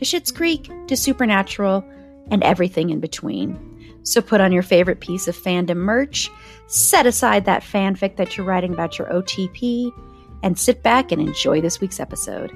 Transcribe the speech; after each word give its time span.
to 0.00 0.06
Schitt's 0.06 0.32
Creek 0.32 0.70
to 0.86 0.96
Supernatural 0.96 1.84
and 2.30 2.42
everything 2.42 2.88
in 2.88 3.00
between. 3.00 4.00
So 4.02 4.22
put 4.22 4.40
on 4.40 4.50
your 4.50 4.62
favorite 4.62 5.00
piece 5.00 5.28
of 5.28 5.36
fandom 5.36 5.76
merch, 5.76 6.30
set 6.68 7.04
aside 7.04 7.44
that 7.44 7.62
fanfic 7.62 8.16
that 8.16 8.34
you're 8.34 8.46
writing 8.46 8.72
about 8.72 8.98
your 8.98 9.08
OTP, 9.08 9.92
and 10.42 10.58
sit 10.58 10.82
back 10.82 11.12
and 11.12 11.20
enjoy 11.20 11.60
this 11.60 11.82
week's 11.82 12.00
episode. 12.00 12.50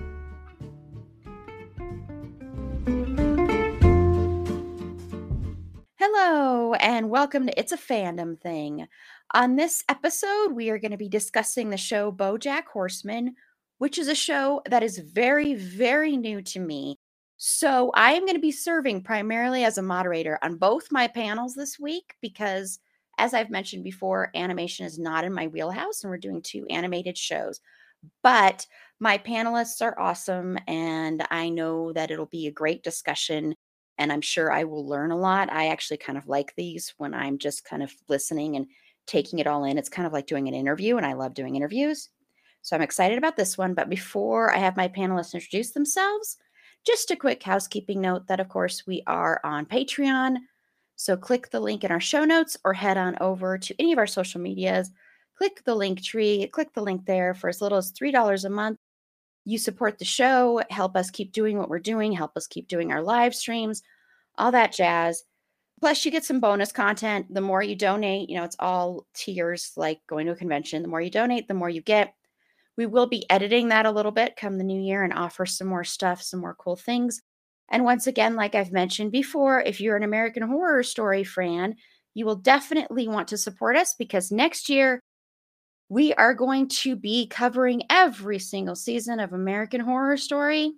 Hello, 5.99 6.73
and 6.73 7.11
welcome 7.11 7.47
to 7.47 7.61
It's 7.61 7.73
a 7.73 7.77
Fandom 7.77 8.41
Thing. 8.41 8.89
On 9.35 9.57
this 9.57 9.85
episode, 9.91 10.53
we 10.53 10.71
are 10.71 10.79
going 10.79 10.93
to 10.93 10.97
be 10.97 11.11
discussing 11.11 11.69
the 11.69 11.77
show 11.77 12.11
Bojack 12.11 12.65
Horseman, 12.73 13.35
which 13.77 13.99
is 13.99 14.09
a 14.09 14.15
show 14.15 14.63
that 14.71 14.83
is 14.83 14.97
very, 14.97 15.53
very 15.53 16.17
new 16.17 16.41
to 16.41 16.59
me. 16.59 16.99
So 17.47 17.91
I 17.93 18.13
am 18.13 18.23
going 18.23 18.37
to 18.37 18.41
be 18.41 18.51
serving 18.51 19.03
primarily 19.03 19.65
as 19.65 19.77
a 19.77 19.83
moderator 19.83 20.39
on 20.41 20.57
both 20.57 20.91
my 20.91 21.07
panels 21.07 21.55
this 21.55 21.79
week 21.79 22.15
because, 22.23 22.79
as 23.19 23.35
I've 23.35 23.51
mentioned 23.51 23.85
before, 23.85 24.31
animation 24.35 24.87
is 24.87 24.99
not 24.99 25.25
in 25.25 25.35
my 25.35 25.49
wheelhouse, 25.49 26.03
and 26.03 26.11
we're 26.11 26.17
doing 26.17 26.41
two 26.41 26.65
animated 26.71 27.19
shows. 27.19 27.61
But 28.23 28.67
my 28.99 29.19
panelists 29.19 29.83
are 29.83 30.01
awesome, 30.01 30.59
and 30.67 31.27
I 31.31 31.51
know 31.51 31.93
that 31.93 32.11
it'll 32.11 32.25
be 32.25 32.47
a 32.47 32.51
great 32.51 32.83
discussion 32.83 33.55
and 33.99 34.11
I'm 34.11 34.23
sure 34.23 34.51
I 34.51 34.65
will 34.65 34.89
learn 34.89 35.11
a 35.11 35.17
lot. 35.19 35.53
I 35.53 35.69
actually 35.69 35.99
kind 35.99 36.17
of 36.17 36.27
like 36.27 36.55
these 36.57 36.95
when 36.97 37.13
I'm 37.13 37.37
just 37.37 37.67
kind 37.67 37.83
of 37.83 37.93
listening 38.09 38.57
and 38.57 38.67
taking 39.07 39.39
it 39.39 39.47
all 39.47 39.65
in. 39.65 39.77
It's 39.77 39.91
kind 39.91 40.07
of 40.07 40.15
like 40.15 40.27
doing 40.27 40.49
an 40.49 40.55
interview, 40.55 40.97
and 40.97 41.05
I 41.05 41.13
love 41.13 41.35
doing 41.35 41.57
interviews. 41.57 42.09
So 42.63 42.75
I'm 42.75 42.83
excited 42.83 43.19
about 43.19 43.37
this 43.37 43.59
one. 43.59 43.75
But 43.75 43.91
before 43.91 44.51
I 44.51 44.59
have 44.61 44.79
my 44.79 44.89
panelists 44.89 45.35
introduce 45.35 45.73
themselves, 45.73 46.39
just 46.87 47.11
a 47.11 47.17
quick 47.17 47.43
housekeeping 47.43 48.01
note 48.01 48.27
that, 48.27 48.41
of 48.41 48.49
course, 48.49 48.87
we 48.87 49.03
are 49.07 49.41
on 49.45 49.67
Patreon. 49.67 50.37
So 50.97 51.17
click 51.17 51.51
the 51.51 51.61
link 51.61 51.85
in 51.85 51.91
our 51.91 52.01
show 52.01 52.25
notes 52.25 52.57
or 52.65 52.73
head 52.73 52.97
on 52.97 53.17
over 53.21 53.59
to 53.59 53.75
any 53.79 53.93
of 53.93 53.99
our 53.99 54.07
social 54.07 54.41
medias. 54.41 54.91
Click 55.37 55.63
the 55.65 55.75
link 55.75 56.03
tree, 56.03 56.47
click 56.53 56.73
the 56.75 56.83
link 56.83 57.07
there 57.07 57.35
for 57.35 57.49
as 57.49 57.61
little 57.61 57.79
as 57.79 57.93
$3 57.93 58.45
a 58.45 58.51
month 58.51 58.79
you 59.45 59.59
support 59.59 59.99
the 59.99 60.05
show, 60.05 60.63
help 60.71 60.97
us 60.97 61.11
keep 61.11 61.33
doing 61.33 61.59
what 61.59 61.69
we're 61.69 61.79
doing, 61.79 62.13
help 62.13 62.37
us 62.37 62.47
keep 62.47 62.67
doing 62.67 62.91
our 62.91 63.03
live 63.03 63.35
streams, 63.35 63.83
all 64.39 64.53
that 64.53 64.73
jazz. 64.73 65.23
Plus, 65.81 66.05
you 66.05 66.11
get 66.11 66.25
some 66.25 66.41
bonus 66.41 66.73
content. 66.73 67.27
The 67.33 67.41
more 67.41 67.63
you 67.63 67.77
donate, 67.77 68.31
you 68.31 68.37
know, 68.37 68.45
it's 68.45 68.57
all 68.59 69.07
tiers 69.13 69.73
like 69.77 70.01
going 70.07 70.27
to 70.27 70.33
a 70.33 70.37
convention. 70.37 70.83
The 70.83 70.89
more 70.89 71.01
you 71.01 71.11
donate, 71.11 71.47
the 71.47 71.55
more 71.55 71.69
you 71.69 71.83
get. 71.83 72.15
We 72.77 72.87
will 72.87 73.07
be 73.07 73.29
editing 73.31 73.69
that 73.69 73.87
a 73.87 73.91
little 73.91 74.13
bit 74.13 74.37
come 74.37 74.59
the 74.59 74.65
new 74.65 74.81
year 74.81 75.05
and 75.05 75.13
offer 75.13 75.47
some 75.47 75.69
more 75.69 75.85
stuff, 75.85 76.23
some 76.23 76.41
more 76.41 76.57
cool 76.59 76.77
things. 76.77 77.21
And 77.71 77.85
once 77.85 78.07
again, 78.07 78.37
like 78.37 78.55
I've 78.55 78.73
mentioned 78.73 79.13
before, 79.13 79.61
if 79.61 79.81
you're 79.81 79.97
an 79.97 80.03
American 80.03 80.43
Horror 80.43 80.83
Story 80.83 81.25
fan, 81.25 81.77
you 82.15 82.27
will 82.27 82.37
definitely 82.37 83.09
want 83.09 83.29
to 83.29 83.39
support 83.39 83.77
us 83.77 83.95
because 83.99 84.31
next 84.31 84.69
year 84.69 85.01
we 85.89 86.15
are 86.15 86.35
going 86.35 86.69
to 86.69 86.97
be 86.97 87.27
covering 87.27 87.83
every 87.91 88.39
single 88.39 88.75
season 88.75 89.21
of 89.21 89.33
American 89.33 89.81
Horror 89.81 90.17
Story, 90.17 90.73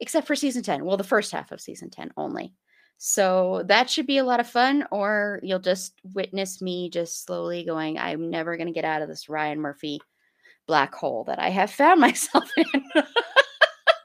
except 0.00 0.26
for 0.26 0.36
season 0.36 0.62
10. 0.62 0.84
Well, 0.84 0.96
the 0.96 1.04
first 1.04 1.32
half 1.32 1.52
of 1.52 1.60
season 1.60 1.90
10 1.90 2.12
only. 2.16 2.52
So 2.98 3.64
that 3.66 3.90
should 3.90 4.06
be 4.06 4.18
a 4.18 4.24
lot 4.24 4.40
of 4.40 4.48
fun, 4.48 4.86
or 4.90 5.40
you'll 5.42 5.58
just 5.58 5.94
witness 6.14 6.62
me 6.62 6.90
just 6.90 7.24
slowly 7.24 7.64
going, 7.64 7.98
I'm 7.98 8.30
never 8.30 8.56
going 8.56 8.68
to 8.68 8.72
get 8.72 8.84
out 8.84 9.02
of 9.02 9.08
this 9.08 9.28
Ryan 9.28 9.60
Murphy 9.60 10.00
black 10.66 10.94
hole 10.94 11.24
that 11.24 11.38
I 11.38 11.50
have 11.50 11.70
found 11.70 12.00
myself 12.00 12.48
in. 12.56 12.82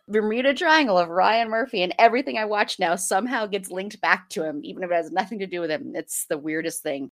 Bermuda 0.07 0.55
Triangle 0.55 0.97
of 0.97 1.09
Ryan 1.09 1.49
Murphy, 1.49 1.83
and 1.83 1.93
everything 1.99 2.37
I 2.37 2.45
watch 2.45 2.79
now 2.79 2.95
somehow 2.95 3.45
gets 3.45 3.69
linked 3.69 4.01
back 4.01 4.27
to 4.29 4.43
him, 4.43 4.61
even 4.63 4.83
if 4.83 4.89
it 4.89 4.95
has 4.95 5.11
nothing 5.11 5.39
to 5.39 5.47
do 5.47 5.61
with 5.61 5.69
him. 5.69 5.91
It's 5.95 6.25
the 6.25 6.37
weirdest 6.37 6.81
thing. 6.81 7.11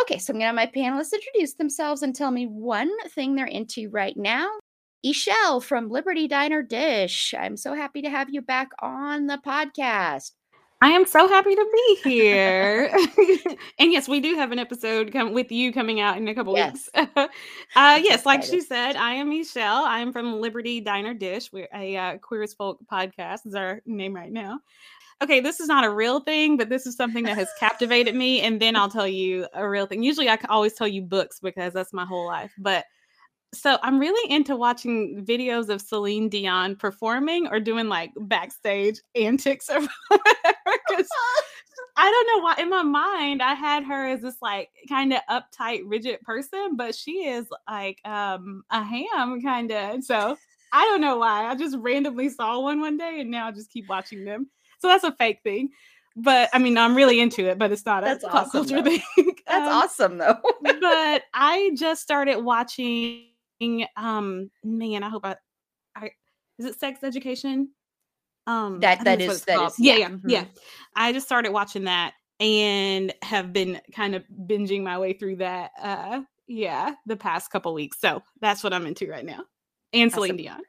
Okay, 0.00 0.18
so 0.18 0.32
I'm 0.32 0.38
going 0.38 0.42
to 0.42 0.46
have 0.46 0.54
my 0.54 0.66
panelists 0.66 1.12
introduce 1.12 1.54
themselves 1.54 2.02
and 2.02 2.14
tell 2.14 2.30
me 2.30 2.46
one 2.46 2.90
thing 3.08 3.34
they're 3.34 3.46
into 3.46 3.90
right 3.90 4.16
now. 4.16 4.48
Ishelle 5.04 5.62
from 5.62 5.88
Liberty 5.88 6.28
Diner 6.28 6.62
Dish. 6.62 7.34
I'm 7.36 7.56
so 7.56 7.74
happy 7.74 8.02
to 8.02 8.10
have 8.10 8.30
you 8.30 8.42
back 8.42 8.68
on 8.80 9.26
the 9.26 9.40
podcast. 9.44 10.30
I 10.82 10.88
am 10.88 11.06
so 11.06 11.28
happy 11.28 11.54
to 11.54 11.66
be 11.72 12.10
here. 12.10 12.90
and 13.78 13.92
yes, 13.92 14.08
we 14.08 14.20
do 14.20 14.34
have 14.34 14.50
an 14.50 14.58
episode 14.58 15.12
come 15.12 15.32
with 15.32 15.52
you 15.52 15.72
coming 15.72 16.00
out 16.00 16.16
in 16.16 16.26
a 16.28 16.34
couple 16.34 16.56
yes. 16.56 16.88
weeks. 16.94 17.10
uh, 17.76 18.00
yes, 18.02 18.24
like 18.24 18.42
she 18.42 18.60
said, 18.60 18.96
I 18.96 19.12
am 19.14 19.28
Michelle. 19.28 19.84
I 19.84 20.00
am 20.00 20.12
from 20.12 20.40
Liberty 20.40 20.80
Diner 20.80 21.12
Dish. 21.12 21.52
We're 21.52 21.68
a 21.74 21.96
uh, 21.96 22.18
Queer 22.18 22.42
as 22.42 22.54
Folk 22.54 22.78
podcast 22.90 23.46
is 23.46 23.54
our 23.54 23.82
name 23.84 24.14
right 24.14 24.32
now 24.32 24.60
okay, 25.22 25.40
this 25.40 25.60
is 25.60 25.68
not 25.68 25.84
a 25.84 25.90
real 25.90 26.20
thing, 26.20 26.56
but 26.56 26.68
this 26.68 26.86
is 26.86 26.96
something 26.96 27.24
that 27.24 27.36
has 27.36 27.48
captivated 27.58 28.14
me. 28.14 28.40
And 28.40 28.60
then 28.60 28.76
I'll 28.76 28.90
tell 28.90 29.08
you 29.08 29.46
a 29.54 29.68
real 29.68 29.86
thing. 29.86 30.02
Usually 30.02 30.28
I 30.28 30.38
always 30.48 30.74
tell 30.74 30.88
you 30.88 31.02
books 31.02 31.40
because 31.40 31.72
that's 31.72 31.92
my 31.92 32.04
whole 32.04 32.26
life. 32.26 32.52
But 32.58 32.86
so 33.52 33.78
I'm 33.82 33.98
really 33.98 34.32
into 34.32 34.56
watching 34.56 35.24
videos 35.24 35.68
of 35.68 35.80
Celine 35.80 36.28
Dion 36.28 36.76
performing 36.76 37.46
or 37.48 37.60
doing 37.60 37.88
like 37.88 38.12
backstage 38.16 39.00
antics 39.14 39.68
or 39.68 39.80
Because 40.88 41.08
I 41.96 42.10
don't 42.10 42.26
know 42.26 42.44
why 42.44 42.54
in 42.58 42.70
my 42.70 42.82
mind 42.82 43.42
I 43.42 43.54
had 43.54 43.84
her 43.84 44.08
as 44.08 44.22
this 44.22 44.36
like 44.40 44.70
kind 44.88 45.12
of 45.12 45.20
uptight, 45.30 45.82
rigid 45.84 46.20
person, 46.22 46.76
but 46.76 46.94
she 46.94 47.26
is 47.26 47.46
like 47.68 48.00
um 48.04 48.62
a 48.70 48.82
ham 48.82 49.42
kind 49.42 49.70
of. 49.72 50.04
So 50.04 50.36
I 50.72 50.84
don't 50.84 51.00
know 51.00 51.18
why. 51.18 51.46
I 51.46 51.54
just 51.54 51.76
randomly 51.78 52.28
saw 52.28 52.60
one 52.60 52.80
one 52.80 52.96
day 52.96 53.20
and 53.20 53.30
now 53.30 53.48
I 53.48 53.52
just 53.52 53.70
keep 53.70 53.88
watching 53.88 54.24
them 54.24 54.48
so 54.80 54.88
that's 54.88 55.04
a 55.04 55.12
fake 55.12 55.40
thing. 55.42 55.70
But 56.16 56.50
I 56.52 56.58
mean, 56.58 56.76
I'm 56.76 56.96
really 56.96 57.20
into 57.20 57.48
it, 57.48 57.58
but 57.58 57.70
it's 57.70 57.86
not 57.86 58.02
that's 58.02 58.24
a 58.24 58.28
pop 58.28 58.48
awesome, 58.48 58.66
culture 58.68 58.82
thing. 58.82 59.02
That's 59.46 59.68
um, 59.68 59.72
awesome 59.72 60.18
though. 60.18 60.38
but 60.62 61.22
I 61.34 61.72
just 61.76 62.02
started 62.02 62.40
watching 62.40 63.26
um 63.96 64.50
man, 64.64 65.02
I 65.02 65.08
hope 65.08 65.24
I, 65.24 65.36
I 65.96 66.10
is 66.58 66.66
it 66.66 66.78
sex 66.78 67.02
education? 67.02 67.70
Um 68.46 68.80
that 68.80 69.04
that 69.04 69.20
is 69.20 69.44
that 69.44 69.60
is, 69.68 69.74
yeah, 69.78 69.96
yeah, 69.96 70.08
mm-hmm. 70.08 70.28
yeah. 70.28 70.44
I 70.96 71.12
just 71.12 71.26
started 71.26 71.52
watching 71.52 71.84
that 71.84 72.14
and 72.38 73.12
have 73.22 73.52
been 73.52 73.80
kind 73.94 74.14
of 74.14 74.24
binging 74.46 74.82
my 74.82 74.98
way 74.98 75.12
through 75.12 75.36
that 75.36 75.70
uh 75.80 76.22
yeah, 76.50 76.94
the 77.06 77.16
past 77.16 77.50
couple 77.50 77.72
weeks. 77.72 78.00
So 78.00 78.22
that's 78.40 78.64
what 78.64 78.72
I'm 78.72 78.86
into 78.86 79.08
right 79.08 79.24
now. 79.24 79.44
And 79.92 80.10
Celine 80.10 80.32
awesome. 80.32 80.36
Dion. 80.36 80.60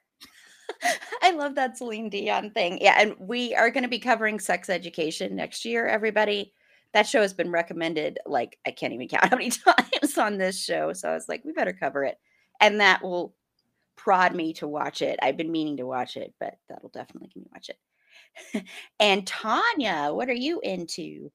I 1.22 1.32
love 1.32 1.56
that 1.56 1.78
Celine 1.78 2.10
Dion 2.10 2.52
thing. 2.52 2.78
Yeah, 2.82 2.96
and 3.00 3.16
we 3.20 3.56
are 3.56 3.72
going 3.72 3.84
to 3.84 3.90
be 3.90 4.00
covering 4.00 4.40
sex 4.40 4.70
education 4.70 5.36
next 5.36 5.66
year, 5.66 5.88
everybody. 5.88 6.54
That 6.94 7.08
show 7.08 7.22
has 7.22 7.34
been 7.34 7.52
recommended 7.52 8.20
like 8.26 8.60
I 8.66 8.72
can't 8.72 8.94
even 8.94 9.08
count 9.10 9.26
how 9.26 9.38
many 9.38 9.50
times 9.50 10.18
on 10.18 10.38
this 10.38 10.64
show. 10.64 10.94
So 10.94 11.10
I 11.10 11.14
was 11.14 11.28
like, 11.28 11.44
we 11.44 11.52
better 11.52 11.74
cover 11.74 12.04
it. 12.04 12.18
And 12.62 12.80
that 12.80 13.04
will 13.04 13.36
prod 13.98 14.34
me 14.36 14.54
to 14.54 14.68
watch 14.68 15.02
it. 15.02 15.20
I've 15.22 15.38
been 15.38 15.52
meaning 15.52 15.78
to 15.78 15.86
watch 15.86 16.18
it, 16.18 16.34
but 16.40 16.56
that'll 16.70 16.90
definitely 16.90 17.28
get 17.28 17.44
me 17.44 17.50
watch 17.52 17.70
it. 17.70 18.66
and 19.00 19.28
Tanya, 19.28 20.10
what 20.12 20.30
are 20.30 20.34
you 20.34 20.60
into? 20.62 21.32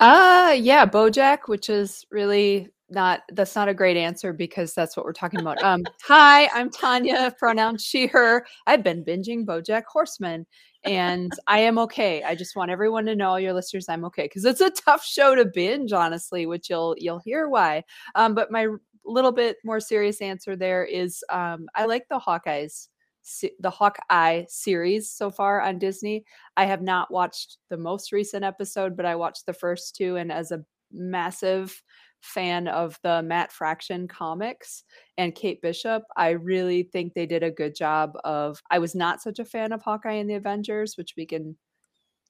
Uh 0.00 0.54
yeah, 0.58 0.86
Bojack, 0.86 1.40
which 1.46 1.68
is 1.68 2.04
really 2.10 2.68
not 2.90 3.20
that's 3.32 3.54
not 3.54 3.68
a 3.68 3.74
great 3.74 3.96
answer 3.96 4.32
because 4.32 4.74
that's 4.74 4.96
what 4.96 5.06
we're 5.06 5.12
talking 5.12 5.40
about. 5.40 5.62
Um, 5.62 5.84
hi, 6.02 6.48
I'm 6.48 6.70
Tanya, 6.70 7.34
pronouns 7.38 7.84
she, 7.84 8.06
her. 8.08 8.46
I've 8.66 8.82
been 8.82 9.04
binging 9.04 9.44
Bojack 9.44 9.84
Horseman 9.84 10.46
and 10.84 11.30
I 11.46 11.58
am 11.60 11.78
okay. 11.78 12.22
I 12.22 12.34
just 12.34 12.56
want 12.56 12.70
everyone 12.70 13.04
to 13.06 13.14
know, 13.14 13.30
all 13.30 13.40
your 13.40 13.52
listeners, 13.52 13.88
I'm 13.88 14.04
okay 14.06 14.24
because 14.24 14.44
it's 14.44 14.62
a 14.62 14.70
tough 14.70 15.04
show 15.04 15.34
to 15.34 15.44
binge, 15.44 15.92
honestly, 15.92 16.46
which 16.46 16.70
you'll 16.70 16.96
you'll 16.98 17.20
hear 17.20 17.48
why. 17.48 17.84
Um, 18.14 18.34
but 18.34 18.50
my 18.50 18.68
little 19.04 19.32
bit 19.32 19.56
more 19.64 19.80
serious 19.80 20.20
answer 20.20 20.56
there 20.56 20.84
is 20.84 21.22
um, 21.30 21.66
I 21.74 21.86
like 21.86 22.04
the 22.08 22.18
Hawkeyes 22.18 22.88
the 23.58 23.70
Hawkeye 23.70 24.44
series 24.48 25.10
so 25.10 25.30
far 25.30 25.60
on 25.60 25.78
Disney. 25.78 26.24
I 26.56 26.64
have 26.64 26.82
not 26.82 27.10
watched 27.10 27.58
the 27.68 27.76
most 27.76 28.12
recent 28.12 28.44
episode, 28.44 28.96
but 28.96 29.06
I 29.06 29.16
watched 29.16 29.46
the 29.46 29.52
first 29.52 29.94
two 29.94 30.16
and 30.16 30.32
as 30.32 30.52
a 30.52 30.64
massive 30.90 31.82
fan 32.20 32.68
of 32.68 32.98
the 33.02 33.22
Matt 33.22 33.52
Fraction 33.52 34.06
comics 34.06 34.84
and 35.16 35.34
Kate 35.34 35.60
Bishop. 35.62 36.02
I 36.16 36.30
really 36.30 36.82
think 36.82 37.14
they 37.14 37.26
did 37.26 37.42
a 37.42 37.50
good 37.50 37.74
job 37.74 38.12
of 38.24 38.60
I 38.70 38.78
was 38.78 38.94
not 38.94 39.22
such 39.22 39.38
a 39.38 39.44
fan 39.44 39.72
of 39.72 39.82
Hawkeye 39.82 40.14
and 40.14 40.28
the 40.28 40.34
Avengers, 40.34 40.96
which 40.96 41.14
we 41.16 41.26
can 41.26 41.56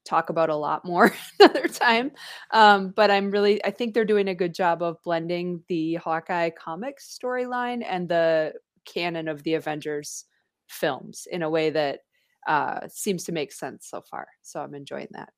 talk 0.05 0.31
about 0.31 0.51
a 0.51 0.57
lot 0.57 0.85
more 0.85 1.13
another 1.41 1.69
time. 1.69 2.13
Um, 2.53 2.91
but 2.97 3.11
I'm 3.11 3.31
really 3.31 3.65
I 3.65 3.71
think 3.71 3.95
they're 3.95 4.05
doing 4.05 4.29
a 4.29 4.35
good 4.35 4.55
job 4.55 4.83
of 4.83 5.03
blending 5.05 5.63
the 5.69 5.95
Hawkeye 5.97 6.51
comics 6.51 7.19
storyline 7.23 7.85
and 7.87 8.09
the 8.09 8.55
canon 8.85 9.29
of 9.29 9.43
the 9.43 9.55
Avengers 9.55 10.25
films 10.69 11.27
in 11.31 11.43
a 11.43 11.51
way 11.51 11.71
that 11.71 12.01
uh, 12.47 12.81
seems 12.89 13.25
to 13.25 13.33
make 13.33 13.53
sense 13.53 13.89
so 13.89 14.01
far. 14.01 14.27
So 14.43 14.61
I'm 14.61 14.75
enjoying 14.75 15.09
that. 15.13 15.31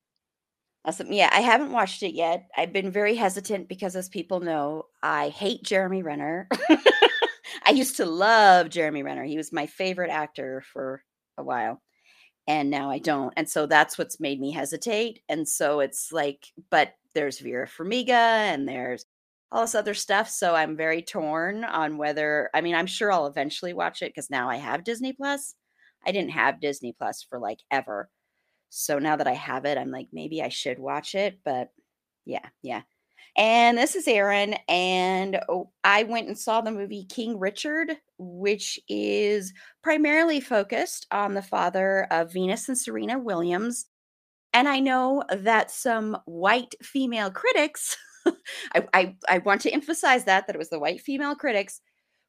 Awesome. 0.85 1.13
Yeah, 1.13 1.31
I 1.33 1.41
haven't 1.41 1.71
watched 1.71 2.03
it 2.03 2.13
yet. 2.15 2.49
I've 2.57 2.73
been 2.73 2.91
very 2.91 3.15
hesitant 3.15 3.69
because, 3.69 3.95
as 3.95 4.09
people 4.09 4.41
know, 4.41 4.87
I 5.03 5.29
hate 5.29 5.63
Jeremy 5.63 6.03
Renner. 6.03 6.49
I 7.65 7.71
used 7.71 7.97
to 7.99 8.05
love 8.07 8.69
Jeremy 8.69 9.05
Renner. 9.05 9.23
He 9.25 9.37
was 9.37 9.53
my 9.53 9.67
favorite 9.67 10.11
actor 10.11 10.63
for 10.73 11.05
a 11.39 11.45
while. 11.45 11.81
And 12.49 12.71
now 12.71 12.91
I 12.91 12.99
don't. 12.99 13.33
And 13.37 13.49
so 13.49 13.67
that's 13.67 13.97
what's 13.97 14.21
made 14.21 14.41
me 14.41 14.51
hesitate. 14.51 15.21
And 15.29 15.49
so 15.49 15.81
it's 15.81 16.11
like, 16.13 16.47
but 16.71 16.95
there's 17.15 17.39
Vera 17.39 17.69
Farmiga 17.69 18.11
and 18.11 18.69
there's 18.69 19.05
all 19.53 19.63
this 19.63 19.75
other 19.75 19.95
stuff. 19.95 20.29
So 20.29 20.55
I'm 20.55 20.77
very 20.77 21.03
torn 21.03 21.63
on 21.65 21.99
whether, 21.99 22.51
I 22.55 22.61
mean, 22.61 22.75
I'm 22.75 22.87
sure 22.87 23.13
I'll 23.13 23.27
eventually 23.27 23.75
watch 23.75 24.03
it 24.03 24.11
because 24.15 24.31
now 24.31 24.49
I 24.49 24.57
have 24.57 24.85
Disney 24.85 25.13
Plus. 25.13 25.55
I 26.05 26.11
didn't 26.11 26.31
have 26.31 26.61
Disney 26.61 26.95
Plus 26.99 27.23
for 27.23 27.39
like 27.39 27.61
ever. 27.71 28.09
So 28.71 28.99
now 28.99 29.17
that 29.17 29.29
I 29.29 29.35
have 29.35 29.65
it, 29.67 29.79
I'm 29.79 29.91
like, 29.91 30.09
maybe 30.13 30.43
I 30.43 30.49
should 30.49 30.79
watch 30.79 31.15
it. 31.15 31.39
But 31.45 31.71
yeah, 32.25 32.49
yeah. 32.63 32.83
And 33.37 33.79
this 33.79 33.95
is 33.95 34.07
Erin. 34.07 34.57
And 34.69 35.41
oh, 35.49 35.71
I 35.85 36.03
went 36.03 36.29
and 36.29 36.39
saw 36.39 36.61
the 36.61 36.71
movie 36.71 37.05
King 37.05 37.39
Richard, 37.39 37.97
which 38.19 38.79
is 38.89 39.53
primarily 39.83 40.41
focused 40.41 41.07
on 41.11 41.35
the 41.35 41.43
father 41.43 42.07
of 42.11 42.33
Venus 42.33 42.69
and 42.69 42.77
Serena 42.77 43.19
Williams. 43.19 43.87
And 44.53 44.69
I 44.69 44.81
know 44.81 45.25
that 45.31 45.71
some 45.71 46.19
white 46.27 46.75
female 46.83 47.31
critics, 47.31 47.97
I, 48.75 48.87
I, 48.93 49.17
I 49.29 49.39
want 49.39 49.63
to 49.63 49.71
emphasize 49.71 50.25
that, 50.25 50.47
that 50.47 50.55
it 50.55 50.59
was 50.59 50.69
the 50.69 50.79
white 50.79 51.01
female 51.01 51.35
critics 51.35 51.81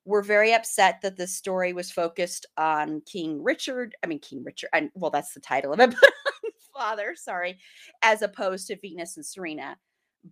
were 0.06 0.22
very 0.22 0.54
upset 0.54 1.00
that 1.02 1.18
the 1.18 1.28
story 1.28 1.74
was 1.74 1.92
focused 1.92 2.46
on 2.58 3.02
King 3.06 3.42
Richard. 3.42 3.96
I 4.04 4.08
mean, 4.08 4.20
King 4.20 4.44
Richard, 4.44 4.70
and 4.74 4.90
well, 4.96 5.12
that's 5.12 5.34
the 5.34 5.40
title 5.40 5.74
of 5.74 5.80
it, 5.80 5.96
father, 6.74 7.16
sorry, 7.16 7.60
as 8.02 8.22
opposed 8.22 8.68
to 8.68 8.80
Venus 8.80 9.18
and 9.18 9.26
Serena. 9.26 9.78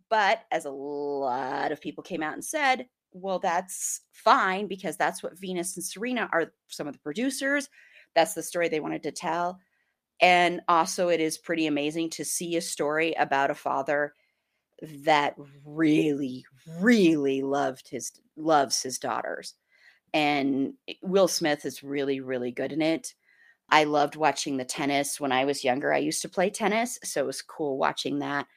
But 0.10 0.44
as 0.52 0.66
a 0.66 0.72
lot 0.72 1.72
of 1.72 1.82
people 1.82 2.04
came 2.04 2.24
out 2.24 2.34
and 2.34 2.44
said, 2.44 2.88
well, 3.14 3.40
that's 3.40 4.02
fine 4.12 4.68
because 4.68 4.96
that's 4.98 5.22
what 5.22 5.38
Venus 5.38 5.76
and 5.76 5.86
Serena 5.86 6.30
are 6.32 6.54
some 6.68 6.88
of 6.88 6.94
the 6.94 7.00
producers. 7.00 7.70
That's 8.16 8.34
the 8.34 8.44
story 8.44 8.70
they 8.70 8.80
wanted 8.80 9.04
to 9.04 9.12
tell. 9.12 9.60
And 10.22 10.62
also, 10.68 11.10
it 11.10 11.20
is 11.20 11.38
pretty 11.38 11.68
amazing 11.68 12.12
to 12.12 12.26
see 12.26 12.56
a 12.56 12.62
story 12.62 13.14
about 13.14 13.52
a 13.52 13.56
father 13.56 14.14
that 15.04 15.36
really, 15.66 16.46
really 16.80 17.42
loved 17.42 17.90
his 17.90 18.12
loves 18.38 18.82
his 18.82 18.98
daughters. 18.98 19.56
And 20.14 20.74
Will 21.02 21.28
Smith 21.28 21.66
is 21.66 21.84
really, 21.84 22.20
really 22.20 22.52
good 22.52 22.72
in 22.72 22.82
it. 22.82 23.14
I 23.70 23.86
loved 23.86 24.16
watching 24.16 24.58
the 24.58 24.66
tennis 24.66 25.20
when 25.20 25.32
I 25.32 25.46
was 25.46 25.64
younger. 25.64 25.94
I 25.94 26.00
used 26.00 26.22
to 26.24 26.30
play 26.30 26.50
tennis, 26.50 27.00
so 27.04 27.22
it 27.22 27.28
was 27.28 27.42
cool 27.42 27.78
watching 27.78 28.20
that. 28.20 28.48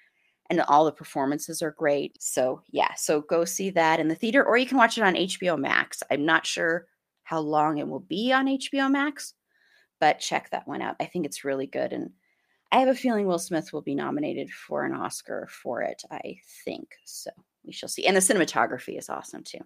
And 0.50 0.60
all 0.62 0.84
the 0.84 0.92
performances 0.92 1.62
are 1.62 1.70
great. 1.70 2.20
So, 2.20 2.60
yeah, 2.70 2.92
so 2.94 3.22
go 3.22 3.44
see 3.44 3.70
that 3.70 3.98
in 3.98 4.08
the 4.08 4.14
theater, 4.14 4.44
or 4.44 4.56
you 4.58 4.66
can 4.66 4.76
watch 4.76 4.98
it 4.98 5.04
on 5.04 5.14
HBO 5.14 5.58
Max. 5.58 6.02
I'm 6.10 6.26
not 6.26 6.46
sure 6.46 6.86
how 7.22 7.40
long 7.40 7.78
it 7.78 7.88
will 7.88 8.00
be 8.00 8.32
on 8.32 8.46
HBO 8.46 8.90
Max, 8.90 9.32
but 10.00 10.18
check 10.18 10.50
that 10.50 10.68
one 10.68 10.82
out. 10.82 10.96
I 11.00 11.06
think 11.06 11.24
it's 11.24 11.44
really 11.44 11.66
good. 11.66 11.94
And 11.94 12.10
I 12.70 12.80
have 12.80 12.88
a 12.88 12.94
feeling 12.94 13.26
Will 13.26 13.38
Smith 13.38 13.72
will 13.72 13.82
be 13.82 13.94
nominated 13.94 14.50
for 14.50 14.84
an 14.84 14.94
Oscar 14.94 15.48
for 15.50 15.80
it, 15.82 16.02
I 16.10 16.36
think. 16.64 16.88
So 17.06 17.30
we 17.64 17.72
shall 17.72 17.88
see. 17.88 18.06
And 18.06 18.16
the 18.16 18.20
cinematography 18.20 18.98
is 18.98 19.08
awesome 19.08 19.44
too. 19.44 19.60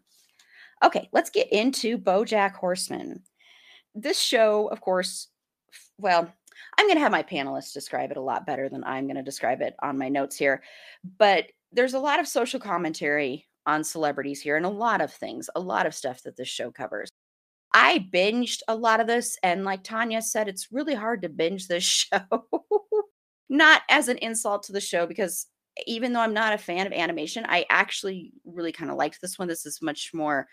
Okay, 0.84 1.08
let's 1.12 1.30
get 1.30 1.52
into 1.52 1.98
Bojack 1.98 2.52
Horseman. 2.52 3.22
This 3.94 4.20
show, 4.20 4.68
of 4.68 4.80
course, 4.80 5.28
well, 5.98 6.32
I'm 6.76 6.86
going 6.86 6.96
to 6.96 7.02
have 7.02 7.12
my 7.12 7.22
panelists 7.22 7.72
describe 7.72 8.10
it 8.10 8.16
a 8.16 8.22
lot 8.22 8.46
better 8.46 8.68
than 8.68 8.84
I'm 8.84 9.06
going 9.06 9.16
to 9.16 9.22
describe 9.22 9.60
it 9.60 9.74
on 9.82 9.98
my 9.98 10.08
notes 10.08 10.36
here. 10.36 10.62
But 11.18 11.46
there's 11.72 11.94
a 11.94 11.98
lot 11.98 12.20
of 12.20 12.28
social 12.28 12.60
commentary 12.60 13.46
on 13.66 13.84
celebrities 13.84 14.40
here 14.40 14.56
and 14.56 14.66
a 14.66 14.70
lot 14.70 15.00
of 15.00 15.12
things, 15.12 15.50
a 15.54 15.60
lot 15.60 15.86
of 15.86 15.94
stuff 15.94 16.22
that 16.22 16.36
this 16.36 16.48
show 16.48 16.70
covers. 16.70 17.10
I 17.74 18.08
binged 18.12 18.60
a 18.66 18.74
lot 18.74 19.00
of 19.00 19.06
this, 19.06 19.38
and 19.42 19.64
like 19.64 19.84
Tanya 19.84 20.22
said, 20.22 20.48
it's 20.48 20.72
really 20.72 20.94
hard 20.94 21.22
to 21.22 21.28
binge 21.28 21.68
this 21.68 21.84
show. 21.84 22.46
not 23.48 23.82
as 23.90 24.08
an 24.08 24.18
insult 24.18 24.62
to 24.64 24.72
the 24.72 24.80
show, 24.80 25.06
because 25.06 25.46
even 25.86 26.12
though 26.12 26.20
I'm 26.20 26.34
not 26.34 26.54
a 26.54 26.58
fan 26.58 26.86
of 26.86 26.92
animation, 26.92 27.44
I 27.48 27.66
actually 27.70 28.32
really 28.44 28.72
kind 28.72 28.90
of 28.90 28.96
liked 28.96 29.20
this 29.20 29.38
one. 29.38 29.48
This 29.48 29.66
is 29.66 29.82
much 29.82 30.12
more 30.12 30.48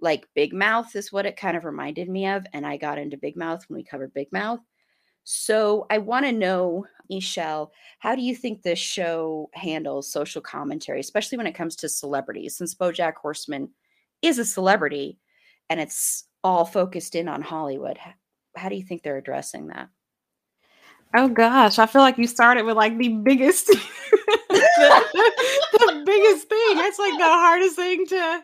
like 0.00 0.28
Big 0.34 0.52
Mouth 0.52 0.94
is 0.96 1.12
what 1.12 1.26
it 1.26 1.36
kind 1.36 1.56
of 1.56 1.64
reminded 1.64 2.08
me 2.08 2.26
of. 2.26 2.46
And 2.52 2.66
I 2.66 2.76
got 2.76 2.98
into 2.98 3.16
Big 3.16 3.36
Mouth 3.36 3.64
when 3.68 3.78
we 3.78 3.84
covered 3.84 4.12
Big 4.12 4.32
Mouth. 4.32 4.60
So 5.28 5.86
I 5.90 5.98
want 5.98 6.24
to 6.24 6.30
know, 6.30 6.86
Michelle, 7.10 7.72
how 7.98 8.14
do 8.14 8.22
you 8.22 8.32
think 8.32 8.62
this 8.62 8.78
show 8.78 9.50
handles 9.54 10.08
social 10.08 10.40
commentary, 10.40 11.00
especially 11.00 11.36
when 11.36 11.48
it 11.48 11.54
comes 11.56 11.74
to 11.76 11.88
celebrities? 11.88 12.56
Since 12.56 12.76
Bojack 12.76 13.14
Horseman 13.14 13.70
is 14.22 14.38
a 14.38 14.44
celebrity 14.44 15.18
and 15.68 15.80
it's 15.80 16.28
all 16.44 16.64
focused 16.64 17.16
in 17.16 17.26
on 17.26 17.42
Hollywood, 17.42 17.98
how 18.54 18.68
do 18.68 18.76
you 18.76 18.84
think 18.84 19.02
they're 19.02 19.16
addressing 19.16 19.66
that? 19.66 19.88
Oh 21.16 21.26
gosh, 21.26 21.80
I 21.80 21.86
feel 21.86 22.02
like 22.02 22.18
you 22.18 22.28
started 22.28 22.64
with 22.64 22.76
like 22.76 22.96
the 22.96 23.08
biggest, 23.08 23.66
the, 23.66 23.80
the 24.48 26.02
biggest 26.06 26.48
thing. 26.48 26.76
That's 26.76 27.00
like 27.00 27.18
the 27.18 27.24
hardest 27.24 27.74
thing 27.74 28.06
to 28.06 28.42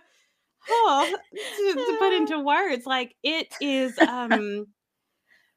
oh, 0.69 1.17
to, 1.33 1.75
to 1.75 1.97
put 2.01 2.13
into 2.17 2.41
words. 2.41 2.87
Like 2.87 3.15
it 3.23 3.55
is 3.61 3.97
um 4.01 4.67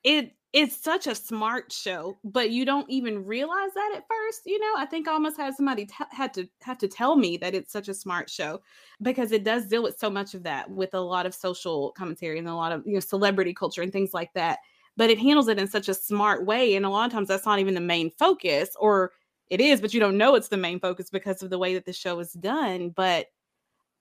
it 0.03 0.34
it's 0.55 0.77
such 0.77 1.07
a 1.07 1.15
smart 1.15 1.73
show, 1.73 2.17
but 2.23 2.49
you 2.51 2.65
don't 2.65 2.89
even 2.89 3.25
realize 3.25 3.73
that 3.75 3.93
at 3.97 4.05
first. 4.09 4.43
You 4.45 4.59
know, 4.59 4.73
I 4.77 4.85
think 4.85 5.07
I 5.07 5.11
almost 5.11 5.37
had 5.37 5.53
somebody 5.53 5.85
t- 5.85 5.93
had 6.11 6.33
to 6.35 6.47
have 6.61 6.77
to 6.79 6.87
tell 6.87 7.17
me 7.17 7.37
that 7.37 7.53
it's 7.53 7.73
such 7.73 7.89
a 7.89 7.93
smart 7.93 8.29
show 8.29 8.61
because 9.01 9.33
it 9.33 9.43
does 9.43 9.67
deal 9.67 9.83
with 9.83 9.99
so 9.99 10.09
much 10.09 10.33
of 10.33 10.43
that, 10.43 10.71
with 10.71 10.93
a 10.93 11.01
lot 11.01 11.25
of 11.25 11.35
social 11.35 11.91
commentary 11.91 12.39
and 12.39 12.47
a 12.47 12.55
lot 12.55 12.71
of 12.71 12.83
you 12.87 12.93
know 12.93 13.01
celebrity 13.01 13.53
culture 13.53 13.81
and 13.81 13.91
things 13.93 14.13
like 14.13 14.33
that. 14.33 14.59
But 14.97 15.09
it 15.09 15.19
handles 15.19 15.49
it 15.49 15.59
in 15.59 15.67
such 15.67 15.89
a 15.89 15.93
smart 15.93 16.45
way, 16.45 16.75
and 16.75 16.85
a 16.85 16.89
lot 16.89 17.05
of 17.07 17.11
times 17.11 17.27
that's 17.27 17.45
not 17.45 17.59
even 17.59 17.73
the 17.75 17.81
main 17.81 18.09
focus, 18.11 18.69
or 18.79 19.11
it 19.49 19.59
is, 19.61 19.81
but 19.81 19.93
you 19.93 19.99
don't 19.99 20.17
know 20.17 20.35
it's 20.35 20.47
the 20.49 20.57
main 20.57 20.79
focus 20.79 21.09
because 21.09 21.43
of 21.43 21.49
the 21.49 21.59
way 21.59 21.73
that 21.75 21.85
the 21.85 21.93
show 21.93 22.17
is 22.19 22.31
done. 22.33 22.89
But 22.91 23.27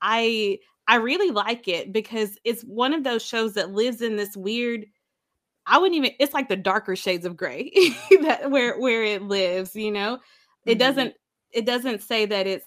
I 0.00 0.58
I 0.86 0.96
really 0.96 1.30
like 1.30 1.68
it 1.68 1.92
because 1.92 2.38
it's 2.44 2.62
one 2.62 2.92
of 2.92 3.04
those 3.04 3.24
shows 3.24 3.54
that 3.54 3.72
lives 3.72 4.02
in 4.02 4.16
this 4.16 4.36
weird 4.36 4.86
I 5.66 5.78
wouldn't 5.78 5.96
even 5.96 6.12
it's 6.18 6.34
like 6.34 6.48
the 6.48 6.56
darker 6.56 6.96
shades 6.96 7.24
of 7.24 7.36
gray 7.36 7.70
that 8.22 8.50
where 8.50 8.78
where 8.78 9.02
it 9.02 9.22
lives, 9.22 9.74
you 9.74 9.90
know. 9.90 10.18
It 10.66 10.72
mm-hmm. 10.72 10.78
doesn't 10.78 11.14
it 11.52 11.66
doesn't 11.66 12.02
say 12.02 12.26
that 12.26 12.46
it's 12.46 12.66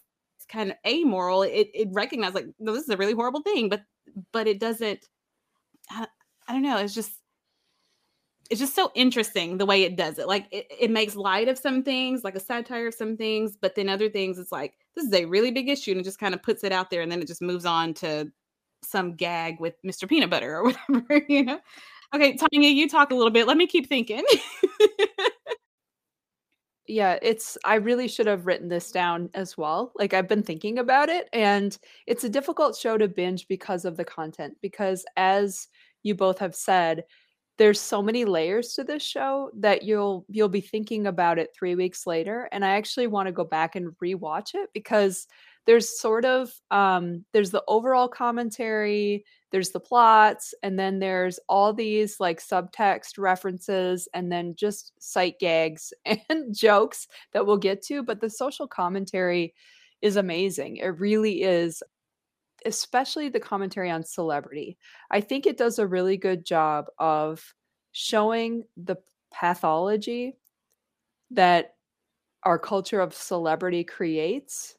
kind 0.49 0.71
of 0.71 0.77
amoral. 0.85 1.43
It 1.43 1.69
it 1.73 1.89
recognizes 1.91 2.35
like 2.35 2.47
no, 2.59 2.73
this 2.73 2.83
is 2.83 2.89
a 2.89 2.97
really 2.97 3.13
horrible 3.13 3.41
thing, 3.41 3.69
but 3.69 3.81
but 4.31 4.47
it 4.47 4.59
doesn't 4.59 5.05
I, 5.89 6.07
I 6.47 6.53
don't 6.53 6.63
know, 6.63 6.77
it's 6.77 6.93
just 6.93 7.11
it's 8.49 8.59
just 8.59 8.75
so 8.75 8.91
interesting 8.95 9.57
the 9.57 9.65
way 9.65 9.83
it 9.83 9.95
does 9.95 10.19
it. 10.19 10.27
Like 10.27 10.47
it, 10.51 10.67
it 10.79 10.91
makes 10.91 11.15
light 11.15 11.47
of 11.47 11.57
some 11.57 11.83
things, 11.83 12.23
like 12.23 12.35
a 12.35 12.39
satire 12.39 12.87
of 12.87 12.93
some 12.93 13.17
things, 13.17 13.57
but 13.59 13.75
then 13.75 13.89
other 13.89 14.09
things, 14.09 14.39
it's 14.39 14.51
like 14.51 14.73
this 14.95 15.05
is 15.05 15.13
a 15.13 15.25
really 15.25 15.51
big 15.51 15.69
issue, 15.69 15.91
and 15.91 15.99
it 15.99 16.05
just 16.05 16.19
kind 16.19 16.33
of 16.33 16.41
puts 16.41 16.63
it 16.63 16.71
out 16.71 16.89
there, 16.89 17.01
and 17.01 17.11
then 17.11 17.21
it 17.21 17.27
just 17.27 17.41
moves 17.41 17.65
on 17.65 17.93
to 17.95 18.31
some 18.83 19.15
gag 19.15 19.59
with 19.59 19.75
Mr. 19.85 20.07
Peanut 20.07 20.29
Butter 20.29 20.57
or 20.57 20.63
whatever, 20.87 21.25
you 21.27 21.43
know. 21.43 21.59
Okay, 22.15 22.37
Tanya, 22.37 22.69
you 22.69 22.87
talk 22.87 23.11
a 23.11 23.15
little 23.15 23.31
bit. 23.31 23.47
Let 23.47 23.57
me 23.57 23.67
keep 23.67 23.87
thinking. 23.87 24.23
yeah, 26.87 27.17
it's 27.21 27.57
I 27.65 27.75
really 27.75 28.07
should 28.07 28.27
have 28.27 28.45
written 28.45 28.69
this 28.69 28.91
down 28.91 29.29
as 29.33 29.57
well. 29.57 29.91
Like 29.95 30.13
I've 30.13 30.27
been 30.27 30.43
thinking 30.43 30.79
about 30.79 31.09
it 31.09 31.27
and 31.33 31.77
it's 32.05 32.23
a 32.23 32.29
difficult 32.29 32.77
show 32.77 32.97
to 32.97 33.07
binge 33.09 33.47
because 33.47 33.83
of 33.83 33.97
the 33.97 34.05
content 34.05 34.55
because 34.61 35.05
as 35.17 35.67
you 36.03 36.15
both 36.15 36.39
have 36.39 36.55
said, 36.55 37.03
there's 37.57 37.79
so 37.81 38.01
many 38.01 38.23
layers 38.25 38.73
to 38.75 38.83
this 38.85 39.03
show 39.03 39.51
that 39.59 39.83
you'll 39.83 40.25
you'll 40.29 40.47
be 40.49 40.61
thinking 40.61 41.07
about 41.07 41.39
it 41.39 41.49
3 41.57 41.75
weeks 41.75 42.07
later 42.07 42.47
and 42.53 42.63
I 42.63 42.69
actually 42.71 43.07
want 43.07 43.27
to 43.27 43.33
go 43.33 43.43
back 43.45 43.75
and 43.75 43.91
rewatch 44.03 44.55
it 44.55 44.69
because 44.73 45.27
there's 45.65 45.99
sort 45.99 46.23
of 46.25 46.51
um 46.71 47.25
there's 47.33 47.51
the 47.51 47.63
overall 47.67 48.07
commentary 48.07 49.25
there's 49.51 49.69
the 49.69 49.79
plots 49.79 50.53
and 50.61 50.77
then 50.77 50.99
there's 50.99 51.39
all 51.47 51.73
these 51.73 52.19
like 52.19 52.41
subtext 52.41 53.17
references 53.17 54.07
and 54.13 54.31
then 54.31 54.53
just 54.55 54.91
sight 54.99 55.39
gags 55.39 55.93
and 56.29 56.55
jokes 56.55 57.07
that 57.33 57.45
we'll 57.45 57.57
get 57.57 57.81
to 57.81 58.03
but 58.03 58.19
the 58.19 58.29
social 58.29 58.67
commentary 58.67 59.53
is 60.01 60.15
amazing. 60.15 60.77
It 60.77 60.99
really 60.99 61.43
is 61.43 61.81
especially 62.65 63.29
the 63.29 63.39
commentary 63.39 63.89
on 63.89 64.03
celebrity. 64.03 64.77
I 65.11 65.21
think 65.21 65.45
it 65.45 65.57
does 65.57 65.79
a 65.79 65.87
really 65.87 66.17
good 66.17 66.45
job 66.45 66.85
of 66.97 67.53
showing 67.91 68.63
the 68.75 68.97
pathology 69.31 70.35
that 71.31 71.75
our 72.43 72.57
culture 72.57 72.99
of 72.99 73.13
celebrity 73.13 73.83
creates 73.83 74.76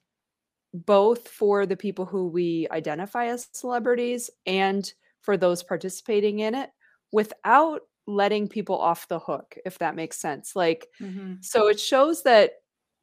both 0.87 1.28
for 1.28 1.66
the 1.66 1.76
people 1.76 2.04
who 2.04 2.28
we 2.28 2.66
identify 2.70 3.26
as 3.26 3.49
celebrities 3.52 4.30
and 4.47 4.92
for 5.23 5.37
those 5.37 5.62
participating 5.62 6.40
in 6.40 6.54
it 6.54 6.70
without 7.12 7.82
letting 8.06 8.49
people 8.49 8.78
off 8.78 9.08
the 9.08 9.18
hook 9.18 9.56
if 9.66 9.78
that 9.78 9.94
makes 9.94 10.18
sense 10.18 10.56
like 10.56 10.87
mm-hmm. 11.00 11.35
so 11.40 11.68
it 11.68 11.78
shows 11.78 12.23
that 12.23 12.52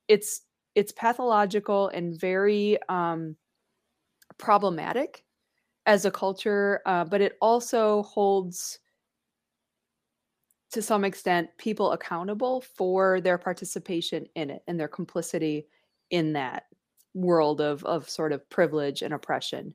it's 0.08 0.42
it's 0.74 0.92
pathological 0.92 1.90
and 1.90 2.20
very 2.20 2.78
um 2.90 3.36
problematic 4.38 5.24
as 5.86 6.06
a 6.06 6.12
culture 6.12 6.82
uh, 6.88 7.06
but 7.06 7.22
it 7.22 7.38
also 7.40 8.02
holds 8.04 8.80
to 10.72 10.82
some 10.82 11.06
extent 11.06 11.50
people 11.58 11.92
accountable 11.92 12.62
for 12.62 13.22
their 13.22 13.38
participation 13.38 14.26
in 14.36 14.50
it 14.50 14.64
and 14.68 14.80
their 14.80 14.88
complicity 14.88 15.68
in 16.10 16.34
that 16.34 16.64
world 17.16 17.62
of 17.62 17.84
of 17.86 18.10
sort 18.10 18.32
of 18.32 18.48
privilege 18.50 19.02
and 19.02 19.14
oppression. 19.14 19.74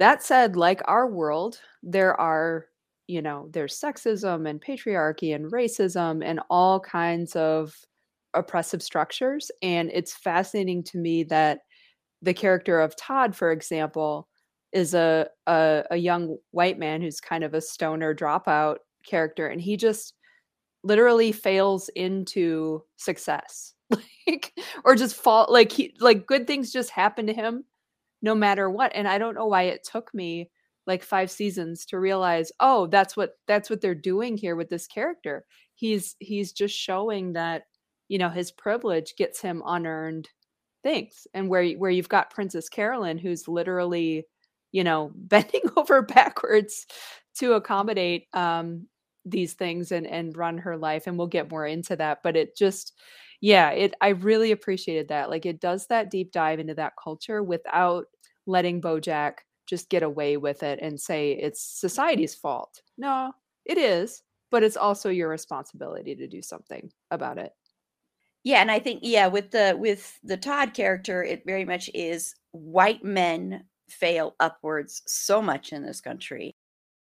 That 0.00 0.22
said, 0.22 0.56
like 0.56 0.80
our 0.86 1.08
world, 1.08 1.60
there 1.82 2.18
are, 2.20 2.66
you 3.06 3.22
know, 3.22 3.48
there's 3.52 3.78
sexism 3.78 4.48
and 4.48 4.60
patriarchy 4.60 5.34
and 5.34 5.52
racism 5.52 6.24
and 6.24 6.40
all 6.50 6.80
kinds 6.80 7.36
of 7.36 7.74
oppressive 8.34 8.82
structures. 8.82 9.50
And 9.62 9.90
it's 9.92 10.14
fascinating 10.14 10.84
to 10.84 10.98
me 10.98 11.24
that 11.24 11.60
the 12.22 12.34
character 12.34 12.80
of 12.80 12.96
Todd, 12.96 13.34
for 13.36 13.52
example, 13.52 14.28
is 14.72 14.94
a, 14.94 15.28
a, 15.46 15.84
a 15.92 15.96
young 15.96 16.36
white 16.52 16.78
man 16.78 17.00
who's 17.00 17.20
kind 17.20 17.44
of 17.44 17.54
a 17.54 17.60
stoner 17.60 18.14
dropout 18.14 18.78
character, 19.04 19.48
and 19.48 19.60
he 19.60 19.76
just 19.76 20.14
literally 20.84 21.32
fails 21.32 21.88
into 21.96 22.82
success 22.96 23.74
like 24.26 24.52
or 24.84 24.94
just 24.94 25.16
fall 25.16 25.46
like 25.48 25.72
he 25.72 25.94
like 26.00 26.26
good 26.26 26.46
things 26.46 26.72
just 26.72 26.90
happen 26.90 27.26
to 27.26 27.32
him 27.32 27.64
no 28.22 28.34
matter 28.34 28.68
what 28.70 28.92
and 28.94 29.08
i 29.08 29.18
don't 29.18 29.34
know 29.34 29.46
why 29.46 29.62
it 29.64 29.84
took 29.84 30.12
me 30.14 30.50
like 30.86 31.02
five 31.02 31.30
seasons 31.30 31.84
to 31.86 31.98
realize 32.00 32.50
oh 32.60 32.86
that's 32.88 33.16
what 33.16 33.32
that's 33.46 33.70
what 33.70 33.80
they're 33.80 33.94
doing 33.94 34.36
here 34.36 34.56
with 34.56 34.70
this 34.70 34.86
character. 34.88 35.44
He's 35.74 36.16
he's 36.18 36.50
just 36.52 36.74
showing 36.74 37.34
that 37.34 37.64
you 38.08 38.18
know 38.18 38.30
his 38.30 38.50
privilege 38.50 39.14
gets 39.16 39.40
him 39.40 39.62
unearned 39.66 40.28
things 40.82 41.26
and 41.34 41.48
where 41.48 41.68
where 41.72 41.90
you've 41.90 42.08
got 42.08 42.30
princess 42.30 42.68
carolyn 42.68 43.18
who's 43.18 43.48
literally 43.48 44.26
you 44.72 44.82
know 44.84 45.10
bending 45.16 45.62
over 45.76 46.02
backwards 46.02 46.86
to 47.36 47.52
accommodate 47.54 48.26
um 48.32 48.86
these 49.24 49.52
things 49.54 49.92
and 49.92 50.06
and 50.06 50.36
run 50.36 50.56
her 50.58 50.76
life 50.76 51.06
and 51.06 51.18
we'll 51.18 51.26
get 51.26 51.50
more 51.50 51.66
into 51.66 51.96
that 51.96 52.20
but 52.22 52.36
it 52.36 52.56
just 52.56 52.94
yeah, 53.40 53.70
it 53.70 53.94
I 54.00 54.08
really 54.10 54.52
appreciated 54.52 55.08
that. 55.08 55.30
Like 55.30 55.46
it 55.46 55.60
does 55.60 55.86
that 55.88 56.10
deep 56.10 56.32
dive 56.32 56.58
into 56.60 56.74
that 56.74 56.94
culture 57.02 57.42
without 57.42 58.06
letting 58.46 58.80
Bojack 58.80 59.34
just 59.66 59.90
get 59.90 60.02
away 60.02 60.36
with 60.36 60.62
it 60.62 60.78
and 60.82 61.00
say 61.00 61.32
it's 61.32 61.62
society's 61.62 62.34
fault. 62.34 62.82
No, 62.96 63.32
it 63.64 63.78
is, 63.78 64.22
but 64.50 64.62
it's 64.62 64.76
also 64.76 65.10
your 65.10 65.28
responsibility 65.28 66.16
to 66.16 66.26
do 66.26 66.42
something 66.42 66.90
about 67.10 67.38
it. 67.38 67.52
Yeah, 68.44 68.60
and 68.60 68.70
I 68.70 68.78
think 68.78 69.00
yeah, 69.02 69.26
with 69.26 69.50
the 69.50 69.76
with 69.78 70.18
the 70.22 70.36
Todd 70.36 70.74
character, 70.74 71.22
it 71.22 71.42
very 71.46 71.64
much 71.64 71.90
is 71.94 72.34
white 72.52 73.04
men 73.04 73.64
fail 73.88 74.34
upwards 74.40 75.02
so 75.06 75.42
much 75.42 75.72
in 75.72 75.84
this 75.84 76.00
country. 76.00 76.56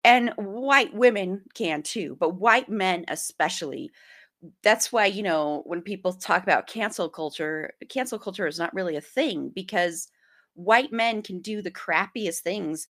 And 0.03 0.31
white 0.37 0.93
women 0.93 1.43
can 1.55 1.83
too, 1.83 2.17
but 2.19 2.35
white 2.35 2.69
men 2.69 3.05
especially 3.09 3.91
that's 4.63 4.91
why 4.91 5.05
you 5.05 5.23
know 5.23 5.63
when 5.65 5.81
people 5.81 6.13
talk 6.13 6.43
about 6.43 6.67
cancel 6.67 7.09
culture 7.09 7.73
cancel 7.89 8.17
culture 8.19 8.47
is 8.47 8.57
not 8.59 8.73
really 8.73 8.95
a 8.95 9.01
thing 9.01 9.49
because 9.53 10.07
white 10.53 10.91
men 10.91 11.21
can 11.21 11.41
do 11.41 11.61
the 11.61 11.71
crappiest 11.71 12.39
things 12.39 12.87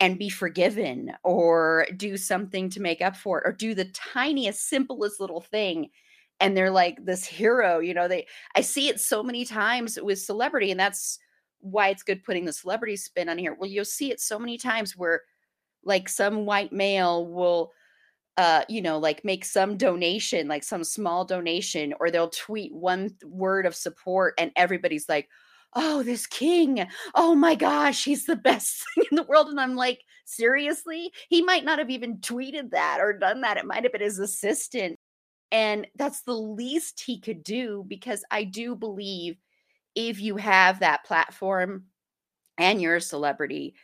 and 0.00 0.18
be 0.18 0.28
forgiven 0.28 1.12
or 1.24 1.86
do 1.96 2.16
something 2.16 2.70
to 2.70 2.80
make 2.80 3.02
up 3.02 3.16
for 3.16 3.40
it 3.40 3.48
or 3.48 3.52
do 3.52 3.74
the 3.74 3.86
tiniest 3.86 4.68
simplest 4.68 5.20
little 5.20 5.40
thing 5.42 5.90
and 6.40 6.56
they're 6.56 6.70
like 6.70 7.04
this 7.04 7.24
hero 7.26 7.78
you 7.80 7.94
know 7.94 8.08
they 8.08 8.26
i 8.56 8.60
see 8.60 8.88
it 8.88 9.00
so 9.00 9.22
many 9.22 9.44
times 9.44 9.98
with 10.02 10.18
celebrity 10.20 10.70
and 10.70 10.80
that's 10.80 11.18
why 11.60 11.88
it's 11.88 12.02
good 12.02 12.22
putting 12.24 12.44
the 12.44 12.52
celebrity 12.52 12.96
spin 12.96 13.28
on 13.28 13.38
here. 13.38 13.56
Well 13.58 13.68
you'll 13.70 13.84
see 13.84 14.12
it 14.12 14.20
so 14.20 14.38
many 14.38 14.58
times 14.58 14.96
where 14.96 15.22
like 15.84 16.08
some 16.08 16.46
white 16.46 16.72
male 16.72 17.26
will 17.26 17.72
uh, 18.38 18.64
you 18.68 18.82
know, 18.82 18.98
like 18.98 19.24
make 19.24 19.44
some 19.44 19.76
donation, 19.76 20.48
like 20.48 20.62
some 20.62 20.84
small 20.84 21.24
donation, 21.24 21.94
or 22.00 22.10
they'll 22.10 22.28
tweet 22.30 22.72
one 22.72 23.16
word 23.24 23.66
of 23.66 23.74
support, 23.74 24.34
and 24.38 24.50
everybody's 24.56 25.08
like, 25.08 25.28
oh, 25.74 26.02
this 26.02 26.26
king, 26.26 26.86
oh 27.14 27.34
my 27.34 27.54
gosh, 27.54 28.04
he's 28.04 28.26
the 28.26 28.36
best 28.50 28.82
thing 28.94 29.04
in 29.10 29.16
the 29.16 29.22
world. 29.24 29.48
And 29.48 29.60
I'm 29.60 29.76
like, 29.76 30.00
seriously? 30.24 31.12
He 31.28 31.42
might 31.42 31.64
not 31.64 31.78
have 31.78 31.90
even 31.90 32.18
tweeted 32.18 32.70
that 32.70 32.98
or 33.00 33.12
done 33.12 33.42
that. 33.42 33.58
It 33.58 33.66
might 33.66 33.84
have 33.84 33.92
been 33.92 34.00
his 34.00 34.18
assistant. 34.18 34.98
And 35.52 35.86
that's 35.94 36.22
the 36.22 36.34
least 36.34 37.02
he 37.06 37.20
could 37.20 37.44
do 37.44 37.84
because 37.86 38.24
I 38.30 38.44
do 38.44 38.74
believe 38.74 39.36
if 39.94 40.20
you 40.20 40.36
have 40.36 40.80
that 40.80 41.04
platform 41.04 41.84
and 42.58 42.82
you're 42.82 42.96
a 42.96 43.00
celebrity, 43.00 43.74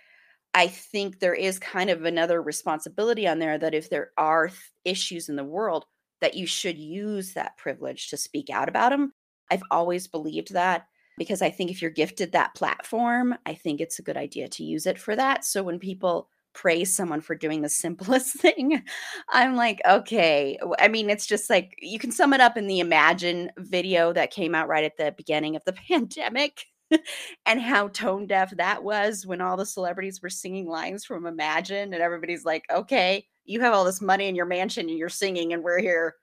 I 0.54 0.66
think 0.66 1.18
there 1.18 1.34
is 1.34 1.58
kind 1.58 1.88
of 1.90 2.04
another 2.04 2.42
responsibility 2.42 3.26
on 3.26 3.38
there 3.38 3.58
that 3.58 3.74
if 3.74 3.88
there 3.88 4.10
are 4.18 4.48
th- 4.48 4.58
issues 4.84 5.28
in 5.28 5.36
the 5.36 5.44
world, 5.44 5.86
that 6.20 6.34
you 6.34 6.46
should 6.46 6.78
use 6.78 7.32
that 7.32 7.56
privilege 7.56 8.08
to 8.10 8.16
speak 8.16 8.50
out 8.50 8.68
about 8.68 8.90
them. 8.90 9.12
I've 9.50 9.62
always 9.70 10.06
believed 10.06 10.52
that 10.52 10.86
because 11.18 11.42
I 11.42 11.50
think 11.50 11.70
if 11.70 11.82
you're 11.82 11.90
gifted 11.90 12.32
that 12.32 12.54
platform, 12.54 13.34
I 13.44 13.54
think 13.54 13.80
it's 13.80 13.98
a 13.98 14.02
good 14.02 14.16
idea 14.16 14.48
to 14.48 14.64
use 14.64 14.86
it 14.86 14.98
for 14.98 15.16
that. 15.16 15.44
So 15.44 15.62
when 15.62 15.78
people 15.78 16.28
praise 16.54 16.94
someone 16.94 17.20
for 17.20 17.34
doing 17.34 17.62
the 17.62 17.68
simplest 17.84 18.34
thing, 18.34 18.82
I'm 19.30 19.56
like, 19.56 19.80
okay. 19.88 20.58
I 20.78 20.88
mean, 20.88 21.10
it's 21.10 21.26
just 21.26 21.50
like 21.50 21.74
you 21.80 21.98
can 21.98 22.12
sum 22.12 22.32
it 22.32 22.40
up 22.40 22.56
in 22.56 22.66
the 22.66 22.80
Imagine 22.80 23.50
video 23.58 24.12
that 24.12 24.30
came 24.30 24.54
out 24.54 24.68
right 24.68 24.84
at 24.84 24.96
the 24.96 25.14
beginning 25.16 25.56
of 25.56 25.64
the 25.64 25.72
pandemic 25.88 26.66
and 27.46 27.60
how 27.60 27.88
tone 27.88 28.26
deaf 28.26 28.50
that 28.56 28.82
was 28.82 29.26
when 29.26 29.40
all 29.40 29.56
the 29.56 29.66
celebrities 29.66 30.22
were 30.22 30.30
singing 30.30 30.66
lines 30.66 31.04
from 31.04 31.26
Imagine, 31.26 31.92
and 31.94 32.02
everybody's 32.02 32.44
like, 32.44 32.64
okay, 32.72 33.26
you 33.44 33.60
have 33.60 33.74
all 33.74 33.84
this 33.84 34.00
money 34.00 34.28
in 34.28 34.34
your 34.34 34.46
mansion 34.46 34.88
and 34.88 34.98
you're 34.98 35.08
singing, 35.08 35.52
and 35.52 35.62
we're 35.62 35.80
here, 35.80 36.16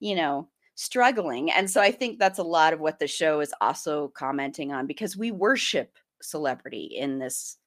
you 0.00 0.14
know, 0.14 0.48
struggling. 0.74 1.50
And 1.50 1.70
so 1.70 1.80
I 1.80 1.90
think 1.90 2.18
that's 2.18 2.38
a 2.38 2.44
lot 2.44 2.72
of 2.72 2.80
what 2.80 2.98
the 2.98 3.06
show 3.08 3.40
is 3.40 3.52
also 3.60 4.08
commenting 4.08 4.72
on 4.72 4.86
because 4.86 5.16
we 5.16 5.30
worship 5.30 5.96
celebrity 6.22 6.94
in 6.96 7.18
this 7.18 7.58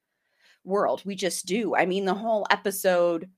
world. 0.63 1.01
We 1.05 1.15
just 1.15 1.46
do. 1.46 1.75
I 1.75 1.86
mean, 1.86 2.05
the 2.05 2.13
whole 2.13 2.46
episode 2.50 3.29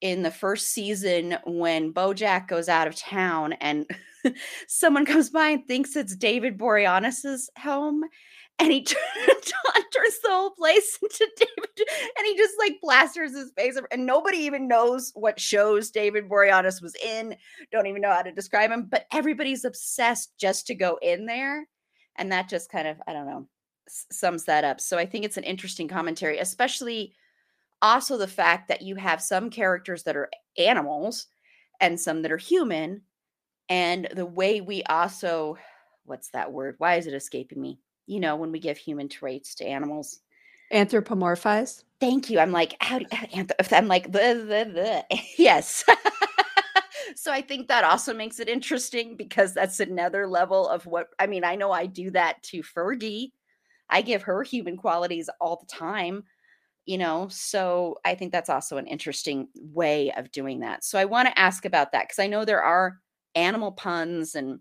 in 0.00 0.22
the 0.22 0.30
first 0.30 0.68
season 0.68 1.36
when 1.46 1.92
Bojack 1.92 2.48
goes 2.48 2.68
out 2.68 2.86
of 2.86 2.96
town 2.96 3.54
and 3.54 3.86
someone 4.68 5.06
comes 5.06 5.30
by 5.30 5.48
and 5.48 5.66
thinks 5.66 5.96
it's 5.96 6.14
David 6.14 6.58
Boreanaz's 6.58 7.50
home 7.58 8.02
and 8.58 8.72
he 8.72 8.82
turns 8.84 10.18
the 10.22 10.28
whole 10.28 10.50
place 10.50 10.98
into 11.02 11.30
David 11.36 11.88
and 12.18 12.26
he 12.26 12.36
just 12.36 12.54
like 12.58 12.80
plasters 12.82 13.34
his 13.34 13.52
face 13.56 13.78
and 13.90 14.06
nobody 14.06 14.38
even 14.38 14.68
knows 14.68 15.12
what 15.14 15.40
shows 15.40 15.90
David 15.90 16.28
Boreanaz 16.28 16.82
was 16.82 16.94
in 16.96 17.34
don't 17.72 17.86
even 17.86 18.02
know 18.02 18.12
how 18.12 18.22
to 18.22 18.32
describe 18.32 18.70
him 18.70 18.86
but 18.90 19.06
everybody's 19.12 19.64
obsessed 19.64 20.32
just 20.38 20.66
to 20.66 20.74
go 20.74 20.98
in 21.02 21.26
there 21.26 21.66
and 22.16 22.32
that 22.32 22.48
just 22.48 22.70
kind 22.70 22.88
of 22.88 22.98
I 23.06 23.12
don't 23.12 23.26
know 23.26 23.46
sums 23.88 24.44
that 24.46 24.64
up. 24.64 24.80
So 24.80 24.98
I 24.98 25.06
think 25.06 25.24
it's 25.24 25.36
an 25.36 25.44
interesting 25.44 25.88
commentary 25.88 26.38
especially 26.38 27.14
also 27.82 28.16
the 28.16 28.26
fact 28.26 28.68
that 28.68 28.82
you 28.82 28.96
have 28.96 29.20
some 29.22 29.50
characters 29.50 30.02
that 30.04 30.16
are 30.16 30.30
animals 30.58 31.26
and 31.80 32.00
some 32.00 32.22
that 32.22 32.32
are 32.32 32.36
human 32.36 33.02
and 33.68 34.08
the 34.14 34.26
way 34.26 34.60
we 34.60 34.82
also 34.84 35.58
what's 36.04 36.30
that 36.30 36.52
word? 36.52 36.76
Why 36.78 36.94
is 36.96 37.06
it 37.06 37.14
escaping 37.14 37.60
me? 37.60 37.80
You 38.06 38.20
know 38.20 38.36
when 38.36 38.52
we 38.52 38.60
give 38.60 38.78
human 38.78 39.08
traits 39.08 39.54
to 39.56 39.66
animals. 39.66 40.20
Anthropomorphize? 40.72 41.82
Thank 42.00 42.30
you. 42.30 42.38
I'm 42.38 42.52
like 42.52 42.76
how 42.80 42.98
do 42.98 43.06
i'm 43.72 43.88
like 43.88 44.08
yes. 45.38 45.84
So 47.14 47.32
i 47.32 47.40
think 47.40 47.68
that 47.68 47.84
also 47.84 48.12
makes 48.12 48.40
it 48.40 48.48
interesting 48.48 49.16
because 49.16 49.54
that's 49.54 49.80
another 49.80 50.26
level 50.26 50.68
of 50.68 50.86
what 50.86 51.08
i 51.18 51.26
mean 51.26 51.44
i 51.44 51.54
know 51.54 51.70
i 51.72 51.86
do 51.86 52.10
that 52.10 52.42
to 52.44 52.62
fergie. 52.62 53.30
I 53.88 54.02
give 54.02 54.22
her 54.22 54.42
human 54.42 54.76
qualities 54.76 55.30
all 55.40 55.56
the 55.56 55.66
time, 55.66 56.24
you 56.86 56.98
know. 56.98 57.28
So 57.30 57.96
I 58.04 58.14
think 58.14 58.32
that's 58.32 58.50
also 58.50 58.76
an 58.78 58.86
interesting 58.86 59.48
way 59.54 60.12
of 60.12 60.30
doing 60.32 60.60
that. 60.60 60.84
So 60.84 60.98
I 60.98 61.04
want 61.04 61.28
to 61.28 61.38
ask 61.38 61.64
about 61.64 61.92
that 61.92 62.04
because 62.04 62.18
I 62.18 62.28
know 62.28 62.44
there 62.44 62.62
are 62.62 62.98
animal 63.34 63.72
puns 63.72 64.34
and 64.34 64.60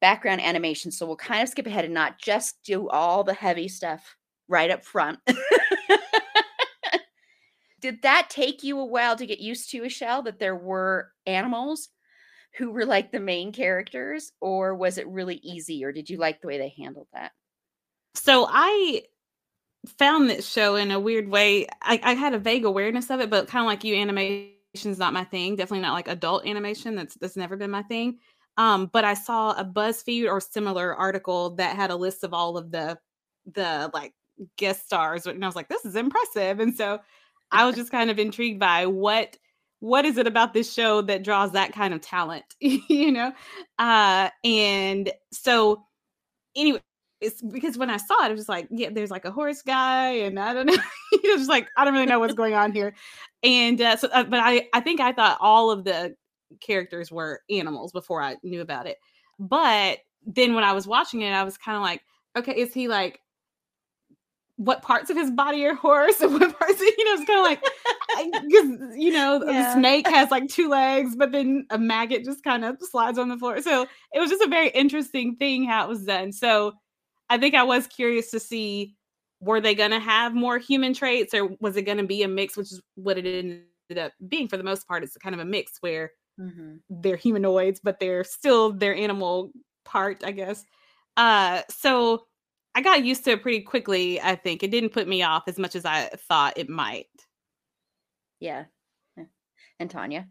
background 0.00 0.40
animation. 0.40 0.90
So 0.90 1.06
we'll 1.06 1.16
kind 1.16 1.42
of 1.42 1.48
skip 1.48 1.66
ahead 1.66 1.84
and 1.84 1.94
not 1.94 2.18
just 2.18 2.62
do 2.64 2.88
all 2.88 3.24
the 3.24 3.34
heavy 3.34 3.68
stuff 3.68 4.16
right 4.48 4.70
up 4.70 4.84
front. 4.84 5.20
Did 7.80 8.02
that 8.02 8.28
take 8.30 8.62
you 8.62 8.78
a 8.78 8.84
while 8.84 9.16
to 9.16 9.26
get 9.26 9.40
used 9.40 9.70
to, 9.70 9.82
Michelle, 9.82 10.22
that 10.22 10.38
there 10.38 10.54
were 10.54 11.10
animals 11.26 11.88
who 12.56 12.70
were 12.70 12.84
like 12.84 13.10
the 13.10 13.18
main 13.18 13.50
characters, 13.50 14.30
or 14.40 14.74
was 14.74 14.98
it 14.98 15.08
really 15.08 15.36
easy, 15.42 15.84
or 15.84 15.90
did 15.90 16.08
you 16.10 16.18
like 16.18 16.40
the 16.40 16.46
way 16.46 16.58
they 16.58 16.74
handled 16.76 17.08
that? 17.12 17.32
So 18.14 18.46
I 18.48 19.02
found 19.98 20.30
this 20.30 20.48
show 20.48 20.76
in 20.76 20.90
a 20.90 21.00
weird 21.00 21.28
way. 21.28 21.66
I, 21.82 22.00
I 22.02 22.14
had 22.14 22.34
a 22.34 22.38
vague 22.38 22.64
awareness 22.64 23.10
of 23.10 23.20
it, 23.20 23.30
but 23.30 23.48
kind 23.48 23.64
of 23.64 23.66
like 23.66 23.84
you, 23.84 23.96
animation 23.96 24.52
is 24.74 24.98
not 24.98 25.12
my 25.12 25.24
thing. 25.24 25.56
Definitely 25.56 25.82
not 25.82 25.94
like 25.94 26.08
adult 26.08 26.46
animation. 26.46 26.94
That's 26.94 27.14
that's 27.16 27.36
never 27.36 27.56
been 27.56 27.70
my 27.70 27.82
thing. 27.82 28.18
Um, 28.56 28.90
but 28.92 29.04
I 29.04 29.14
saw 29.14 29.52
a 29.52 29.64
BuzzFeed 29.64 30.30
or 30.30 30.40
similar 30.40 30.94
article 30.94 31.50
that 31.56 31.76
had 31.76 31.90
a 31.90 31.96
list 31.96 32.22
of 32.24 32.34
all 32.34 32.56
of 32.56 32.70
the 32.70 32.98
the 33.54 33.90
like 33.92 34.12
guest 34.56 34.86
stars, 34.86 35.26
and 35.26 35.44
I 35.44 35.48
was 35.48 35.56
like, 35.56 35.68
this 35.68 35.84
is 35.84 35.96
impressive. 35.96 36.60
And 36.60 36.76
so 36.76 37.00
I 37.50 37.66
was 37.66 37.76
just 37.76 37.90
kind 37.90 38.10
of 38.10 38.18
intrigued 38.18 38.60
by 38.60 38.86
what 38.86 39.36
what 39.80 40.04
is 40.04 40.16
it 40.16 40.28
about 40.28 40.54
this 40.54 40.72
show 40.72 41.02
that 41.02 41.24
draws 41.24 41.52
that 41.52 41.72
kind 41.72 41.92
of 41.92 42.00
talent, 42.00 42.44
you 42.60 43.10
know? 43.10 43.32
Uh, 43.80 44.30
and 44.44 45.12
so 45.32 45.84
anyway, 46.54 46.80
it's 47.22 47.40
because 47.40 47.78
when 47.78 47.90
I 47.90 47.96
saw 47.96 48.26
it, 48.26 48.32
it 48.32 48.36
was 48.36 48.48
like, 48.48 48.68
yeah, 48.70 48.90
there's 48.92 49.10
like 49.10 49.24
a 49.24 49.30
horse 49.30 49.62
guy, 49.62 50.10
and 50.10 50.38
I 50.38 50.52
don't 50.52 50.66
know, 50.66 50.76
you 51.12 51.30
was 51.30 51.40
just 51.40 51.48
like 51.50 51.68
I 51.76 51.84
don't 51.84 51.94
really 51.94 52.06
know 52.06 52.18
what's 52.18 52.34
going 52.34 52.54
on 52.54 52.72
here. 52.72 52.94
And 53.42 53.80
uh, 53.80 53.96
so, 53.96 54.08
uh, 54.08 54.24
but 54.24 54.40
I 54.40 54.68
I 54.74 54.80
think 54.80 55.00
I 55.00 55.12
thought 55.12 55.38
all 55.40 55.70
of 55.70 55.84
the 55.84 56.14
characters 56.60 57.10
were 57.10 57.40
animals 57.50 57.92
before 57.92 58.22
I 58.22 58.36
knew 58.42 58.60
about 58.60 58.86
it. 58.86 58.98
But 59.38 59.98
then 60.26 60.54
when 60.54 60.64
I 60.64 60.72
was 60.72 60.86
watching 60.86 61.22
it, 61.22 61.32
I 61.32 61.44
was 61.44 61.56
kind 61.56 61.76
of 61.76 61.82
like, 61.82 62.02
okay, 62.36 62.54
is 62.54 62.74
he 62.74 62.88
like 62.88 63.20
what 64.56 64.82
parts 64.82 65.10
of 65.10 65.16
his 65.16 65.30
body 65.30 65.64
are 65.64 65.74
horse 65.74 66.20
and 66.20 66.32
what 66.32 66.56
parts, 66.58 66.80
you 66.80 67.04
know, 67.04 67.20
it's 67.20 67.24
kind 67.24 67.38
of 67.38 67.44
like, 67.44 68.42
because, 68.44 68.96
you 68.96 69.12
know, 69.12 69.42
yeah. 69.44 69.62
the 69.62 69.72
snake 69.74 70.06
has 70.08 70.30
like 70.30 70.48
two 70.48 70.68
legs, 70.68 71.16
but 71.16 71.32
then 71.32 71.66
a 71.70 71.78
maggot 71.78 72.24
just 72.24 72.44
kind 72.44 72.64
of 72.64 72.76
slides 72.80 73.18
on 73.18 73.28
the 73.28 73.36
floor. 73.36 73.60
So 73.60 73.86
it 74.12 74.20
was 74.20 74.30
just 74.30 74.42
a 74.42 74.48
very 74.48 74.68
interesting 74.68 75.36
thing 75.36 75.64
how 75.64 75.84
it 75.84 75.88
was 75.88 76.04
done. 76.04 76.32
So 76.32 76.74
I 77.28 77.38
think 77.38 77.54
I 77.54 77.62
was 77.62 77.86
curious 77.86 78.30
to 78.30 78.40
see 78.40 78.96
were 79.40 79.60
they 79.60 79.74
going 79.74 79.90
to 79.90 79.98
have 79.98 80.34
more 80.34 80.58
human 80.58 80.94
traits 80.94 81.34
or 81.34 81.50
was 81.60 81.76
it 81.76 81.82
going 81.82 81.98
to 81.98 82.06
be 82.06 82.22
a 82.22 82.28
mix, 82.28 82.56
which 82.56 82.70
is 82.70 82.80
what 82.94 83.18
it 83.18 83.26
ended 83.26 83.64
up 83.98 84.12
being 84.28 84.46
for 84.46 84.56
the 84.56 84.62
most 84.62 84.86
part. 84.86 85.02
It's 85.02 85.16
kind 85.16 85.34
of 85.34 85.40
a 85.40 85.44
mix 85.44 85.78
where 85.80 86.12
mm-hmm. 86.38 86.76
they're 86.88 87.16
humanoids, 87.16 87.80
but 87.82 87.98
they're 87.98 88.22
still 88.22 88.72
their 88.72 88.94
animal 88.94 89.50
part, 89.84 90.22
I 90.24 90.30
guess. 90.30 90.64
Uh, 91.16 91.62
so 91.68 92.26
I 92.74 92.82
got 92.82 93.04
used 93.04 93.24
to 93.24 93.32
it 93.32 93.42
pretty 93.42 93.62
quickly, 93.62 94.20
I 94.20 94.36
think. 94.36 94.62
It 94.62 94.70
didn't 94.70 94.90
put 94.90 95.08
me 95.08 95.22
off 95.22 95.42
as 95.48 95.58
much 95.58 95.74
as 95.74 95.84
I 95.84 96.08
thought 96.28 96.56
it 96.56 96.68
might. 96.68 97.06
Yeah. 98.40 98.64
And 99.78 99.90
Tanya? 99.90 100.28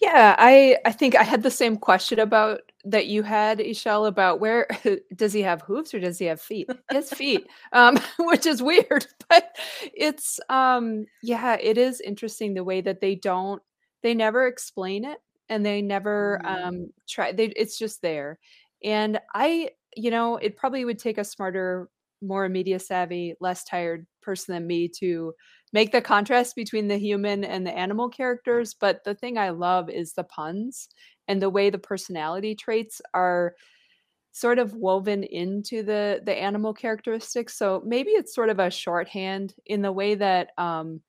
Yeah, 0.00 0.34
I 0.38 0.78
I 0.84 0.92
think 0.92 1.14
I 1.14 1.22
had 1.24 1.42
the 1.42 1.50
same 1.50 1.76
question 1.76 2.18
about 2.18 2.60
that 2.84 3.06
you 3.06 3.22
had, 3.22 3.58
Ishel, 3.58 4.06
about 4.06 4.40
where 4.40 4.66
does 5.16 5.32
he 5.32 5.42
have 5.42 5.62
hooves 5.62 5.92
or 5.92 6.00
does 6.00 6.18
he 6.18 6.24
have 6.26 6.40
feet? 6.40 6.68
Has 6.90 7.10
feet, 7.12 7.46
um, 7.72 7.98
which 8.18 8.46
is 8.46 8.62
weird, 8.62 9.06
but 9.28 9.56
it's 9.94 10.40
um 10.48 11.06
yeah, 11.22 11.56
it 11.60 11.76
is 11.78 12.00
interesting 12.00 12.54
the 12.54 12.64
way 12.64 12.80
that 12.80 13.00
they 13.00 13.14
don't 13.14 13.62
they 14.02 14.14
never 14.14 14.46
explain 14.46 15.04
it 15.04 15.18
and 15.50 15.64
they 15.66 15.82
never 15.82 16.40
mm-hmm. 16.44 16.66
um 16.66 16.86
try 17.08 17.32
they 17.32 17.46
it's 17.48 17.78
just 17.78 18.00
there. 18.02 18.38
And 18.82 19.20
I 19.34 19.70
you 19.96 20.10
know, 20.10 20.36
it 20.36 20.56
probably 20.56 20.84
would 20.84 20.98
take 21.00 21.18
a 21.18 21.24
smarter, 21.24 21.88
more 22.22 22.48
media 22.48 22.78
savvy, 22.78 23.34
less 23.40 23.64
tired 23.64 24.06
person 24.22 24.54
than 24.54 24.66
me 24.66 24.88
to 25.00 25.34
make 25.72 25.92
the 25.92 26.02
contrast 26.02 26.56
between 26.56 26.88
the 26.88 26.98
human 26.98 27.44
and 27.44 27.66
the 27.66 27.76
animal 27.76 28.08
characters. 28.08 28.74
But 28.74 29.04
the 29.04 29.14
thing 29.14 29.38
I 29.38 29.50
love 29.50 29.88
is 29.90 30.12
the 30.14 30.24
puns 30.24 30.88
and 31.28 31.40
the 31.40 31.50
way 31.50 31.70
the 31.70 31.78
personality 31.78 32.54
traits 32.54 33.00
are 33.14 33.54
sort 34.32 34.58
of 34.58 34.74
woven 34.74 35.24
into 35.24 35.82
the 35.82 36.20
the 36.24 36.34
animal 36.36 36.72
characteristics 36.72 37.56
so 37.56 37.82
maybe 37.84 38.10
it's 38.10 38.34
sort 38.34 38.48
of 38.48 38.58
a 38.60 38.70
shorthand 38.70 39.54
in 39.66 39.82
the 39.82 39.90
way 39.92 40.14
that 40.14 40.50
um 40.56 41.00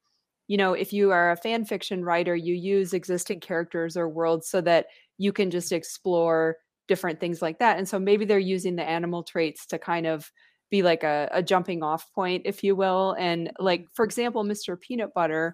you 0.48 0.58
know 0.58 0.74
if 0.74 0.92
you 0.92 1.12
are 1.12 1.32
a 1.32 1.38
fan 1.38 1.64
fiction 1.66 2.04
writer 2.04 2.36
you 2.36 2.56
use 2.56 2.94
existing 2.94 3.40
characters 3.40 3.96
or 3.96 4.10
worlds 4.10 4.50
so 4.50 4.60
that 4.62 4.88
you 5.18 5.32
can 5.32 5.52
just 5.52 5.72
explore 5.72 6.58
different 6.88 7.22
things 7.22 7.42
like 7.42 7.60
that. 7.60 7.78
And 7.78 7.88
so 7.88 8.00
maybe 8.00 8.26
they're 8.26 8.40
using 8.40 8.76
the 8.76 8.84
animal 8.84 9.24
traits 9.24 9.66
to 9.68 9.80
kind 9.80 10.06
of 10.08 10.30
be 10.72 10.82
like 10.82 11.04
a, 11.04 11.30
a 11.32 11.44
jumping 11.44 11.84
off 11.84 12.12
point, 12.14 12.44
if 12.46 12.64
you 12.64 12.76
will. 12.76 13.16
And 13.20 13.52
like, 13.60 13.86
for 13.94 14.04
example, 14.04 14.44
Mr. 14.44 14.80
Peanut 14.80 15.14
Butter, 15.14 15.54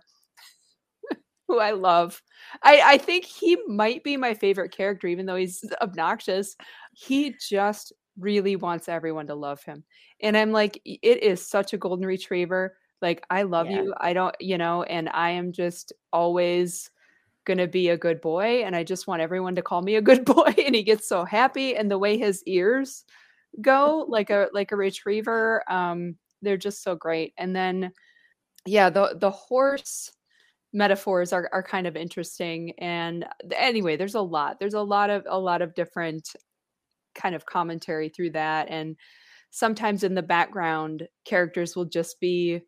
who 1.48 1.60
I 1.60 1.72
love. 1.72 2.22
I, 2.64 2.82
I 2.86 2.98
think 3.00 3.26
he 3.26 3.58
might 3.68 4.04
be 4.04 4.16
my 4.16 4.36
favorite 4.36 4.72
character, 4.72 5.08
even 5.08 5.26
though 5.26 5.36
he's 5.36 5.66
obnoxious. 5.82 6.56
He 6.94 7.36
just 7.50 7.92
really 8.18 8.56
wants 8.56 8.88
everyone 8.88 9.28
to 9.28 9.36
love 9.36 9.62
him. 9.64 9.84
And 10.22 10.38
I'm 10.38 10.52
like, 10.52 10.80
it 10.86 11.24
is 11.24 11.46
such 11.46 11.74
a 11.74 11.78
golden 11.78 12.06
retriever. 12.06 12.78
Like, 13.02 13.26
I 13.30 13.44
love 13.44 13.70
yeah. 13.70 13.82
you. 13.82 13.94
I 14.00 14.14
don't, 14.14 14.36
you 14.40 14.58
know, 14.58 14.84
and 14.84 15.10
I 15.10 15.32
am 15.32 15.52
just 15.52 15.94
always 16.14 16.90
going 17.46 17.58
to 17.60 17.68
be 17.68 17.90
a 17.90 17.98
good 17.98 18.20
boy 18.22 18.64
and 18.66 18.76
I 18.76 18.84
just 18.84 19.08
want 19.08 19.22
everyone 19.22 19.56
to 19.56 19.62
call 19.62 19.82
me 19.82 19.96
a 19.96 20.02
good 20.02 20.26
boy 20.36 20.54
and 20.64 20.76
he 20.76 20.84
gets 20.84 21.08
so 21.08 21.26
happy 21.26 21.76
and 21.76 21.90
the 21.90 21.98
way 21.98 22.18
his 22.18 22.44
ears 22.46 23.06
go 23.62 24.06
like 24.08 24.30
a 24.30 24.50
like 24.54 24.72
a 24.72 24.76
retriever 24.76 25.64
um 25.72 26.16
they're 26.42 26.58
just 26.58 26.84
so 26.84 26.96
great. 26.96 27.34
And 27.38 27.56
then 27.56 27.92
yeah 28.66 28.90
the 28.90 29.18
the 29.20 29.32
horse 29.32 30.12
metaphors 30.74 31.34
are 31.34 31.50
are 31.54 31.64
kind 31.64 31.88
of 31.88 31.96
interesting. 31.96 32.74
And 32.80 33.26
anyway 33.56 33.98
there's 33.98 34.16
a 34.16 34.22
lot 34.22 34.60
there's 34.60 34.74
a 34.76 34.82
lot 34.82 35.10
of 35.10 35.26
a 35.28 35.40
lot 35.40 35.62
of 35.62 35.76
different 35.76 36.30
kind 37.16 37.36
of 37.36 37.46
commentary 37.46 38.10
through 38.10 38.32
that. 38.32 38.70
And 38.70 38.96
sometimes 39.52 40.04
in 40.04 40.14
the 40.16 40.22
background 40.24 41.08
characters 41.26 41.76
will 41.76 41.86
just 41.86 42.20
be 42.20 42.62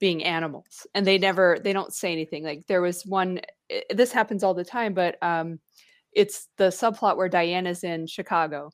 being 0.00 0.24
animals 0.24 0.86
and 0.94 1.06
they 1.06 1.18
never 1.18 1.58
they 1.62 1.72
don't 1.72 1.94
say 1.94 2.12
anything. 2.12 2.44
Like 2.44 2.66
there 2.68 2.82
was 2.82 3.04
one 3.06 3.40
this 3.90 4.12
happens 4.12 4.42
all 4.44 4.54
the 4.54 4.64
time 4.64 4.94
but 4.94 5.22
um 5.22 5.58
it's 6.12 6.48
the 6.58 6.64
subplot 6.68 7.16
where 7.16 7.28
diane's 7.28 7.84
in 7.84 8.06
chicago 8.06 8.70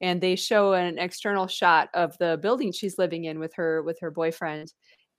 and 0.00 0.20
they 0.20 0.36
show 0.36 0.72
an 0.72 0.98
external 0.98 1.46
shot 1.46 1.88
of 1.94 2.16
the 2.18 2.38
building 2.42 2.72
she's 2.72 2.98
living 2.98 3.24
in 3.24 3.38
with 3.38 3.54
her 3.54 3.82
with 3.82 3.98
her 4.00 4.10
boyfriend 4.10 4.72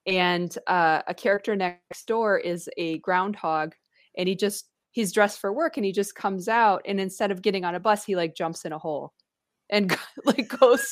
and 0.08 0.58
uh, 0.68 1.02
a 1.08 1.14
character 1.14 1.56
next 1.56 2.06
door 2.08 2.38
is 2.38 2.70
a 2.78 3.00
groundhog 3.00 3.74
and 4.18 4.28
he 4.28 4.36
just 4.36 4.70
he's 4.92 5.12
dressed 5.12 5.40
for 5.40 5.52
work 5.52 5.78
and 5.78 5.86
he 5.86 5.92
just 5.92 6.16
comes 6.16 6.48
out 6.48 6.82
and 6.86 7.00
instead 7.00 7.32
of 7.32 7.42
getting 7.42 7.66
on 7.66 7.76
a 7.76 7.80
bus 7.80 8.06
he 8.06 8.16
like 8.16 8.36
jumps 8.36 8.66
in 8.66 8.72
a 8.72 8.78
hole 8.78 9.14
and 9.70 9.98
like 10.26 10.48
goes 10.60 10.86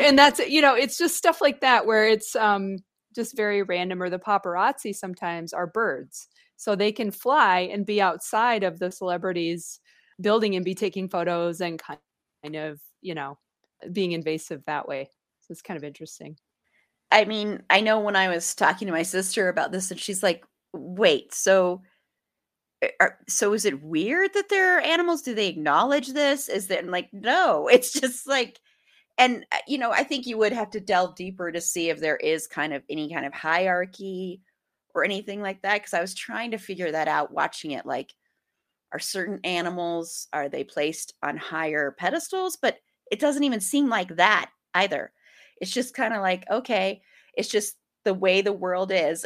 and 0.00 0.18
that's 0.18 0.38
you 0.48 0.60
know 0.60 0.74
it's 0.74 0.96
just 0.98 1.16
stuff 1.16 1.40
like 1.40 1.60
that 1.60 1.86
where 1.86 2.08
it's 2.08 2.34
um 2.36 2.76
just 3.14 3.36
very 3.36 3.62
random 3.62 4.02
or 4.02 4.10
the 4.10 4.18
paparazzi 4.18 4.94
sometimes 4.94 5.52
are 5.52 5.66
birds 5.66 6.28
so 6.56 6.74
they 6.74 6.92
can 6.92 7.10
fly 7.10 7.60
and 7.72 7.86
be 7.86 8.00
outside 8.00 8.62
of 8.64 8.78
the 8.78 8.90
celebrities 8.90 9.80
building 10.20 10.56
and 10.56 10.64
be 10.64 10.74
taking 10.74 11.08
photos 11.08 11.60
and 11.60 11.80
kind 11.80 12.56
of 12.56 12.80
you 13.00 13.14
know 13.14 13.38
being 13.92 14.12
invasive 14.12 14.64
that 14.66 14.88
way. 14.88 15.10
So 15.40 15.52
it's 15.52 15.62
kind 15.62 15.76
of 15.76 15.84
interesting. 15.84 16.36
I 17.10 17.24
mean 17.24 17.62
i 17.70 17.80
know 17.80 18.00
when 18.00 18.16
i 18.16 18.28
was 18.28 18.54
talking 18.54 18.86
to 18.86 18.92
my 18.92 19.02
sister 19.02 19.48
about 19.48 19.72
this 19.72 19.90
and 19.90 19.98
she's 19.98 20.22
like 20.22 20.44
wait 20.74 21.32
so 21.32 21.80
eh, 22.82 22.88
are, 23.00 23.18
so 23.28 23.54
is 23.54 23.64
it 23.64 23.82
weird 23.82 24.34
that 24.34 24.48
there 24.50 24.76
are 24.76 24.80
animals? 24.80 25.22
Do 25.22 25.34
they 25.34 25.48
acknowledge 25.48 26.08
this? 26.08 26.48
Is 26.48 26.68
that 26.68 26.86
like 26.86 27.08
no 27.12 27.68
it's 27.72 27.92
just 27.92 28.26
like 28.26 28.60
and 29.18 29.44
uh, 29.52 29.58
you 29.66 29.78
know 29.78 29.90
i 29.92 30.04
think 30.04 30.26
you 30.26 30.38
would 30.38 30.52
have 30.52 30.70
to 30.70 30.80
delve 30.80 31.16
deeper 31.16 31.50
to 31.52 31.60
see 31.60 31.90
if 31.90 32.00
there 32.00 32.16
is 32.18 32.46
kind 32.46 32.74
of 32.74 32.82
any 32.90 33.12
kind 33.12 33.26
of 33.26 33.34
hierarchy 33.34 34.40
or 34.94 35.04
anything 35.04 35.42
like 35.42 35.62
that 35.62 35.76
because 35.80 35.94
i 35.94 36.00
was 36.00 36.14
trying 36.14 36.50
to 36.52 36.58
figure 36.58 36.92
that 36.92 37.08
out 37.08 37.32
watching 37.32 37.72
it 37.72 37.86
like 37.86 38.14
are 38.92 38.98
certain 38.98 39.40
animals 39.44 40.28
are 40.32 40.48
they 40.48 40.64
placed 40.64 41.14
on 41.22 41.36
higher 41.36 41.94
pedestals? 41.98 42.56
But 42.60 42.78
it 43.10 43.20
doesn't 43.20 43.44
even 43.44 43.60
seem 43.60 43.88
like 43.88 44.16
that 44.16 44.50
either 44.74 45.12
it's 45.60 45.72
just 45.72 45.94
kind 45.94 46.14
of 46.14 46.20
like 46.20 46.44
okay 46.50 47.00
it's 47.34 47.48
just 47.48 47.76
the 48.04 48.14
way 48.14 48.40
the 48.40 48.52
world 48.52 48.92
is 48.92 49.24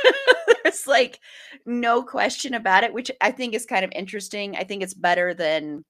there's 0.64 0.86
like 0.86 1.20
no 1.64 2.02
question 2.02 2.54
about 2.54 2.84
it 2.84 2.92
which 2.92 3.10
i 3.20 3.30
think 3.30 3.54
is 3.54 3.66
kind 3.66 3.84
of 3.84 3.92
interesting 3.94 4.56
i 4.56 4.64
think 4.64 4.82
it's 4.82 4.94
better 4.94 5.34
than 5.34 5.84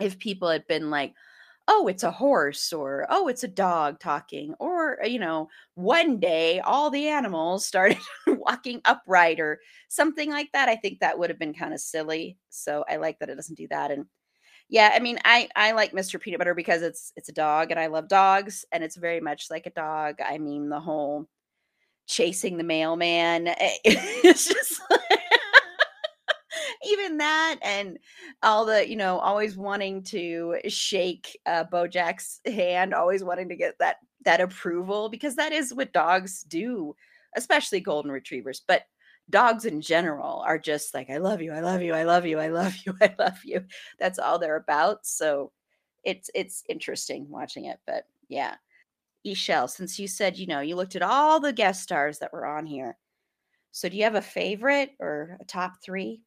if 0.00 0.18
people 0.18 0.48
had 0.48 0.66
been 0.66 0.90
like 0.90 1.14
oh, 1.68 1.86
it's 1.86 2.02
a 2.02 2.10
horse 2.10 2.72
or 2.72 3.06
oh, 3.10 3.28
it's 3.28 3.44
a 3.44 3.48
dog 3.48 4.00
talking 4.00 4.54
or 4.58 5.04
uh, 5.04 5.06
you 5.06 5.18
know, 5.18 5.48
one 5.74 6.18
day 6.18 6.60
all 6.60 6.90
the 6.90 7.08
animals 7.08 7.66
started 7.66 7.98
walking 8.26 8.80
upright 8.86 9.38
or 9.38 9.60
something 9.88 10.30
like 10.30 10.50
that. 10.52 10.68
I 10.68 10.76
think 10.76 11.00
that 11.00 11.18
would 11.18 11.28
have 11.30 11.38
been 11.38 11.54
kind 11.54 11.74
of 11.74 11.80
silly. 11.80 12.38
So 12.48 12.84
I 12.88 12.96
like 12.96 13.18
that 13.18 13.28
it 13.28 13.34
doesn't 13.36 13.58
do 13.58 13.68
that 13.68 13.90
and 13.90 14.06
yeah, 14.68 14.92
I 14.94 15.00
mean, 15.00 15.18
I 15.24 15.48
I 15.56 15.72
like 15.72 15.92
Mr. 15.92 16.20
Peanut 16.20 16.38
Butter 16.38 16.54
because 16.54 16.82
it's 16.82 17.12
it's 17.16 17.28
a 17.28 17.32
dog 17.32 17.70
and 17.70 17.80
I 17.80 17.86
love 17.86 18.08
dogs 18.08 18.64
and 18.72 18.84
it's 18.84 18.96
very 18.96 19.20
much 19.20 19.46
like 19.50 19.66
a 19.66 19.70
dog. 19.70 20.16
I 20.24 20.38
mean, 20.38 20.68
the 20.68 20.80
whole 20.80 21.26
chasing 22.06 22.56
the 22.56 22.64
mailman. 22.64 23.48
Eh, 23.48 23.76
it's 23.84 24.46
just 24.48 24.80
even 26.84 27.18
that 27.18 27.56
and 27.62 27.98
all 28.42 28.64
the 28.64 28.88
you 28.88 28.96
know 28.96 29.18
always 29.18 29.56
wanting 29.56 30.02
to 30.02 30.56
shake 30.68 31.38
uh, 31.46 31.64
bojack's 31.64 32.40
hand 32.46 32.94
always 32.94 33.24
wanting 33.24 33.48
to 33.48 33.56
get 33.56 33.74
that 33.78 33.96
that 34.24 34.40
approval 34.40 35.08
because 35.08 35.36
that 35.36 35.52
is 35.52 35.74
what 35.74 35.92
dogs 35.92 36.42
do 36.44 36.94
especially 37.36 37.80
golden 37.80 38.10
retrievers 38.10 38.62
but 38.66 38.82
dogs 39.30 39.64
in 39.64 39.80
general 39.80 40.42
are 40.46 40.58
just 40.58 40.94
like 40.94 41.10
i 41.10 41.18
love 41.18 41.42
you 41.42 41.52
i 41.52 41.60
love 41.60 41.82
you 41.82 41.92
i 41.94 42.04
love 42.04 42.24
you 42.24 42.38
i 42.38 42.48
love 42.48 42.74
you 42.84 42.94
i 43.00 43.14
love 43.18 43.38
you 43.44 43.64
that's 43.98 44.18
all 44.18 44.38
they're 44.38 44.56
about 44.56 45.06
so 45.06 45.52
it's 46.04 46.30
it's 46.34 46.62
interesting 46.68 47.28
watching 47.28 47.66
it 47.66 47.78
but 47.86 48.04
yeah 48.28 48.54
Eshell, 49.26 49.68
since 49.68 49.98
you 49.98 50.08
said, 50.08 50.38
you 50.38 50.46
know, 50.46 50.60
you 50.60 50.76
looked 50.76 50.96
at 50.96 51.02
all 51.02 51.40
the 51.40 51.52
guest 51.52 51.82
stars 51.82 52.18
that 52.18 52.32
were 52.32 52.46
on 52.46 52.66
here. 52.66 52.96
So 53.72 53.88
do 53.88 53.96
you 53.96 54.04
have 54.04 54.14
a 54.14 54.22
favorite 54.22 54.92
or 54.98 55.36
a 55.40 55.44
top 55.44 55.82
three? 55.82 56.22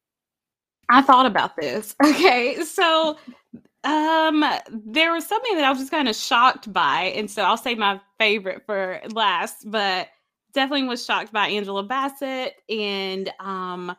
I 0.88 1.02
thought 1.02 1.26
about 1.26 1.56
this. 1.56 1.94
Okay. 2.04 2.62
So 2.64 3.16
um 3.84 4.44
there 4.70 5.12
was 5.12 5.26
something 5.26 5.56
that 5.56 5.64
I 5.64 5.70
was 5.70 5.80
just 5.80 5.90
kind 5.90 6.08
of 6.08 6.14
shocked 6.14 6.72
by. 6.72 7.12
And 7.16 7.30
so 7.30 7.42
I'll 7.42 7.56
say 7.56 7.74
my 7.74 8.00
favorite 8.18 8.62
for 8.64 9.00
last, 9.12 9.64
but 9.70 10.08
definitely 10.52 10.86
was 10.86 11.04
shocked 11.04 11.32
by 11.32 11.48
Angela 11.48 11.82
Bassett 11.82 12.54
and 12.68 13.30
um 13.40 13.94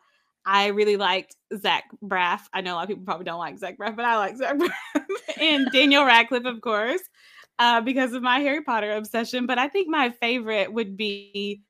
I 0.46 0.66
really 0.66 0.98
liked 0.98 1.36
Zach 1.56 1.84
Braff. 2.02 2.40
I 2.52 2.60
know 2.60 2.74
a 2.74 2.76
lot 2.76 2.82
of 2.82 2.88
people 2.90 3.04
probably 3.04 3.24
don't 3.24 3.38
like 3.38 3.56
Zach 3.56 3.78
Braff, 3.78 3.96
but 3.96 4.04
I 4.04 4.18
like 4.18 4.36
Zach 4.36 4.56
Braff 4.58 5.04
and 5.40 5.70
Daniel 5.72 6.04
Radcliffe, 6.04 6.44
of 6.44 6.60
course 6.60 7.00
uh, 7.58 7.80
because 7.80 8.12
of 8.12 8.22
my 8.22 8.40
Harry 8.40 8.62
Potter 8.62 8.92
obsession. 8.92 9.46
But 9.46 9.58
I 9.58 9.68
think 9.68 9.88
my 9.88 10.10
favorite 10.10 10.72
would 10.72 10.96
be 10.96 11.62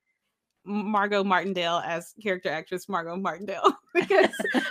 Margot 0.64 1.24
Martindale 1.24 1.82
as 1.84 2.14
character 2.22 2.48
actress 2.48 2.88
Margot 2.88 3.16
Martindale 3.16 3.76
because 3.94 4.30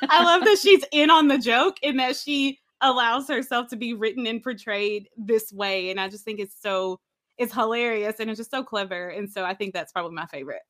I 0.10 0.24
love 0.24 0.44
that 0.44 0.58
she's 0.60 0.84
in 0.92 1.10
on 1.10 1.28
the 1.28 1.38
joke 1.38 1.78
and 1.84 2.00
that 2.00 2.16
she 2.16 2.60
allows 2.82 3.28
herself 3.28 3.68
to 3.70 3.76
be 3.76 3.94
written 3.94 4.26
and 4.28 4.42
portrayed 4.42 5.08
this 5.18 5.54
way. 5.54 5.92
And 5.92 6.00
I 6.00 6.10
just 6.10 6.26
think 6.26 6.40
it's 6.40 6.60
so 6.60 7.00
it's 7.38 7.54
hilarious 7.54 8.20
and 8.20 8.30
it's 8.30 8.38
just 8.38 8.52
so 8.52 8.64
clever. 8.64 9.10
And 9.10 9.30
so 9.30 9.44
I 9.44 9.54
think 9.54 9.74
that's 9.74 9.92
probably 9.92 10.16
my 10.16 10.26
favorite. 10.28 10.62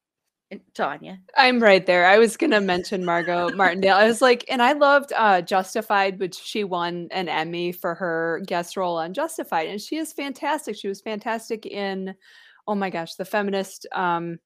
Tanya. 0.73 1.19
I'm 1.38 1.60
right 1.60 1.86
there. 1.86 2.06
I 2.06 2.17
was 2.17 2.38
gonna 2.38 2.62
mention 2.62 3.06
Margot 3.06 3.49
Martindale. 3.56 3.97
I 3.97 4.08
was 4.08 4.21
like, 4.21 4.45
and 4.49 4.62
I 4.62 4.73
loved 4.73 5.13
uh 5.15 5.41
Justified, 5.41 6.19
which 6.19 6.36
she 6.36 6.63
won 6.63 7.08
an 7.12 7.30
Emmy 7.30 7.71
for 7.71 7.95
her 7.95 8.41
guest 8.45 8.78
role 8.78 8.97
on 8.97 9.13
Justified, 9.13 9.67
and 9.69 9.82
she 9.82 9.97
is 9.97 10.13
fantastic. 10.13 10.76
She 10.76 10.88
was 10.88 11.02
fantastic 11.02 11.65
in, 11.65 12.15
oh 12.67 12.76
my 12.76 12.89
gosh, 12.89 13.15
the 13.15 13.26
feminist. 13.26 13.88
um 13.93 14.39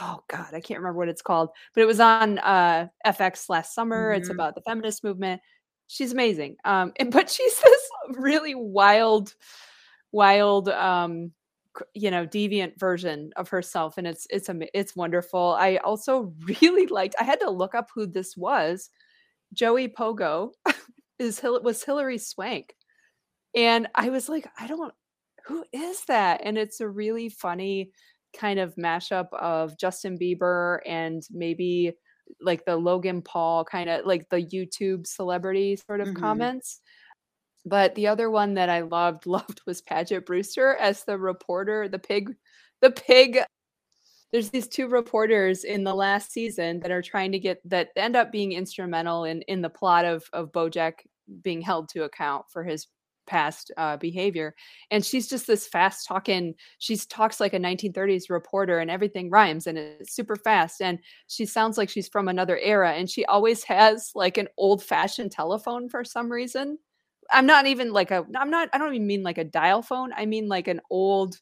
Oh 0.00 0.22
God, 0.28 0.48
I 0.52 0.60
can't 0.60 0.80
remember 0.80 0.98
what 0.98 1.08
it's 1.08 1.22
called, 1.22 1.50
but 1.74 1.80
it 1.80 1.86
was 1.86 2.00
on 2.00 2.38
uh 2.38 2.88
FX 3.06 3.48
last 3.48 3.74
summer. 3.74 4.12
Mm-hmm. 4.12 4.20
It's 4.20 4.30
about 4.30 4.54
the 4.54 4.62
feminist 4.62 5.02
movement. 5.02 5.40
She's 5.88 6.12
amazing. 6.12 6.56
Um, 6.64 6.92
and, 7.00 7.10
but 7.10 7.30
she's 7.30 7.58
this 7.60 7.90
really 8.10 8.54
wild, 8.54 9.34
wild 10.12 10.68
um 10.68 11.32
you 11.94 12.10
know 12.10 12.26
deviant 12.26 12.78
version 12.78 13.32
of 13.36 13.48
herself 13.48 13.98
and 13.98 14.06
it's 14.06 14.26
it's 14.30 14.48
it's 14.74 14.96
wonderful. 14.96 15.56
I 15.58 15.76
also 15.78 16.32
really 16.60 16.86
liked 16.86 17.14
i 17.18 17.24
had 17.24 17.40
to 17.40 17.50
look 17.50 17.74
up 17.74 17.90
who 17.94 18.06
this 18.06 18.36
was. 18.36 18.90
Joey 19.52 19.88
pogo 19.88 20.50
is 21.18 21.40
was 21.42 21.82
hilary 21.82 22.18
swank. 22.18 22.74
And 23.54 23.88
i 23.94 24.10
was 24.10 24.28
like 24.28 24.48
i 24.58 24.66
don't 24.66 24.92
who 25.46 25.64
is 25.72 26.04
that? 26.04 26.42
And 26.44 26.58
it's 26.58 26.80
a 26.80 26.88
really 26.88 27.30
funny 27.30 27.90
kind 28.36 28.58
of 28.58 28.74
mashup 28.76 29.32
of 29.32 29.78
justin 29.78 30.18
bieber 30.18 30.80
and 30.84 31.22
maybe 31.30 31.92
like 32.42 32.64
the 32.66 32.76
logan 32.76 33.22
paul 33.22 33.64
kind 33.64 33.88
of 33.88 34.04
like 34.04 34.28
the 34.28 34.36
youtube 34.36 35.06
celebrity 35.06 35.76
sort 35.76 36.02
of 36.02 36.08
mm-hmm. 36.08 36.20
comments 36.20 36.82
but 37.64 37.94
the 37.94 38.06
other 38.06 38.30
one 38.30 38.54
that 38.54 38.68
I 38.68 38.80
loved, 38.80 39.26
loved 39.26 39.60
was 39.66 39.80
Paget 39.82 40.26
Brewster 40.26 40.76
as 40.76 41.04
the 41.04 41.18
reporter, 41.18 41.88
the 41.88 41.98
pig, 41.98 42.34
the 42.80 42.90
pig. 42.90 43.40
There's 44.32 44.50
these 44.50 44.68
two 44.68 44.88
reporters 44.88 45.64
in 45.64 45.84
the 45.84 45.94
last 45.94 46.32
season 46.32 46.80
that 46.80 46.90
are 46.90 47.02
trying 47.02 47.32
to 47.32 47.38
get 47.38 47.60
that 47.68 47.88
end 47.96 48.14
up 48.14 48.30
being 48.30 48.52
instrumental 48.52 49.24
in 49.24 49.42
in 49.42 49.62
the 49.62 49.70
plot 49.70 50.04
of 50.04 50.24
of 50.32 50.52
BoJack 50.52 50.94
being 51.42 51.60
held 51.62 51.88
to 51.90 52.04
account 52.04 52.44
for 52.50 52.62
his 52.64 52.88
past 53.28 53.70
uh, 53.76 53.96
behavior. 53.96 54.54
And 54.90 55.04
she's 55.04 55.28
just 55.28 55.46
this 55.46 55.68
fast 55.68 56.08
talking. 56.08 56.54
She 56.78 56.96
talks 56.96 57.38
like 57.38 57.52
a 57.54 57.58
1930s 57.60 58.30
reporter, 58.30 58.80
and 58.80 58.90
everything 58.90 59.30
rhymes, 59.30 59.68
and 59.68 59.78
it's 59.78 60.14
super 60.14 60.34
fast. 60.34 60.80
And 60.82 60.98
she 61.28 61.46
sounds 61.46 61.78
like 61.78 61.90
she's 61.90 62.08
from 62.08 62.26
another 62.26 62.58
era. 62.58 62.92
And 62.94 63.08
she 63.08 63.24
always 63.26 63.62
has 63.64 64.10
like 64.16 64.38
an 64.38 64.48
old 64.56 64.82
fashioned 64.82 65.30
telephone 65.30 65.88
for 65.88 66.02
some 66.02 66.32
reason. 66.32 66.78
I'm 67.30 67.46
not 67.46 67.66
even 67.66 67.92
like 67.92 68.10
a 68.10 68.24
I'm 68.36 68.50
not 68.50 68.68
I 68.72 68.78
don't 68.78 68.94
even 68.94 69.06
mean 69.06 69.22
like 69.22 69.38
a 69.38 69.44
dial 69.44 69.82
phone. 69.82 70.12
I 70.16 70.26
mean 70.26 70.48
like 70.48 70.68
an 70.68 70.80
old, 70.90 71.36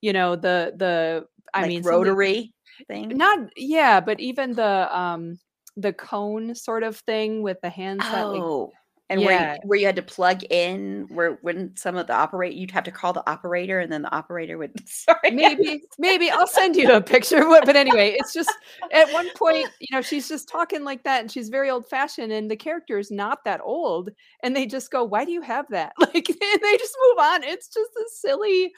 you 0.00 0.12
know, 0.12 0.36
the 0.36 0.72
the 0.76 1.26
I 1.54 1.62
like 1.62 1.68
mean 1.68 1.82
rotary 1.82 2.54
thing. 2.88 3.08
Not 3.16 3.50
yeah, 3.56 4.00
but 4.00 4.20
even 4.20 4.54
the 4.54 4.96
um 4.96 5.38
the 5.76 5.92
cone 5.92 6.54
sort 6.54 6.82
of 6.82 6.96
thing 6.98 7.42
with 7.42 7.58
the 7.62 7.70
handset. 7.70 8.24
Oh. 8.24 8.64
Like, 8.64 8.72
and 9.12 9.20
yeah. 9.20 9.26
where, 9.26 9.52
you, 9.52 9.60
where 9.64 9.78
you 9.78 9.86
had 9.86 9.96
to 9.96 10.02
plug 10.02 10.42
in 10.50 11.06
where 11.10 11.38
when 11.42 11.76
some 11.76 11.96
of 11.96 12.06
the 12.06 12.14
operate 12.14 12.54
you'd 12.54 12.70
have 12.70 12.84
to 12.84 12.90
call 12.90 13.12
the 13.12 13.28
operator 13.30 13.78
and 13.78 13.92
then 13.92 14.02
the 14.02 14.14
operator 14.14 14.56
would 14.56 14.72
sorry. 14.88 15.30
Maybe 15.30 15.82
maybe 15.98 16.30
i'll 16.30 16.46
send 16.46 16.76
you 16.76 16.90
a 16.92 17.00
picture 17.00 17.44
but 17.44 17.76
anyway 17.76 18.16
it's 18.18 18.32
just 18.32 18.52
at 18.90 19.12
one 19.12 19.28
point 19.36 19.68
you 19.80 19.94
know 19.94 20.00
she's 20.00 20.28
just 20.28 20.48
talking 20.48 20.82
like 20.82 21.04
that 21.04 21.20
and 21.20 21.30
she's 21.30 21.50
very 21.50 21.68
old 21.68 21.86
fashioned 21.88 22.32
and 22.32 22.50
the 22.50 22.56
character 22.56 22.98
is 22.98 23.10
not 23.10 23.44
that 23.44 23.60
old 23.62 24.10
and 24.42 24.56
they 24.56 24.66
just 24.66 24.90
go 24.90 25.04
why 25.04 25.24
do 25.24 25.32
you 25.32 25.42
have 25.42 25.66
that? 25.70 25.92
Like 26.12 26.26
they 26.26 26.76
just 26.76 26.96
move 27.08 27.18
on. 27.18 27.42
It's 27.42 27.68
just 27.68 27.90
a 27.96 28.04
silly 28.12 28.72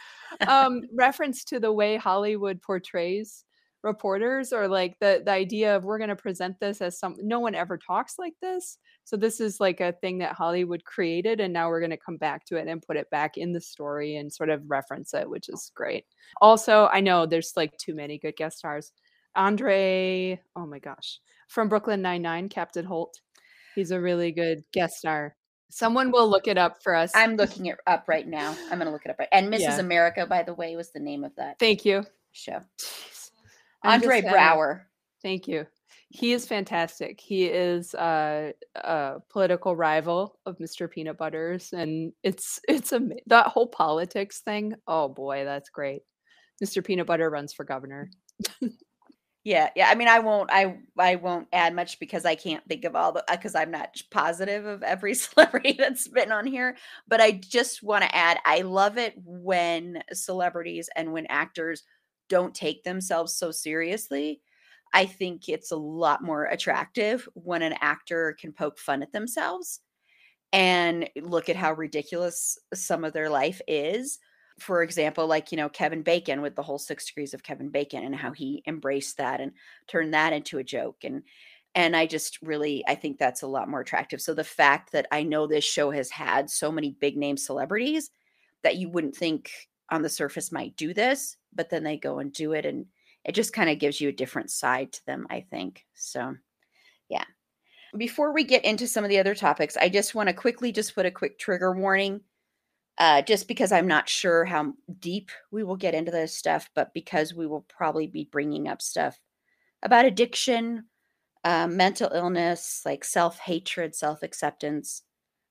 um 0.47 0.83
reference 0.93 1.45
to 1.45 1.59
the 1.59 1.73
way 1.73 1.97
hollywood 1.97 2.61
portrays 2.63 3.45
reporters 3.85 4.53
or 4.53 4.67
like 4.67 4.99
the 4.99 5.23
the 5.25 5.31
idea 5.31 5.77
of 5.77 5.85
we're 5.85 5.99
going 5.99 6.09
to 6.09 6.17
present 6.17 6.59
this 6.59 6.81
as 6.81 6.99
some 6.99 7.15
no 7.21 7.39
one 7.39 7.55
ever 7.55 7.77
talks 7.77 8.15
like 8.19 8.33
this 8.41 8.79
so 9.05 9.15
this 9.17 9.41
is 9.41 9.61
like 9.61 9.81
a 9.81 9.93
thing 9.93 10.19
that 10.19 10.33
hollywood 10.33 10.83
created 10.85 11.39
and 11.39 11.53
now 11.53 11.69
we're 11.69 11.81
going 11.81 11.91
to 11.91 11.97
come 11.97 12.17
back 12.17 12.45
to 12.47 12.57
it 12.57 12.67
and 12.67 12.83
put 12.83 12.97
it 12.97 13.09
back 13.11 13.37
in 13.37 13.53
the 13.53 13.61
story 13.61 14.17
and 14.17 14.33
sort 14.33 14.49
of 14.49 14.63
reference 14.69 15.13
it 15.13 15.29
which 15.29 15.51
is 15.51 15.71
great 15.75 16.05
also 16.41 16.89
i 16.93 17.01
know 17.01 17.27
there's 17.27 17.53
like 17.57 17.77
too 17.77 17.95
many 17.95 18.19
good 18.19 18.35
guest 18.37 18.59
stars 18.59 18.93
andre 19.37 20.41
oh 20.57 20.67
my 20.67 20.79
gosh 20.79 21.21
from 21.49 21.69
brooklyn 21.69 22.01
99 22.01 22.49
captain 22.49 22.87
holt 22.87 23.21
he's 23.75 23.91
a 23.91 24.01
really 24.01 24.33
good 24.33 24.65
guest 24.73 24.95
star 24.95 25.37
Someone 25.71 26.13
will 26.13 26.31
look 26.31 26.47
it 26.47 26.57
up 26.57 26.81
for 26.85 26.95
us. 26.95 27.11
I'm 27.17 27.35
looking 27.35 27.67
it 27.67 27.79
up 27.89 28.05
right 28.07 28.29
now. 28.29 28.57
I'm 28.71 28.79
going 28.79 28.87
to 28.87 28.93
look 28.93 29.07
it 29.07 29.11
up 29.11 29.19
right. 29.19 29.27
And 29.33 29.53
Mrs. 29.53 29.61
Yeah. 29.61 29.81
America, 29.81 30.25
by 30.25 30.45
the 30.45 30.55
way, 30.55 30.77
was 30.77 30.93
the 30.93 31.01
name 31.01 31.25
of 31.25 31.35
that. 31.35 31.59
Thank 31.59 31.85
you. 31.85 32.05
Show. 32.31 32.61
Jeez. 33.85 33.91
Andre 33.93 34.23
Braugher. 34.23 34.83
Thank 35.23 35.49
you. 35.49 35.67
He 36.11 36.33
is 36.33 36.47
fantastic. 36.47 37.21
He 37.21 37.47
is 37.47 37.95
uh, 37.95 38.53
a 38.77 39.17
political 39.31 39.75
rival 39.75 40.39
of 40.47 40.59
Mr. 40.59 40.89
Peanut 40.91 41.19
Butters, 41.19 41.73
and 41.73 42.13
it's 42.23 42.61
it's 42.69 42.93
a 42.93 43.01
that 43.27 43.49
whole 43.49 43.67
politics 43.67 44.41
thing. 44.41 44.75
Oh 44.87 45.09
boy, 45.09 45.45
that's 45.45 45.71
great. 45.71 46.03
Mr. 46.63 46.85
Peanut 46.85 47.07
Butter 47.07 47.29
runs 47.29 47.53
for 47.53 47.65
governor. 47.65 48.11
yeah, 49.45 49.71
yeah. 49.75 49.89
I 49.89 49.95
mean, 49.97 50.09
I 50.09 50.21
won't, 50.21 50.51
I, 50.53 50.77
I 50.97 51.17
won't 51.17 51.49
add 51.53 51.75
much 51.75 51.99
because 51.99 52.25
I 52.25 52.37
can't 52.37 52.65
think 52.69 52.85
of 52.85 52.95
all 52.95 53.11
the 53.11 53.25
because 53.29 53.57
I'm 53.57 53.73
not 53.73 54.01
positive 54.11 54.65
of 54.65 54.83
every 54.85 55.15
celebrity 55.15 55.75
that's 55.77 56.07
been 56.07 56.31
on 56.31 56.47
here. 56.47 56.77
But 57.09 57.21
I 57.21 57.33
just 57.33 57.83
want 57.83 58.05
to 58.05 58.15
add, 58.15 58.39
I 58.45 58.61
love 58.61 58.99
it 58.99 59.15
when 59.17 60.03
celebrities 60.13 60.89
and 60.95 61.13
when 61.13 61.27
actors 61.27 61.83
don't 62.29 62.55
take 62.55 62.85
themselves 62.85 63.35
so 63.35 63.51
seriously. 63.51 64.41
I 64.93 65.07
think 65.07 65.49
it's 65.49 65.73
a 65.73 65.77
lot 65.77 66.23
more 66.23 66.45
attractive 66.45 67.29
when 67.35 67.63
an 67.63 67.75
actor 67.81 68.37
can 68.39 68.53
poke 68.53 68.79
fun 68.79 69.03
at 69.03 69.13
themselves 69.13 69.81
and 70.53 71.11
look 71.21 71.49
at 71.49 71.57
how 71.57 71.73
ridiculous 71.73 72.59
some 72.73 73.05
of 73.05 73.13
their 73.13 73.29
life 73.29 73.61
is. 73.67 74.21
For 74.61 74.85
example, 74.85 75.27
like, 75.27 75.51
you 75.51 75.57
know, 75.57 75.69
Kevin 75.69 76.03
Bacon 76.03 76.41
with 76.43 76.55
the 76.55 76.63
whole 76.63 76.79
six 76.79 77.07
degrees 77.07 77.35
of 77.35 77.43
Kevin 77.43 77.71
Bacon 77.71 78.05
and 78.05 78.15
how 78.15 78.31
he 78.31 78.63
embraced 78.69 79.17
that 79.17 79.41
and 79.41 79.51
turned 79.89 80.15
that 80.15 80.33
into 80.33 80.59
a 80.59 80.65
joke. 80.65 81.03
And 81.03 81.25
and 81.75 81.97
I 81.97 82.07
just 82.07 82.41
really 82.41 82.85
I 82.87 82.95
think 82.95 83.19
that's 83.19 83.43
a 83.43 83.49
lot 83.49 83.69
more 83.69 83.81
attractive. 83.81 84.21
So 84.21 84.33
the 84.33 84.45
fact 84.45 84.93
that 84.93 85.09
I 85.11 85.25
know 85.25 85.49
this 85.49 85.65
show 85.65 85.91
has 85.91 86.09
had 86.09 86.49
so 86.49 86.71
many 86.71 86.97
big 87.01 87.17
name 87.17 87.37
celebrities 87.37 88.11
that 88.63 88.77
you 88.77 88.89
wouldn't 88.89 89.17
think 89.17 89.51
on 89.91 90.03
the 90.03 90.09
surface 90.09 90.53
might 90.53 90.77
do 90.77 90.95
this, 90.95 91.37
but 91.55 91.71
then 91.71 91.83
they 91.85 91.97
go 91.97 92.19
and 92.19 92.33
do 92.33 92.53
it 92.53 92.67
and 92.67 92.87
it 93.25 93.35
just 93.35 93.53
kind 93.53 93.71
of 93.71 93.79
gives 93.79 94.01
you 94.01 94.09
a 94.09 94.13
different 94.13 94.51
side 94.51 94.93
to 94.93 95.07
them, 95.07 95.27
I 95.31 95.41
think. 95.41 95.87
So, 95.95 96.35
yeah. 97.09 97.25
Before 97.97 98.33
we 98.33 98.45
get 98.45 98.65
into 98.65 98.87
some 98.87 99.05
of 99.05 99.11
the 99.11 99.19
other 99.19 99.35
topics, 99.35 99.77
I 99.77 99.89
just 99.89 100.15
want 100.15 100.29
to 100.29 100.35
quickly 100.35 100.73
just 100.73 100.95
put 100.95 101.07
a 101.07 101.11
quick 101.11 101.39
trigger 101.39 101.73
warning. 101.75 102.21
Uh, 102.97 103.23
just 103.23 103.49
because 103.49 103.73
I'm 103.73 103.89
not 103.89 104.09
sure 104.09 104.45
how 104.45 104.73
deep 105.01 105.33
we 105.51 105.65
will 105.65 105.77
get 105.77 105.95
into 105.95 106.13
this 106.13 106.33
stuff, 106.37 106.71
but 106.77 106.95
because 106.95 107.35
we 107.35 107.45
will 107.45 107.63
probably 107.63 108.07
be 108.07 108.29
bringing 108.31 108.69
up 108.69 108.81
stuff 108.81 109.19
about 109.83 110.05
addiction, 110.05 110.85
uh, 111.43 111.67
mental 111.67 112.11
illness, 112.13 112.83
like 112.85 113.05
self 113.05 113.39
hatred, 113.39 113.97
self 113.97 114.23
acceptance. 114.23 115.03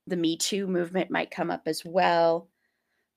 The 0.07 0.15
Me 0.15 0.37
Too 0.37 0.67
movement 0.67 1.11
might 1.11 1.31
come 1.31 1.51
up 1.51 1.63
as 1.65 1.83
well. 1.83 2.49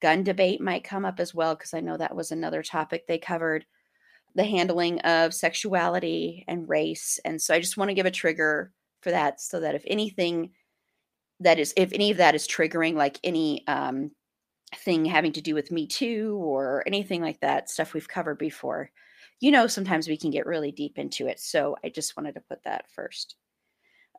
Gun 0.03 0.23
debate 0.23 0.61
might 0.61 0.85
come 0.85 1.05
up 1.05 1.21
as 1.21 1.35
well, 1.35 1.55
because 1.55 1.75
I 1.75 1.81
know 1.81 1.97
that 1.97 2.15
was 2.15 2.31
another 2.31 2.63
topic 2.63 3.07
they 3.07 3.19
covered 3.19 3.65
the 4.35 4.45
handling 4.45 5.01
of 5.01 5.33
sexuality 5.33 6.45
and 6.47 6.69
race. 6.69 7.19
And 7.25 7.41
so 7.41 7.55
I 7.55 7.61
just 7.61 7.79
want 7.79 7.89
to 7.89 7.95
give 7.95 8.07
a 8.07 8.11
trigger 8.11 8.73
for 9.01 9.11
that 9.11 9.41
so 9.41 9.61
that 9.61 9.75
if 9.75 9.83
anything 9.87 10.51
that 11.41 11.59
is, 11.59 11.73
if 11.77 11.93
any 11.93 12.11
of 12.11 12.19
that 12.19 12.35
is 12.35 12.47
triggering, 12.47 12.95
like 12.95 13.19
any 13.25 13.67
um, 13.67 14.11
thing 14.75 15.07
having 15.07 15.33
to 15.33 15.41
do 15.41 15.55
with 15.55 15.73
Me 15.73 15.87
Too 15.87 16.37
or 16.39 16.83
anything 16.87 17.23
like 17.23 17.41
that, 17.41 17.71
stuff 17.71 17.95
we've 17.95 18.09
covered 18.09 18.39
before, 18.39 18.91
you 19.41 19.51
know, 19.51 19.67
sometimes 19.67 20.09
we 20.09 20.19
can 20.19 20.31
get 20.31 20.47
really 20.47 20.73
deep 20.73 20.99
into 20.99 21.27
it. 21.27 21.41
So 21.41 21.77
I 21.85 21.89
just 21.89 22.17
wanted 22.17 22.35
to 22.35 22.43
put 22.43 22.63
that 22.65 22.91
first. 22.91 23.37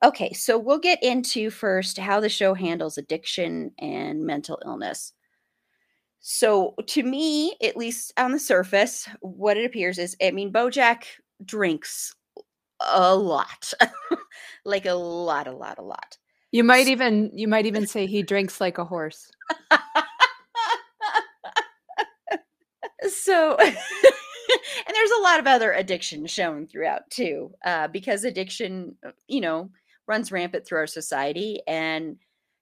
Okay, 0.04 0.32
so 0.34 0.58
we'll 0.60 0.80
get 0.80 1.02
into 1.02 1.50
first 1.50 1.98
how 1.98 2.20
the 2.20 2.30
show 2.30 2.54
handles 2.54 2.98
addiction 2.98 3.72
and 3.80 4.24
mental 4.24 4.60
illness. 4.63 5.13
So 6.30 6.76
to 6.88 7.04
me, 7.04 7.56
at 7.63 7.78
least 7.78 8.12
on 8.18 8.34
the 8.34 8.40
surface, 8.40 9.08
what 9.22 9.56
it 9.56 9.63
appears 9.63 9.98
is 9.98 10.18
I 10.22 10.32
mean, 10.32 10.52
Bojack 10.52 11.04
drinks 11.46 12.13
a 12.82 13.16
lot. 13.16 13.74
like 14.66 14.86
a 14.86 14.92
lot, 14.92 15.48
a 15.48 15.54
lot, 15.54 15.78
a 15.78 15.84
lot. 15.84 16.18
You 16.52 16.66
might 16.66 16.90
even 16.90 17.32
you 17.34 17.48
might 17.48 17.66
even 17.66 17.88
say 17.88 18.08
he 18.08 18.24
drinks 18.24 18.60
like 18.60 18.78
a 18.78 18.84
horse. 18.84 19.32
so 23.10 23.58
and 23.60 23.76
there's 24.94 25.12
a 25.12 25.22
lot 25.22 25.40
of 25.40 25.48
other 25.48 25.72
addiction 25.72 26.26
shown 26.26 26.68
throughout 26.68 27.10
too 27.10 27.54
uh, 27.63 27.88
because 27.88 28.26
addiction 28.26 28.98
uh, 29.06 29.12
you 29.30 29.40
know 29.40 29.70
runs 30.10 30.30
rampant 30.30 30.68
through 30.68 30.80
our 30.80 30.88
society 30.88 31.62
and 31.70 32.18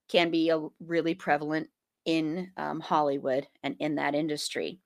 can 0.07 0.29
be 0.29 0.51
a 0.51 0.61
really 0.79 1.15
prevalent 1.15 1.67
in 2.05 2.51
um, 2.57 2.79
Hollywood 2.79 3.47
and 3.63 3.75
in 3.79 3.95
that 3.95 4.15
industry. 4.15 4.79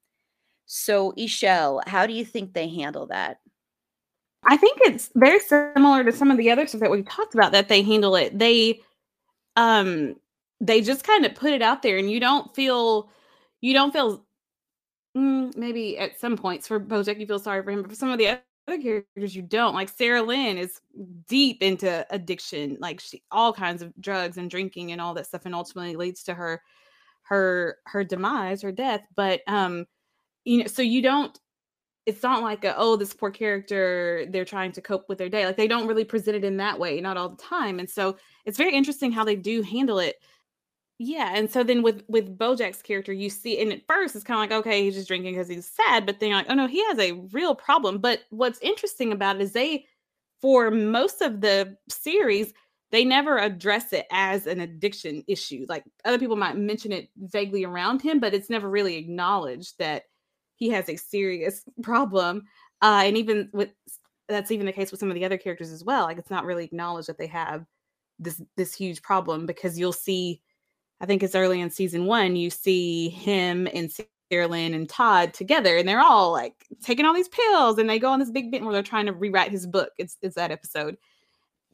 So, 0.65 1.13
Ishelle, 1.13 1.87
how 1.87 2.05
do 2.05 2.13
you 2.13 2.23
think 2.23 2.53
they 2.53 2.69
handle 2.69 3.07
that? 3.07 3.39
I 4.43 4.55
think 4.57 4.79
it's 4.81 5.09
very 5.15 5.39
similar 5.39 6.03
to 6.03 6.11
some 6.11 6.31
of 6.31 6.37
the 6.37 6.51
other 6.51 6.65
stuff 6.67 6.81
that 6.81 6.91
we've 6.91 7.07
talked 7.07 7.33
about 7.33 7.51
that 7.51 7.67
they 7.67 7.81
handle 7.81 8.15
it. 8.15 8.37
They 8.37 8.81
um 9.55 10.15
they 10.61 10.81
just 10.81 11.03
kind 11.03 11.25
of 11.25 11.35
put 11.35 11.51
it 11.51 11.61
out 11.61 11.81
there 11.81 11.97
and 11.97 12.09
you 12.09 12.19
don't 12.19 12.53
feel 12.55 13.09
you 13.61 13.73
don't 13.73 13.91
feel 13.91 14.25
mm, 15.17 15.55
maybe 15.57 15.97
at 15.97 16.19
some 16.19 16.37
points 16.37 16.67
for 16.67 16.79
Bojack 16.79 17.19
you 17.19 17.27
feel 17.27 17.39
sorry 17.39 17.63
for 17.63 17.71
him, 17.71 17.81
but 17.81 17.91
for 17.91 17.97
some 17.97 18.09
of 18.09 18.17
the 18.17 18.39
other 18.67 18.81
characters 18.81 19.35
you 19.35 19.41
don't. 19.41 19.73
Like 19.73 19.89
Sarah 19.89 20.21
Lynn 20.21 20.57
is 20.57 20.79
deep 21.27 21.61
into 21.61 22.05
addiction, 22.09 22.77
like 22.79 22.99
she 22.99 23.23
all 23.31 23.51
kinds 23.51 23.81
of 23.81 23.93
drugs 23.99 24.37
and 24.37 24.49
drinking 24.49 24.91
and 24.91 25.01
all 25.01 25.13
that 25.15 25.27
stuff, 25.27 25.45
and 25.45 25.55
ultimately 25.55 25.95
leads 25.95 26.23
to 26.23 26.33
her 26.33 26.61
her 27.29 27.77
her 27.85 28.03
demise 28.03 28.63
or 28.63 28.71
death 28.71 29.01
but 29.15 29.41
um 29.47 29.85
you 30.45 30.57
know 30.57 30.67
so 30.67 30.81
you 30.81 31.01
don't 31.01 31.39
it's 32.07 32.23
not 32.23 32.41
like 32.41 32.65
a, 32.65 32.75
oh 32.75 32.95
this 32.95 33.13
poor 33.13 33.29
character 33.29 34.25
they're 34.31 34.43
trying 34.43 34.71
to 34.71 34.81
cope 34.81 35.07
with 35.07 35.19
their 35.19 35.29
day. 35.29 35.45
Like 35.45 35.57
they 35.57 35.67
don't 35.67 35.87
really 35.87 36.03
present 36.03 36.35
it 36.35 36.43
in 36.43 36.57
that 36.57 36.79
way 36.79 36.99
not 37.01 37.17
all 37.17 37.29
the 37.29 37.37
time 37.37 37.77
and 37.77 37.87
so 37.87 38.17
it's 38.45 38.57
very 38.57 38.73
interesting 38.73 39.11
how 39.11 39.23
they 39.23 39.35
do 39.35 39.61
handle 39.61 39.99
it. 39.99 40.15
Yeah 40.97 41.31
and 41.35 41.51
so 41.51 41.63
then 41.63 41.83
with 41.83 42.03
with 42.07 42.35
bojack's 42.35 42.81
character 42.81 43.13
you 43.13 43.29
see 43.29 43.61
and 43.61 43.71
at 43.71 43.85
first 43.85 44.15
it's 44.15 44.23
kind 44.23 44.37
of 44.37 44.49
like 44.49 44.59
okay 44.59 44.83
he's 44.83 44.95
just 44.95 45.07
drinking 45.07 45.35
because 45.35 45.47
he's 45.47 45.69
sad 45.69 46.07
but 46.07 46.19
then 46.19 46.29
you're 46.29 46.39
like 46.39 46.49
oh 46.49 46.55
no 46.55 46.65
he 46.65 46.83
has 46.85 46.97
a 46.97 47.11
real 47.31 47.53
problem. 47.53 47.99
But 47.99 48.21
what's 48.31 48.59
interesting 48.61 49.11
about 49.11 49.35
it 49.35 49.43
is 49.43 49.51
they 49.51 49.85
for 50.41 50.71
most 50.71 51.21
of 51.21 51.41
the 51.41 51.77
series 51.89 52.53
they 52.91 53.05
never 53.05 53.37
address 53.37 53.93
it 53.93 54.07
as 54.11 54.47
an 54.47 54.59
addiction 54.61 55.23
issue. 55.27 55.65
Like 55.69 55.83
other 56.05 56.19
people 56.19 56.35
might 56.35 56.57
mention 56.57 56.91
it 56.91 57.09
vaguely 57.17 57.63
around 57.63 58.01
him, 58.01 58.19
but 58.19 58.33
it's 58.33 58.49
never 58.49 58.69
really 58.69 58.95
acknowledged 58.95 59.77
that 59.77 60.03
he 60.55 60.69
has 60.69 60.89
a 60.89 60.95
serious 60.95 61.63
problem. 61.83 62.43
Uh, 62.81 63.03
and 63.05 63.17
even 63.17 63.49
with 63.53 63.69
that's 64.27 64.51
even 64.51 64.65
the 64.65 64.71
case 64.71 64.91
with 64.91 64.99
some 64.99 65.09
of 65.09 65.15
the 65.15 65.25
other 65.25 65.37
characters 65.37 65.71
as 65.71 65.83
well. 65.83 66.03
Like 66.03 66.17
it's 66.17 66.29
not 66.29 66.45
really 66.45 66.63
acknowledged 66.63 67.09
that 67.09 67.17
they 67.17 67.27
have 67.27 67.65
this 68.19 68.41
this 68.55 68.73
huge 68.73 69.01
problem 69.01 69.45
because 69.45 69.77
you'll 69.77 69.91
see, 69.91 70.41
I 71.01 71.05
think 71.05 71.23
it's 71.23 71.35
early 71.35 71.61
in 71.61 71.69
season 71.69 72.05
one, 72.05 72.35
you 72.35 72.49
see 72.49 73.09
him 73.09 73.67
and 73.73 73.91
Sarah 74.31 74.47
Lynn 74.47 74.73
and 74.73 74.87
Todd 74.87 75.33
together, 75.33 75.77
and 75.77 75.87
they're 75.87 76.01
all 76.01 76.31
like 76.31 76.67
taking 76.83 77.05
all 77.05 77.13
these 77.13 77.29
pills, 77.29 77.79
and 77.79 77.89
they 77.89 77.97
go 77.97 78.11
on 78.11 78.19
this 78.19 78.29
big 78.29 78.51
bit 78.51 78.63
where 78.63 78.73
they're 78.73 78.83
trying 78.83 79.07
to 79.07 79.13
rewrite 79.13 79.51
his 79.51 79.65
book. 79.65 79.91
It's 79.97 80.17
it's 80.21 80.35
that 80.35 80.51
episode 80.51 80.97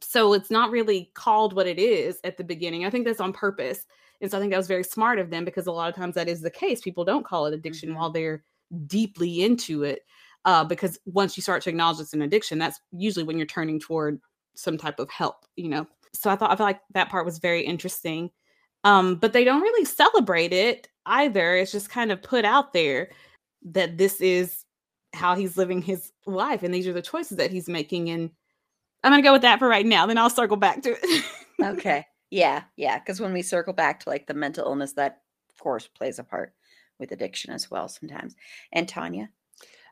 so 0.00 0.32
it's 0.34 0.50
not 0.50 0.70
really 0.70 1.10
called 1.14 1.54
what 1.54 1.66
it 1.66 1.78
is 1.78 2.18
at 2.24 2.36
the 2.36 2.44
beginning. 2.44 2.84
I 2.84 2.90
think 2.90 3.06
that's 3.06 3.20
on 3.20 3.32
purpose. 3.32 3.86
And 4.20 4.30
so 4.30 4.36
I 4.36 4.40
think 4.40 4.52
that 4.52 4.58
was 4.58 4.68
very 4.68 4.84
smart 4.84 5.18
of 5.18 5.30
them 5.30 5.44
because 5.44 5.66
a 5.66 5.72
lot 5.72 5.88
of 5.88 5.94
times 5.94 6.14
that 6.14 6.28
is 6.28 6.40
the 6.40 6.50
case. 6.50 6.80
People 6.80 7.04
don't 7.04 7.26
call 7.26 7.46
it 7.46 7.54
addiction 7.54 7.90
mm-hmm. 7.90 7.98
while 7.98 8.10
they're 8.10 8.44
deeply 8.86 9.42
into 9.42 9.84
it. 9.84 10.00
Uh, 10.44 10.64
because 10.64 10.98
once 11.06 11.36
you 11.36 11.42
start 11.42 11.60
to 11.62 11.70
acknowledge 11.70 11.98
it's 11.98 12.12
an 12.12 12.22
addiction, 12.22 12.58
that's 12.58 12.80
usually 12.92 13.24
when 13.24 13.36
you're 13.36 13.46
turning 13.46 13.80
toward 13.80 14.20
some 14.54 14.78
type 14.78 15.00
of 15.00 15.10
help, 15.10 15.44
you 15.56 15.68
know. 15.68 15.86
So 16.14 16.30
I 16.30 16.36
thought 16.36 16.52
I 16.52 16.56
feel 16.56 16.66
like 16.66 16.80
that 16.94 17.10
part 17.10 17.26
was 17.26 17.38
very 17.38 17.62
interesting. 17.62 18.30
Um, 18.84 19.16
but 19.16 19.32
they 19.32 19.42
don't 19.42 19.62
really 19.62 19.84
celebrate 19.84 20.52
it 20.52 20.88
either. 21.06 21.56
It's 21.56 21.72
just 21.72 21.90
kind 21.90 22.12
of 22.12 22.22
put 22.22 22.44
out 22.44 22.72
there 22.72 23.10
that 23.72 23.98
this 23.98 24.20
is 24.20 24.64
how 25.12 25.34
he's 25.34 25.56
living 25.56 25.82
his 25.82 26.12
life 26.26 26.62
and 26.62 26.72
these 26.72 26.86
are 26.86 26.92
the 26.92 27.02
choices 27.02 27.38
that 27.38 27.50
he's 27.50 27.68
making 27.68 28.10
and 28.10 28.30
I'm 29.06 29.12
gonna 29.12 29.22
go 29.22 29.32
with 29.32 29.42
that 29.42 29.60
for 29.60 29.68
right 29.68 29.86
now. 29.86 30.04
Then 30.06 30.18
I'll 30.18 30.28
circle 30.28 30.56
back 30.56 30.82
to 30.82 30.96
it. 31.00 31.24
okay. 31.62 32.04
Yeah, 32.28 32.64
yeah. 32.74 32.98
Because 32.98 33.20
when 33.20 33.32
we 33.32 33.42
circle 33.42 33.72
back 33.72 34.00
to 34.00 34.08
like 34.08 34.26
the 34.26 34.34
mental 34.34 34.66
illness, 34.66 34.94
that 34.94 35.22
of 35.48 35.62
course 35.62 35.86
plays 35.86 36.18
a 36.18 36.24
part 36.24 36.54
with 36.98 37.12
addiction 37.12 37.52
as 37.52 37.70
well 37.70 37.86
sometimes. 37.86 38.34
And 38.72 38.88
Tanya, 38.88 39.30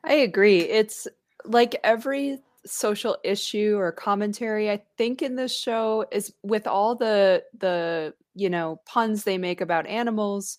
I 0.03 0.15
agree. 0.15 0.63
It's 0.63 1.07
like 1.45 1.79
every 1.85 2.41
social 2.67 3.17
issue 3.23 3.77
or 3.79 3.93
commentary 3.93 4.69
I 4.69 4.83
think 4.99 5.23
in 5.23 5.37
this 5.37 5.57
show 5.57 6.07
is 6.11 6.33
with 6.43 6.67
all 6.67 6.97
the 6.97 7.45
the 7.57 8.15
you 8.35 8.51
know 8.51 8.81
puns 8.85 9.23
they 9.23 9.37
make 9.37 9.61
about 9.61 9.87
animals 9.87 10.57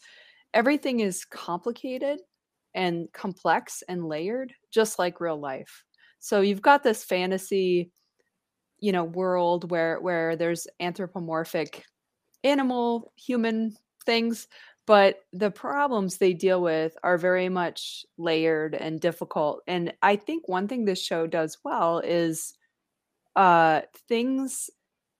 everything 0.54 1.00
is 1.00 1.26
complicated 1.26 2.20
and 2.76 3.12
complex 3.12 3.82
and 3.90 4.08
layered 4.08 4.54
just 4.72 5.00
like 5.00 5.20
real 5.20 5.40
life 5.40 5.84
so 6.20 6.42
you've 6.42 6.62
got 6.62 6.84
this 6.84 7.04
fantasy 7.04 7.92
you 8.86 8.92
know 8.92 9.04
world 9.04 9.72
where 9.72 10.00
where 10.02 10.36
there's 10.36 10.68
anthropomorphic 10.80 11.84
animal 12.44 13.12
human 13.18 13.76
things 14.06 14.48
but 14.88 15.22
the 15.34 15.52
problems 15.52 16.18
they 16.18 16.34
deal 16.34 16.62
with 16.62 16.96
are 17.04 17.18
very 17.18 17.50
much 17.50 18.06
layered 18.18 18.76
and 18.76 19.02
difficult 19.02 19.62
and 19.68 19.94
i 20.04 20.16
think 20.16 20.48
one 20.48 20.68
thing 20.68 20.86
this 20.86 21.02
show 21.04 21.28
does 21.28 21.58
well 21.66 22.00
is 22.00 22.54
uh 23.36 23.82
things 24.08 24.70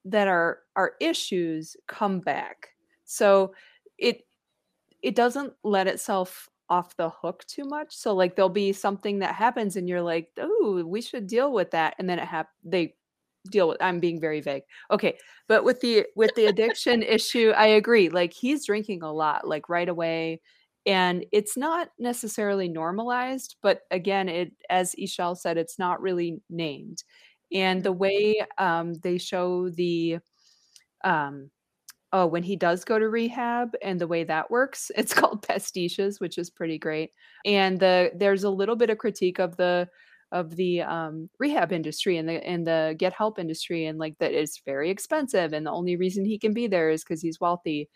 that 0.06 0.28
are 0.28 0.60
are 0.76 0.94
issues 1.02 1.76
come 1.88 2.20
back. 2.20 2.70
So 3.06 3.54
it 3.98 4.22
it 5.02 5.16
doesn't 5.16 5.54
let 5.64 5.88
itself 5.88 6.50
off 6.70 6.98
the 6.98 7.10
hook 7.10 7.44
too 7.48 7.66
much 7.66 7.96
so 7.96 8.16
like 8.16 8.36
there'll 8.36 8.50
be 8.50 8.74
something 8.74 9.20
that 9.20 9.36
happens 9.36 9.76
and 9.76 9.88
you're 9.88 10.02
like 10.02 10.30
oh 10.40 10.84
we 10.86 11.02
should 11.02 11.28
deal 11.28 11.54
with 11.54 11.72
that 11.72 11.96
and 12.00 12.10
then 12.10 12.20
it 12.20 12.26
hap- 12.28 12.50
they 12.64 12.96
deal 13.52 13.68
with 13.68 13.78
i'm 13.82 14.00
being 14.00 14.20
very 14.20 14.42
vague. 14.42 14.64
Okay 14.92 15.18
but 15.48 15.64
with 15.64 15.82
the 15.82 16.06
with 16.16 16.34
the 16.36 16.46
addiction 16.48 17.04
issue 17.18 17.52
i 17.56 17.68
agree 17.68 18.10
like 18.10 18.34
he's 18.34 18.66
drinking 18.66 19.04
a 19.04 19.12
lot 19.12 19.48
like 19.48 19.70
right 19.70 19.90
away 19.90 20.42
and 20.86 21.26
it's 21.32 21.58
not 21.58 21.90
necessarily 22.00 22.68
normalized 22.70 23.56
but 23.62 23.82
again 23.92 24.30
it 24.30 24.52
as 24.70 24.96
ishelle 25.02 25.38
said 25.38 25.58
it's 25.58 25.80
not 25.80 26.02
really 26.02 26.40
named 26.50 27.04
and 27.54 27.84
the 27.84 27.92
way 27.92 28.36
um, 28.58 28.94
they 28.96 29.18
show 29.18 29.70
the 29.70 30.18
um, 31.04 31.50
oh 32.14 32.26
when 32.28 32.44
he 32.44 32.56
does 32.56 32.84
go 32.86 33.00
to 33.00 33.10
rehab 33.10 33.76
and 33.84 34.00
the 34.00 34.08
way 34.08 34.24
that 34.24 34.50
works 34.52 34.92
it's 34.96 35.14
called 35.16 35.46
pastiches 35.48 36.20
which 36.20 36.38
is 36.38 36.50
pretty 36.50 36.78
great 36.78 37.12
and 37.46 37.80
the 37.80 38.12
there's 38.16 38.44
a 38.44 38.50
little 38.50 38.76
bit 38.76 38.90
of 38.90 38.98
critique 38.98 39.40
of 39.40 39.56
the 39.58 39.88
of 40.36 40.56
the 40.58 40.82
um, 40.82 41.30
rehab 41.40 41.72
industry 41.72 42.18
and 42.18 42.28
the 42.28 42.46
and 42.46 42.68
the 42.68 42.94
get 43.00 43.14
help 43.14 43.40
industry 43.40 43.86
and 43.86 43.98
like 43.98 44.18
that 44.20 44.34
it's 44.34 44.62
very 44.66 44.90
expensive 44.90 45.54
and 45.54 45.66
the 45.66 45.72
only 45.72 45.96
reason 45.96 46.26
he 46.26 46.38
can 46.38 46.54
be 46.54 46.68
there 46.68 46.90
is 46.92 47.04
because 47.04 47.22
he's 47.22 47.40
wealthy. 47.40 47.90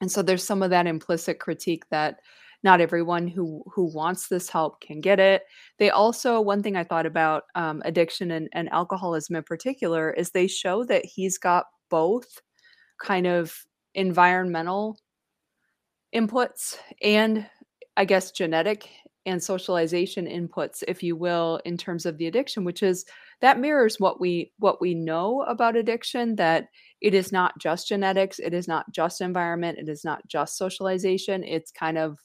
And 0.00 0.10
so 0.10 0.22
there's 0.22 0.42
some 0.42 0.62
of 0.62 0.70
that 0.70 0.86
implicit 0.86 1.38
critique 1.38 1.84
that 1.90 2.20
not 2.62 2.80
everyone 2.80 3.28
who 3.28 3.62
who 3.70 3.84
wants 3.94 4.28
this 4.28 4.48
help 4.48 4.80
can 4.80 5.02
get 5.02 5.20
it. 5.20 5.42
They 5.78 5.90
also 5.90 6.40
one 6.40 6.62
thing 6.62 6.76
i 6.76 6.84
thought 6.84 7.06
about 7.06 7.44
um, 7.54 7.82
addiction 7.84 8.30
and, 8.30 8.48
and 8.52 8.72
alcoholism 8.72 9.36
in 9.36 9.42
particular 9.44 10.10
is 10.12 10.30
they 10.30 10.46
show 10.46 10.84
that 10.84 11.04
he's 11.04 11.38
got 11.38 11.66
both 11.90 12.40
kind 12.98 13.26
of 13.26 13.54
environmental 13.94 14.98
inputs 16.14 16.76
and 17.02 17.46
i 17.96 18.04
guess 18.04 18.30
genetic 18.30 18.88
and 19.26 19.42
socialization 19.42 20.26
inputs 20.26 20.82
if 20.86 21.02
you 21.02 21.16
will 21.16 21.60
in 21.64 21.76
terms 21.76 22.04
of 22.04 22.18
the 22.18 22.26
addiction 22.26 22.64
which 22.64 22.82
is 22.82 23.04
that 23.40 23.58
mirrors 23.58 23.98
what 23.98 24.20
we 24.20 24.52
what 24.58 24.80
we 24.80 24.94
know 24.94 25.42
about 25.42 25.76
addiction 25.76 26.36
that 26.36 26.68
it 27.00 27.14
is 27.14 27.32
not 27.32 27.58
just 27.58 27.88
genetics 27.88 28.38
it 28.38 28.52
is 28.52 28.68
not 28.68 28.90
just 28.92 29.20
environment 29.20 29.78
it 29.78 29.88
is 29.88 30.04
not 30.04 30.26
just 30.28 30.58
socialization 30.58 31.42
it's 31.42 31.70
kind 31.70 31.96
of 31.96 32.18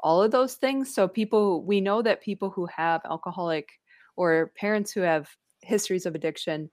all 0.00 0.22
of 0.22 0.30
those 0.30 0.54
things. 0.54 0.94
So 0.94 1.08
people 1.08 1.64
we 1.64 1.80
know 1.80 2.02
that 2.02 2.22
people 2.22 2.50
who 2.50 2.66
have 2.66 3.02
alcoholic 3.04 3.68
or 4.16 4.52
parents 4.56 4.92
who 4.92 5.00
have 5.00 5.28
histories 5.62 6.06
of 6.06 6.14
addiction 6.14 6.70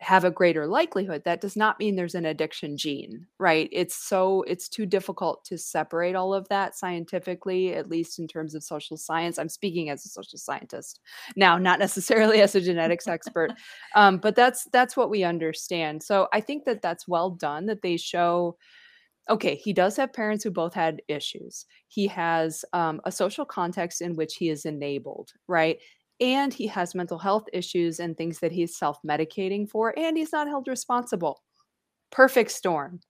have 0.00 0.24
a 0.24 0.30
greater 0.30 0.66
likelihood 0.66 1.22
that 1.24 1.42
does 1.42 1.56
not 1.56 1.78
mean 1.78 1.94
there's 1.94 2.14
an 2.14 2.24
addiction 2.24 2.76
gene 2.76 3.26
right 3.38 3.68
it's 3.70 3.94
so 3.94 4.42
it's 4.46 4.68
too 4.68 4.86
difficult 4.86 5.44
to 5.44 5.58
separate 5.58 6.14
all 6.14 6.32
of 6.32 6.48
that 6.48 6.74
scientifically 6.74 7.74
at 7.74 7.90
least 7.90 8.18
in 8.18 8.26
terms 8.26 8.54
of 8.54 8.64
social 8.64 8.96
science 8.96 9.38
i'm 9.38 9.48
speaking 9.48 9.90
as 9.90 10.04
a 10.06 10.08
social 10.08 10.38
scientist 10.38 11.00
now 11.36 11.58
not 11.58 11.78
necessarily 11.78 12.40
as 12.40 12.54
a 12.54 12.60
genetics 12.60 13.06
expert 13.06 13.52
um, 13.94 14.16
but 14.16 14.34
that's 14.34 14.64
that's 14.72 14.96
what 14.96 15.10
we 15.10 15.22
understand 15.22 16.02
so 16.02 16.28
i 16.32 16.40
think 16.40 16.64
that 16.64 16.80
that's 16.80 17.06
well 17.06 17.30
done 17.30 17.66
that 17.66 17.82
they 17.82 17.96
show 17.96 18.56
okay, 19.28 19.54
he 19.54 19.72
does 19.72 19.96
have 19.96 20.12
parents 20.12 20.42
who 20.42 20.50
both 20.50 20.74
had 20.74 21.02
issues. 21.06 21.64
He 21.86 22.08
has 22.08 22.64
um, 22.72 23.00
a 23.04 23.12
social 23.12 23.44
context 23.44 24.00
in 24.00 24.16
which 24.16 24.34
he 24.34 24.48
is 24.48 24.64
enabled, 24.64 25.30
right? 25.46 25.78
And 26.20 26.52
he 26.52 26.66
has 26.66 26.94
mental 26.94 27.18
health 27.18 27.46
issues 27.52 28.00
and 28.00 28.16
things 28.16 28.40
that 28.40 28.52
he's 28.52 28.76
self 28.76 28.98
medicating 29.06 29.68
for, 29.68 29.94
and 29.98 30.16
he's 30.16 30.32
not 30.32 30.48
held 30.48 30.68
responsible. 30.68 31.42
Perfect 32.10 32.50
storm. 32.50 33.00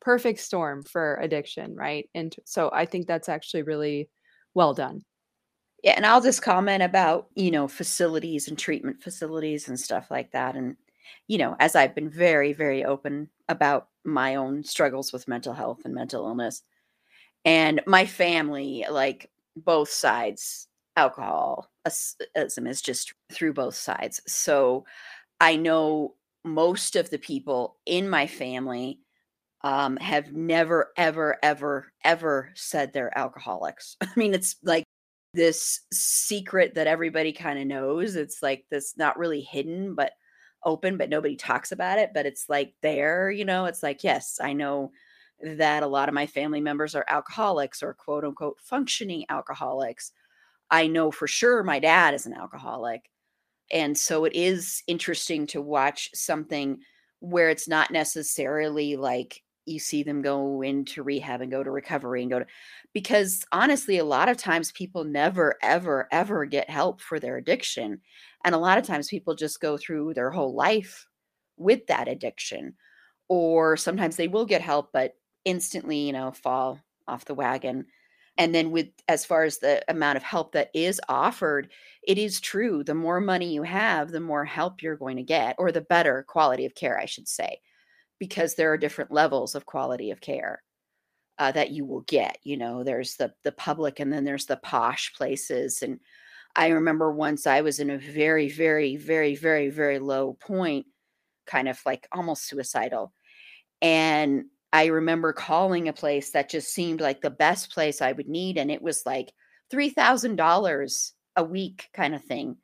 Perfect 0.00 0.40
storm 0.40 0.82
for 0.82 1.16
addiction, 1.16 1.74
right? 1.76 2.08
And 2.14 2.34
so 2.44 2.70
I 2.72 2.86
think 2.86 3.06
that's 3.06 3.28
actually 3.28 3.62
really 3.62 4.10
well 4.54 4.74
done. 4.74 5.04
Yeah, 5.82 5.92
and 5.96 6.06
I'll 6.06 6.20
just 6.20 6.42
comment 6.42 6.82
about, 6.82 7.28
you 7.34 7.50
know, 7.50 7.68
facilities 7.68 8.48
and 8.48 8.58
treatment 8.58 9.02
facilities 9.02 9.68
and 9.68 9.78
stuff 9.78 10.10
like 10.10 10.32
that. 10.32 10.56
And, 10.56 10.76
you 11.28 11.38
know, 11.38 11.56
as 11.60 11.76
I've 11.76 11.94
been 11.94 12.10
very, 12.10 12.52
very 12.52 12.84
open 12.84 13.28
about 13.48 13.88
my 14.04 14.36
own 14.36 14.64
struggles 14.64 15.12
with 15.12 15.28
mental 15.28 15.52
health 15.52 15.82
and 15.84 15.94
mental 15.94 16.26
illness. 16.26 16.62
And 17.44 17.82
my 17.86 18.06
family, 18.06 18.84
like 18.90 19.30
both 19.56 19.90
sides, 19.90 20.68
alcoholism 20.96 22.66
is 22.66 22.82
just 22.82 23.14
through 23.32 23.52
both 23.52 23.74
sides. 23.74 24.20
So 24.26 24.84
I 25.40 25.56
know 25.56 26.14
most 26.44 26.96
of 26.96 27.10
the 27.10 27.18
people 27.18 27.76
in 27.86 28.08
my 28.08 28.26
family 28.26 29.00
um, 29.62 29.96
have 29.96 30.32
never, 30.32 30.92
ever, 30.96 31.36
ever, 31.42 31.92
ever 32.04 32.50
said 32.54 32.92
they're 32.92 33.16
alcoholics. 33.18 33.96
I 34.02 34.08
mean, 34.16 34.34
it's 34.34 34.56
like 34.62 34.84
this 35.34 35.80
secret 35.92 36.74
that 36.74 36.86
everybody 36.86 37.32
kind 37.32 37.58
of 37.58 37.66
knows. 37.66 38.16
It's 38.16 38.42
like 38.42 38.64
this 38.70 38.94
not 38.96 39.18
really 39.18 39.40
hidden, 39.40 39.94
but 39.94 40.12
open, 40.64 40.96
but 40.96 41.10
nobody 41.10 41.36
talks 41.36 41.72
about 41.72 41.98
it. 41.98 42.10
But 42.14 42.26
it's 42.26 42.48
like 42.48 42.74
there, 42.82 43.30
you 43.30 43.44
know, 43.44 43.66
it's 43.66 43.82
like, 43.82 44.04
yes, 44.04 44.38
I 44.42 44.52
know 44.52 44.92
that 45.42 45.82
a 45.82 45.86
lot 45.86 46.08
of 46.08 46.14
my 46.14 46.26
family 46.26 46.60
members 46.60 46.94
are 46.94 47.04
alcoholics 47.08 47.82
or 47.82 47.92
quote 47.92 48.24
unquote 48.24 48.58
functioning 48.60 49.24
alcoholics. 49.28 50.12
I 50.70 50.86
know 50.86 51.10
for 51.10 51.26
sure 51.26 51.62
my 51.62 51.78
dad 51.78 52.14
is 52.14 52.26
an 52.26 52.34
alcoholic. 52.34 53.10
And 53.72 53.96
so 53.98 54.24
it 54.24 54.34
is 54.34 54.82
interesting 54.86 55.46
to 55.48 55.60
watch 55.62 56.10
something 56.14 56.78
where 57.20 57.50
it's 57.50 57.68
not 57.68 57.90
necessarily 57.90 58.96
like 58.96 59.42
you 59.66 59.80
see 59.80 60.02
them 60.04 60.22
go 60.22 60.62
into 60.62 61.02
rehab 61.02 61.40
and 61.40 61.50
go 61.50 61.62
to 61.64 61.70
recovery 61.70 62.22
and 62.22 62.30
go 62.30 62.38
to 62.38 62.46
because 62.92 63.44
honestly 63.52 63.98
a 63.98 64.04
lot 64.04 64.28
of 64.28 64.36
times 64.36 64.70
people 64.72 65.02
never 65.04 65.56
ever 65.62 66.06
ever 66.12 66.44
get 66.44 66.70
help 66.70 67.00
for 67.00 67.18
their 67.18 67.36
addiction 67.36 68.00
and 68.44 68.54
a 68.54 68.58
lot 68.58 68.78
of 68.78 68.84
times 68.84 69.08
people 69.08 69.34
just 69.34 69.60
go 69.60 69.76
through 69.76 70.14
their 70.14 70.30
whole 70.30 70.54
life 70.54 71.08
with 71.56 71.86
that 71.88 72.08
addiction. 72.08 72.74
Or 73.28 73.76
sometimes 73.76 74.16
they 74.16 74.28
will 74.28 74.46
get 74.46 74.62
help, 74.62 74.90
but 74.92 75.14
instantly, 75.44 75.98
you 75.98 76.12
know, 76.12 76.30
fall 76.30 76.80
off 77.08 77.24
the 77.24 77.34
wagon. 77.34 77.86
And 78.38 78.54
then, 78.54 78.70
with 78.70 78.88
as 79.08 79.24
far 79.24 79.44
as 79.44 79.58
the 79.58 79.82
amount 79.90 80.16
of 80.18 80.22
help 80.22 80.52
that 80.52 80.70
is 80.74 81.00
offered, 81.08 81.70
it 82.02 82.18
is 82.18 82.40
true. 82.40 82.84
The 82.84 82.94
more 82.94 83.20
money 83.20 83.52
you 83.54 83.62
have, 83.62 84.10
the 84.12 84.20
more 84.20 84.44
help 84.44 84.82
you're 84.82 84.96
going 84.96 85.16
to 85.16 85.22
get, 85.22 85.56
or 85.58 85.72
the 85.72 85.80
better 85.80 86.24
quality 86.28 86.66
of 86.66 86.74
care, 86.74 86.98
I 86.98 87.06
should 87.06 87.28
say, 87.28 87.60
because 88.18 88.54
there 88.54 88.72
are 88.72 88.78
different 88.78 89.12
levels 89.12 89.54
of 89.54 89.66
quality 89.66 90.10
of 90.10 90.20
care. 90.20 90.62
Uh, 91.38 91.52
that 91.52 91.70
you 91.70 91.84
will 91.84 92.00
get. 92.02 92.38
You 92.44 92.56
know, 92.56 92.82
there's 92.82 93.16
the 93.16 93.32
the 93.44 93.52
public, 93.52 94.00
and 94.00 94.10
then 94.12 94.24
there's 94.24 94.46
the 94.46 94.56
posh 94.56 95.12
places, 95.14 95.82
and 95.82 96.00
I 96.56 96.68
remember 96.68 97.12
once 97.12 97.46
I 97.46 97.60
was 97.60 97.80
in 97.80 97.90
a 97.90 97.98
very, 97.98 98.48
very, 98.48 98.96
very, 98.96 99.36
very, 99.36 99.68
very 99.70 99.98
low 99.98 100.34
point, 100.34 100.86
kind 101.46 101.68
of 101.68 101.80
like 101.86 102.08
almost 102.12 102.44
suicidal. 102.48 103.12
And 103.82 104.46
I 104.72 104.86
remember 104.86 105.32
calling 105.32 105.88
a 105.88 105.92
place 105.92 106.30
that 106.32 106.50
just 106.50 106.68
seemed 106.68 107.00
like 107.00 107.20
the 107.20 107.30
best 107.30 107.72
place 107.72 108.02
I 108.02 108.12
would 108.12 108.28
need. 108.28 108.58
And 108.58 108.70
it 108.70 108.82
was 108.82 109.02
like 109.06 109.32
$3,000 109.72 111.12
a 111.36 111.44
week 111.44 111.88
kind 111.94 112.14
of 112.14 112.24
thing. 112.24 112.56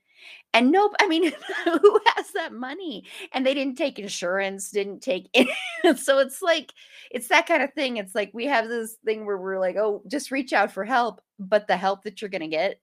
And 0.55 0.71
nope, 0.71 0.93
I 1.01 1.09
mean, 1.09 1.33
who 1.65 2.01
has 2.15 2.31
that 2.33 2.53
money? 2.53 3.05
And 3.33 3.47
they 3.47 3.55
didn't 3.55 3.77
take 3.77 3.99
insurance, 3.99 4.71
didn't 4.71 5.01
take 5.01 5.29
it. 5.35 5.99
so 5.99 6.19
it's 6.19 6.43
like, 6.43 6.73
it's 7.11 7.29
that 7.29 7.47
kind 7.47 7.63
of 7.63 7.73
thing. 7.73 7.97
It's 7.97 8.15
like 8.15 8.31
we 8.35 8.47
have 8.47 8.69
this 8.69 8.97
thing 9.05 9.25
where 9.25 9.39
we're 9.39 9.61
like, 9.61 9.77
oh, 9.77 10.03
just 10.09 10.31
reach 10.31 10.53
out 10.53 10.73
for 10.73 10.85
help. 10.85 11.21
But 11.39 11.67
the 11.67 11.77
help 11.77 12.05
that 12.05 12.21
you're 12.21 12.31
going 12.31 12.43
to 12.43 12.49
get 12.49 12.81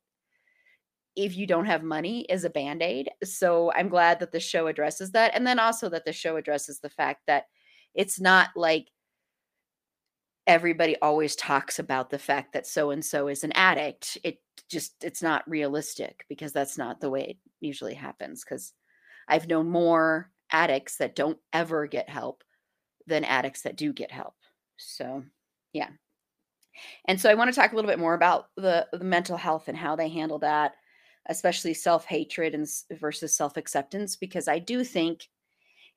if 1.16 1.36
you 1.36 1.46
don't 1.46 1.66
have 1.66 1.84
money 1.84 2.22
is 2.30 2.46
a 2.46 2.50
band-aid 2.50 3.10
so 3.24 3.72
i'm 3.74 3.90
glad 3.90 4.20
that 4.20 4.32
the 4.32 4.40
show 4.40 4.68
addresses 4.68 5.12
that 5.12 5.32
and 5.34 5.46
then 5.46 5.60
also 5.60 5.90
that 5.90 6.06
the 6.06 6.14
show 6.14 6.38
addresses 6.38 6.80
the 6.80 6.90
fact 6.90 7.22
that 7.28 7.46
it's 7.96 8.22
not 8.22 8.50
like 8.56 8.88
everybody 10.50 10.98
always 11.02 11.36
talks 11.36 11.80
about 11.80 12.10
the 12.10 12.20
fact 12.20 12.52
that 12.52 12.68
so 12.68 12.90
and 12.90 13.06
so 13.06 13.28
is 13.28 13.44
an 13.44 13.52
addict 13.54 14.18
it 14.24 14.42
just 14.70 15.04
it's 15.04 15.22
not 15.22 15.48
realistic 15.50 16.26
because 16.28 16.52
that's 16.52 16.78
not 16.78 17.00
the 17.00 17.10
way 17.10 17.22
it 17.22 17.38
usually 17.62 17.94
happens 17.94 18.44
because 18.44 18.74
i've 19.30 19.48
known 19.48 19.70
more 19.70 20.32
addicts 20.52 20.98
that 20.98 21.16
don't 21.16 21.38
ever 21.54 21.88
get 21.88 22.10
help 22.10 22.44
than 23.08 23.24
addicts 23.24 23.64
that 23.64 23.76
do 23.76 23.92
get 23.92 24.12
help. 24.12 24.36
So 24.78 25.24
yeah. 25.74 25.90
And 27.06 27.20
so 27.20 27.30
i 27.30 27.34
want 27.34 27.54
to 27.54 27.60
talk 27.60 27.74
a 27.74 27.76
little 27.76 27.90
bit 27.90 28.00
more 28.00 28.14
about 28.14 28.48
the, 28.56 28.88
the 28.94 29.04
mental 29.04 29.38
health 29.38 29.68
and 29.68 29.78
how 29.78 29.96
they 29.96 30.10
handle 30.10 30.40
that 30.40 30.74
especially 31.28 31.74
self-hatred 31.74 32.56
and 32.56 32.68
versus 33.00 33.36
self-acceptance 33.36 34.16
because 34.16 34.48
I 34.48 34.58
do 34.58 34.84
think 34.84 35.28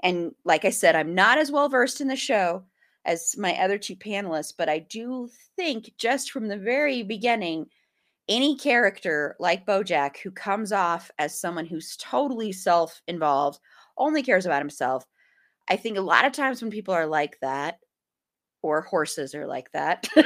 and 0.00 0.34
like 0.44 0.64
I 0.64 0.70
said 0.70 0.96
I'm 0.96 1.14
not 1.14 1.38
as 1.38 1.52
well 1.52 1.68
versed 1.68 2.00
in 2.00 2.08
the 2.08 2.16
show 2.16 2.64
as 3.04 3.34
my 3.38 3.54
other 3.54 3.78
two 3.78 3.96
panelists 3.96 4.52
but 4.56 4.68
I 4.68 4.78
do 4.78 5.28
think 5.56 5.92
just 5.98 6.30
from 6.30 6.48
the 6.48 6.56
very 6.56 7.02
beginning 7.02 7.66
any 8.28 8.56
character 8.56 9.36
like 9.40 9.66
Bojack 9.66 10.18
who 10.18 10.30
comes 10.30 10.72
off 10.72 11.10
as 11.18 11.40
someone 11.40 11.66
who's 11.66 11.96
totally 11.96 12.52
self-involved 12.52 13.58
only 13.98 14.22
cares 14.22 14.46
about 14.46 14.62
himself 14.62 15.06
I 15.68 15.76
think 15.76 15.98
a 15.98 16.02
lot 16.02 16.24
of 16.24 16.32
times 16.32 16.62
when 16.62 16.70
people 16.70 16.94
are 16.94 17.06
like 17.06 17.38
that 17.40 17.78
or 18.62 18.82
horses 18.82 19.34
are 19.34 19.46
like 19.46 19.70
that 19.72 20.06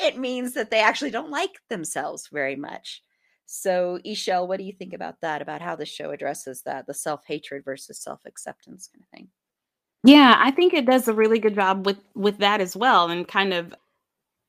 it 0.00 0.18
means 0.18 0.54
that 0.54 0.70
they 0.70 0.80
actually 0.80 1.10
don't 1.10 1.30
like 1.30 1.60
themselves 1.68 2.28
very 2.32 2.56
much. 2.56 3.02
So, 3.46 3.98
Ishel, 4.06 4.48
what 4.48 4.58
do 4.58 4.64
you 4.64 4.72
think 4.72 4.92
about 4.92 5.20
that? 5.22 5.42
About 5.42 5.60
how 5.60 5.76
the 5.76 5.86
show 5.86 6.10
addresses 6.10 6.62
that, 6.62 6.86
the 6.86 6.94
self 6.94 7.24
hatred 7.26 7.64
versus 7.64 8.02
self 8.02 8.20
acceptance 8.24 8.88
kind 8.88 9.02
of 9.02 9.08
thing? 9.08 9.28
Yeah, 10.04 10.36
I 10.38 10.50
think 10.50 10.72
it 10.72 10.86
does 10.86 11.08
a 11.08 11.12
really 11.14 11.38
good 11.38 11.54
job 11.54 11.84
with 11.86 11.98
with 12.14 12.38
that 12.38 12.60
as 12.60 12.76
well, 12.76 13.08
and 13.10 13.26
kind 13.28 13.52
of 13.52 13.74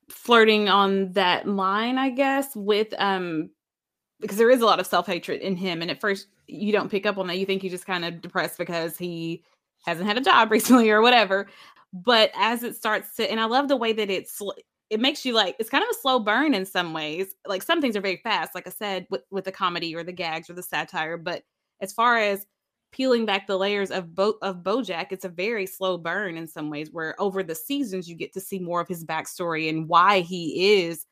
flirting 0.09 0.69
on 0.69 1.13
that 1.13 1.47
line, 1.47 1.97
I 1.97 2.09
guess, 2.11 2.55
with 2.55 2.93
um 2.99 3.51
because 4.21 4.37
there 4.37 4.51
is 4.51 4.61
a 4.61 4.65
lot 4.65 4.79
of 4.79 4.87
self 4.87 5.07
hatred 5.07 5.41
in 5.41 5.55
him, 5.57 5.81
and 5.81 5.91
at 5.91 6.01
first 6.01 6.27
you 6.47 6.71
don't 6.73 6.91
pick 6.91 7.05
up 7.05 7.17
on 7.17 7.27
that. 7.27 7.37
You 7.39 7.45
think 7.47 7.61
he's 7.63 7.71
just 7.71 7.87
kind 7.87 8.05
of 8.05 8.21
depressed 8.21 8.57
because 8.59 8.97
he 8.97 9.43
hasn't 9.85 10.07
had 10.07 10.17
a 10.17 10.21
job 10.21 10.51
recently 10.53 10.89
or 10.91 11.01
whatever. 11.01 11.47
But 11.93 12.31
as 12.35 12.63
it 12.63 12.75
starts 12.77 13.15
to, 13.17 13.29
and 13.31 13.39
I 13.41 13.45
love 13.45 13.67
the 13.69 13.77
way 13.77 13.93
that 13.93 14.09
it's 14.11 14.41
it 14.89 14.99
makes 15.01 15.25
you 15.25 15.33
like 15.33 15.55
it's 15.59 15.69
kind 15.69 15.83
of 15.83 15.89
a 15.91 15.99
slow 16.01 16.19
burn 16.19 16.53
in 16.53 16.65
some 16.65 16.93
ways. 16.93 17.35
Like 17.47 17.63
some 17.63 17.81
things 17.81 17.95
are 17.97 18.01
very 18.01 18.17
fast, 18.23 18.55
like 18.55 18.67
I 18.67 18.71
said, 18.71 19.07
with 19.11 19.23
with 19.31 19.45
the 19.45 19.51
comedy 19.51 19.95
or 19.95 20.03
the 20.03 20.13
gags 20.13 20.49
or 20.49 20.53
the 20.53 20.63
satire. 20.63 21.17
But 21.17 21.43
as 21.81 21.93
far 21.93 22.17
as 22.17 22.45
peeling 22.91 23.25
back 23.25 23.47
the 23.47 23.57
layers 23.57 23.91
of 23.91 24.13
Bo- 24.15 24.37
of 24.41 24.57
Bojack, 24.57 25.07
it's 25.11 25.25
a 25.25 25.29
very 25.29 25.65
slow 25.65 25.97
burn 25.97 26.37
in 26.37 26.47
some 26.47 26.69
ways. 26.69 26.89
Where 26.91 27.19
over 27.19 27.43
the 27.43 27.55
seasons 27.55 28.09
you 28.09 28.15
get 28.15 28.33
to 28.33 28.41
see 28.41 28.59
more 28.59 28.81
of 28.81 28.87
his 28.87 29.05
backstory 29.05 29.69
and 29.69 29.87
why 29.87 30.19
he 30.21 30.81
is 30.83 31.05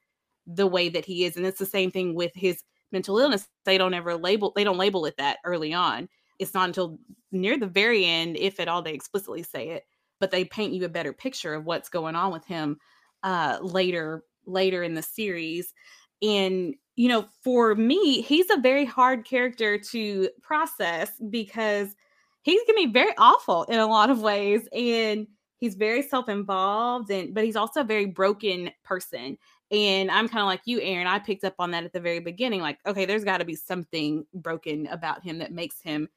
the 0.47 0.67
way 0.67 0.89
that 0.89 1.05
he 1.05 1.25
is, 1.25 1.37
and 1.37 1.45
it's 1.45 1.59
the 1.59 1.65
same 1.65 1.91
thing 1.91 2.15
with 2.15 2.31
his 2.35 2.63
mental 2.91 3.19
illness. 3.19 3.47
They 3.65 3.77
don't 3.77 3.93
ever 3.93 4.15
label 4.15 4.51
they 4.55 4.63
don't 4.63 4.77
label 4.77 5.05
it 5.05 5.15
that 5.17 5.39
early 5.45 5.73
on. 5.73 6.09
It's 6.39 6.53
not 6.53 6.67
until 6.69 6.99
near 7.31 7.57
the 7.57 7.67
very 7.67 8.05
end, 8.05 8.37
if 8.37 8.59
at 8.59 8.67
all, 8.67 8.81
they 8.81 8.93
explicitly 8.93 9.43
say 9.43 9.69
it, 9.69 9.83
but 10.19 10.31
they 10.31 10.45
paint 10.45 10.73
you 10.73 10.85
a 10.85 10.89
better 10.89 11.13
picture 11.13 11.53
of 11.53 11.65
what's 11.65 11.89
going 11.89 12.15
on 12.15 12.31
with 12.31 12.45
him 12.45 12.77
uh, 13.23 13.59
later 13.61 14.23
later 14.45 14.83
in 14.83 14.95
the 14.95 15.01
series. 15.01 15.73
And 16.21 16.75
you 16.99 17.07
know, 17.07 17.25
for 17.45 17.75
me, 17.75 18.21
he's 18.21 18.49
a 18.49 18.59
very 18.59 18.83
hard 18.83 19.23
character 19.23 19.77
to 19.77 20.27
process 20.41 21.09
because 21.29 21.95
he's 22.41 22.61
gonna 22.67 22.87
be 22.87 22.91
very 22.91 23.13
awful 23.17 23.63
in 23.63 23.79
a 23.79 23.87
lot 23.87 24.09
of 24.09 24.19
ways, 24.21 24.67
and 24.73 25.25
he's 25.59 25.75
very 25.75 26.01
self-involved, 26.01 27.09
and 27.09 27.33
but 27.33 27.45
he's 27.45 27.55
also 27.55 27.79
a 27.79 27.85
very 27.85 28.05
broken 28.05 28.69
person. 28.83 29.37
And 29.71 30.11
I'm 30.11 30.27
kind 30.27 30.41
of 30.41 30.47
like 30.47 30.59
you, 30.65 30.81
Aaron. 30.81 31.07
I 31.07 31.19
picked 31.19 31.45
up 31.45 31.53
on 31.57 31.71
that 31.71 31.85
at 31.85 31.93
the 31.93 32.01
very 32.01 32.19
beginning. 32.19 32.59
Like, 32.59 32.79
okay, 32.85 33.05
there's 33.05 33.23
got 33.23 33.37
to 33.37 33.45
be 33.45 33.55
something 33.55 34.25
broken 34.33 34.85
about 34.87 35.23
him 35.23 35.37
that 35.37 35.53
makes 35.53 35.81
him 35.81 36.09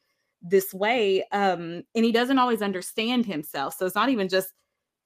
this 0.43 0.75
way. 0.75 1.23
Um, 1.31 1.85
and 1.95 2.05
he 2.05 2.11
doesn't 2.11 2.41
always 2.41 2.61
understand 2.61 3.25
himself. 3.25 3.77
So 3.79 3.87
it's 3.87 3.95
not 3.95 4.09
even 4.09 4.29
just 4.29 4.53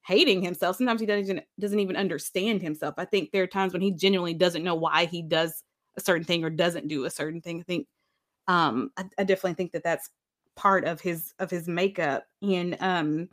hating 0.06 0.40
himself. 0.40 0.76
Sometimes 0.76 1.02
he 1.02 1.06
doesn't 1.06 1.40
doesn't 1.60 1.80
even 1.80 1.96
understand 1.96 2.62
himself. 2.62 2.94
I 2.96 3.04
think 3.04 3.32
there 3.32 3.42
are 3.42 3.46
times 3.46 3.74
when 3.74 3.82
he 3.82 3.92
genuinely 3.92 4.32
doesn't 4.32 4.64
know 4.64 4.74
why 4.74 5.04
he 5.04 5.20
does 5.20 5.62
a 5.96 6.00
certain 6.00 6.24
thing 6.24 6.44
or 6.44 6.50
doesn't 6.50 6.88
do 6.88 7.04
a 7.04 7.10
certain 7.10 7.40
thing. 7.40 7.60
I 7.60 7.64
think 7.64 7.86
um 8.48 8.90
I, 8.96 9.04
I 9.18 9.24
definitely 9.24 9.54
think 9.54 9.72
that 9.72 9.84
that's 9.84 10.10
part 10.56 10.84
of 10.84 11.00
his 11.00 11.34
of 11.38 11.50
his 11.50 11.68
makeup 11.68 12.26
and 12.42 12.76
um 12.80 13.28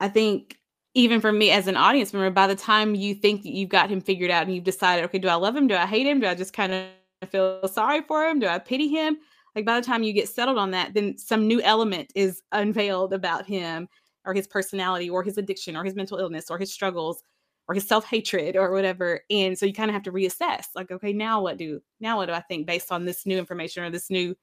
I 0.00 0.08
think 0.08 0.56
even 0.94 1.20
for 1.20 1.32
me 1.32 1.50
as 1.50 1.66
an 1.68 1.76
audience 1.76 2.12
member 2.12 2.30
by 2.30 2.46
the 2.46 2.56
time 2.56 2.94
you 2.94 3.14
think 3.14 3.42
that 3.42 3.52
you've 3.52 3.68
got 3.68 3.90
him 3.90 4.00
figured 4.00 4.30
out 4.30 4.44
and 4.44 4.54
you've 4.54 4.64
decided 4.64 5.04
okay 5.06 5.18
do 5.18 5.28
I 5.28 5.34
love 5.34 5.56
him? 5.56 5.66
Do 5.68 5.76
I 5.76 5.86
hate 5.86 6.06
him? 6.06 6.20
Do 6.20 6.26
I 6.26 6.34
just 6.34 6.52
kind 6.52 6.72
of 6.72 7.30
feel 7.30 7.66
sorry 7.68 8.02
for 8.02 8.24
him? 8.26 8.40
Do 8.40 8.46
I 8.46 8.58
pity 8.58 8.88
him? 8.88 9.18
Like 9.54 9.64
by 9.66 9.78
the 9.80 9.86
time 9.86 10.02
you 10.02 10.12
get 10.12 10.28
settled 10.28 10.58
on 10.58 10.70
that 10.72 10.94
then 10.94 11.18
some 11.18 11.46
new 11.46 11.60
element 11.62 12.12
is 12.14 12.42
unveiled 12.52 13.12
about 13.12 13.46
him 13.46 13.88
or 14.24 14.34
his 14.34 14.46
personality 14.46 15.08
or 15.10 15.22
his 15.22 15.38
addiction 15.38 15.76
or 15.76 15.84
his 15.84 15.94
mental 15.94 16.18
illness 16.18 16.50
or 16.50 16.58
his 16.58 16.72
struggles 16.72 17.22
or 17.70 17.74
his 17.74 17.86
self-hatred 17.86 18.56
or 18.56 18.72
whatever 18.72 19.20
and 19.30 19.56
so 19.56 19.64
you 19.64 19.72
kind 19.72 19.88
of 19.88 19.94
have 19.94 20.02
to 20.02 20.10
reassess 20.10 20.64
like 20.74 20.90
okay 20.90 21.12
now 21.12 21.40
what 21.40 21.56
do 21.56 21.80
now 22.00 22.16
what 22.16 22.26
do 22.26 22.32
i 22.32 22.40
think 22.40 22.66
based 22.66 22.90
on 22.90 23.04
this 23.04 23.24
new 23.24 23.38
information 23.38 23.84
or 23.84 23.90
this 23.90 24.10
new 24.10 24.36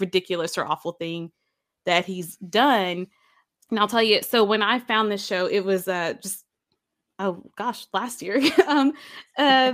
ridiculous 0.00 0.58
or 0.58 0.66
awful 0.66 0.90
thing 0.90 1.30
that 1.84 2.04
he's 2.04 2.36
done 2.38 3.06
and 3.70 3.78
i'll 3.78 3.86
tell 3.86 4.02
you 4.02 4.20
so 4.20 4.42
when 4.42 4.62
i 4.62 4.80
found 4.80 5.12
this 5.12 5.24
show 5.24 5.46
it 5.46 5.64
was 5.64 5.86
uh 5.86 6.12
just 6.20 6.44
oh 7.20 7.40
gosh 7.56 7.86
last 7.94 8.20
year 8.20 8.42
um 8.66 8.92
uh 9.38 9.70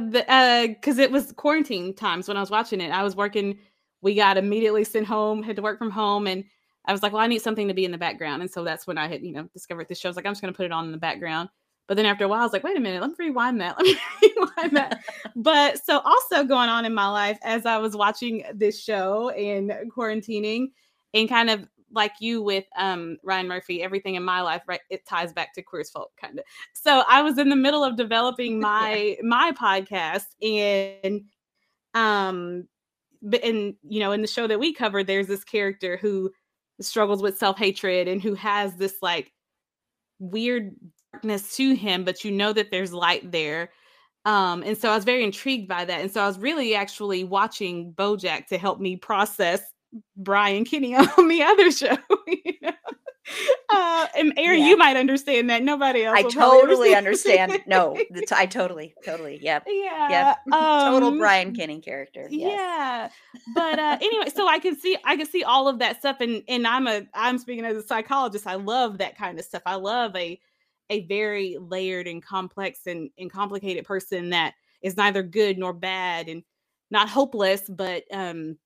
because 0.67 0.99
uh, 0.99 1.03
it 1.03 1.11
was 1.11 1.33
quarantine 1.33 1.95
times 1.95 2.29
when 2.29 2.37
i 2.37 2.41
was 2.41 2.51
watching 2.51 2.83
it 2.83 2.91
i 2.91 3.03
was 3.03 3.17
working 3.17 3.57
we 4.03 4.15
got 4.15 4.37
immediately 4.37 4.85
sent 4.85 5.07
home 5.07 5.43
had 5.43 5.57
to 5.57 5.63
work 5.63 5.79
from 5.79 5.91
home 5.91 6.27
and 6.27 6.45
I 6.85 6.91
was 6.91 7.01
like, 7.01 7.13
well, 7.13 7.23
I 7.23 7.29
need 7.29 7.41
something 7.41 7.69
to 7.69 7.75
be 7.75 7.85
in 7.85 7.93
the 7.93 7.97
background. 7.97 8.43
And 8.43 8.51
so 8.51 8.65
that's 8.65 8.89
when 8.89 8.99
I 8.99 9.07
had, 9.07 9.23
you 9.23 9.31
know, 9.31 9.45
discovered 9.53 9.87
this 9.89 10.01
show. 10.01 10.09
I 10.09 10.11
was 10.11 10.17
like, 10.17 10.27
I'm 10.27 10.33
just 10.33 10.43
going 10.43 10.53
to 10.53 10.57
put 10.57 10.67
it 10.67 10.73
on 10.73 10.87
in 10.87 10.91
the 10.91 10.99
background. 10.99 11.49
But 11.89 11.97
then 11.97 12.07
after 12.07 12.25
a 12.25 12.29
while, 12.29 12.41
I 12.41 12.45
was 12.45 12.53
like, 12.53 12.65
wait 12.65 12.77
a 12.77 12.81
minute, 12.81 13.01
let 13.01 13.11
me 13.11 13.17
rewind 13.19 13.61
that. 13.61 13.77
Let 13.79 13.87
me 13.87 13.99
rewind 14.23 14.77
that. 14.77 15.03
but 15.37 15.85
so 15.85 16.01
also 16.01 16.45
going 16.45 16.69
on 16.69 16.85
in 16.85 16.95
my 16.95 17.09
life 17.09 17.39
as 17.43 17.67
I 17.67 17.79
was 17.79 17.97
watching 17.97 18.45
this 18.55 18.81
show 18.81 19.31
and 19.31 19.73
quarantining 19.95 20.69
and 21.13 21.29
kind 21.29 21.51
of 21.51 21.67
like 21.93 22.13
you 22.21 22.43
with 22.43 22.65
um, 22.77 23.19
Ryan 23.23 23.49
Murphy, 23.49 23.83
everything 23.83 24.15
in 24.15 24.23
my 24.23 24.41
life, 24.41 24.63
right? 24.67 24.81
It 24.91 25.07
ties 25.07 25.33
back 25.33 25.55
to 25.55 25.63
Queer 25.63 25.83
as 25.83 25.91
Folk, 25.91 26.11
kind 26.21 26.39
of. 26.39 26.45
So 26.73 27.03
I 27.09 27.23
was 27.23 27.39
in 27.39 27.49
the 27.49 27.57
middle 27.57 27.85
of 27.85 27.97
developing 27.97 28.61
my 28.61 29.17
my 29.23 29.53
podcast, 29.53 30.27
and 30.41 31.25
um, 31.95 32.67
but 33.21 33.45
and 33.45 33.75
you 33.87 34.01
know, 34.01 34.13
in 34.13 34.23
the 34.23 34.29
show 34.29 34.47
that 34.47 34.59
we 34.59 34.73
covered, 34.73 35.07
there's 35.07 35.27
this 35.27 35.45
character 35.45 35.97
who 35.97 36.33
struggles 36.81 37.23
with 37.23 37.39
self 37.39 37.59
hatred 37.59 38.09
and 38.09 38.23
who 38.23 38.35
has 38.35 38.77
this 38.77 38.97
like 39.03 39.33
weird 40.19 40.75
darkness 41.13 41.57
to 41.57 41.75
him, 41.75 42.05
but 42.05 42.25
you 42.25 42.31
know 42.31 42.53
that 42.53 42.71
there's 42.71 42.93
light 42.93 43.31
there. 43.31 43.71
Um, 44.25 44.63
and 44.63 44.79
so 44.79 44.91
I 44.91 44.95
was 44.95 45.05
very 45.05 45.25
intrigued 45.25 45.69
by 45.69 45.85
that. 45.85 46.01
And 46.01 46.11
so 46.11 46.23
I 46.23 46.27
was 46.27 46.39
really 46.39 46.75
actually 46.75 47.25
watching 47.25 47.93
Bojack 47.93 48.47
to 48.49 48.59
help 48.59 48.81
me 48.81 48.97
process 48.97 49.61
Brian 50.17 50.65
Kinney 50.65 50.95
on 51.19 51.29
the 51.29 51.43
other 51.43 51.71
show. 51.71 51.97
You 52.27 52.55
know? 52.63 52.73
uh, 53.71 54.07
and 54.17 54.33
Aaron, 54.37 54.61
yeah. 54.61 54.69
you 54.69 54.77
might 54.77 54.97
understand 54.97 55.51
that. 55.51 55.63
Nobody 55.63 56.05
else. 56.05 56.19
I 56.19 56.23
totally 56.31 56.95
understand. 56.95 57.53
understand. 57.53 57.69
No, 57.69 57.97
I 58.31 58.47
totally, 58.47 58.95
totally. 59.05 59.39
Yep. 59.43 59.65
Yeah. 59.67 60.09
Yep. 60.47 60.55
Um, 60.55 60.93
Total 60.93 61.19
Brian 61.19 61.55
Kinney 61.55 61.81
character. 61.81 62.27
Yes. 62.31 62.53
Yeah. 62.53 63.09
But 63.55 63.79
uh, 63.79 63.99
anyway, 64.01 64.29
so 64.35 64.47
I 64.47 64.59
can 64.59 64.77
see, 64.77 64.97
I 65.05 65.17
can 65.17 65.27
see 65.27 65.43
all 65.43 65.69
of 65.69 65.79
that 65.79 66.01
stuff, 66.01 66.17
and 66.21 66.43
and 66.49 66.67
I'm 66.67 66.87
a, 66.87 67.07
I'm 67.15 67.39
speaking 67.39 67.65
as 67.65 67.77
a 67.77 67.83
psychologist. 67.83 68.47
I 68.47 68.55
love 68.57 68.99
that 68.99 69.17
kind 69.17 69.39
of 69.39 69.45
stuff. 69.45 69.63
I 69.65 69.77
love 69.77 70.15
a 70.17 70.39
a 70.93 71.07
very 71.07 71.57
layered 71.59 72.07
and 72.07 72.23
complex 72.23 72.87
and, 72.87 73.11
and 73.19 73.33
complicated 73.33 73.85
person 73.85 74.31
that 74.31 74.55
is 74.83 74.97
neither 74.97 75.23
good 75.23 75.59
nor 75.59 75.73
bad 75.73 76.29
and 76.29 76.43
not 76.91 77.09
hopeless, 77.09 77.63
but 77.69 78.05
um, 78.13 78.59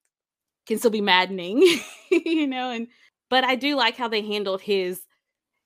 can 0.67 0.79
still 0.79 0.91
be 0.91 1.01
maddening, 1.01 1.63
you 2.11 2.47
know. 2.47 2.71
And 2.71 2.89
but 3.31 3.45
I 3.45 3.55
do 3.55 3.77
like 3.77 3.97
how 3.97 4.09
they 4.09 4.23
handled 4.23 4.61
his 4.61 5.03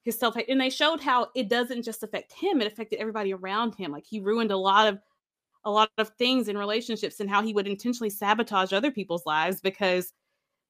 his 0.03 0.19
self 0.19 0.35
hate, 0.35 0.49
and 0.49 0.61
they 0.61 0.71
showed 0.71 1.01
how 1.01 1.29
it 1.35 1.49
doesn't 1.49 1.83
just 1.83 2.03
affect 2.03 2.33
him; 2.33 2.61
it 2.61 2.71
affected 2.71 3.01
everybody 3.01 3.33
around 3.33 3.75
him. 3.75 3.91
Like 3.91 4.05
he 4.07 4.21
ruined 4.21 4.51
a 4.51 4.57
lot 4.57 4.87
of 4.87 4.99
a 5.65 5.71
lot 5.71 5.91
of 5.99 6.11
things 6.11 6.49
in 6.49 6.57
relationships 6.57 7.21
and 7.21 7.29
how 7.29 7.43
he 7.43 7.53
would 7.53 7.67
intentionally 7.67 8.11
sabotage 8.11 8.73
other 8.73 8.91
people's 8.91 9.27
lives 9.27 9.61
because 9.61 10.13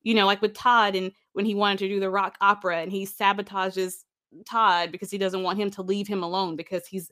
you 0.02 0.14
know 0.14 0.26
like 0.26 0.42
with 0.42 0.54
todd 0.54 0.96
and 0.96 1.12
when 1.32 1.44
he 1.44 1.54
wanted 1.54 1.78
to 1.78 1.88
do 1.88 2.00
the 2.00 2.10
rock 2.10 2.36
opera 2.40 2.78
and 2.78 2.90
he 2.90 3.06
sabotages 3.06 4.04
Todd 4.46 4.92
because 4.92 5.10
he 5.10 5.18
doesn't 5.18 5.42
want 5.42 5.58
him 5.58 5.70
to 5.72 5.82
leave 5.82 6.06
him 6.06 6.22
alone 6.22 6.56
because 6.56 6.86
he's 6.86 7.10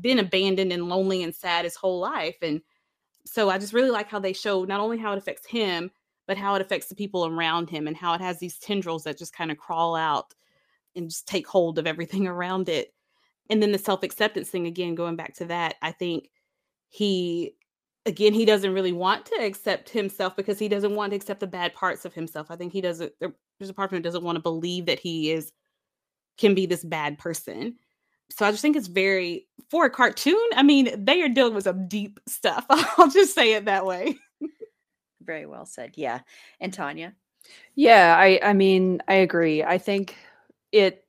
been 0.00 0.18
abandoned 0.18 0.72
and 0.72 0.88
lonely 0.88 1.22
and 1.22 1.34
sad 1.34 1.64
his 1.64 1.76
whole 1.76 2.00
life. 2.00 2.36
And 2.42 2.60
so 3.24 3.50
I 3.50 3.58
just 3.58 3.72
really 3.72 3.90
like 3.90 4.08
how 4.08 4.18
they 4.18 4.32
show 4.32 4.64
not 4.64 4.80
only 4.80 4.98
how 4.98 5.12
it 5.12 5.18
affects 5.18 5.46
him, 5.46 5.90
but 6.26 6.36
how 6.36 6.54
it 6.54 6.62
affects 6.62 6.88
the 6.88 6.94
people 6.94 7.26
around 7.26 7.70
him 7.70 7.86
and 7.86 7.96
how 7.96 8.14
it 8.14 8.20
has 8.20 8.38
these 8.38 8.58
tendrils 8.58 9.04
that 9.04 9.18
just 9.18 9.34
kind 9.34 9.50
of 9.50 9.58
crawl 9.58 9.94
out 9.94 10.34
and 10.94 11.08
just 11.08 11.26
take 11.26 11.46
hold 11.46 11.78
of 11.78 11.86
everything 11.86 12.26
around 12.28 12.68
it. 12.68 12.94
And 13.50 13.62
then 13.62 13.72
the 13.72 13.78
self 13.78 14.02
acceptance 14.02 14.48
thing, 14.48 14.66
again, 14.66 14.94
going 14.94 15.16
back 15.16 15.34
to 15.36 15.44
that, 15.46 15.74
I 15.82 15.92
think 15.92 16.30
he, 16.88 17.56
again, 18.06 18.34
he 18.34 18.44
doesn't 18.44 18.72
really 18.72 18.92
want 18.92 19.26
to 19.26 19.34
accept 19.42 19.90
himself 19.90 20.36
because 20.36 20.58
he 20.58 20.68
doesn't 20.68 20.94
want 20.94 21.10
to 21.10 21.16
accept 21.16 21.40
the 21.40 21.46
bad 21.46 21.74
parts 21.74 22.04
of 22.04 22.14
himself. 22.14 22.50
I 22.50 22.56
think 22.56 22.72
he 22.72 22.80
doesn't, 22.80 23.12
there's 23.18 23.70
a 23.70 23.74
part 23.74 23.90
of 23.90 23.96
him 23.96 24.02
doesn't 24.02 24.24
want 24.24 24.36
to 24.36 24.42
believe 24.42 24.86
that 24.86 25.00
he 25.00 25.32
is 25.32 25.52
can 26.42 26.54
be 26.54 26.66
this 26.66 26.84
bad 26.84 27.18
person. 27.18 27.76
So 28.30 28.44
I 28.44 28.50
just 28.50 28.60
think 28.62 28.76
it's 28.76 28.88
very 28.88 29.46
for 29.70 29.86
a 29.86 29.90
cartoon. 29.90 30.42
I 30.54 30.62
mean, 30.62 31.04
they 31.04 31.22
are 31.22 31.28
dealing 31.28 31.54
with 31.54 31.64
some 31.64 31.86
deep 31.88 32.18
stuff. 32.26 32.66
I'll 32.70 33.08
just 33.08 33.34
say 33.34 33.54
it 33.54 33.64
that 33.66 33.86
way. 33.86 34.18
very 35.22 35.46
well 35.46 35.64
said. 35.64 35.92
Yeah. 35.94 36.20
And 36.60 36.74
Tanya? 36.74 37.14
Yeah, 37.76 38.16
I 38.18 38.40
I 38.42 38.52
mean, 38.52 39.00
I 39.08 39.14
agree. 39.14 39.62
I 39.62 39.78
think 39.78 40.16
it 40.72 41.04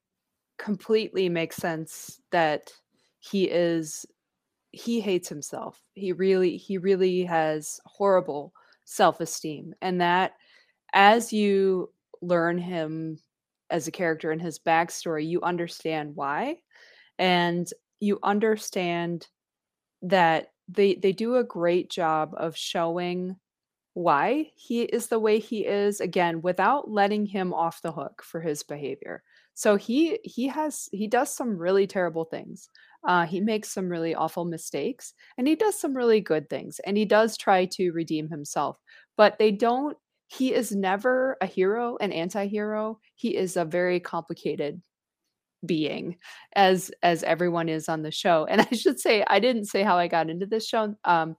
completely 0.59 1.29
makes 1.29 1.55
sense 1.55 2.21
that 2.31 2.71
he 3.19 3.45
is 3.45 4.05
he 4.71 5.01
hates 5.01 5.27
himself. 5.27 5.81
He 5.95 6.11
really 6.11 6.57
he 6.57 6.77
really 6.77 7.23
has 7.23 7.79
horrible 7.85 8.53
self-esteem 8.85 9.73
and 9.81 10.01
that 10.01 10.33
as 10.93 11.31
you 11.33 11.89
learn 12.21 12.57
him 12.57 13.17
as 13.73 13.87
a 13.87 13.91
character 13.91 14.31
and 14.31 14.41
his 14.41 14.59
backstory, 14.59 15.27
you 15.27 15.41
understand 15.41 16.15
why. 16.15 16.59
And 17.19 17.67
you 17.99 18.19
understand 18.23 19.27
that 20.03 20.49
they 20.69 20.95
they 20.95 21.11
do 21.11 21.35
a 21.35 21.43
great 21.43 21.89
job 21.89 22.33
of 22.37 22.55
showing 22.55 23.35
why 23.93 24.49
he 24.55 24.83
is 24.83 25.07
the 25.07 25.19
way 25.19 25.39
he 25.39 25.65
is 25.65 26.01
again 26.01 26.41
without 26.41 26.89
letting 26.89 27.25
him 27.25 27.53
off 27.53 27.81
the 27.81 27.91
hook 27.91 28.23
for 28.23 28.41
his 28.41 28.63
behavior 28.63 29.21
so 29.53 29.75
he 29.75 30.19
he 30.23 30.47
has 30.47 30.89
he 30.91 31.07
does 31.07 31.33
some 31.33 31.57
really 31.57 31.85
terrible 31.85 32.25
things 32.25 32.69
uh, 33.07 33.25
he 33.25 33.41
makes 33.41 33.69
some 33.69 33.89
really 33.89 34.15
awful 34.15 34.45
mistakes 34.45 35.13
and 35.37 35.47
he 35.47 35.55
does 35.55 35.79
some 35.79 35.95
really 35.95 36.21
good 36.21 36.49
things 36.49 36.79
and 36.85 36.97
he 36.97 37.05
does 37.05 37.37
try 37.37 37.65
to 37.65 37.91
redeem 37.91 38.29
himself 38.29 38.77
but 39.17 39.37
they 39.37 39.51
don't 39.51 39.97
he 40.37 40.53
is 40.53 40.71
never 40.71 41.37
a 41.41 41.45
hero, 41.45 41.97
an 42.01 42.11
anti-hero. 42.11 42.99
He 43.15 43.35
is 43.35 43.55
a 43.57 43.65
very 43.65 43.99
complicated 43.99 44.81
being 45.65 46.17
as 46.55 46.91
as 47.03 47.23
everyone 47.23 47.69
is 47.69 47.87
on 47.87 48.01
the 48.01 48.11
show. 48.11 48.45
And 48.49 48.61
I 48.71 48.75
should 48.75 48.99
say 48.99 49.23
I 49.27 49.39
didn't 49.39 49.65
say 49.65 49.83
how 49.83 49.97
I 49.97 50.07
got 50.07 50.29
into 50.29 50.45
this 50.45 50.67
show. 50.67 50.95
Um 51.05 51.35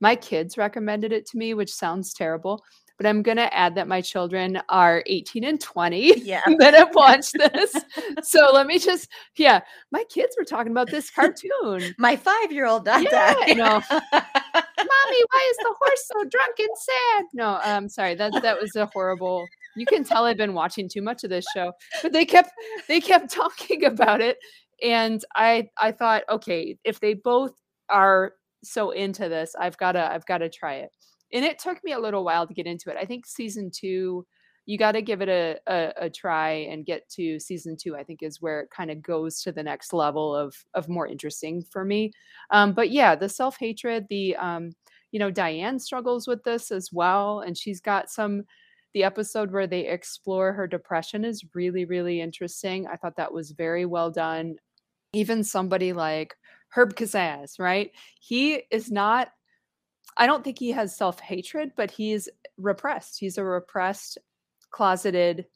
my 0.00 0.16
kids 0.16 0.58
recommended 0.58 1.12
it 1.12 1.24
to 1.26 1.38
me, 1.38 1.54
which 1.54 1.72
sounds 1.72 2.12
terrible, 2.12 2.62
but 2.98 3.06
I'm 3.06 3.22
going 3.22 3.36
to 3.38 3.54
add 3.54 3.74
that 3.76 3.88
my 3.88 4.00
children 4.00 4.60
are 4.68 5.02
18 5.06 5.44
and 5.44 5.60
20 5.60 6.20
Yeah. 6.20 6.42
that 6.58 6.74
have 6.74 6.94
watched 6.94 7.32
this. 7.38 7.74
so 8.22 8.50
let 8.52 8.66
me 8.66 8.78
just, 8.78 9.08
yeah, 9.36 9.60
my 9.92 10.04
kids 10.10 10.34
were 10.38 10.44
talking 10.44 10.72
about 10.72 10.90
this 10.90 11.10
cartoon. 11.14 11.94
My 11.98 12.16
five 12.16 12.52
year 12.52 12.66
old 12.66 12.84
done 12.84 13.04
Yeah. 13.10 13.34
I 13.38 13.54
know. 13.54 13.82
why 14.54 15.50
is 15.50 15.56
the 15.58 15.74
horse 15.78 16.10
so 16.12 16.24
drunk 16.28 16.58
and 16.58 16.68
sad? 16.76 17.24
No, 17.32 17.60
um, 17.64 17.88
sorry, 17.88 18.14
that 18.14 18.32
that 18.42 18.60
was 18.60 18.74
a 18.76 18.86
horrible. 18.86 19.44
You 19.76 19.86
can 19.86 20.04
tell 20.04 20.24
I've 20.24 20.36
been 20.36 20.54
watching 20.54 20.88
too 20.88 21.02
much 21.02 21.24
of 21.24 21.30
this 21.30 21.44
show, 21.54 21.72
but 22.02 22.12
they 22.12 22.24
kept 22.24 22.50
they 22.88 23.00
kept 23.00 23.30
talking 23.32 23.84
about 23.84 24.20
it, 24.20 24.38
and 24.82 25.24
I 25.34 25.68
I 25.78 25.92
thought, 25.92 26.22
okay, 26.30 26.78
if 26.84 27.00
they 27.00 27.14
both 27.14 27.52
are 27.88 28.34
so 28.62 28.90
into 28.90 29.28
this, 29.28 29.54
I've 29.58 29.76
gotta 29.76 30.12
I've 30.12 30.26
gotta 30.26 30.48
try 30.48 30.74
it. 30.76 30.90
And 31.32 31.44
it 31.44 31.58
took 31.58 31.82
me 31.82 31.92
a 31.92 31.98
little 31.98 32.24
while 32.24 32.46
to 32.46 32.54
get 32.54 32.66
into 32.66 32.90
it. 32.90 32.96
I 33.00 33.04
think 33.04 33.26
season 33.26 33.70
two, 33.74 34.24
you 34.66 34.78
got 34.78 34.92
to 34.92 35.02
give 35.02 35.20
it 35.20 35.28
a, 35.28 35.58
a 35.66 35.92
a 36.06 36.10
try 36.10 36.50
and 36.50 36.86
get 36.86 37.08
to 37.10 37.38
season 37.38 37.76
two. 37.76 37.96
I 37.96 38.04
think 38.04 38.22
is 38.22 38.40
where 38.40 38.60
it 38.60 38.70
kind 38.70 38.90
of 38.90 39.02
goes 39.02 39.42
to 39.42 39.52
the 39.52 39.62
next 39.62 39.92
level 39.92 40.34
of 40.34 40.54
of 40.74 40.88
more 40.88 41.06
interesting 41.06 41.62
for 41.62 41.84
me. 41.84 42.12
Um, 42.50 42.72
but 42.72 42.90
yeah, 42.90 43.14
the 43.14 43.28
self 43.28 43.56
hatred, 43.58 44.06
the 44.08 44.36
um, 44.36 44.72
you 45.10 45.18
know, 45.18 45.30
Diane 45.30 45.78
struggles 45.78 46.26
with 46.26 46.42
this 46.44 46.70
as 46.70 46.90
well, 46.92 47.40
and 47.40 47.56
she's 47.56 47.80
got 47.80 48.10
some. 48.10 48.44
The 48.94 49.02
episode 49.02 49.50
where 49.50 49.66
they 49.66 49.88
explore 49.88 50.52
her 50.52 50.68
depression 50.68 51.24
is 51.24 51.44
really, 51.52 51.84
really 51.84 52.20
interesting. 52.20 52.86
I 52.86 52.94
thought 52.94 53.16
that 53.16 53.32
was 53.32 53.50
very 53.50 53.86
well 53.86 54.08
done. 54.08 54.54
Even 55.12 55.42
somebody 55.42 55.92
like 55.92 56.36
Herb 56.68 56.94
Kazzaz, 56.94 57.58
right? 57.58 57.90
He 58.20 58.62
is 58.70 58.92
not. 58.92 59.32
I 60.16 60.26
don't 60.26 60.44
think 60.44 60.58
he 60.58 60.70
has 60.70 60.96
self 60.96 61.18
hatred, 61.20 61.72
but 61.76 61.90
he's 61.90 62.28
repressed. 62.56 63.18
He's 63.18 63.38
a 63.38 63.44
repressed, 63.44 64.18
closeted 64.74 65.46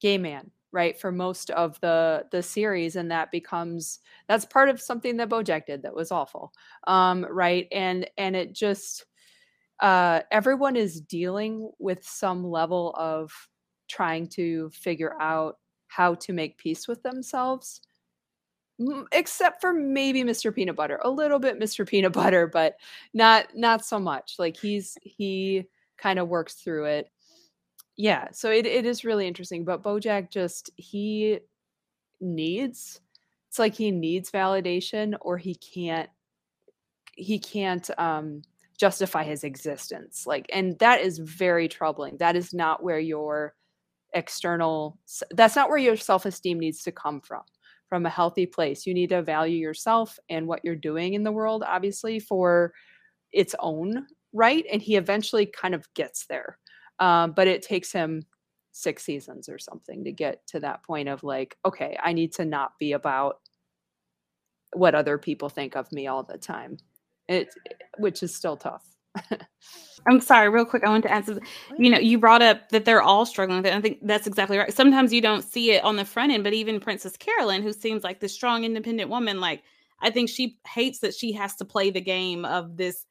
gay 0.00 0.16
man 0.16 0.48
right 0.70 0.96
for 0.96 1.10
most 1.10 1.50
of 1.50 1.80
the 1.80 2.24
the 2.30 2.40
series 2.40 2.94
and 2.94 3.10
that 3.10 3.32
becomes 3.32 3.98
that's 4.28 4.44
part 4.44 4.68
of 4.68 4.80
something 4.80 5.16
that 5.16 5.28
bojack 5.28 5.66
did 5.66 5.82
that 5.82 5.92
was 5.94 6.12
awful 6.12 6.52
um 6.86 7.26
right 7.28 7.66
and 7.72 8.08
and 8.16 8.36
it 8.36 8.52
just 8.52 9.06
uh 9.80 10.20
everyone 10.30 10.76
is 10.76 11.00
dealing 11.00 11.68
with 11.80 12.06
some 12.06 12.44
level 12.48 12.94
of 12.96 13.32
trying 13.88 14.28
to 14.28 14.70
figure 14.70 15.20
out 15.20 15.58
how 15.88 16.14
to 16.14 16.32
make 16.32 16.56
peace 16.56 16.86
with 16.86 17.02
themselves 17.02 17.80
except 19.10 19.60
for 19.60 19.72
maybe 19.72 20.22
mr 20.22 20.54
peanut 20.54 20.76
butter 20.76 21.00
a 21.02 21.10
little 21.10 21.40
bit 21.40 21.58
mr 21.58 21.84
peanut 21.88 22.12
butter 22.12 22.46
but 22.46 22.76
not 23.14 23.46
not 23.56 23.84
so 23.84 23.98
much 23.98 24.36
like 24.38 24.56
he's 24.56 24.96
he 25.02 25.64
kind 25.98 26.20
of 26.20 26.28
works 26.28 26.54
through 26.54 26.84
it 26.84 27.10
yeah 27.96 28.28
so 28.32 28.50
it, 28.50 28.66
it 28.66 28.84
is 28.84 29.04
really 29.04 29.26
interesting 29.26 29.64
but 29.64 29.82
bojack 29.82 30.30
just 30.30 30.70
he 30.76 31.38
needs 32.20 33.00
it's 33.48 33.58
like 33.58 33.74
he 33.74 33.90
needs 33.90 34.30
validation 34.30 35.14
or 35.20 35.38
he 35.38 35.54
can't 35.54 36.10
he 37.16 37.38
can't 37.38 37.90
um 37.98 38.42
justify 38.78 39.22
his 39.22 39.44
existence 39.44 40.26
like 40.26 40.46
and 40.52 40.76
that 40.80 41.00
is 41.00 41.18
very 41.18 41.68
troubling 41.68 42.16
that 42.18 42.34
is 42.34 42.52
not 42.52 42.82
where 42.82 42.98
your 42.98 43.54
external 44.14 44.98
that's 45.32 45.56
not 45.56 45.68
where 45.68 45.78
your 45.78 45.96
self-esteem 45.96 46.58
needs 46.58 46.82
to 46.82 46.90
come 46.90 47.20
from 47.20 47.42
from 47.88 48.06
a 48.06 48.10
healthy 48.10 48.46
place 48.46 48.86
you 48.86 48.94
need 48.94 49.10
to 49.10 49.22
value 49.22 49.56
yourself 49.56 50.18
and 50.28 50.46
what 50.46 50.60
you're 50.64 50.74
doing 50.74 51.14
in 51.14 51.22
the 51.22 51.32
world 51.32 51.62
obviously 51.66 52.18
for 52.18 52.72
its 53.32 53.54
own 53.60 54.06
right 54.32 54.64
and 54.72 54.82
he 54.82 54.96
eventually 54.96 55.46
kind 55.46 55.74
of 55.74 55.86
gets 55.94 56.26
there 56.26 56.58
um, 56.98 57.32
but 57.32 57.46
it 57.46 57.62
takes 57.62 57.92
him 57.92 58.22
six 58.72 59.04
seasons 59.04 59.48
or 59.48 59.58
something 59.58 60.02
to 60.04 60.12
get 60.12 60.46
to 60.48 60.58
that 60.58 60.82
point 60.82 61.08
of 61.08 61.22
like 61.22 61.56
okay 61.64 61.96
i 62.02 62.12
need 62.12 62.32
to 62.32 62.44
not 62.44 62.72
be 62.78 62.92
about 62.92 63.40
what 64.72 64.96
other 64.96 65.16
people 65.16 65.48
think 65.48 65.76
of 65.76 65.90
me 65.92 66.08
all 66.08 66.24
the 66.24 66.36
time 66.36 66.76
it 67.28 67.48
which 67.98 68.22
is 68.22 68.34
still 68.34 68.56
tough 68.56 68.94
I'm 70.06 70.20
sorry, 70.20 70.48
real 70.48 70.64
quick. 70.64 70.84
I 70.84 70.90
want 70.90 71.04
to 71.04 71.10
add 71.10 71.24
something. 71.24 71.44
You 71.78 71.90
know, 71.90 71.98
you 71.98 72.18
brought 72.18 72.42
up 72.42 72.68
that 72.70 72.84
they're 72.84 73.02
all 73.02 73.24
struggling 73.24 73.58
with 73.58 73.66
it. 73.66 73.74
I 73.74 73.80
think 73.80 73.98
that's 74.02 74.26
exactly 74.26 74.58
right. 74.58 74.72
Sometimes 74.72 75.12
you 75.12 75.20
don't 75.20 75.42
see 75.42 75.72
it 75.72 75.84
on 75.84 75.96
the 75.96 76.04
front 76.04 76.32
end, 76.32 76.44
but 76.44 76.52
even 76.52 76.80
Princess 76.80 77.16
Carolyn, 77.16 77.62
who 77.62 77.72
seems 77.72 78.04
like 78.04 78.20
the 78.20 78.28
strong, 78.28 78.64
independent 78.64 79.08
woman, 79.08 79.40
like 79.40 79.62
I 80.00 80.10
think 80.10 80.28
she 80.28 80.58
hates 80.66 80.98
that 80.98 81.14
she 81.14 81.32
has 81.32 81.54
to 81.56 81.64
play 81.64 81.90
the 81.90 82.00
game 82.00 82.44
of 82.44 82.76
this 82.76 83.06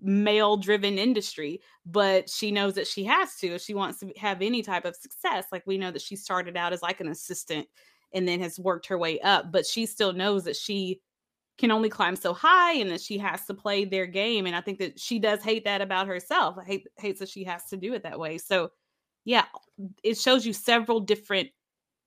male 0.00 0.56
driven 0.56 0.98
industry, 0.98 1.60
but 1.86 2.28
she 2.28 2.50
knows 2.50 2.74
that 2.74 2.86
she 2.86 3.04
has 3.04 3.36
to 3.36 3.48
if 3.48 3.62
she 3.62 3.74
wants 3.74 4.00
to 4.00 4.12
have 4.16 4.42
any 4.42 4.62
type 4.62 4.84
of 4.84 4.96
success. 4.96 5.46
Like 5.50 5.66
we 5.66 5.78
know 5.78 5.90
that 5.90 6.02
she 6.02 6.16
started 6.16 6.56
out 6.56 6.72
as 6.72 6.82
like 6.82 7.00
an 7.00 7.08
assistant 7.08 7.66
and 8.12 8.26
then 8.26 8.40
has 8.40 8.58
worked 8.58 8.86
her 8.86 8.98
way 8.98 9.20
up, 9.20 9.52
but 9.52 9.66
she 9.66 9.86
still 9.86 10.12
knows 10.12 10.44
that 10.44 10.56
she 10.56 11.00
can 11.58 11.72
only 11.72 11.88
climb 11.88 12.16
so 12.16 12.32
high 12.32 12.74
and 12.74 12.90
that 12.90 13.00
she 13.00 13.18
has 13.18 13.44
to 13.44 13.52
play 13.52 13.84
their 13.84 14.06
game 14.06 14.46
and 14.46 14.54
i 14.54 14.60
think 14.60 14.78
that 14.78 14.98
she 14.98 15.18
does 15.18 15.42
hate 15.42 15.64
that 15.64 15.80
about 15.80 16.06
herself 16.06 16.56
I 16.56 16.64
hate 16.64 16.86
hates 16.96 17.18
that 17.18 17.28
she 17.28 17.44
has 17.44 17.64
to 17.66 17.76
do 17.76 17.92
it 17.94 18.04
that 18.04 18.18
way 18.18 18.38
so 18.38 18.70
yeah 19.24 19.44
it 20.02 20.16
shows 20.16 20.46
you 20.46 20.52
several 20.52 21.00
different 21.00 21.48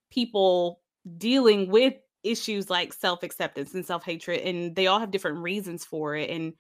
people 0.10 0.80
dealing 1.18 1.70
with 1.70 1.96
issues 2.24 2.70
like 2.70 2.94
self-acceptance 2.94 3.74
and 3.74 3.86
self-hatred 3.86 4.40
and 4.42 4.76
they 4.76 4.88
all 4.88 5.00
have 5.00 5.12
different 5.12 5.40
reasons 5.40 5.84
for 5.84 6.16
it 6.16 6.30
and 6.30 6.54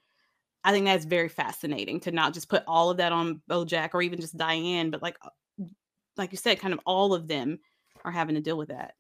i 0.64 0.72
think 0.72 0.86
that's 0.86 1.06
very 1.06 1.30
fascinating 1.30 2.00
to 2.00 2.12
not 2.12 2.34
just 2.34 2.50
put 2.50 2.64
all 2.68 2.90
of 2.90 2.98
that 2.98 3.12
on 3.12 3.42
bojack 3.50 3.90
or 3.94 4.02
even 4.02 4.20
just 4.20 4.38
diane 4.38 4.90
but 4.90 5.02
like 5.02 5.18
uh, 5.24 5.30
like 6.18 6.32
you 6.32 6.38
said 6.38 6.60
kind 6.60 6.74
of 6.74 6.80
all 6.86 7.14
of 7.14 7.28
them 7.28 7.60
are 8.04 8.12
having 8.12 8.36
to 8.36 8.42
deal 8.42 8.58
with 8.58 8.70
that 8.70 8.96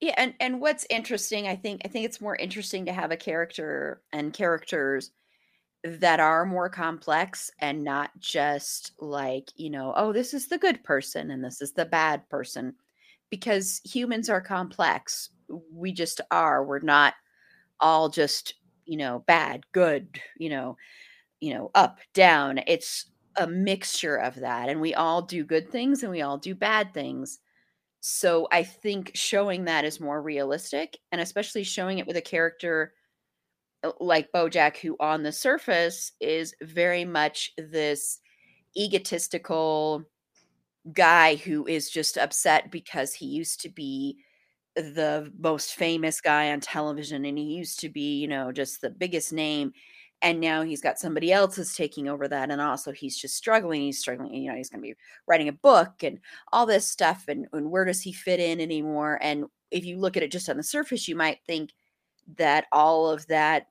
Yeah, 0.00 0.14
and 0.16 0.34
and 0.38 0.60
what's 0.60 0.86
interesting, 0.90 1.48
I 1.48 1.56
think 1.56 1.82
I 1.84 1.88
think 1.88 2.04
it's 2.04 2.20
more 2.20 2.36
interesting 2.36 2.86
to 2.86 2.92
have 2.92 3.10
a 3.10 3.16
character 3.16 4.02
and 4.12 4.32
characters 4.32 5.10
that 5.84 6.20
are 6.20 6.46
more 6.46 6.68
complex 6.70 7.50
and 7.60 7.84
not 7.84 8.10
just 8.18 8.92
like, 9.00 9.50
you 9.56 9.70
know, 9.70 9.92
oh, 9.96 10.12
this 10.12 10.34
is 10.34 10.48
the 10.48 10.58
good 10.58 10.84
person 10.84 11.30
and 11.30 11.44
this 11.44 11.62
is 11.62 11.72
the 11.72 11.86
bad 11.86 12.28
person 12.30 12.74
because 13.30 13.80
humans 13.84 14.28
are 14.30 14.40
complex. 14.40 15.30
We 15.72 15.92
just 15.92 16.20
are. 16.32 16.64
We're 16.64 16.80
not 16.80 17.14
all 17.80 18.08
just, 18.08 18.54
you 18.88 18.98
know, 18.98 19.24
bad, 19.26 19.64
good, 19.72 20.20
you 20.38 20.50
know, 20.50 20.76
you 21.40 21.54
know, 21.54 21.70
up, 21.74 22.00
down. 22.14 22.60
It's 22.66 23.10
a 23.36 23.46
mixture 23.46 24.16
of 24.16 24.36
that 24.36 24.68
and 24.68 24.80
we 24.80 24.94
all 24.94 25.22
do 25.22 25.44
good 25.44 25.70
things 25.70 26.02
and 26.02 26.12
we 26.12 26.22
all 26.22 26.38
do 26.38 26.54
bad 26.54 26.92
things 26.94 27.40
so 28.00 28.48
I 28.52 28.62
think 28.62 29.12
showing 29.14 29.64
that 29.64 29.84
is 29.84 30.00
more 30.00 30.22
realistic, 30.22 30.98
and 31.10 31.20
especially 31.20 31.64
showing 31.64 31.98
it 31.98 32.06
with 32.06 32.16
a 32.16 32.22
character 32.22 32.94
uh, 33.84 33.92
like 34.00 34.32
Bojack, 34.32 34.76
who 34.78 34.96
on 35.00 35.22
the 35.22 35.32
surface 35.32 36.12
is 36.20 36.54
very 36.62 37.04
much 37.04 37.52
this 37.58 38.20
egotistical 38.76 40.04
guy 40.92 41.36
who 41.36 41.66
is 41.66 41.90
just 41.90 42.18
upset 42.18 42.70
because 42.70 43.14
he 43.14 43.26
used 43.26 43.60
to 43.62 43.68
be 43.68 44.18
the 44.76 45.32
most 45.38 45.74
famous 45.74 46.20
guy 46.20 46.52
on 46.52 46.60
television 46.60 47.24
and 47.24 47.36
he 47.38 47.44
used 47.44 47.80
to 47.80 47.88
be, 47.88 48.18
you 48.18 48.28
know, 48.28 48.52
just 48.52 48.80
the 48.80 48.90
biggest 48.90 49.32
name. 49.32 49.72
And 50.20 50.40
now 50.40 50.62
he's 50.62 50.80
got 50.80 50.98
somebody 50.98 51.32
else 51.32 51.56
that's 51.56 51.76
taking 51.76 52.08
over 52.08 52.26
that. 52.28 52.50
And 52.50 52.60
also 52.60 52.92
he's 52.92 53.16
just 53.16 53.36
struggling. 53.36 53.82
He's 53.82 54.00
struggling, 54.00 54.34
you 54.34 54.50
know, 54.50 54.56
he's 54.56 54.68
going 54.68 54.82
to 54.82 54.88
be 54.88 54.96
writing 55.26 55.48
a 55.48 55.52
book 55.52 56.02
and 56.02 56.18
all 56.52 56.66
this 56.66 56.90
stuff. 56.90 57.24
And, 57.28 57.46
and 57.52 57.70
where 57.70 57.84
does 57.84 58.00
he 58.02 58.12
fit 58.12 58.40
in 58.40 58.60
anymore? 58.60 59.18
And 59.22 59.46
if 59.70 59.84
you 59.84 59.98
look 59.98 60.16
at 60.16 60.22
it 60.22 60.32
just 60.32 60.48
on 60.48 60.56
the 60.56 60.62
surface, 60.62 61.06
you 61.06 61.14
might 61.14 61.38
think 61.46 61.70
that 62.36 62.66
all 62.72 63.08
of 63.08 63.26
that, 63.28 63.66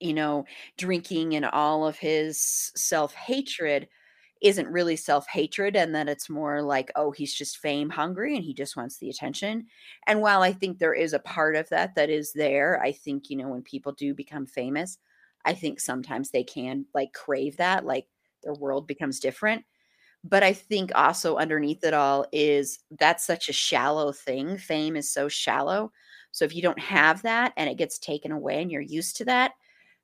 you 0.00 0.14
know, 0.14 0.44
drinking 0.76 1.36
and 1.36 1.44
all 1.46 1.86
of 1.86 1.96
his 1.96 2.72
self 2.76 3.14
hatred 3.14 3.88
isn't 4.44 4.68
really 4.68 4.96
self 4.96 5.26
hatred 5.28 5.74
and 5.76 5.94
that 5.94 6.08
it's 6.08 6.28
more 6.30 6.62
like, 6.62 6.92
oh, 6.96 7.10
he's 7.10 7.34
just 7.34 7.58
fame 7.58 7.90
hungry 7.90 8.36
and 8.36 8.44
he 8.44 8.54
just 8.54 8.76
wants 8.76 8.98
the 8.98 9.10
attention. 9.10 9.66
And 10.06 10.20
while 10.20 10.42
I 10.42 10.52
think 10.52 10.78
there 10.78 10.94
is 10.94 11.14
a 11.14 11.18
part 11.18 11.56
of 11.56 11.68
that 11.70 11.94
that 11.96 12.10
is 12.10 12.32
there, 12.34 12.80
I 12.82 12.92
think, 12.92 13.30
you 13.30 13.36
know, 13.36 13.48
when 13.48 13.62
people 13.62 13.92
do 13.92 14.14
become 14.14 14.46
famous, 14.46 14.98
I 15.44 15.54
think 15.54 15.80
sometimes 15.80 16.30
they 16.30 16.44
can 16.44 16.86
like 16.94 17.12
crave 17.14 17.56
that, 17.56 17.86
like 17.86 18.06
their 18.42 18.54
world 18.54 18.86
becomes 18.86 19.20
different. 19.20 19.64
But 20.24 20.42
I 20.42 20.52
think 20.54 20.90
also 20.94 21.36
underneath 21.36 21.84
it 21.84 21.94
all 21.94 22.26
is 22.32 22.80
that's 22.98 23.26
such 23.26 23.48
a 23.48 23.52
shallow 23.52 24.12
thing. 24.12 24.56
Fame 24.58 24.96
is 24.96 25.10
so 25.10 25.28
shallow. 25.28 25.92
So 26.32 26.44
if 26.44 26.54
you 26.54 26.62
don't 26.62 26.78
have 26.80 27.22
that 27.22 27.52
and 27.56 27.68
it 27.70 27.76
gets 27.78 27.98
taken 27.98 28.32
away 28.32 28.62
and 28.62 28.70
you're 28.70 28.80
used 28.80 29.16
to 29.18 29.26
that, 29.26 29.52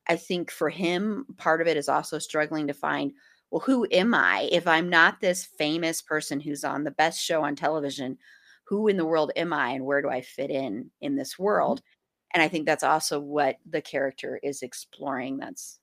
I 0.09 0.16
think 0.16 0.51
for 0.51 0.68
him, 0.70 1.26
part 1.38 1.61
of 1.61 1.66
it 1.68 1.76
is 1.76 1.88
also 1.88 2.18
struggling 2.18 2.66
to 2.66 2.74
find, 2.74 3.12
well, 3.51 3.61
who 3.61 3.87
am 3.91 4.15
I? 4.15 4.49
If 4.53 4.67
I'm 4.67 4.89
not 4.89 5.21
this 5.21 5.45
famous 5.45 6.01
person 6.03 6.41
who's 6.41 6.65
on 6.65 6.85
the 6.85 6.91
best 6.91 7.21
show 7.21 7.43
on 7.45 7.57
television, 7.57 8.19
who 8.65 8.87
in 8.87 8.97
the 8.97 9.05
world 9.05 9.33
am 9.35 9.53
I 9.53 9.71
and 9.71 9.85
where 9.85 10.01
do 10.01 10.09
I 10.09 10.21
fit 10.21 10.51
in 10.51 10.91
in 11.01 11.17
this 11.17 11.39
world? 11.39 11.83
And 12.33 12.43
I 12.43 12.49
think 12.49 12.65
that's 12.65 12.85
also 12.85 13.19
what 13.19 13.57
the 13.69 13.83
character 13.83 14.39
is 14.43 14.63
exploring. 14.63 15.39
That's 15.39 15.81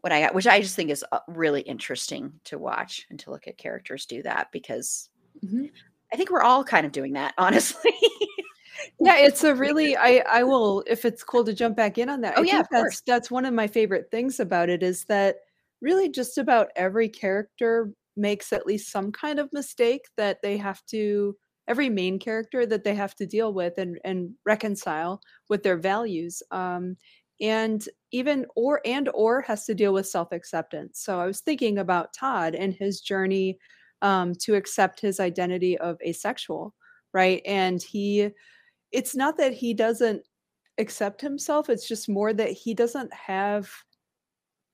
what 0.00 0.12
I 0.12 0.22
got, 0.22 0.34
which 0.34 0.48
I 0.48 0.60
just 0.60 0.74
think 0.74 0.90
is 0.90 1.04
uh, 1.12 1.20
really 1.28 1.60
interesting 1.60 2.32
to 2.44 2.58
watch 2.58 3.06
and 3.08 3.18
to 3.20 3.30
look 3.30 3.46
at 3.46 3.56
characters 3.56 4.04
do 4.04 4.20
that 4.24 4.48
because 4.50 5.08
mm-hmm. 5.44 5.66
I 6.12 6.16
think 6.16 6.30
we're 6.30 6.42
all 6.42 6.64
kind 6.64 6.84
of 6.84 6.90
doing 6.90 7.12
that, 7.12 7.34
honestly. 7.38 7.94
yeah, 8.98 9.18
it's 9.18 9.44
a 9.44 9.54
really 9.54 9.96
I 9.96 10.24
I 10.28 10.42
will 10.42 10.82
if 10.88 11.04
it's 11.04 11.22
cool 11.22 11.44
to 11.44 11.54
jump 11.54 11.76
back 11.76 11.98
in 11.98 12.08
on 12.08 12.20
that. 12.22 12.34
Oh 12.36 12.42
I 12.42 12.46
yeah, 12.46 12.62
that's 12.68 12.68
course. 12.70 13.02
that's 13.06 13.30
one 13.30 13.44
of 13.44 13.54
my 13.54 13.68
favorite 13.68 14.10
things 14.10 14.40
about 14.40 14.68
it 14.68 14.82
is 14.82 15.04
that 15.04 15.36
really 15.82 16.08
just 16.10 16.38
about 16.38 16.68
every 16.76 17.08
character 17.10 17.92
makes 18.16 18.52
at 18.52 18.66
least 18.66 18.92
some 18.92 19.12
kind 19.12 19.40
of 19.40 19.52
mistake 19.52 20.06
that 20.16 20.38
they 20.42 20.56
have 20.58 20.84
to 20.86 21.36
every 21.68 21.90
main 21.90 22.18
character 22.18 22.66
that 22.66 22.84
they 22.84 22.94
have 22.94 23.14
to 23.16 23.26
deal 23.26 23.54
with 23.54 23.78
and 23.78 23.98
and 24.04 24.32
reconcile 24.46 25.20
with 25.50 25.62
their 25.64 25.76
values 25.78 26.42
um 26.52 26.96
and 27.40 27.88
even 28.12 28.46
or 28.56 28.80
and 28.84 29.08
or 29.14 29.42
has 29.42 29.64
to 29.66 29.74
deal 29.74 29.92
with 29.92 30.06
self-acceptance. 30.06 31.00
So 31.00 31.20
i 31.20 31.26
was 31.26 31.40
thinking 31.40 31.78
about 31.78 32.14
todd 32.14 32.54
and 32.54 32.74
his 32.74 33.00
journey 33.00 33.58
um 34.02 34.34
to 34.42 34.54
accept 34.56 35.00
his 35.00 35.20
identity 35.20 35.78
of 35.78 35.98
asexual 36.06 36.74
right? 37.14 37.42
And 37.46 37.82
he 37.82 38.30
it's 38.92 39.14
not 39.16 39.38
that 39.38 39.54
he 39.54 39.74
doesn't 39.74 40.22
accept 40.78 41.20
himself 41.20 41.70
it's 41.70 41.88
just 41.88 42.08
more 42.08 42.32
that 42.34 42.50
he 42.52 42.74
doesn't 42.74 43.12
have 43.14 43.70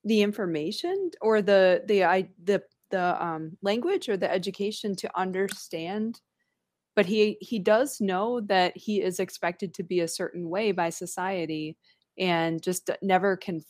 the 0.05 0.21
information 0.21 1.11
or 1.21 1.41
the 1.41 1.83
the 1.87 2.03
i 2.03 2.27
the 2.43 2.61
the 2.91 3.23
um, 3.23 3.55
language 3.61 4.09
or 4.09 4.17
the 4.17 4.31
education 4.31 4.95
to 4.95 5.19
understand 5.19 6.21
but 6.95 7.05
he 7.05 7.37
he 7.39 7.59
does 7.59 8.01
know 8.01 8.41
that 8.41 8.75
he 8.75 9.01
is 9.01 9.19
expected 9.19 9.73
to 9.73 9.83
be 9.83 9.99
a 10.01 10.07
certain 10.07 10.49
way 10.49 10.71
by 10.71 10.89
society 10.89 11.77
and 12.17 12.61
just 12.61 12.89
never 13.01 13.37
can 13.37 13.61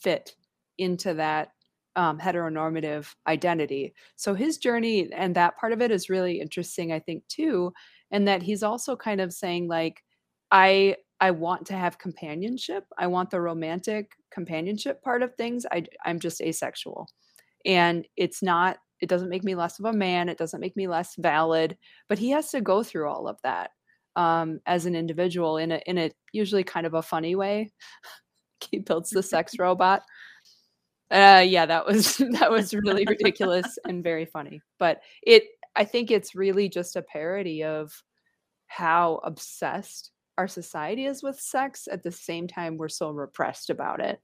fit 0.00 0.34
into 0.78 1.14
that 1.14 1.50
um, 1.96 2.18
heteronormative 2.18 3.14
identity. 3.26 3.94
So 4.16 4.34
his 4.34 4.58
journey 4.58 5.10
and 5.12 5.34
that 5.34 5.56
part 5.56 5.72
of 5.72 5.80
it 5.80 5.90
is 5.90 6.10
really 6.10 6.40
interesting 6.40 6.92
i 6.92 6.98
think 6.98 7.26
too 7.28 7.72
and 8.10 8.28
that 8.28 8.42
he's 8.42 8.62
also 8.62 8.96
kind 8.96 9.20
of 9.20 9.32
saying 9.32 9.68
like 9.68 10.02
i 10.50 10.96
i 11.20 11.30
want 11.30 11.66
to 11.66 11.74
have 11.74 11.98
companionship 11.98 12.84
i 12.98 13.06
want 13.06 13.30
the 13.30 13.40
romantic 13.40 14.12
companionship 14.30 15.02
part 15.02 15.22
of 15.22 15.34
things 15.34 15.66
i 15.72 15.84
i'm 16.04 16.18
just 16.18 16.40
asexual. 16.40 17.08
And 17.64 18.06
it's 18.16 18.42
not 18.42 18.78
it 19.00 19.08
doesn't 19.08 19.28
make 19.28 19.44
me 19.44 19.54
less 19.54 19.78
of 19.78 19.86
a 19.86 19.92
man 19.92 20.28
it 20.28 20.38
doesn't 20.38 20.60
make 20.60 20.76
me 20.76 20.86
less 20.86 21.16
valid 21.16 21.76
but 22.08 22.18
he 22.18 22.30
has 22.30 22.50
to 22.52 22.60
go 22.60 22.82
through 22.82 23.08
all 23.08 23.28
of 23.28 23.38
that 23.42 23.70
um, 24.16 24.60
as 24.66 24.86
an 24.86 24.96
individual 24.96 25.58
in 25.58 25.72
a 25.72 25.80
in 25.86 25.98
a 25.98 26.10
usually 26.32 26.64
kind 26.64 26.86
of 26.86 26.94
a 26.94 27.02
funny 27.02 27.36
way. 27.36 27.70
He 28.70 28.78
builds 28.78 29.10
the 29.10 29.22
sex 29.22 29.52
robot. 29.58 30.02
Uh 31.10 31.44
yeah 31.46 31.66
that 31.66 31.86
was 31.86 32.16
that 32.40 32.50
was 32.50 32.74
really 32.74 33.04
ridiculous 33.06 33.78
and 33.86 34.02
very 34.02 34.24
funny 34.24 34.60
but 34.80 35.02
it 35.22 35.44
i 35.76 35.84
think 35.84 36.10
it's 36.10 36.34
really 36.34 36.68
just 36.68 36.96
a 36.96 37.02
parody 37.02 37.62
of 37.62 37.92
how 38.66 39.20
obsessed 39.22 40.10
our 40.38 40.48
society 40.48 41.06
is 41.06 41.22
with 41.22 41.40
sex 41.40 41.88
at 41.90 42.02
the 42.02 42.12
same 42.12 42.46
time 42.46 42.76
we're 42.76 42.88
so 42.88 43.10
repressed 43.10 43.70
about 43.70 44.00
it 44.00 44.20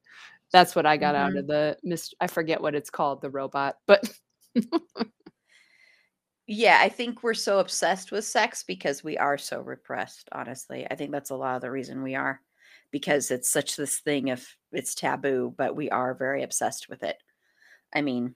that's 0.53 0.77
what 0.77 0.87
I 0.87 0.97
got 0.97 1.15
mm-hmm. 1.15 1.25
out 1.25 1.37
of 1.37 1.47
the 1.47 1.77
mis- 1.83 2.15
I 2.21 2.27
forget 2.27 2.61
what 2.61 2.75
it's 2.75 2.91
called, 2.91 3.23
the 3.23 3.31
robot, 3.31 3.77
but 3.87 4.09
yeah, 6.47 6.79
I 6.81 6.89
think 6.91 7.23
we're 7.23 7.35
so 7.35 7.59
obsessed 7.59 8.13
with 8.13 8.25
sex 8.25 8.63
because 8.63 9.03
we 9.03 9.17
are 9.17 9.39
so 9.39 9.61
repressed, 9.61 10.29
honestly. 10.31 10.87
I 10.91 10.95
think 10.95 11.11
that's 11.11 11.31
a 11.31 11.37
lot 11.37 11.57
of 11.57 11.63
the 11.63 11.71
reason 11.71 12.03
we 12.03 12.15
are 12.15 12.41
because 12.91 13.31
it's 13.31 13.49
such 13.49 13.77
this 13.77 14.01
thing 14.01 14.31
of 14.31 14.47
it's 14.73 14.95
taboo, 14.95 15.55
but 15.57 15.75
we 15.75 15.89
are 15.89 16.15
very 16.15 16.43
obsessed 16.43 16.89
with 16.91 17.03
it. 17.03 17.17
I 17.95 18.03
mean, 18.03 18.35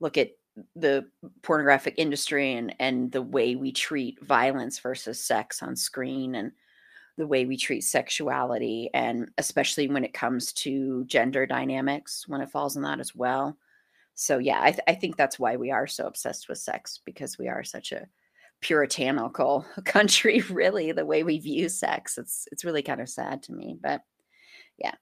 look 0.00 0.16
at 0.16 0.30
the 0.76 1.04
pornographic 1.42 1.94
industry 1.98 2.54
and 2.54 2.76
and 2.78 3.10
the 3.10 3.20
way 3.20 3.56
we 3.56 3.72
treat 3.72 4.24
violence 4.24 4.78
versus 4.78 5.22
sex 5.22 5.62
on 5.62 5.74
screen 5.74 6.36
and 6.36 6.52
the 7.16 7.26
way 7.26 7.44
we 7.44 7.56
treat 7.56 7.82
sexuality 7.82 8.90
and 8.92 9.30
especially 9.38 9.88
when 9.88 10.04
it 10.04 10.12
comes 10.12 10.52
to 10.52 11.04
gender 11.06 11.46
dynamics 11.46 12.24
when 12.26 12.40
it 12.40 12.50
falls 12.50 12.76
in 12.76 12.82
that 12.82 13.00
as 13.00 13.14
well. 13.14 13.56
So 14.14 14.38
yeah 14.38 14.60
I, 14.62 14.70
th- 14.70 14.84
I 14.88 14.94
think 14.94 15.16
that's 15.16 15.38
why 15.38 15.56
we 15.56 15.70
are 15.70 15.86
so 15.86 16.06
obsessed 16.06 16.48
with 16.48 16.58
sex 16.58 17.00
because 17.04 17.38
we 17.38 17.48
are 17.48 17.64
such 17.64 17.92
a 17.92 18.06
puritanical 18.60 19.64
country 19.84 20.40
really 20.50 20.92
the 20.92 21.06
way 21.06 21.22
we 21.22 21.38
view 21.38 21.68
sex. 21.68 22.18
It's 22.18 22.48
it's 22.50 22.64
really 22.64 22.82
kind 22.82 23.00
of 23.00 23.08
sad 23.08 23.42
to 23.44 23.52
me 23.52 23.76
but 23.80 24.00
yeah 24.78 24.94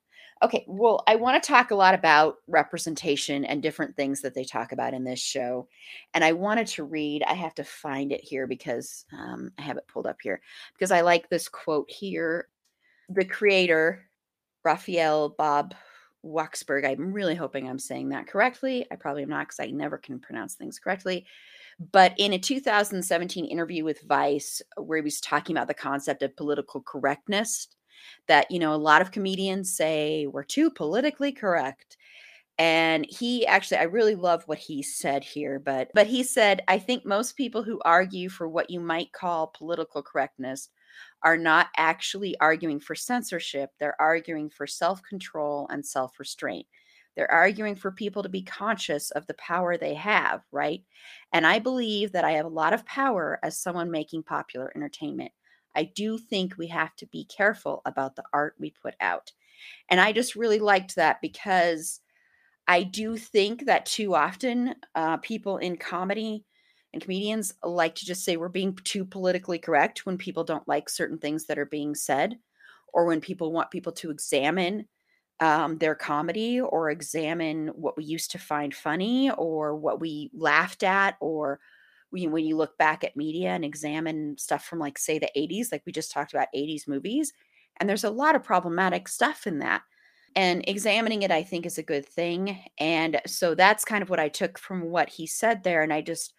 Okay, 0.42 0.64
well, 0.66 1.04
I 1.06 1.14
want 1.14 1.40
to 1.40 1.46
talk 1.46 1.70
a 1.70 1.76
lot 1.76 1.94
about 1.94 2.38
representation 2.48 3.44
and 3.44 3.62
different 3.62 3.94
things 3.94 4.20
that 4.22 4.34
they 4.34 4.42
talk 4.42 4.72
about 4.72 4.92
in 4.92 5.04
this 5.04 5.20
show. 5.20 5.68
And 6.14 6.24
I 6.24 6.32
wanted 6.32 6.66
to 6.68 6.82
read, 6.82 7.22
I 7.22 7.34
have 7.34 7.54
to 7.56 7.64
find 7.64 8.10
it 8.10 8.24
here 8.24 8.48
because 8.48 9.04
um, 9.16 9.52
I 9.56 9.62
have 9.62 9.76
it 9.76 9.86
pulled 9.86 10.08
up 10.08 10.16
here 10.20 10.40
because 10.74 10.90
I 10.90 11.02
like 11.02 11.28
this 11.28 11.48
quote 11.48 11.88
here. 11.88 12.48
The 13.08 13.24
creator, 13.24 14.02
Raphael 14.64 15.28
Bob 15.28 15.74
Waksberg, 16.24 16.86
I'm 16.86 17.12
really 17.12 17.36
hoping 17.36 17.68
I'm 17.68 17.78
saying 17.78 18.08
that 18.08 18.26
correctly. 18.26 18.84
I 18.90 18.96
probably 18.96 19.22
am 19.22 19.28
not 19.28 19.46
because 19.46 19.60
I 19.60 19.70
never 19.70 19.96
can 19.96 20.18
pronounce 20.18 20.54
things 20.54 20.80
correctly. 20.80 21.24
But 21.92 22.14
in 22.18 22.32
a 22.32 22.38
2017 22.38 23.44
interview 23.44 23.84
with 23.84 24.02
Vice, 24.02 24.60
where 24.76 24.98
he 24.98 25.02
was 25.02 25.20
talking 25.20 25.56
about 25.56 25.68
the 25.68 25.74
concept 25.74 26.22
of 26.22 26.36
political 26.36 26.80
correctness, 26.80 27.68
that, 28.28 28.50
you 28.50 28.58
know, 28.58 28.74
a 28.74 28.76
lot 28.76 29.02
of 29.02 29.10
comedians 29.12 29.74
say 29.76 30.26
we're 30.26 30.44
too 30.44 30.70
politically 30.70 31.32
correct. 31.32 31.96
And 32.58 33.06
he 33.08 33.46
actually, 33.46 33.78
I 33.78 33.84
really 33.84 34.14
love 34.14 34.44
what 34.46 34.58
he 34.58 34.82
said 34.82 35.24
here, 35.24 35.58
but 35.58 35.90
but 35.94 36.06
he 36.06 36.22
said, 36.22 36.62
I 36.68 36.78
think 36.78 37.04
most 37.06 37.36
people 37.36 37.62
who 37.62 37.80
argue 37.84 38.28
for 38.28 38.48
what 38.48 38.70
you 38.70 38.78
might 38.80 39.12
call 39.12 39.48
political 39.48 40.02
correctness 40.02 40.68
are 41.22 41.36
not 41.36 41.68
actually 41.76 42.36
arguing 42.40 42.80
for 42.80 42.94
censorship. 42.94 43.70
They're 43.80 44.00
arguing 44.00 44.50
for 44.50 44.66
self 44.66 45.02
control 45.02 45.66
and 45.70 45.84
self 45.84 46.18
restraint. 46.18 46.66
They're 47.16 47.30
arguing 47.30 47.76
for 47.76 47.90
people 47.92 48.22
to 48.22 48.28
be 48.28 48.42
conscious 48.42 49.10
of 49.10 49.26
the 49.26 49.34
power 49.34 49.76
they 49.76 49.94
have, 49.94 50.42
right? 50.52 50.82
And 51.32 51.46
I 51.46 51.58
believe 51.58 52.12
that 52.12 52.24
I 52.24 52.32
have 52.32 52.46
a 52.46 52.48
lot 52.48 52.72
of 52.72 52.86
power 52.86 53.38
as 53.42 53.58
someone 53.60 53.90
making 53.90 54.22
popular 54.24 54.72
entertainment. 54.74 55.32
I 55.74 55.84
do 55.84 56.18
think 56.18 56.56
we 56.56 56.68
have 56.68 56.94
to 56.96 57.06
be 57.06 57.24
careful 57.24 57.82
about 57.84 58.16
the 58.16 58.24
art 58.32 58.54
we 58.58 58.70
put 58.82 58.94
out. 59.00 59.32
And 59.88 60.00
I 60.00 60.12
just 60.12 60.36
really 60.36 60.58
liked 60.58 60.96
that 60.96 61.20
because 61.22 62.00
I 62.66 62.82
do 62.84 63.16
think 63.16 63.66
that 63.66 63.86
too 63.86 64.14
often 64.14 64.74
uh, 64.94 65.18
people 65.18 65.58
in 65.58 65.76
comedy 65.76 66.44
and 66.92 67.02
comedians 67.02 67.54
like 67.62 67.94
to 67.96 68.06
just 68.06 68.24
say 68.24 68.36
we're 68.36 68.48
being 68.48 68.76
too 68.84 69.04
politically 69.04 69.58
correct 69.58 70.06
when 70.06 70.18
people 70.18 70.44
don't 70.44 70.68
like 70.68 70.88
certain 70.88 71.18
things 71.18 71.46
that 71.46 71.58
are 71.58 71.66
being 71.66 71.94
said 71.94 72.38
or 72.92 73.06
when 73.06 73.20
people 73.20 73.52
want 73.52 73.70
people 73.70 73.92
to 73.92 74.10
examine 74.10 74.86
um, 75.40 75.78
their 75.78 75.94
comedy 75.94 76.60
or 76.60 76.90
examine 76.90 77.68
what 77.68 77.96
we 77.96 78.04
used 78.04 78.30
to 78.32 78.38
find 78.38 78.74
funny 78.74 79.30
or 79.30 79.74
what 79.74 80.00
we 80.00 80.30
laughed 80.34 80.82
at 80.82 81.16
or 81.20 81.58
when 82.12 82.44
you 82.44 82.56
look 82.56 82.76
back 82.78 83.04
at 83.04 83.16
media 83.16 83.50
and 83.50 83.64
examine 83.64 84.36
stuff 84.38 84.64
from 84.64 84.78
like 84.78 84.98
say 84.98 85.18
the 85.18 85.30
80s 85.36 85.72
like 85.72 85.82
we 85.86 85.92
just 85.92 86.12
talked 86.12 86.32
about 86.32 86.48
80s 86.54 86.86
movies 86.86 87.32
and 87.78 87.88
there's 87.88 88.04
a 88.04 88.10
lot 88.10 88.36
of 88.36 88.44
problematic 88.44 89.08
stuff 89.08 89.46
in 89.46 89.60
that 89.60 89.82
and 90.36 90.64
examining 90.68 91.22
it 91.22 91.30
i 91.30 91.42
think 91.42 91.64
is 91.66 91.78
a 91.78 91.82
good 91.82 92.06
thing 92.06 92.58
and 92.78 93.20
so 93.26 93.54
that's 93.54 93.84
kind 93.84 94.02
of 94.02 94.10
what 94.10 94.20
i 94.20 94.28
took 94.28 94.58
from 94.58 94.82
what 94.82 95.08
he 95.08 95.26
said 95.26 95.62
there 95.62 95.82
and 95.82 95.92
i 95.92 96.00
just 96.00 96.34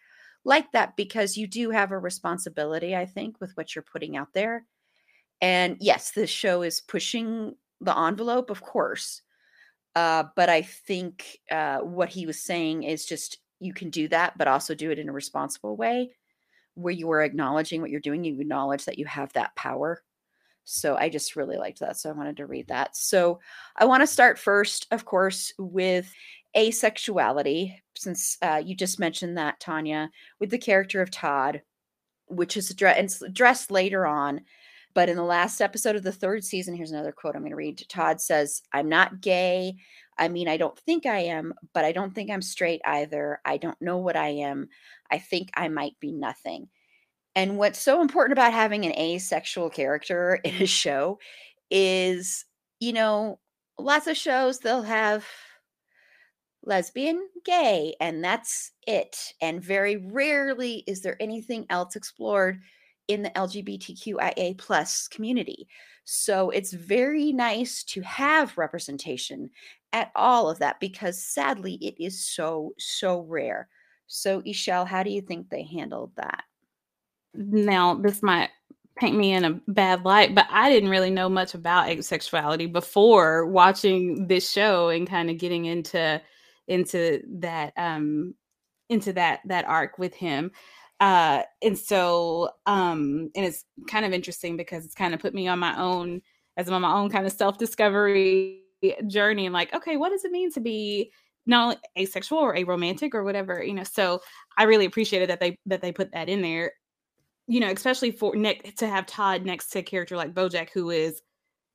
like 0.45 0.71
that 0.73 0.95
because 0.95 1.37
you 1.37 1.47
do 1.47 1.69
have 1.69 1.91
a 1.91 1.97
responsibility 1.97 2.95
i 2.95 3.05
think 3.05 3.39
with 3.39 3.51
what 3.55 3.75
you're 3.75 3.83
putting 3.83 4.15
out 4.15 4.33
there 4.33 4.65
and 5.41 5.77
yes 5.79 6.11
this 6.11 6.29
show 6.29 6.61
is 6.61 6.81
pushing 6.81 7.53
the 7.81 7.97
envelope 7.97 8.49
of 8.49 8.61
course 8.61 9.21
uh, 9.95 10.23
but 10.35 10.49
i 10.49 10.61
think 10.61 11.39
uh, 11.51 11.79
what 11.79 12.09
he 12.09 12.25
was 12.25 12.43
saying 12.43 12.83
is 12.83 13.05
just 13.05 13.39
you 13.63 13.73
can 13.73 13.89
do 13.89 14.07
that, 14.09 14.37
but 14.37 14.47
also 14.47 14.75
do 14.75 14.91
it 14.91 14.99
in 14.99 15.09
a 15.09 15.13
responsible 15.13 15.75
way 15.75 16.11
where 16.75 16.93
you 16.93 17.11
are 17.11 17.21
acknowledging 17.21 17.81
what 17.81 17.89
you're 17.89 17.99
doing. 17.99 18.23
You 18.23 18.39
acknowledge 18.39 18.85
that 18.85 18.97
you 18.97 19.05
have 19.05 19.31
that 19.33 19.55
power. 19.55 20.01
So 20.65 20.95
I 20.95 21.09
just 21.09 21.35
really 21.35 21.57
liked 21.57 21.79
that. 21.79 21.97
So 21.97 22.09
I 22.09 22.13
wanted 22.13 22.37
to 22.37 22.47
read 22.47 22.67
that. 22.69 22.95
So 22.95 23.39
I 23.75 23.85
want 23.85 24.01
to 24.01 24.07
start 24.07 24.39
first, 24.39 24.87
of 24.91 25.05
course, 25.05 25.53
with 25.57 26.11
asexuality, 26.55 27.75
since 27.95 28.37
uh, 28.41 28.61
you 28.63 28.75
just 28.75 28.99
mentioned 28.99 29.37
that, 29.37 29.59
Tanya, 29.59 30.09
with 30.39 30.49
the 30.49 30.57
character 30.57 31.01
of 31.01 31.11
Todd, 31.11 31.61
which 32.27 32.55
is 32.57 32.71
addressed 32.71 33.71
later 33.71 34.05
on. 34.05 34.41
But 34.93 35.09
in 35.09 35.17
the 35.17 35.23
last 35.23 35.59
episode 35.59 35.95
of 35.95 36.03
the 36.03 36.11
third 36.11 36.43
season, 36.43 36.75
here's 36.75 36.91
another 36.91 37.11
quote 37.11 37.35
I'm 37.35 37.41
going 37.41 37.49
to 37.49 37.55
read. 37.55 37.83
Todd 37.89 38.21
says, 38.21 38.61
I'm 38.71 38.89
not 38.89 39.21
gay. 39.21 39.75
I 40.17 40.27
mean, 40.27 40.47
I 40.47 40.57
don't 40.57 40.77
think 40.77 41.05
I 41.05 41.19
am, 41.19 41.53
but 41.73 41.85
I 41.85 41.91
don't 41.91 42.13
think 42.13 42.29
I'm 42.29 42.41
straight 42.41 42.81
either. 42.85 43.39
I 43.45 43.57
don't 43.57 43.81
know 43.81 43.97
what 43.97 44.15
I 44.15 44.29
am. 44.29 44.69
I 45.11 45.17
think 45.19 45.49
I 45.55 45.67
might 45.67 45.99
be 45.99 46.11
nothing. 46.11 46.69
And 47.35 47.57
what's 47.57 47.79
so 47.79 48.01
important 48.01 48.37
about 48.37 48.53
having 48.53 48.85
an 48.85 48.93
asexual 48.93 49.69
character 49.69 50.35
in 50.43 50.61
a 50.61 50.67
show 50.67 51.19
is, 51.71 52.45
you 52.79 52.93
know, 52.93 53.39
lots 53.79 54.07
of 54.07 54.17
shows 54.17 54.59
they'll 54.59 54.83
have 54.83 55.25
lesbian, 56.65 57.27
gay, 57.43 57.95
and 57.99 58.23
that's 58.23 58.71
it. 58.87 59.33
And 59.41 59.63
very 59.63 59.97
rarely 59.97 60.83
is 60.87 61.01
there 61.01 61.17
anything 61.21 61.65
else 61.69 61.95
explored 61.95 62.61
in 63.07 63.21
the 63.23 63.29
LGBTQIA 63.31 64.57
plus 64.57 65.07
community. 65.07 65.67
So 66.05 66.49
it's 66.49 66.73
very 66.73 67.31
nice 67.31 67.83
to 67.85 68.01
have 68.01 68.57
representation 68.57 69.49
at 69.93 70.11
all 70.15 70.49
of 70.49 70.59
that 70.59 70.79
because 70.79 71.21
sadly 71.21 71.75
it 71.75 71.95
is 72.03 72.25
so, 72.25 72.73
so 72.77 73.21
rare. 73.21 73.67
So, 74.07 74.41
Ishel, 74.41 74.87
how 74.87 75.03
do 75.03 75.09
you 75.09 75.21
think 75.21 75.49
they 75.49 75.63
handled 75.63 76.11
that? 76.17 76.43
Now, 77.33 77.95
this 77.95 78.21
might 78.21 78.49
paint 78.95 79.17
me 79.17 79.33
in 79.33 79.43
a 79.43 79.59
bad 79.67 80.03
light, 80.03 80.35
but 80.35 80.45
I 80.49 80.69
didn't 80.69 80.89
really 80.89 81.09
know 81.09 81.29
much 81.29 81.53
about 81.55 81.87
asexuality 81.87 82.71
before 82.71 83.47
watching 83.47 84.27
this 84.27 84.49
show 84.49 84.89
and 84.89 85.07
kind 85.07 85.29
of 85.29 85.37
getting 85.37 85.65
into 85.65 86.21
into 86.67 87.21
that 87.39 87.73
um 87.75 88.33
into 88.89 89.11
that 89.13 89.41
that 89.45 89.65
arc 89.65 89.97
with 89.97 90.13
him 90.13 90.51
uh 91.03 91.43
and 91.61 91.77
so 91.77 92.49
um 92.65 93.29
and 93.35 93.45
it's 93.45 93.65
kind 93.89 94.05
of 94.05 94.13
interesting 94.13 94.55
because 94.55 94.85
it's 94.85 94.95
kind 94.95 95.13
of 95.13 95.19
put 95.19 95.33
me 95.33 95.49
on 95.49 95.59
my 95.59 95.77
own 95.77 96.21
as 96.55 96.69
I'm 96.69 96.75
on 96.75 96.81
my 96.81 96.93
own 96.93 97.09
kind 97.09 97.25
of 97.25 97.33
self-discovery 97.33 98.61
journey 99.07 99.45
and 99.45 99.53
like 99.53 99.73
okay 99.73 99.97
what 99.97 100.11
does 100.11 100.23
it 100.23 100.31
mean 100.31 100.49
to 100.53 100.61
be 100.61 101.11
not 101.45 101.77
asexual 101.99 102.39
or 102.39 102.55
aromantic 102.55 103.13
or 103.13 103.25
whatever? 103.25 103.61
You 103.61 103.73
know 103.73 103.83
so 103.83 104.21
i 104.57 104.63
really 104.63 104.85
appreciated 104.85 105.29
that 105.29 105.41
they 105.41 105.57
that 105.65 105.81
they 105.81 105.91
put 105.91 106.13
that 106.13 106.29
in 106.29 106.41
there. 106.41 106.71
You 107.47 107.59
know 107.59 107.67
especially 107.69 108.11
for 108.11 108.33
nick 108.33 108.77
to 108.77 108.87
have 108.87 109.05
todd 109.05 109.43
next 109.45 109.71
to 109.71 109.79
a 109.79 109.83
character 109.83 110.15
like 110.15 110.33
bojack 110.33 110.69
who 110.69 110.89
is 110.89 111.21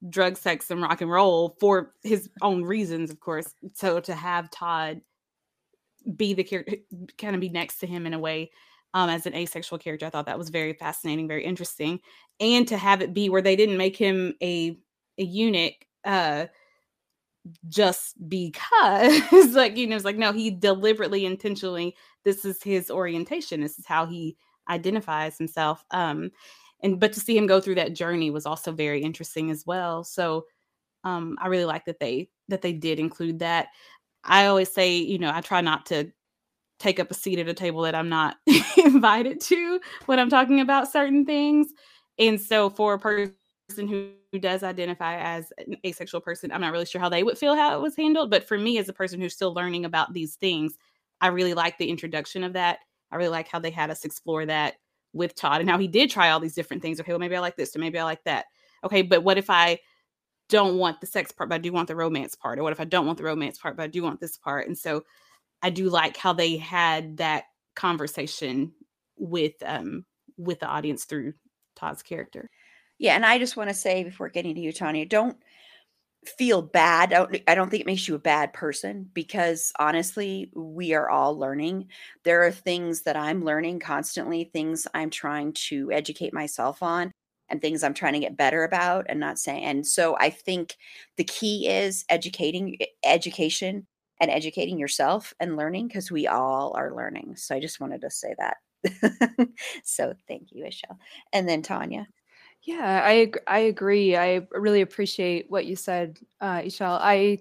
drug 0.09 0.39
sex 0.39 0.70
and 0.70 0.81
rock 0.81 1.03
and 1.03 1.11
roll 1.11 1.55
for 1.61 1.93
his 2.03 2.31
own 2.41 2.62
reasons 2.62 3.11
of 3.11 3.20
course. 3.20 3.53
So 3.74 4.01
to 4.01 4.14
have 4.14 4.51
todd 4.51 5.03
be 6.16 6.33
the 6.33 6.45
character 6.45 6.76
kind 7.18 7.35
of 7.35 7.43
be 7.43 7.51
next 7.51 7.81
to 7.81 7.87
him 7.87 8.07
in 8.07 8.14
a 8.14 8.18
way 8.18 8.51
um, 8.95 9.11
as 9.11 9.26
an 9.26 9.34
asexual 9.34 9.78
character 9.78 10.07
i 10.07 10.11
thought 10.11 10.26
that 10.26 10.39
was 10.39 10.49
very 10.51 10.72
fascinating 10.72 11.28
very 11.28 11.45
interesting 11.45 12.01
and 12.41 12.66
to 12.68 12.76
have 12.76 13.03
it 13.03 13.14
be 13.14 13.28
where 13.28 13.43
they 13.43 13.57
didn't 13.57 13.76
make 13.76 13.97
him 13.97 14.34
a 14.43 14.78
a 15.18 15.22
eunuch 15.24 15.74
uh 16.05 16.47
just 17.68 18.14
because 18.28 19.22
like 19.55 19.76
you 19.76 19.86
know 19.86 19.97
it's 19.97 20.05
like 20.05 20.16
no 20.16 20.32
he 20.32 20.51
deliberately 20.51 21.24
intentionally 21.24 21.97
this 22.24 22.45
is 22.45 22.62
his 22.62 22.91
orientation 22.91 23.61
this 23.61 23.78
is 23.78 23.86
how 23.86 24.05
he 24.07 24.36
identifies 24.68 25.39
himself 25.39 25.84
um 25.93 26.30
and 26.82 27.01
but 27.01 27.12
to 27.12 27.20
see 27.20 27.36
him 27.36 27.47
go 27.47 27.61
through 27.61 27.74
that 27.74 27.95
journey 27.95 28.30
was 28.30 28.47
also 28.47 28.72
very 28.72 29.03
interesting 29.03 29.51
as 29.51 29.64
well 29.66 30.05
so 30.05 30.45
um 31.05 31.36
i 31.41 31.49
really 31.49 31.64
like 31.64 31.84
that 31.84 32.01
they 32.01 32.28
that 32.49 32.62
they 32.62 32.72
did 32.72 32.99
include 32.99 33.41
that. 33.41 33.68
I 34.24 34.47
always 34.47 34.72
say 34.72 34.97
you 34.97 35.18
know 35.18 35.30
i 35.32 35.41
try 35.41 35.61
not 35.61 35.86
to 35.86 36.11
take 36.79 37.01
up 37.01 37.11
a 37.11 37.14
seat 37.14 37.39
at 37.39 37.49
a 37.49 37.55
table 37.55 37.83
that 37.83 37.95
i'm 37.95 38.09
not 38.09 38.37
invited 38.85 39.41
to 39.41 39.81
when 40.07 40.18
i'm 40.18 40.31
talking 40.31 40.61
about 40.61 40.91
certain 40.91 41.24
things 41.24 41.68
and 42.18 42.41
so 42.41 42.68
for 42.70 42.95
a 42.95 42.99
person 42.99 43.89
who 43.89 44.11
does 44.41 44.62
identify 44.62 45.16
as 45.16 45.53
an 45.59 45.76
asexual 45.87 46.20
person, 46.20 46.51
I'm 46.51 46.61
not 46.61 46.72
really 46.72 46.85
sure 46.85 47.01
how 47.01 47.09
they 47.09 47.22
would 47.22 47.39
feel 47.39 47.55
how 47.55 47.76
it 47.76 47.83
was 47.83 47.97
handled. 47.97 48.31
But 48.31 48.47
for 48.47 48.59
me, 48.59 48.79
as 48.79 48.89
a 48.89 48.93
person 48.93 49.20
who's 49.20 49.35
still 49.35 49.55
learning 49.55 49.85
about 49.85 50.12
these 50.12 50.35
things, 50.35 50.76
I 51.20 51.29
really 51.29 51.55
like 51.55 51.79
the 51.79 51.89
introduction 51.89 52.45
of 52.45 52.53
that. 52.55 52.81
I 53.11 53.16
really 53.16 53.31
like 53.31 53.49
how 53.49 53.59
they 53.59 53.70
had 53.70 53.91
us 53.91 54.05
explore 54.05 54.45
that 54.47 54.74
with 55.12 55.35
Todd 55.35 55.61
and 55.61 55.70
how 55.70 55.79
he 55.79 55.89
did 55.89 56.11
try 56.11 56.31
all 56.31 56.41
these 56.41 56.55
different 56.55 56.83
things. 56.83 57.01
Okay, 57.01 57.12
well, 57.12 57.18
maybe 57.18 57.37
I 57.37 57.41
like 57.41 57.57
this, 57.57 57.74
or 57.74 57.79
maybe 57.79 57.99
I 57.99 58.05
like 58.05 58.22
that. 58.24 58.47
Okay, 58.85 59.03
but 59.03 59.22
what 59.22 59.39
if 59.39 59.49
I 59.49 59.79
don't 60.49 60.79
want 60.79 61.01
the 61.01 61.07
sex 61.07 61.33
part, 61.33 61.49
but 61.49 61.57
I 61.57 61.59
do 61.59 61.72
want 61.72 61.89
the 61.89 61.97
romance 61.97 62.35
part? 62.35 62.59
Or 62.59 62.62
what 62.62 62.72
if 62.72 62.81
I 62.81 62.85
don't 62.85 63.07
want 63.07 63.18
the 63.18 63.24
romance 63.24 63.59
part, 63.59 63.76
but 63.76 63.85
I 63.85 63.87
do 63.87 64.03
want 64.03 64.20
this 64.20 64.37
part? 64.37 64.66
And 64.66 64.76
so 64.76 65.05
I 65.62 65.70
do 65.70 65.88
like 65.88 66.16
how 66.16 66.32
they 66.32 66.56
had 66.56 67.18
that 67.18 67.44
conversation 67.74 68.72
with 69.16 69.54
um 69.64 70.04
with 70.36 70.61
the 70.61 70.66
audience 70.66 71.04
through 71.04 71.34
Todd's 71.76 72.02
character. 72.02 72.48
Yeah, 72.98 73.14
and 73.14 73.24
I 73.24 73.38
just 73.38 73.56
want 73.56 73.70
to 73.70 73.74
say 73.74 74.02
before 74.04 74.28
getting 74.28 74.54
to 74.54 74.61
you, 74.61 74.72
Tanya, 74.72 75.06
don't 75.06 75.36
feel 76.26 76.62
bad. 76.62 77.12
I 77.12 77.16
don't, 77.24 77.42
I 77.46 77.54
don't 77.54 77.70
think 77.70 77.82
it 77.82 77.86
makes 77.86 78.09
you 78.09 78.14
a 78.14 78.20
bad 78.20 78.52
person 78.52 79.09
because 79.14 79.72
honestly, 79.78 80.50
we 80.54 80.92
are 80.94 81.09
all 81.09 81.38
learning. 81.38 81.88
There 82.24 82.44
are 82.44 82.50
things 82.50 83.02
that 83.02 83.16
I'm 83.16 83.44
learning 83.44 83.80
constantly, 83.80 84.44
things 84.44 84.86
I'm 84.94 85.11
trying 85.11 85.52
to 85.54 85.92
educate 85.92 86.34
myself 86.34 86.82
on, 86.82 87.12
and 87.48 87.62
things 87.62 87.82
I'm 87.82 87.94
trying 87.94 88.14
to 88.14 88.20
get 88.20 88.36
better 88.36 88.64
about 88.64 89.06
and 89.09 89.20
not 89.20 89.38
saying. 89.38 89.64
And 89.64 89.86
so 89.86 90.16
I 90.18 90.30
think 90.30 90.76
the 91.16 91.24
key 91.24 91.68
is 91.68 92.04
educating 92.09 92.78
education 93.04 93.86
and 94.20 94.30
educating 94.30 94.78
yourself 94.78 95.34
and 95.40 95.56
learning 95.56 95.88
because 95.88 96.10
we 96.10 96.26
all 96.26 96.74
are 96.76 96.94
learning. 96.94 97.36
So 97.36 97.54
I 97.54 97.60
just 97.60 97.80
wanted 97.80 98.00
to 98.02 98.10
say 98.10 98.34
that. 98.38 98.56
so 99.84 100.14
thank 100.26 100.48
you, 100.52 100.64
Ishel. 100.64 100.96
And 101.32 101.48
then 101.48 101.62
Tanya. 101.62 102.06
Yeah, 102.62 103.02
I 103.04 103.32
I 103.46 103.60
agree. 103.60 104.16
I 104.16 104.46
really 104.50 104.80
appreciate 104.80 105.46
what 105.48 105.66
you 105.66 105.76
said, 105.76 106.18
uh, 106.40 106.60
Ishel. 106.62 106.98
I 107.00 107.38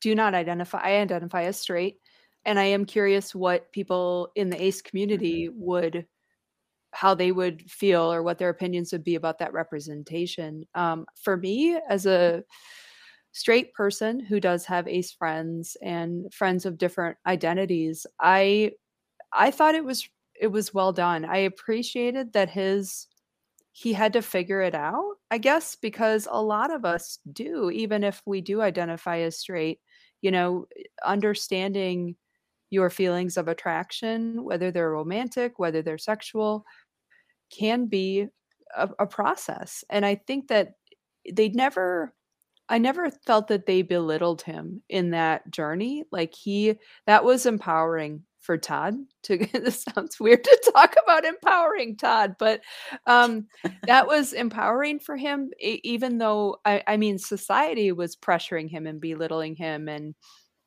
do 0.00 0.14
not 0.14 0.34
identify. 0.34 0.78
I 0.78 1.00
identify 1.00 1.44
as 1.44 1.58
straight, 1.58 1.98
and 2.44 2.58
I 2.58 2.64
am 2.64 2.84
curious 2.84 3.34
what 3.34 3.72
people 3.72 4.30
in 4.34 4.50
the 4.50 4.62
ACE 4.62 4.82
community 4.82 5.48
mm-hmm. 5.48 5.64
would, 5.64 6.06
how 6.92 7.14
they 7.14 7.32
would 7.32 7.70
feel, 7.70 8.12
or 8.12 8.22
what 8.22 8.38
their 8.38 8.50
opinions 8.50 8.92
would 8.92 9.04
be 9.04 9.14
about 9.14 9.38
that 9.38 9.54
representation. 9.54 10.66
Um, 10.74 11.06
for 11.16 11.36
me, 11.36 11.78
as 11.88 12.06
a 12.06 12.44
straight 13.34 13.74
person 13.74 14.20
who 14.20 14.40
does 14.40 14.64
have 14.64 14.88
ACE 14.88 15.12
friends 15.12 15.76
and 15.82 16.32
friends 16.32 16.64
of 16.64 16.78
different 16.78 17.18
identities, 17.26 18.06
I 18.20 18.72
I 19.32 19.50
thought 19.50 19.74
it 19.74 19.84
was 19.84 20.08
it 20.40 20.48
was 20.48 20.72
well 20.72 20.92
done. 20.92 21.24
I 21.24 21.38
appreciated 21.38 22.32
that 22.32 22.48
his 22.50 23.08
he 23.72 23.92
had 23.92 24.12
to 24.12 24.22
figure 24.22 24.62
it 24.62 24.74
out, 24.74 25.16
I 25.32 25.38
guess, 25.38 25.76
because 25.76 26.28
a 26.30 26.40
lot 26.40 26.72
of 26.72 26.84
us 26.84 27.18
do, 27.32 27.70
even 27.70 28.04
if 28.04 28.22
we 28.24 28.40
do 28.40 28.62
identify 28.62 29.18
as 29.18 29.36
straight, 29.36 29.80
you 30.22 30.30
know, 30.30 30.66
understanding 31.04 32.14
your 32.70 32.88
feelings 32.88 33.36
of 33.36 33.48
attraction, 33.48 34.44
whether 34.44 34.70
they're 34.70 34.92
romantic, 34.92 35.58
whether 35.58 35.82
they're 35.82 35.98
sexual, 35.98 36.64
can 37.50 37.86
be 37.86 38.28
a, 38.76 38.88
a 39.00 39.06
process. 39.06 39.84
And 39.90 40.06
I 40.06 40.16
think 40.16 40.48
that 40.48 40.74
they 41.32 41.48
never 41.48 42.14
I 42.68 42.78
never 42.78 43.10
felt 43.26 43.48
that 43.48 43.66
they 43.66 43.82
belittled 43.82 44.42
him 44.42 44.82
in 44.88 45.10
that 45.10 45.50
journey. 45.50 46.04
Like 46.10 46.34
he 46.34 46.76
that 47.06 47.24
was 47.24 47.46
empowering 47.46 48.24
for 48.40 48.58
Todd 48.58 48.94
to 49.24 49.38
this 49.52 49.84
sounds 49.84 50.20
weird 50.20 50.44
to 50.44 50.72
talk 50.74 50.94
about 51.02 51.24
empowering 51.24 51.96
Todd, 51.96 52.36
but 52.38 52.60
um, 53.06 53.46
that 53.86 54.06
was 54.06 54.32
empowering 54.32 54.98
for 54.98 55.16
him, 55.16 55.50
even 55.60 56.18
though 56.18 56.58
I, 56.64 56.82
I 56.86 56.96
mean 56.96 57.18
society 57.18 57.92
was 57.92 58.16
pressuring 58.16 58.70
him 58.70 58.86
and 58.86 59.00
belittling 59.00 59.56
him 59.56 59.88
and 59.88 60.14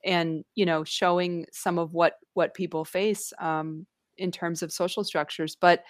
and 0.06 0.44
you 0.56 0.66
know 0.66 0.84
showing 0.84 1.46
some 1.52 1.80
of 1.80 1.94
what 1.94 2.14
what 2.34 2.54
people 2.54 2.86
face 2.86 3.34
um, 3.40 3.86
in 4.18 4.32
terms 4.32 4.62
of 4.62 4.72
social 4.72 5.04
structures. 5.04 5.56
But 5.60 5.84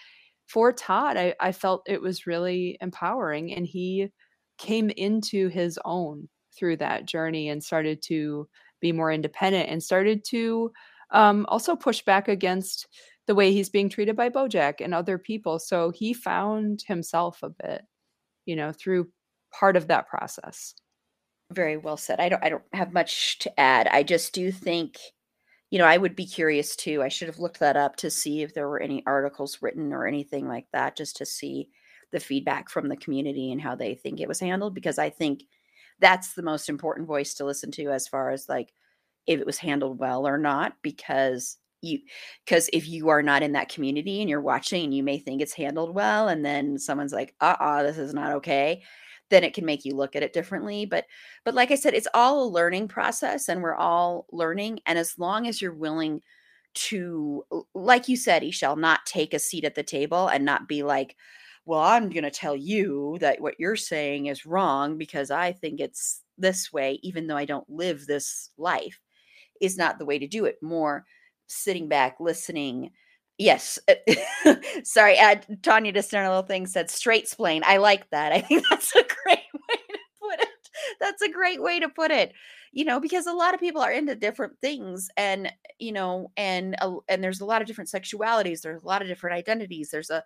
for 0.47 0.71
Todd, 0.71 1.17
I, 1.17 1.35
I 1.41 1.51
felt 1.51 1.83
it 1.87 2.01
was 2.01 2.27
really 2.27 2.77
empowering, 2.79 3.53
and 3.53 3.65
he 3.65 4.09
came 4.57 4.89
into 4.91 5.47
his 5.49 5.79
own 5.85 6.27
through 6.57 6.77
that 6.77 7.05
journey 7.05 7.49
and 7.49 7.63
started 7.63 8.01
to 8.01 8.47
be 8.81 8.91
more 8.91 9.11
independent 9.11 9.69
and 9.69 9.81
started 9.81 10.23
to 10.25 10.71
um, 11.11 11.45
also 11.49 11.75
push 11.75 12.01
back 12.01 12.27
against 12.27 12.87
the 13.27 13.35
way 13.35 13.51
he's 13.51 13.69
being 13.69 13.89
treated 13.89 14.15
by 14.15 14.29
Bojack 14.29 14.75
and 14.79 14.93
other 14.93 15.17
people. 15.17 15.59
So 15.59 15.91
he 15.91 16.13
found 16.13 16.81
himself 16.87 17.39
a 17.43 17.49
bit, 17.49 17.81
you 18.45 18.55
know, 18.55 18.71
through 18.71 19.09
part 19.57 19.75
of 19.75 19.87
that 19.87 20.07
process. 20.07 20.73
Very 21.51 21.77
well 21.77 21.97
said. 21.97 22.19
I 22.19 22.29
don't 22.29 22.43
I 22.43 22.49
don't 22.49 22.63
have 22.73 22.91
much 22.91 23.39
to 23.39 23.59
add. 23.59 23.87
I 23.87 24.03
just 24.03 24.33
do 24.33 24.51
think 24.51 24.97
you 25.69 25.79
know, 25.79 25.85
I 25.85 25.97
would 25.97 26.15
be 26.15 26.25
curious 26.25 26.77
too. 26.77 27.03
I 27.03 27.09
should 27.09 27.27
have 27.27 27.39
looked 27.39 27.59
that 27.59 27.75
up 27.75 27.97
to 27.97 28.09
see 28.09 28.41
if 28.41 28.53
there 28.53 28.69
were 28.69 28.81
any 28.81 29.03
articles 29.05 29.57
written 29.61 29.91
or 29.91 30.07
anything 30.07 30.47
like 30.47 30.65
that 30.71 30.95
just 30.95 31.17
to 31.17 31.25
see 31.25 31.67
the 32.11 32.19
feedback 32.19 32.69
from 32.69 32.87
the 32.87 32.97
community 32.97 33.51
and 33.51 33.61
how 33.61 33.75
they 33.75 33.95
think 33.95 34.19
it 34.19 34.27
was 34.27 34.39
handled 34.39 34.73
because 34.73 34.97
I 34.97 35.09
think 35.09 35.43
that's 35.99 36.33
the 36.33 36.43
most 36.43 36.69
important 36.69 37.07
voice 37.07 37.33
to 37.35 37.45
listen 37.45 37.71
to 37.71 37.91
as 37.91 38.07
far 38.07 38.31
as 38.31 38.47
like 38.47 38.73
if 39.25 39.39
it 39.39 39.45
was 39.45 39.57
handled 39.57 39.99
well 39.99 40.27
or 40.27 40.37
not 40.37 40.73
because 40.81 41.57
you 41.81 41.99
because 42.45 42.69
if 42.73 42.87
you 42.87 43.09
are 43.09 43.21
not 43.21 43.43
in 43.43 43.51
that 43.51 43.69
community 43.69 44.21
and 44.21 44.29
you're 44.29 44.41
watching 44.41 44.91
you 44.91 45.03
may 45.03 45.19
think 45.19 45.41
it's 45.41 45.53
handled 45.53 45.93
well 45.93 46.27
and 46.27 46.43
then 46.43 46.77
someone's 46.77 47.13
like 47.13 47.35
uh-uh 47.41 47.83
this 47.83 47.97
is 47.97 48.13
not 48.13 48.31
okay 48.31 48.81
then 49.29 49.43
it 49.43 49.53
can 49.53 49.65
make 49.65 49.85
you 49.85 49.93
look 49.93 50.15
at 50.15 50.23
it 50.23 50.33
differently 50.33 50.85
but 50.85 51.05
but 51.45 51.53
like 51.53 51.69
i 51.69 51.75
said 51.75 51.93
it's 51.93 52.07
all 52.15 52.43
a 52.43 52.49
learning 52.49 52.87
process 52.87 53.47
and 53.47 53.61
we're 53.61 53.75
all 53.75 54.25
learning 54.31 54.79
and 54.87 54.97
as 54.97 55.19
long 55.19 55.45
as 55.47 55.61
you're 55.61 55.73
willing 55.73 56.21
to 56.73 57.43
like 57.73 58.07
you 58.07 58.15
said 58.15 58.43
Ishel 58.43 58.77
not 58.77 59.05
take 59.05 59.33
a 59.33 59.39
seat 59.39 59.63
at 59.63 59.75
the 59.75 59.83
table 59.83 60.27
and 60.27 60.45
not 60.45 60.67
be 60.67 60.83
like 60.83 61.15
well 61.68 61.82
i'm 61.82 62.09
going 62.09 62.24
to 62.24 62.32
tell 62.32 62.55
you 62.55 63.18
that 63.20 63.39
what 63.39 63.55
you're 63.59 63.76
saying 63.76 64.26
is 64.26 64.45
wrong 64.45 64.97
because 64.97 65.30
i 65.30 65.51
think 65.51 65.80
it's 65.80 66.24
this 66.38 66.74
way 66.74 66.99
even 67.03 67.28
though 67.28 67.38
i 67.38 67.45
don't 67.45 67.70
live 67.70 68.07
this 68.07 68.49
life 68.57 68.99
is 69.61 69.78
not 69.78 69.99
the 69.99 70.05
way 70.05 70.20
to 70.20 70.28
do 70.28 70.45
it. 70.45 70.57
More 70.61 71.05
sitting 71.47 71.88
back, 71.88 72.18
listening. 72.20 72.91
Yes. 73.38 73.80
Sorry, 74.84 75.20
uh, 75.20 75.36
Tanya 75.61 75.91
just 75.93 76.11
done 76.11 76.26
a 76.26 76.30
little 76.30 76.43
thing 76.43 76.65
said 76.65 76.89
straight 76.89 77.28
splain. 77.28 77.63
I 77.65 77.78
like 77.78 78.09
that. 78.09 78.32
I 78.34 78.41
think 78.41 78.63
that's 78.70 78.95
a 78.95 79.03
great 79.24 79.39
way 79.53 79.76
to 79.89 79.99
put 80.22 80.39
it. 80.39 80.70
That's 80.99 81.22
a 81.22 81.32
great 81.32 81.61
way 81.61 81.80
to 81.80 81.89
put 81.89 82.11
it. 82.11 82.34
You 82.74 82.86
know, 82.86 82.99
because 82.99 83.26
a 83.26 83.34
lot 83.34 83.53
of 83.53 83.59
people 83.59 83.82
are 83.82 83.91
into 83.91 84.13
different 84.13 84.53
things 84.61 85.09
and 85.18 85.51
you 85.80 85.91
know, 85.91 86.32
and 86.38 86.76
and 87.07 87.24
there's 87.24 87.41
a 87.41 87.45
lot 87.45 87.61
of 87.61 87.68
different 87.68 87.89
sexualities, 87.89 88.61
there's 88.61 88.84
a 88.84 88.88
lot 88.88 89.01
of 89.01 89.07
different 89.07 89.36
identities. 89.36 89.89
There's 89.89 90.09
a 90.09 90.24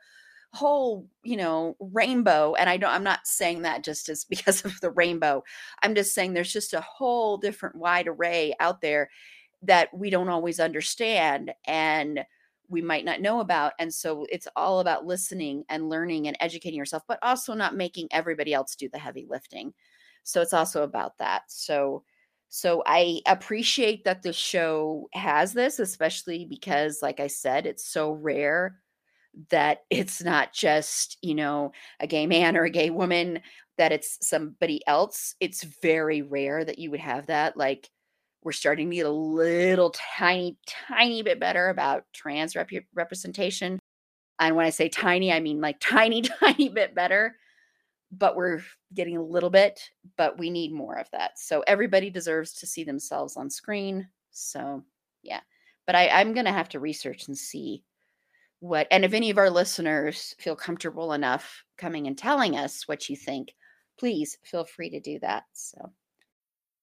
whole 0.54 1.08
you 1.24 1.38
know 1.38 1.78
rainbow 1.80 2.54
and 2.56 2.70
i 2.70 2.76
don't 2.76 2.92
i'm 2.92 3.06
not 3.06 3.26
saying 3.26 3.62
that 3.62 3.84
just 3.84 4.10
as 4.10 4.26
because 4.30 4.66
of 4.66 4.80
the 4.82 4.92
rainbow. 4.92 5.44
I'm 5.82 5.96
just 5.96 6.14
saying 6.14 6.34
there's 6.34 6.54
just 6.54 6.74
a 6.74 6.82
whole 6.82 7.38
different 7.38 7.76
wide 7.76 8.08
array 8.08 8.54
out 8.60 8.82
there 8.82 9.10
that 9.64 9.94
we 9.94 10.10
don't 10.10 10.30
always 10.30 10.60
understand 10.60 11.52
and 11.66 12.26
we 12.68 12.82
might 12.82 13.06
not 13.06 13.22
know 13.22 13.42
about 13.42 13.74
and 13.80 13.94
so 13.94 14.26
it's 14.30 14.48
all 14.56 14.80
about 14.80 15.06
listening 15.06 15.64
and 15.70 15.90
learning 15.90 16.28
and 16.28 16.38
educating 16.40 16.78
yourself 16.78 17.04
but 17.08 17.20
also 17.22 17.54
not 17.54 17.76
making 17.76 18.08
everybody 18.12 18.54
else 18.54 18.76
do 18.76 18.90
the 18.90 19.00
heavy 19.00 19.26
lifting. 19.30 19.74
So 20.24 20.42
it's 20.42 20.54
also 20.54 20.84
about 20.84 21.18
that. 21.20 21.44
So 21.48 22.04
so 22.54 22.84
i 22.86 23.22
appreciate 23.28 24.04
that 24.04 24.24
the 24.24 24.34
show 24.34 25.08
has 25.14 25.54
this 25.54 25.80
especially 25.80 26.44
because 26.44 27.02
like 27.02 27.22
i 27.22 27.28
said 27.28 27.66
it's 27.66 27.86
so 27.86 28.12
rare 28.12 28.76
that 29.50 29.80
it's 29.90 30.22
not 30.22 30.54
just, 30.54 31.18
you 31.22 31.36
know, 31.36 31.72
a 32.00 32.08
gay 32.08 32.28
man 32.28 32.58
or 32.58 32.64
a 32.64 32.70
gay 32.70 32.90
woman, 32.90 33.40
that 33.78 33.92
it's 33.92 34.18
somebody 34.28 34.82
else. 34.88 35.36
It's 35.40 35.64
very 35.82 36.22
rare 36.22 36.64
that 36.64 36.80
you 36.80 36.92
would 36.92 37.00
have 37.00 37.28
that. 37.28 37.58
Like, 37.58 37.90
we're 38.44 38.52
starting 38.52 38.90
to 38.90 38.96
get 38.96 39.06
a 39.06 39.12
little 39.12 39.92
tiny, 39.92 40.58
tiny 40.68 41.22
bit 41.22 41.40
better 41.40 41.70
about 41.70 42.06
trans 42.14 42.56
rep- 42.56 42.70
representation. 42.94 43.80
And 44.40 44.56
when 44.56 44.66
I 44.66 44.72
say 44.72 44.90
tiny, 44.90 45.32
I 45.32 45.40
mean 45.40 45.62
like 45.62 45.80
tiny, 45.82 46.22
tiny 46.22 46.70
bit 46.70 46.96
better. 46.96 47.36
But 48.12 48.36
we're 48.36 48.62
getting 48.94 49.16
a 49.16 49.24
little 49.24 49.50
bit, 49.50 49.80
but 50.18 50.38
we 50.38 50.50
need 50.50 50.74
more 50.74 50.98
of 50.98 51.10
that. 51.12 51.40
So 51.40 51.64
everybody 51.66 52.10
deserves 52.10 52.54
to 52.56 52.68
see 52.68 52.84
themselves 52.84 53.38
on 53.38 53.50
screen. 53.50 54.10
So 54.32 54.84
yeah. 55.24 55.40
But 55.86 55.96
I, 55.96 56.10
I'm 56.10 56.34
going 56.34 56.46
to 56.46 56.52
have 56.52 56.70
to 56.70 56.80
research 56.80 57.28
and 57.28 57.38
see 57.38 57.84
what 58.62 58.88
and 58.92 59.04
if 59.04 59.14
any 59.14 59.32
of 59.32 59.40
our 59.40 59.50
listeners 59.50 60.36
feel 60.40 60.56
comfortable 60.56 61.14
enough 61.14 61.64
coming 61.78 62.06
and 62.06 62.18
telling 62.18 62.56
us 62.56 62.88
what 62.88 63.10
you 63.10 63.16
think 63.16 63.54
please 64.00 64.38
feel 64.44 64.64
free 64.64 64.90
to 64.90 65.00
do 65.00 65.18
that 65.20 65.44
so 65.52 65.92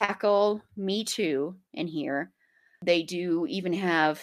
tackle 0.00 0.62
Me 0.76 1.04
Too 1.04 1.56
in 1.74 1.86
here. 1.86 2.32
They 2.84 3.02
do 3.02 3.46
even 3.48 3.72
have 3.72 4.22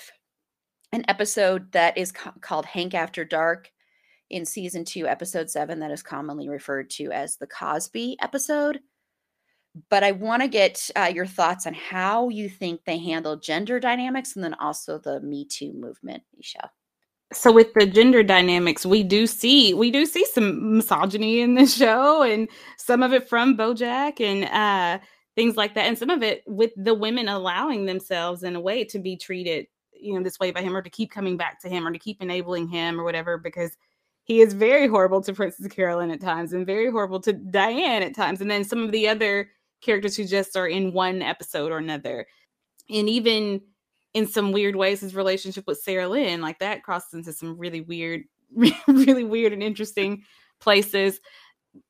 an 0.91 1.03
episode 1.07 1.71
that 1.71 1.97
is 1.97 2.11
co- 2.11 2.33
called 2.41 2.65
Hank 2.65 2.93
After 2.93 3.25
Dark 3.25 3.71
in 4.29 4.45
season 4.45 4.85
two, 4.85 5.07
episode 5.07 5.49
seven, 5.49 5.79
that 5.79 5.91
is 5.91 6.03
commonly 6.03 6.49
referred 6.49 6.89
to 6.91 7.11
as 7.11 7.35
the 7.35 7.47
Cosby 7.47 8.17
episode. 8.21 8.79
But 9.89 10.03
I 10.03 10.11
want 10.11 10.43
to 10.43 10.47
get 10.47 10.89
uh, 10.95 11.11
your 11.13 11.25
thoughts 11.25 11.65
on 11.65 11.73
how 11.73 12.29
you 12.29 12.47
think 12.47 12.81
they 12.85 12.99
handle 12.99 13.35
gender 13.35 13.79
dynamics 13.79 14.35
and 14.35 14.43
then 14.43 14.53
also 14.55 14.99
the 14.99 15.19
Me 15.21 15.45
Too 15.45 15.73
movement, 15.73 16.23
Michelle 16.37 16.71
so 17.33 17.51
with 17.51 17.73
the 17.73 17.85
gender 17.85 18.23
dynamics 18.23 18.85
we 18.85 19.03
do 19.03 19.25
see 19.25 19.73
we 19.73 19.91
do 19.91 20.05
see 20.05 20.25
some 20.25 20.77
misogyny 20.77 21.41
in 21.41 21.55
the 21.55 21.65
show 21.65 22.21
and 22.21 22.47
some 22.77 23.03
of 23.03 23.13
it 23.13 23.27
from 23.27 23.57
bojack 23.57 24.21
and 24.21 24.45
uh 24.45 25.03
things 25.35 25.57
like 25.57 25.73
that 25.75 25.85
and 25.85 25.97
some 25.97 26.09
of 26.09 26.21
it 26.21 26.43
with 26.45 26.71
the 26.77 26.93
women 26.93 27.27
allowing 27.27 27.85
themselves 27.85 28.43
in 28.43 28.55
a 28.55 28.59
way 28.59 28.83
to 28.83 28.99
be 28.99 29.15
treated 29.15 29.67
you 29.91 30.13
know 30.13 30.23
this 30.23 30.39
way 30.39 30.51
by 30.51 30.61
him 30.61 30.75
or 30.75 30.81
to 30.81 30.89
keep 30.89 31.11
coming 31.11 31.37
back 31.37 31.59
to 31.61 31.69
him 31.69 31.87
or 31.87 31.91
to 31.91 31.99
keep 31.99 32.21
enabling 32.21 32.67
him 32.67 32.99
or 32.99 33.03
whatever 33.03 33.37
because 33.37 33.77
he 34.25 34.41
is 34.41 34.53
very 34.53 34.87
horrible 34.87 35.21
to 35.21 35.33
princess 35.33 35.67
carolyn 35.67 36.11
at 36.11 36.21
times 36.21 36.53
and 36.53 36.65
very 36.65 36.91
horrible 36.91 37.19
to 37.19 37.33
diane 37.33 38.03
at 38.03 38.15
times 38.15 38.41
and 38.41 38.51
then 38.51 38.63
some 38.63 38.83
of 38.83 38.91
the 38.91 39.07
other 39.07 39.49
characters 39.83 40.15
who 40.15 40.25
just 40.25 40.55
are 40.55 40.67
in 40.67 40.93
one 40.93 41.21
episode 41.21 41.71
or 41.71 41.77
another. 41.77 42.25
And 42.89 43.09
even 43.09 43.61
in 44.13 44.27
some 44.27 44.51
weird 44.51 44.75
ways 44.75 45.01
his 45.01 45.15
relationship 45.15 45.65
with 45.65 45.79
sarah 45.79 46.07
lynn 46.07 46.39
like 46.39 46.59
that 46.59 46.83
crosses 46.83 47.15
into 47.15 47.33
some 47.33 47.57
really 47.57 47.81
weird 47.81 48.21
really 48.87 49.23
weird 49.23 49.53
and 49.53 49.63
interesting 49.63 50.23
places. 50.59 51.19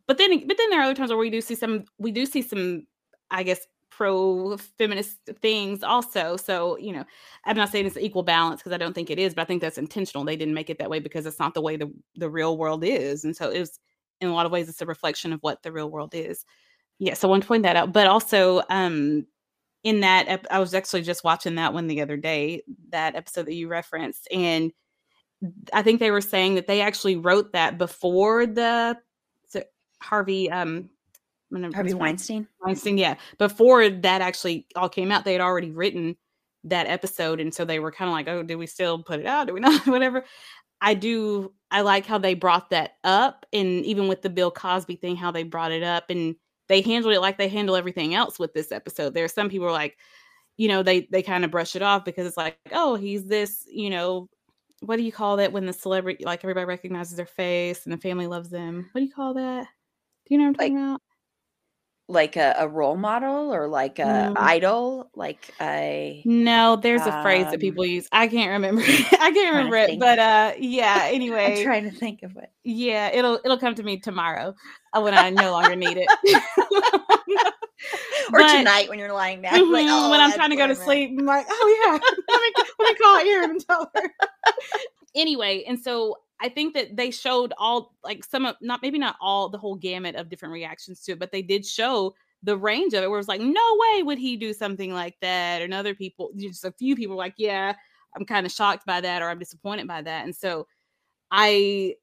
But 0.08 0.18
then 0.18 0.48
but 0.48 0.58
then 0.58 0.70
there 0.70 0.80
are 0.80 0.84
other 0.84 0.96
times 0.96 1.10
where 1.10 1.18
we 1.18 1.30
do 1.30 1.42
see 1.42 1.56
some 1.56 1.86
we 1.98 2.12
do 2.12 2.26
see 2.26 2.42
some 2.42 2.88
I 3.32 3.44
guess 3.44 3.68
pro 3.90 4.58
feminist 4.58 5.18
things 5.42 5.84
also. 5.84 6.36
So, 6.36 6.78
you 6.78 6.94
know, 6.94 7.04
I'm 7.46 7.56
not 7.56 7.70
saying 7.70 7.86
it's 7.86 7.98
equal 7.98 8.24
balance 8.24 8.62
because 8.62 8.74
I 8.74 8.78
don't 8.78 8.94
think 8.94 9.10
it 9.10 9.20
is, 9.20 9.34
but 9.34 9.44
I 9.44 9.46
think 9.46 9.62
that's 9.62 9.78
intentional. 9.78 10.24
They 10.24 10.36
didn't 10.36 10.56
make 10.56 10.70
it 10.70 10.80
that 10.80 10.90
way 10.90 11.00
because 11.00 11.26
it's 11.26 11.40
not 11.40 11.54
the 11.54 11.62
way 11.62 11.76
the, 11.76 11.92
the 12.16 12.30
real 12.30 12.58
world 12.58 12.84
is. 12.84 13.24
And 13.24 13.36
so 13.36 13.50
it 13.50 13.60
was 13.60 13.80
in 14.20 14.30
a 14.30 14.34
lot 14.34 14.46
of 14.46 14.52
ways 14.52 14.70
it's 14.70 14.82
a 14.82 14.86
reflection 14.86 15.34
of 15.34 15.40
what 15.42 15.62
the 15.64 15.72
real 15.72 15.90
world 15.90 16.16
is. 16.16 16.46
Yeah, 17.00 17.14
so 17.14 17.28
I 17.28 17.32
want 17.32 17.44
to 17.44 17.48
point 17.48 17.64
that 17.64 17.76
out. 17.76 17.94
But 17.94 18.08
also, 18.08 18.64
um, 18.70 19.28
in 19.84 20.00
that 20.00 20.48
I 20.50 20.60
was 20.60 20.74
actually 20.74 21.02
just 21.02 21.24
watching 21.24 21.56
that 21.56 21.74
one 21.74 21.88
the 21.88 22.02
other 22.02 22.16
day, 22.16 22.64
that 22.90 23.16
episode 23.16 23.46
that 23.48 23.54
you 23.54 23.68
referenced, 23.68 24.28
and 24.32 24.72
I 25.74 25.82
think 25.82 26.00
they 26.00 26.12
were 26.12 26.22
saying 26.22 26.56
that 26.56 26.68
they 26.68 26.80
actually 26.80 27.18
wrote 27.18 27.52
that 27.52 27.78
before 27.78 28.46
the 28.46 28.98
Harvey 30.02 30.50
um 30.52 30.90
Harvey 31.74 31.94
Weinstein. 31.94 32.48
Weinstein, 32.62 32.98
yeah. 32.98 33.16
Before 33.38 33.90
that 33.90 34.22
actually 34.22 34.68
all 34.76 34.90
came 34.90 35.12
out, 35.12 35.26
they 35.26 35.34
had 35.34 35.42
already 35.42 35.72
written 35.72 36.16
that 36.64 36.88
episode, 36.88 37.40
and 37.40 37.54
so 37.54 37.66
they 37.66 37.80
were 37.80 37.92
kind 37.92 38.10
of 38.10 38.14
like, 38.14 38.28
"Oh, 38.28 38.44
do 38.44 38.58
we 38.58 38.68
still 38.68 39.04
put 39.04 39.20
it 39.20 39.26
out? 39.26 39.48
Do 39.48 39.54
we 39.54 39.60
not? 39.62 39.86
Whatever." 39.88 40.26
I 40.82 40.94
do. 40.94 41.54
I 41.72 41.82
like 41.82 42.06
how 42.06 42.18
they 42.18 42.34
brought 42.34 42.70
that 42.72 42.96
up, 43.04 43.46
and 43.54 43.86
even 43.86 44.08
with 44.08 44.22
the 44.22 44.30
Bill 44.30 44.52
Cosby 44.52 44.96
thing, 44.98 45.16
how 45.16 45.32
they 45.32 45.44
brought 45.44 45.72
it 45.72 45.84
up, 45.84 46.10
and 46.10 46.36
they 46.68 46.82
handled 46.82 47.14
it 47.14 47.22
like 47.22 47.38
they 47.38 47.48
handle 47.48 47.76
everything 47.76 48.14
else 48.14 48.40
with 48.40 48.54
this 48.54 48.72
episode. 48.72 49.14
There 49.14 49.26
are 49.26 49.30
some 49.30 49.50
people 49.50 49.68
are 49.68 49.72
like, 49.72 49.98
you 50.58 50.68
know, 50.68 50.84
they 50.84 51.08
they 51.12 51.22
kind 51.22 51.46
of 51.46 51.52
brush 51.52 51.76
it 51.76 51.82
off 51.82 52.06
because 52.06 52.28
it's 52.28 52.38
like, 52.38 52.58
oh, 52.72 52.96
he's 52.96 53.26
this, 53.26 53.66
you 53.68 53.90
know, 53.90 54.30
what 54.82 54.98
do 54.98 55.04
you 55.04 55.12
call 55.12 55.38
that 55.38 55.54
when 55.54 55.66
the 55.66 55.74
celebrity, 55.74 56.26
like 56.26 56.44
everybody 56.44 56.66
recognizes 56.66 57.16
their 57.16 57.26
face 57.26 57.86
and 57.86 57.94
the 57.94 57.98
family 57.98 58.28
loves 58.28 58.50
them? 58.50 58.90
What 58.92 59.00
do 59.00 59.06
you 59.06 59.14
call 59.14 59.34
that? 59.36 59.68
Do 60.26 60.34
you 60.34 60.38
know 60.38 60.46
what 60.46 60.50
I'm 60.50 60.56
talking 60.56 60.78
about? 60.78 61.02
Like 62.08 62.36
a, 62.36 62.56
a 62.60 62.68
role 62.68 62.96
model 62.96 63.54
or 63.54 63.68
like 63.68 64.00
a 64.00 64.06
no. 64.06 64.34
idol? 64.38 65.10
Like 65.16 65.50
a 65.62 66.22
no 66.26 66.76
there's 66.76 67.02
um, 67.02 67.10
a 67.10 67.22
phrase 67.24 67.46
that 67.46 67.56
um 67.56 67.60
people 67.60 67.86
use. 67.86 68.08
I 68.12 68.28
can't 68.28 68.52
remember. 68.52 68.82
I 68.88 69.32
can't 69.32 69.56
remember 69.56 69.78
it 69.78 70.00
but 70.00 70.20
uh 70.20 70.54
yeah 70.60 71.08
anyway 71.12 71.58
i'm 71.58 71.64
trying 71.64 71.84
to 71.90 71.92
think 71.92 72.24
of 72.24 72.36
it. 72.38 72.52
Yeah 72.64 73.10
it'll 73.14 73.40
it'll 73.44 73.58
come 73.58 73.76
to 73.76 73.84
me 73.84 74.00
tomorrow 74.00 74.54
uh, 74.94 75.02
when 75.02 75.14
i 75.14 75.30
no 75.30 75.52
longer 75.52 75.76
need 75.76 75.98
it. 75.98 76.08
Or 78.32 78.40
but, 78.40 78.58
tonight 78.58 78.88
when 78.88 78.98
you're 78.98 79.12
lying 79.12 79.42
down 79.42 79.56
mm-hmm, 79.56 79.74
like, 79.74 79.86
oh, 79.90 80.10
when 80.10 80.22
i'm 80.22 80.32
trying 80.32 80.52
to 80.52 80.56
go 80.56 80.66
to 80.66 80.76
sleep 80.76 81.18
i'm 81.20 81.26
like 81.26 81.46
oh 81.50 81.84
yeah 81.84 81.92
let 81.92 82.42
me, 82.42 82.66
let 82.80 82.94
me 82.94 82.96
call 82.96 83.20
here 83.20 83.44
and 83.44 83.60
tell 83.68 83.92
her. 83.94 84.14
Anyway 85.14 85.66
and 85.68 85.78
so 85.78 86.16
I 86.44 86.50
think 86.50 86.74
that 86.76 86.98
they 86.98 87.12
showed 87.12 87.54
all 87.58 87.96
like 88.04 88.24
some 88.26 88.46
of 88.46 88.58
not 88.62 88.82
maybe 88.84 89.00
not 89.00 89.16
all 89.22 89.50
the 89.50 89.58
whole 89.58 89.76
gamut 89.76 90.16
of 90.16 90.30
different 90.30 90.54
reactions 90.54 91.02
to 91.04 91.14
it, 91.14 91.20
but 91.20 91.32
they 91.32 91.42
did 91.42 91.66
show 91.66 92.16
the 92.44 92.58
range 92.58 92.94
of 92.94 93.04
it 93.04 93.10
where 93.10 93.20
it's 93.20 93.30
like, 93.30 93.42
no 93.42 93.78
way 93.80 94.04
would 94.04 94.20
he 94.20 94.36
do 94.38 94.54
something 94.54 94.94
like 94.94 95.16
that. 95.22 95.62
And 95.62 95.74
other 95.74 95.96
people, 95.96 96.32
just 96.38 96.66
a 96.66 96.72
few 96.74 96.96
people 96.98 97.16
were 97.16 97.24
like, 97.24 97.36
yeah, 97.38 97.74
I'm 98.18 98.26
kind 98.26 98.46
of 98.46 98.52
shocked 98.52 98.86
by 98.86 99.02
that 99.02 99.22
or 99.22 99.30
I'm 99.30 99.40
disappointed 99.40 99.88
by 99.88 100.02
that. 100.02 100.26
And 100.26 100.36
so 100.36 100.68
I 101.32 101.96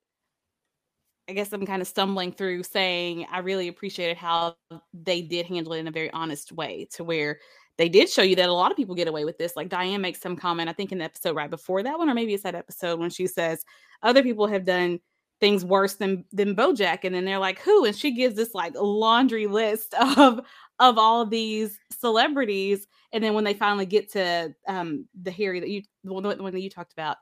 I 1.28 1.32
guess 1.32 1.53
I'm 1.53 1.64
kind 1.66 1.80
of 1.80 1.86
stumbling 1.86 2.32
through 2.32 2.64
saying 2.64 3.26
I 3.30 3.38
really 3.38 3.68
appreciated 3.68 4.16
how 4.16 4.57
they 4.93 5.22
did 5.22 5.47
handle 5.47 5.74
it 5.74 5.78
in 5.78 5.86
a 5.86 5.93
very 5.93 6.11
honest 6.11 6.51
way 6.51 6.88
to 6.95 7.05
where 7.05 7.38
they 7.78 7.88
did 7.88 8.08
show 8.08 8.22
you 8.22 8.36
that 8.36 8.48
a 8.48 8.52
lot 8.52 8.70
of 8.70 8.76
people 8.76 8.94
get 8.94 9.08
away 9.08 9.24
with 9.24 9.38
this. 9.38 9.56
Like 9.56 9.68
Diane 9.68 10.00
makes 10.00 10.20
some 10.20 10.36
comment, 10.36 10.68
I 10.68 10.72
think 10.72 10.92
in 10.92 10.98
the 10.98 11.04
episode 11.04 11.36
right 11.36 11.50
before 11.50 11.82
that 11.82 11.98
one, 11.98 12.10
or 12.10 12.14
maybe 12.14 12.34
it's 12.34 12.42
that 12.42 12.54
episode 12.54 12.98
when 12.98 13.10
she 13.10 13.26
says 13.26 13.64
other 14.02 14.22
people 14.22 14.46
have 14.46 14.64
done 14.64 15.00
things 15.40 15.64
worse 15.64 15.94
than 15.94 16.24
than 16.32 16.54
Bojack. 16.54 17.00
And 17.04 17.14
then 17.14 17.24
they're 17.24 17.38
like, 17.38 17.58
who? 17.60 17.84
And 17.84 17.96
she 17.96 18.12
gives 18.12 18.36
this 18.36 18.54
like 18.54 18.74
laundry 18.76 19.46
list 19.46 19.94
of 20.00 20.40
of 20.78 20.98
all 20.98 21.26
these 21.26 21.78
celebrities. 21.98 22.86
And 23.12 23.24
then 23.24 23.34
when 23.34 23.44
they 23.44 23.54
finally 23.54 23.86
get 23.86 24.12
to 24.12 24.54
um 24.68 25.06
the 25.20 25.30
Harry 25.30 25.60
that 25.60 25.68
you 25.68 25.82
the 26.04 26.12
one 26.12 26.22
that 26.52 26.60
you 26.60 26.70
talked 26.70 26.92
about, 26.92 27.16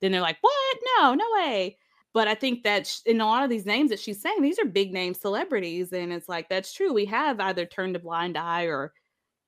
then 0.00 0.12
they're 0.12 0.20
like, 0.20 0.38
what? 0.40 0.78
No, 0.98 1.14
no 1.14 1.26
way. 1.34 1.76
But 2.12 2.28
I 2.28 2.36
think 2.36 2.62
that 2.62 2.96
in 3.06 3.20
a 3.20 3.26
lot 3.26 3.42
of 3.42 3.50
these 3.50 3.66
names 3.66 3.90
that 3.90 3.98
she's 3.98 4.22
saying, 4.22 4.40
these 4.40 4.60
are 4.60 4.64
big 4.64 4.92
name 4.92 5.14
celebrities. 5.14 5.92
And 5.92 6.12
it's 6.12 6.28
like, 6.28 6.48
that's 6.48 6.72
true. 6.72 6.92
We 6.92 7.06
have 7.06 7.40
either 7.40 7.66
turned 7.66 7.96
a 7.96 7.98
blind 7.98 8.38
eye 8.38 8.64
or 8.64 8.92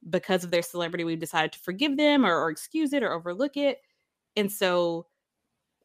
because 0.09 0.45
of 0.45 0.51
their 0.51 0.63
celebrity, 0.63 1.05
we've 1.05 1.19
decided 1.19 1.53
to 1.53 1.59
forgive 1.59 1.97
them 1.97 2.25
or, 2.25 2.37
or 2.37 2.51
excuse 2.51 2.93
it 2.93 3.03
or 3.03 3.13
overlook 3.13 3.57
it. 3.57 3.81
And 4.37 4.51
so 4.51 5.07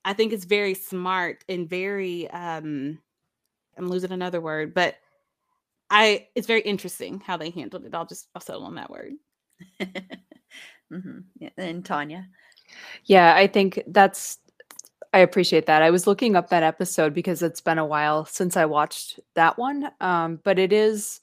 I 0.04 0.14
think 0.14 0.34
it's 0.34 0.46
very 0.46 0.74
smart 0.74 1.44
and 1.48 1.70
very 1.70 2.30
um 2.32 3.00
I'm 3.78 3.90
losing 3.90 4.12
another 4.12 4.42
word, 4.42 4.74
but 4.74 4.96
I 5.90 6.28
it's 6.36 6.48
very 6.48 6.62
interesting 6.62 7.20
how 7.20 7.38
they 7.38 7.50
handled 7.50 7.86
it. 7.86 7.96
I'll 7.96 8.06
just 8.06 8.28
I'll 8.36 8.42
settle 8.42 8.66
on 8.66 8.76
that 8.76 8.90
word. 8.90 9.14
mm-hmm. 9.82 11.20
yeah. 11.40 11.50
And 11.58 11.86
Tanya. 11.86 12.28
Yeah, 13.06 13.36
I 13.36 13.48
think 13.48 13.82
that's 13.88 14.40
I 15.14 15.20
appreciate 15.20 15.66
that. 15.66 15.82
I 15.82 15.92
was 15.92 16.08
looking 16.08 16.36
up 16.36 16.50
that 16.50 16.64
episode 16.64 17.14
because 17.14 17.44
it's 17.44 17.60
been 17.60 17.78
a 17.78 17.86
while 17.86 18.26
since 18.26 18.56
I 18.56 18.66
watched 18.66 19.20
that 19.36 19.58
one. 19.58 19.92
Um, 20.00 20.40
but 20.44 20.58
it 20.58 20.72
is 20.72 21.20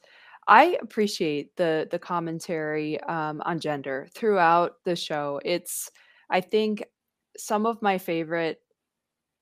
I 0.49 0.79
appreciate 0.83 1.57
the 1.57 1.89
the 1.91 1.99
commentary 1.99 3.01
um, 3.03 3.43
on 3.45 3.61
gender 3.61 4.09
throughout 4.15 4.77
the 4.85 4.97
show. 4.97 5.41
It's 5.45 5.91
I 6.31 6.41
think 6.41 6.85
some 7.37 7.67
of 7.67 7.83
my 7.83 7.99
favorite 7.99 8.61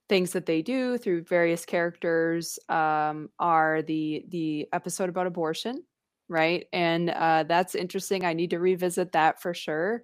things 0.09 0.33
that 0.33 0.47
they 0.47 0.63
do 0.63 0.99
through 0.99 1.25
various 1.25 1.65
characters 1.65 2.59
um, 2.69 3.31
are 3.39 3.83
the 3.83 4.25
the 4.31 4.69
episode 4.73 5.09
about 5.09 5.27
abortion, 5.27 5.83
right? 6.29 6.67
And 6.73 7.11
uh, 7.11 7.45
that's 7.49 7.75
interesting. 7.75 8.25
I 8.25 8.35
need 8.35 8.51
to 8.51 8.61
revisit 8.61 9.13
that 9.13 9.41
for 9.43 9.55
sure. 9.55 10.03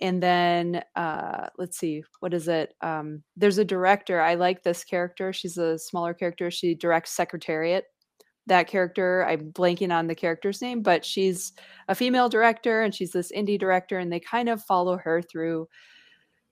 And 0.00 0.22
then 0.22 0.82
uh, 0.96 1.48
let's 1.58 1.78
see, 1.78 2.04
what 2.20 2.34
is 2.34 2.48
it? 2.48 2.74
Um, 2.82 3.22
there's 3.36 3.58
a 3.58 3.64
director. 3.64 4.20
I 4.20 4.34
like 4.34 4.62
this 4.62 4.84
character. 4.84 5.32
She's 5.32 5.58
a 5.58 5.78
smaller 5.78 6.14
character. 6.14 6.50
She 6.50 6.74
directs 6.74 7.12
Secretariat. 7.12 7.86
That 8.46 8.66
character, 8.66 9.24
I'm 9.28 9.52
blanking 9.52 9.92
on 9.94 10.08
the 10.08 10.16
character's 10.16 10.60
name, 10.60 10.82
but 10.82 11.04
she's 11.04 11.52
a 11.88 11.94
female 11.94 12.28
director 12.28 12.82
and 12.82 12.94
she's 12.94 13.12
this 13.12 13.30
indie 13.32 13.58
director, 13.58 13.98
and 13.98 14.12
they 14.12 14.20
kind 14.20 14.48
of 14.48 14.62
follow 14.62 14.96
her 14.96 15.22
through 15.22 15.68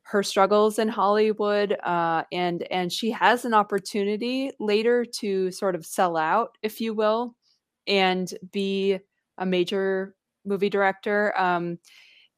her 0.02 0.22
struggles 0.22 0.78
in 0.78 0.88
Hollywood, 0.88 1.72
uh, 1.84 2.24
and 2.32 2.62
and 2.72 2.92
she 2.92 3.10
has 3.12 3.44
an 3.44 3.54
opportunity 3.54 4.50
later 4.58 5.04
to 5.04 5.50
sort 5.52 5.74
of 5.74 5.86
sell 5.86 6.16
out, 6.16 6.56
if 6.62 6.80
you 6.80 6.94
will, 6.94 7.36
and 7.86 8.32
be 8.52 8.98
a 9.38 9.46
major 9.46 10.16
movie 10.44 10.70
director. 10.70 11.32
Um, 11.38 11.78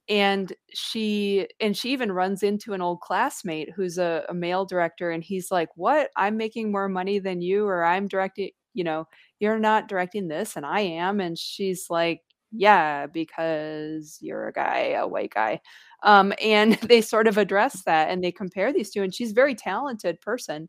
and 0.08 0.52
she 0.74 1.48
and 1.60 1.76
she 1.76 1.92
even 1.92 2.12
runs 2.12 2.42
into 2.42 2.74
an 2.74 2.82
old 2.82 3.00
classmate 3.00 3.70
who's 3.76 3.98
a, 3.98 4.24
a 4.28 4.34
male 4.34 4.66
director, 4.66 5.10
and 5.10 5.24
he's 5.24 5.50
like, 5.50 5.70
"What? 5.76 6.10
I'm 6.16 6.36
making 6.36 6.72
more 6.72 6.88
money 6.88 7.18
than 7.20 7.42
you, 7.42 7.66
or 7.66 7.84
I'm 7.84 8.08
directing." 8.08 8.50
You 8.74 8.84
know, 8.84 9.08
you're 9.38 9.58
not 9.58 9.88
directing 9.88 10.28
this 10.28 10.56
and 10.56 10.64
I 10.64 10.80
am. 10.80 11.20
And 11.20 11.38
she's 11.38 11.88
like, 11.90 12.22
yeah, 12.52 13.06
because 13.06 14.18
you're 14.20 14.48
a 14.48 14.52
guy, 14.52 14.90
a 14.90 15.06
white 15.06 15.32
guy. 15.34 15.60
Um, 16.02 16.32
and 16.40 16.74
they 16.82 17.00
sort 17.00 17.26
of 17.26 17.38
address 17.38 17.82
that 17.84 18.10
and 18.10 18.22
they 18.22 18.32
compare 18.32 18.72
these 18.72 18.90
two. 18.90 19.02
And 19.02 19.14
she's 19.14 19.32
a 19.32 19.34
very 19.34 19.54
talented 19.54 20.20
person. 20.20 20.68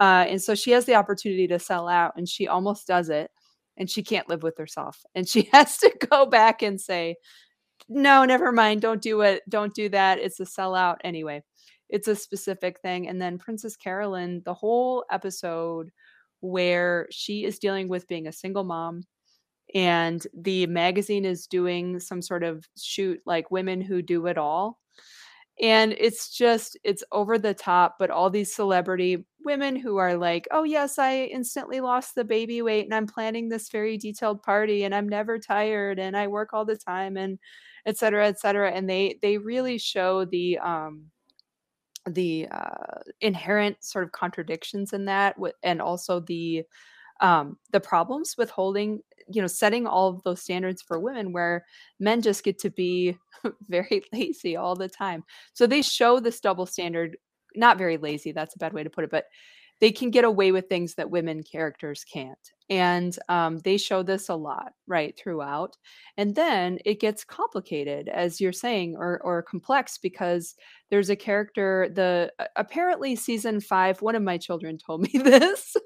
Uh, 0.00 0.26
and 0.28 0.40
so 0.40 0.54
she 0.54 0.70
has 0.72 0.84
the 0.84 0.94
opportunity 0.94 1.46
to 1.48 1.58
sell 1.58 1.88
out 1.88 2.12
and 2.16 2.28
she 2.28 2.48
almost 2.48 2.86
does 2.86 3.08
it. 3.08 3.30
And 3.78 3.88
she 3.88 4.02
can't 4.02 4.28
live 4.28 4.42
with 4.42 4.58
herself. 4.58 5.02
And 5.14 5.26
she 5.26 5.48
has 5.52 5.78
to 5.78 5.90
go 6.10 6.26
back 6.26 6.62
and 6.62 6.80
say, 6.80 7.16
no, 7.88 8.24
never 8.24 8.52
mind. 8.52 8.82
Don't 8.82 9.02
do 9.02 9.22
it. 9.22 9.42
Don't 9.48 9.74
do 9.74 9.88
that. 9.88 10.18
It's 10.18 10.40
a 10.40 10.44
sellout 10.44 10.96
anyway. 11.02 11.42
It's 11.88 12.08
a 12.08 12.16
specific 12.16 12.80
thing. 12.80 13.08
And 13.08 13.20
then 13.20 13.38
Princess 13.38 13.76
Carolyn, 13.76 14.42
the 14.44 14.54
whole 14.54 15.04
episode 15.10 15.90
where 16.42 17.06
she 17.10 17.44
is 17.44 17.58
dealing 17.58 17.88
with 17.88 18.08
being 18.08 18.26
a 18.26 18.32
single 18.32 18.64
mom 18.64 19.02
and 19.74 20.26
the 20.34 20.66
magazine 20.66 21.24
is 21.24 21.46
doing 21.46 21.98
some 21.98 22.20
sort 22.20 22.42
of 22.42 22.64
shoot 22.76 23.20
like 23.24 23.50
women 23.50 23.80
who 23.80 24.02
do 24.02 24.26
it 24.26 24.36
all 24.36 24.78
and 25.60 25.94
it's 25.98 26.36
just 26.36 26.78
it's 26.82 27.04
over 27.12 27.38
the 27.38 27.54
top 27.54 27.96
but 27.98 28.10
all 28.10 28.30
these 28.30 28.54
celebrity 28.54 29.24
women 29.44 29.76
who 29.76 29.96
are 29.96 30.16
like 30.16 30.48
oh 30.50 30.64
yes 30.64 30.98
i 30.98 31.24
instantly 31.24 31.80
lost 31.80 32.14
the 32.14 32.24
baby 32.24 32.62
weight 32.62 32.84
and 32.84 32.94
i'm 32.94 33.06
planning 33.06 33.48
this 33.48 33.68
very 33.68 33.96
detailed 33.98 34.42
party 34.42 34.84
and 34.84 34.94
i'm 34.94 35.08
never 35.08 35.38
tired 35.38 35.98
and 35.98 36.16
i 36.16 36.26
work 36.26 36.50
all 36.52 36.64
the 36.64 36.76
time 36.76 37.16
and 37.16 37.38
et 37.86 37.96
cetera 37.98 38.26
et 38.26 38.40
cetera 38.40 38.70
and 38.70 38.88
they 38.88 39.18
they 39.22 39.38
really 39.38 39.78
show 39.78 40.24
the 40.24 40.58
um 40.58 41.04
the 42.08 42.48
uh 42.50 43.00
inherent 43.20 43.82
sort 43.82 44.04
of 44.04 44.12
contradictions 44.12 44.92
in 44.92 45.04
that 45.04 45.36
and 45.62 45.80
also 45.80 46.20
the 46.20 46.64
um 47.20 47.56
the 47.70 47.80
problems 47.80 48.34
with 48.36 48.50
holding 48.50 49.00
you 49.28 49.40
know 49.40 49.46
setting 49.46 49.86
all 49.86 50.08
of 50.08 50.22
those 50.24 50.42
standards 50.42 50.82
for 50.82 50.98
women 50.98 51.32
where 51.32 51.64
men 52.00 52.20
just 52.20 52.42
get 52.44 52.58
to 52.58 52.70
be 52.70 53.16
very 53.68 54.02
lazy 54.12 54.56
all 54.56 54.74
the 54.74 54.88
time. 54.88 55.24
So 55.52 55.66
they 55.66 55.82
show 55.82 56.18
this 56.20 56.40
double 56.40 56.66
standard 56.66 57.16
not 57.54 57.78
very 57.78 57.98
lazy 57.98 58.32
that's 58.32 58.54
a 58.54 58.58
bad 58.58 58.72
way 58.72 58.82
to 58.82 58.90
put 58.90 59.04
it 59.04 59.10
but 59.10 59.26
they 59.82 59.90
can 59.90 60.10
get 60.10 60.24
away 60.24 60.52
with 60.52 60.68
things 60.68 60.94
that 60.94 61.10
women 61.10 61.42
characters 61.42 62.04
can't 62.04 62.52
and 62.70 63.18
um, 63.28 63.58
they 63.58 63.76
show 63.76 64.04
this 64.04 64.28
a 64.28 64.34
lot 64.34 64.72
right 64.86 65.18
throughout 65.18 65.76
and 66.16 66.36
then 66.36 66.78
it 66.84 67.00
gets 67.00 67.24
complicated 67.24 68.08
as 68.08 68.40
you're 68.40 68.52
saying 68.52 68.94
or, 68.96 69.20
or 69.24 69.42
complex 69.42 69.98
because 69.98 70.54
there's 70.88 71.10
a 71.10 71.16
character 71.16 71.88
the 71.94 72.32
apparently 72.54 73.16
season 73.16 73.60
five 73.60 74.00
one 74.00 74.14
of 74.14 74.22
my 74.22 74.38
children 74.38 74.78
told 74.78 75.02
me 75.02 75.10
this 75.24 75.76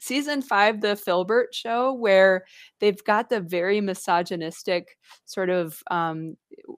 season 0.00 0.40
five 0.40 0.80
the 0.80 0.96
Philbert 0.96 1.52
show 1.52 1.92
where 1.92 2.44
they've 2.78 3.02
got 3.04 3.28
the 3.28 3.40
very 3.40 3.80
misogynistic 3.80 4.96
sort 5.24 5.50
of 5.50 5.82
um, 5.90 6.36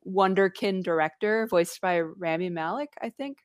wonderkin 0.09 0.83
director 0.83 1.47
voiced 1.51 1.79
by 1.83 2.01
rami 2.01 2.49
malek 2.49 2.89
i 3.03 3.11
think 3.11 3.37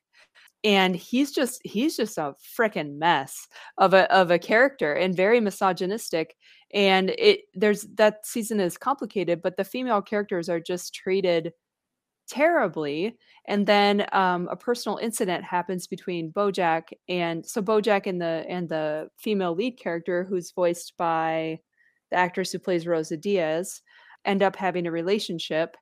and 0.64 0.95
he's 0.95 1.32
just 1.32 1.62
he's 1.64 1.95
just 1.95 2.18
a 2.18 2.34
freaking 2.57 2.97
mess 2.97 3.47
of 3.78 3.93
a 3.93 4.12
of 4.14 4.32
a 4.32 4.39
character 4.39 4.93
and 4.93 5.16
very 5.16 5.39
misogynistic 5.39 6.36
and 6.74 7.12
it 7.18 7.41
there's 7.53 7.84
that 7.95 8.26
season 8.26 8.60
is 8.60 8.78
complicated 8.78 9.41
but 9.41 9.57
the 9.57 9.64
female 9.64 10.01
characters 10.01 10.49
are 10.49 10.60
just 10.60 10.93
treated 10.93 11.53
terribly 12.30 13.18
and 13.47 13.66
then 13.66 14.05
um, 14.12 14.47
a 14.51 14.55
personal 14.55 14.97
incident 14.99 15.43
happens 15.43 15.88
between 15.88 16.32
bojack 16.32 16.84
and 17.07 17.45
so 17.45 17.62
bojack 17.62 18.05
and 18.05 18.22
the 18.22 18.45
and 18.47 18.70
the 18.70 19.10
female 19.18 19.55
lead 19.55 19.80
character 19.80 20.26
who's 20.30 20.51
voiced 20.51 20.93
by 20.97 21.60
the 22.12 22.18
actress 22.18 22.51
who 22.51 22.60
plays 22.60 22.86
rosa 22.86 23.18
diaz 23.18 23.82
end 24.26 24.43
up 24.43 24.55
having 24.55 24.86
a 24.86 24.91
relationship 24.91 25.76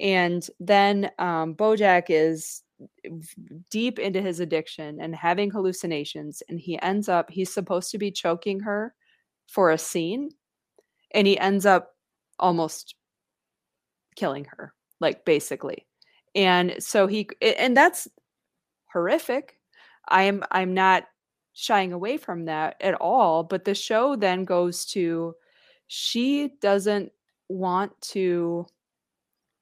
and 0.00 0.48
then 0.58 1.10
um, 1.18 1.54
bojack 1.54 2.04
is 2.08 2.61
deep 3.70 3.98
into 3.98 4.20
his 4.20 4.40
addiction 4.40 5.00
and 5.00 5.14
having 5.14 5.50
hallucinations 5.50 6.42
and 6.48 6.60
he 6.60 6.80
ends 6.82 7.08
up 7.08 7.30
he's 7.30 7.52
supposed 7.52 7.90
to 7.90 7.98
be 7.98 8.10
choking 8.10 8.60
her 8.60 8.94
for 9.48 9.70
a 9.70 9.78
scene 9.78 10.30
and 11.12 11.26
he 11.26 11.38
ends 11.38 11.66
up 11.66 11.94
almost 12.38 12.94
killing 14.16 14.44
her 14.44 14.72
like 15.02 15.24
basically. 15.24 15.86
And 16.34 16.76
so 16.78 17.06
he 17.06 17.28
and 17.42 17.76
that's 17.76 18.08
horrific. 18.90 19.58
I 20.08 20.22
am 20.24 20.42
i'm 20.50 20.74
not 20.74 21.04
shying 21.52 21.92
away 21.92 22.16
from 22.16 22.46
that 22.46 22.76
at 22.80 22.94
all 22.94 23.44
but 23.44 23.64
the 23.64 23.74
show 23.74 24.16
then 24.16 24.44
goes 24.44 24.86
to 24.86 25.34
she 25.86 26.50
doesn't 26.60 27.12
want 27.48 27.92
to 28.00 28.66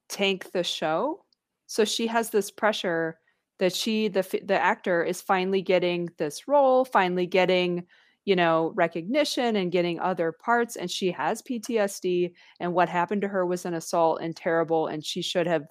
tank 0.09 0.51
the 0.53 0.63
show 0.63 1.25
so 1.71 1.85
she 1.85 2.09
has 2.09 2.31
this 2.31 2.51
pressure 2.51 3.17
that 3.61 3.73
she 3.73 4.09
the 4.09 4.23
the 4.45 4.61
actor 4.61 5.05
is 5.05 5.23
finally 5.23 5.63
getting 5.63 6.09
this 6.19 6.49
role, 6.49 6.85
finally 6.85 7.27
getting 7.27 7.87
you 8.25 8.35
know 8.35 8.73
recognition 8.75 9.55
and 9.55 9.71
getting 9.71 10.01
other 10.01 10.33
parts 10.33 10.75
and 10.75 10.91
she 10.91 11.13
has 11.13 11.43
PTSD 11.43 12.33
and 12.59 12.75
what 12.75 12.89
happened 12.89 13.23
to 13.23 13.29
her 13.29 13.47
was 13.47 13.67
an 13.67 13.75
assault 13.75 14.21
and 14.21 14.35
terrible 14.35 14.89
and 14.89 15.05
she 15.05 15.23
should 15.23 15.47
have 15.47 15.63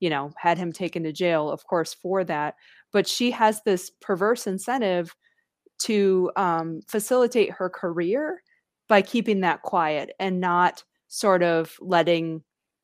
you 0.00 0.08
know 0.08 0.32
had 0.38 0.56
him 0.56 0.72
taken 0.72 1.02
to 1.02 1.12
jail 1.12 1.50
of 1.50 1.66
course 1.66 1.92
for 1.92 2.24
that. 2.24 2.54
But 2.90 3.06
she 3.06 3.30
has 3.32 3.60
this 3.62 3.90
perverse 4.00 4.46
incentive 4.46 5.14
to 5.80 6.30
um, 6.34 6.80
facilitate 6.88 7.50
her 7.50 7.68
career 7.68 8.42
by 8.88 9.02
keeping 9.02 9.40
that 9.40 9.60
quiet 9.60 10.12
and 10.18 10.40
not 10.40 10.82
sort 11.08 11.42
of 11.42 11.76
letting 11.78 12.42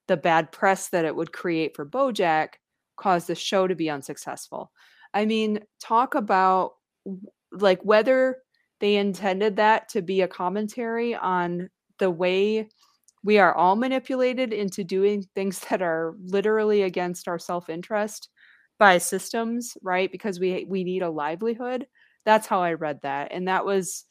the 0.09 0.17
bad 0.17 0.53
press 0.53 0.89
that 0.89 1.05
it 1.05 1.15
would 1.15 1.33
create 1.33 1.77
for 1.77 1.87
Bojack 1.87 2.55
caused 2.97 3.29
the 3.29 3.35
show 3.35 3.67
to 3.67 3.75
be 3.75 3.91
unsuccessful. 3.91 4.73
I 5.15 5.25
mean, 5.25 5.61
talk 5.81 6.15
about 6.15 6.73
like 7.53 7.81
whether 7.83 8.39
they 8.81 8.97
intended 8.97 9.57
that 9.57 9.89
to 9.91 10.03
be 10.03 10.21
a 10.21 10.29
commentary 10.29 11.15
on 11.15 11.71
the 11.99 12.11
way 12.11 12.69
we 13.25 13.39
are 13.39 13.55
all 13.55 13.77
manipulated 13.77 14.53
into 14.53 14.85
doing 14.85 15.25
things 15.35 15.61
that 15.71 15.83
are 15.83 16.15
literally 16.25 16.83
against 16.83 17.29
our 17.29 17.39
self-interest 17.39 18.29
by 18.79 18.99
systems 18.99 19.77
right 19.83 20.13
because 20.13 20.39
we 20.39 20.65
we 20.69 20.85
need 20.85 21.03
a 21.03 21.11
livelihood 21.11 21.87
that's 22.25 22.47
how 22.47 22.63
i 22.63 22.73
read 22.73 23.01
that 23.03 23.29
and 23.33 23.49
that 23.49 23.65
was 23.65 24.05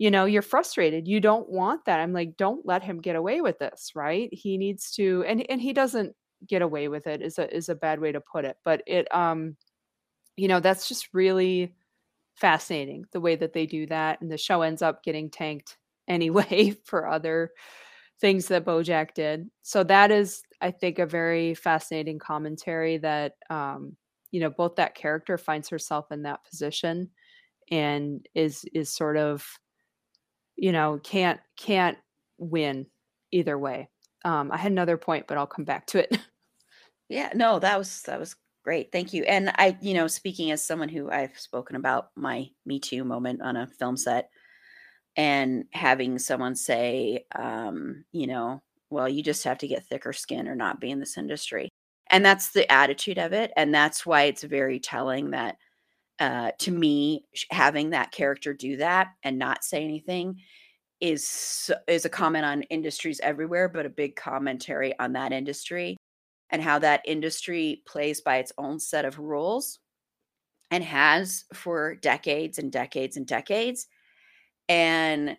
you 0.00 0.10
know 0.10 0.24
you're 0.24 0.40
frustrated 0.42 1.06
you 1.06 1.20
don't 1.20 1.48
want 1.50 1.84
that 1.84 2.00
i'm 2.00 2.14
like 2.14 2.34
don't 2.38 2.64
let 2.64 2.82
him 2.82 3.00
get 3.00 3.16
away 3.16 3.42
with 3.42 3.58
this 3.58 3.92
right? 3.94 4.30
He 4.32 4.56
needs 4.56 4.90
to 4.92 5.22
and 5.28 5.48
and 5.48 5.60
he 5.60 5.72
doesn't 5.74 6.16
get 6.48 6.62
away 6.62 6.88
with 6.88 7.06
it 7.06 7.20
is 7.20 7.38
a 7.38 7.54
is 7.54 7.68
a 7.68 7.74
bad 7.74 8.00
way 8.00 8.10
to 8.10 8.20
put 8.20 8.46
it 8.46 8.56
but 8.64 8.82
it 8.86 9.14
um 9.14 9.56
you 10.36 10.48
know 10.48 10.58
that's 10.58 10.88
just 10.88 11.10
really 11.12 11.74
fascinating 12.34 13.04
the 13.12 13.20
way 13.20 13.36
that 13.36 13.52
they 13.52 13.66
do 13.66 13.86
that 13.86 14.20
and 14.22 14.32
the 14.32 14.38
show 14.38 14.62
ends 14.62 14.80
up 14.80 15.04
getting 15.04 15.28
tanked 15.30 15.76
anyway 16.08 16.74
for 16.84 17.06
other 17.06 17.50
things 18.20 18.48
that 18.48 18.64
bojack 18.64 19.14
did. 19.14 19.50
So 19.62 19.84
that 19.84 20.10
is 20.10 20.42
i 20.62 20.70
think 20.70 20.98
a 20.98 21.06
very 21.06 21.54
fascinating 21.54 22.18
commentary 22.18 22.96
that 22.98 23.34
um 23.50 23.96
you 24.30 24.40
know 24.40 24.50
both 24.50 24.76
that 24.76 24.94
character 24.94 25.36
finds 25.36 25.68
herself 25.68 26.10
in 26.10 26.22
that 26.22 26.42
position 26.44 27.10
and 27.70 28.26
is 28.34 28.64
is 28.72 28.88
sort 28.88 29.18
of 29.18 29.46
you 30.60 30.72
know 30.72 31.00
can't 31.02 31.40
can't 31.56 31.96
win 32.38 32.86
either 33.32 33.58
way. 33.58 33.88
Um 34.24 34.52
i 34.52 34.58
had 34.58 34.70
another 34.72 34.96
point 34.98 35.26
but 35.26 35.38
i'll 35.38 35.46
come 35.46 35.64
back 35.64 35.86
to 35.88 35.98
it. 35.98 36.16
Yeah 37.08 37.30
no 37.34 37.58
that 37.58 37.76
was 37.76 38.02
that 38.02 38.20
was 38.20 38.36
great 38.64 38.92
thank 38.92 39.12
you. 39.12 39.24
And 39.24 39.50
i 39.56 39.76
you 39.80 39.94
know 39.94 40.06
speaking 40.06 40.52
as 40.52 40.64
someone 40.64 40.88
who 40.88 41.10
i've 41.10 41.36
spoken 41.38 41.74
about 41.74 42.10
my 42.14 42.48
me 42.64 42.78
too 42.78 43.02
moment 43.02 43.42
on 43.42 43.56
a 43.56 43.66
film 43.66 43.96
set 43.96 44.30
and 45.16 45.64
having 45.72 46.18
someone 46.20 46.54
say 46.54 47.24
um 47.34 48.04
you 48.12 48.28
know 48.28 48.62
well 48.90 49.08
you 49.08 49.22
just 49.24 49.42
have 49.44 49.58
to 49.58 49.66
get 49.68 49.84
thicker 49.86 50.12
skin 50.12 50.46
or 50.46 50.54
not 50.54 50.80
be 50.80 50.90
in 50.90 51.00
this 51.00 51.18
industry. 51.18 51.68
And 52.12 52.24
that's 52.24 52.50
the 52.50 52.70
attitude 52.70 53.18
of 53.18 53.32
it 53.32 53.50
and 53.56 53.74
that's 53.74 54.06
why 54.06 54.24
it's 54.24 54.44
very 54.44 54.78
telling 54.78 55.30
that 55.30 55.56
uh, 56.20 56.52
to 56.58 56.70
me, 56.70 57.24
having 57.50 57.90
that 57.90 58.12
character 58.12 58.52
do 58.52 58.76
that 58.76 59.08
and 59.24 59.38
not 59.38 59.64
say 59.64 59.82
anything 59.82 60.36
is 61.00 61.70
is 61.88 62.04
a 62.04 62.10
comment 62.10 62.44
on 62.44 62.62
industries 62.64 63.20
everywhere, 63.20 63.68
but 63.68 63.86
a 63.86 63.90
big 63.90 64.16
commentary 64.16 64.96
on 64.98 65.14
that 65.14 65.32
industry 65.32 65.96
and 66.50 66.62
how 66.62 66.78
that 66.78 67.00
industry 67.06 67.82
plays 67.86 68.20
by 68.20 68.36
its 68.36 68.52
own 68.58 68.78
set 68.78 69.04
of 69.04 69.18
rules 69.18 69.78
and 70.70 70.84
has 70.84 71.44
for 71.54 71.94
decades 71.96 72.58
and 72.58 72.70
decades 72.70 73.16
and 73.16 73.26
decades. 73.26 73.86
And 74.68 75.36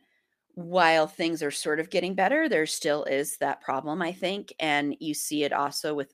while 0.55 1.07
things 1.07 1.43
are 1.43 1.51
sort 1.51 1.79
of 1.79 1.89
getting 1.89 2.15
better, 2.15 2.49
there 2.49 2.65
still 2.65 3.03
is 3.05 3.37
that 3.37 3.61
problem, 3.61 4.01
I 4.01 4.11
think. 4.11 4.53
And 4.59 4.95
you 4.99 5.13
see 5.13 5.43
it 5.43 5.53
also 5.53 5.93
with 5.93 6.11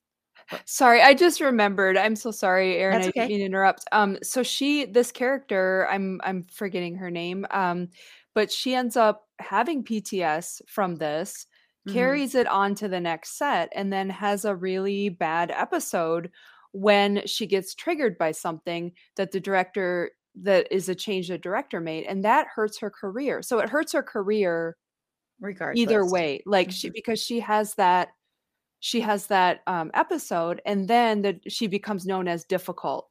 Sorry, 0.66 1.00
I 1.02 1.14
just 1.14 1.40
remembered. 1.40 1.96
I'm 1.96 2.16
so 2.16 2.30
sorry, 2.30 2.76
Erin. 2.76 3.02
That's 3.02 3.06
I 3.06 3.10
didn't 3.10 3.28
mean 3.28 3.38
to 3.40 3.44
interrupt. 3.44 3.84
Um, 3.92 4.18
so 4.22 4.42
she, 4.42 4.84
this 4.86 5.12
character, 5.12 5.86
I'm 5.90 6.20
I'm 6.24 6.46
forgetting 6.52 6.96
her 6.96 7.10
name. 7.10 7.46
Um, 7.50 7.88
but 8.34 8.50
she 8.52 8.74
ends 8.74 8.96
up 8.96 9.26
having 9.40 9.84
PTS 9.84 10.62
from 10.68 10.96
this, 10.96 11.46
Mhm. 11.86 11.92
carries 11.92 12.34
it 12.34 12.46
on 12.46 12.74
to 12.76 12.88
the 12.88 13.00
next 13.00 13.36
set, 13.38 13.70
and 13.74 13.92
then 13.92 14.08
has 14.10 14.44
a 14.44 14.54
really 14.56 15.08
bad 15.10 15.50
episode 15.50 16.30
when 16.72 17.26
she 17.26 17.46
gets 17.46 17.74
triggered 17.74 18.16
by 18.18 18.32
something 18.32 18.92
that 19.16 19.32
the 19.32 19.40
director 19.40 20.12
that 20.34 20.66
is 20.70 20.88
a 20.88 20.94
change 20.94 21.28
the 21.28 21.38
director 21.38 21.80
made, 21.80 22.04
and 22.04 22.24
that 22.24 22.46
hurts 22.54 22.78
her 22.78 22.90
career. 22.90 23.42
So 23.42 23.58
it 23.58 23.68
hurts 23.70 23.92
her 23.92 24.02
career 24.02 24.76
regardless. 25.40 25.80
either 25.82 26.06
way. 26.06 26.42
Like 26.46 26.70
she 26.72 26.90
Mhm. 26.90 26.94
because 26.94 27.20
she 27.22 27.40
has 27.40 27.74
that 27.76 28.10
she 28.80 29.00
has 29.00 29.26
that 29.28 29.60
um, 29.66 29.90
episode 29.94 30.60
and 30.66 30.88
then 30.88 31.22
the, 31.22 31.40
she 31.48 31.66
becomes 31.66 32.06
known 32.06 32.28
as 32.28 32.44
difficult 32.44 33.08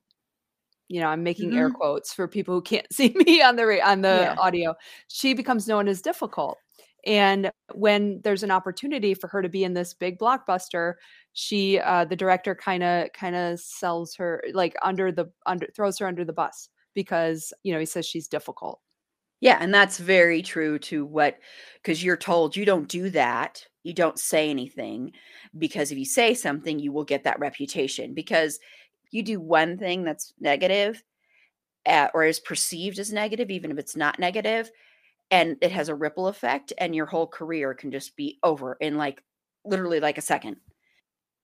you 0.89 0.99
know 1.01 1.07
i'm 1.07 1.23
making 1.23 1.55
air 1.55 1.69
Mhm. 1.69 1.73
quotes 1.73 2.13
for 2.13 2.27
people 2.27 2.53
who 2.55 2.61
can't 2.61 2.85
see 2.93 3.13
me 3.25 3.41
on 3.41 3.55
the 3.55 3.81
on 3.87 4.01
the 4.01 4.31
Yeah. 4.31 4.33
audio 4.37 4.75
she 5.07 5.33
becomes 5.33 5.67
known 5.67 5.87
as 5.87 6.01
difficult 6.01 6.57
and 7.05 7.51
when 7.73 8.19
there's 8.23 8.43
an 8.43 8.51
opportunity 8.51 9.13
for 9.13 9.27
her 9.27 9.41
to 9.41 9.49
be 9.49 9.63
in 9.63 9.73
this 9.73 9.93
big 9.93 10.17
blockbuster 10.19 10.95
she 11.33 11.79
uh 11.79 12.05
the 12.05 12.15
director 12.15 12.55
kind 12.55 12.83
of 12.83 13.11
kind 13.13 13.35
of 13.35 13.59
sells 13.59 14.15
her 14.15 14.43
like 14.53 14.75
under 14.83 15.11
the 15.11 15.25
under 15.45 15.67
throws 15.75 15.99
her 15.99 16.07
under 16.07 16.25
the 16.25 16.33
bus 16.33 16.69
because 16.93 17.53
you 17.63 17.73
know 17.73 17.79
he 17.79 17.85
says 17.85 18.05
she's 18.05 18.27
difficult 18.27 18.79
Yeah, 19.39 19.57
and 19.61 19.73
that's 19.73 19.99
very 19.99 20.41
true 20.41 20.79
to 20.79 21.05
what 21.05 21.37
because 21.75 22.03
you're 22.03 22.17
told 22.17 22.55
you 22.55 22.65
don't 22.65 22.87
do 22.87 23.09
that. 23.11 23.65
You 23.83 23.93
don't 23.93 24.19
say 24.19 24.49
anything 24.49 25.13
because 25.57 25.91
if 25.91 25.97
you 25.97 26.05
say 26.05 26.33
something, 26.33 26.79
you 26.79 26.91
will 26.91 27.05
get 27.05 27.23
that 27.23 27.39
reputation. 27.39 28.13
Because 28.13 28.59
you 29.11 29.23
do 29.23 29.39
one 29.39 29.77
thing 29.77 30.03
that's 30.03 30.33
negative 30.39 31.03
uh, 31.85 32.09
or 32.13 32.25
is 32.25 32.39
perceived 32.39 32.99
as 32.99 33.13
negative, 33.13 33.49
even 33.49 33.71
if 33.71 33.77
it's 33.77 33.95
not 33.95 34.19
negative, 34.19 34.69
and 35.31 35.57
it 35.61 35.71
has 35.71 35.89
a 35.89 35.95
ripple 35.95 36.27
effect, 36.27 36.73
and 36.77 36.93
your 36.95 37.05
whole 37.05 37.27
career 37.27 37.73
can 37.73 37.91
just 37.91 38.15
be 38.15 38.39
over 38.43 38.77
in 38.79 38.97
like 38.97 39.23
literally 39.63 39.99
like 39.99 40.17
a 40.17 40.21
second. 40.21 40.57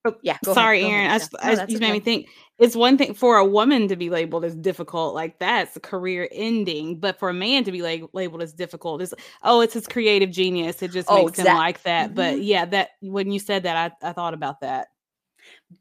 Oh, 0.06 0.16
Yeah, 0.22 0.38
ahead, 0.46 0.56
Sorry, 0.56 0.82
ahead, 0.82 0.94
Aaron. 0.94 1.12
I, 1.12 1.20
just, 1.20 1.36
No, 1.44 1.54
I, 1.54 1.64
you 1.68 1.80
made 1.80 1.92
me 1.94 2.00
think. 2.02 2.28
It's 2.60 2.76
one 2.76 2.98
thing 2.98 3.14
for 3.14 3.38
a 3.38 3.46
woman 3.46 3.88
to 3.88 3.96
be 3.96 4.10
labeled 4.10 4.46
as 4.46 4.56
difficult, 4.56 5.16
like 5.16 5.40
that's 5.40 5.78
career 5.84 6.30
ending. 6.32 7.00
But 7.00 7.20
for 7.20 7.30
a 7.30 7.34
man 7.34 7.64
to 7.66 7.72
be 7.72 7.82
like 7.82 8.04
labeled 8.14 8.42
as 8.44 8.54
difficult 8.54 9.02
is 9.02 9.14
oh, 9.44 9.62
it's 9.62 9.74
his 9.74 9.88
creative 9.88 10.32
genius. 10.32 10.82
It 10.84 10.92
just 10.92 11.10
Oh, 11.10 11.12
makes 11.12 11.38
him 11.38 11.52
like 11.52 11.84
that. 11.84 12.16
But 12.16 12.40
Mhm. 12.40 12.42
yeah, 12.42 12.66
that 12.66 12.92
when 13.02 13.32
you 13.32 13.40
said 13.40 13.64
that, 13.64 13.94
I, 14.04 14.10
I 14.10 14.14
thought 14.14 14.34
about 14.34 14.62
that. 14.62 14.90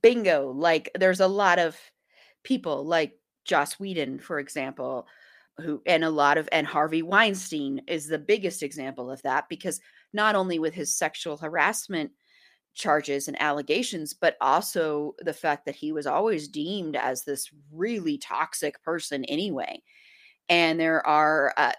bingo 0.03 0.51
like 0.51 0.91
there's 0.99 1.20
a 1.20 1.29
lot 1.29 1.59
of 1.59 1.77
people 2.43 2.85
like 2.85 3.18
joss 3.45 3.75
whedon 3.75 4.18
for 4.18 4.39
example 4.39 5.07
who 5.59 5.83
and 5.87 6.05
a 6.05 6.11
lot 6.11 6.39
of 6.39 6.49
and 6.53 6.66
harvey 6.66 7.03
weinstein 7.03 7.81
is 7.87 8.07
the 8.07 8.18
biggest 8.18 8.62
example 8.62 9.11
of 9.11 9.20
that 9.23 9.49
because 9.49 9.81
not 10.12 10.35
only 10.35 10.59
with 10.59 10.75
his 10.75 10.97
sexual 10.97 11.37
harassment 11.37 12.11
charges 12.75 13.29
and 13.29 13.41
allegations 13.41 14.14
but 14.14 14.37
also 14.41 15.14
the 15.18 15.33
fact 15.33 15.66
that 15.66 15.75
he 15.75 15.93
was 15.93 16.07
always 16.07 16.49
deemed 16.49 16.97
as 16.97 17.25
this 17.25 17.51
really 17.73 18.18
toxic 18.18 18.83
person 18.83 19.25
anyway. 19.27 19.83
And 20.49 20.81
there 20.81 21.07
are 21.07 21.53
uh, 21.57 21.73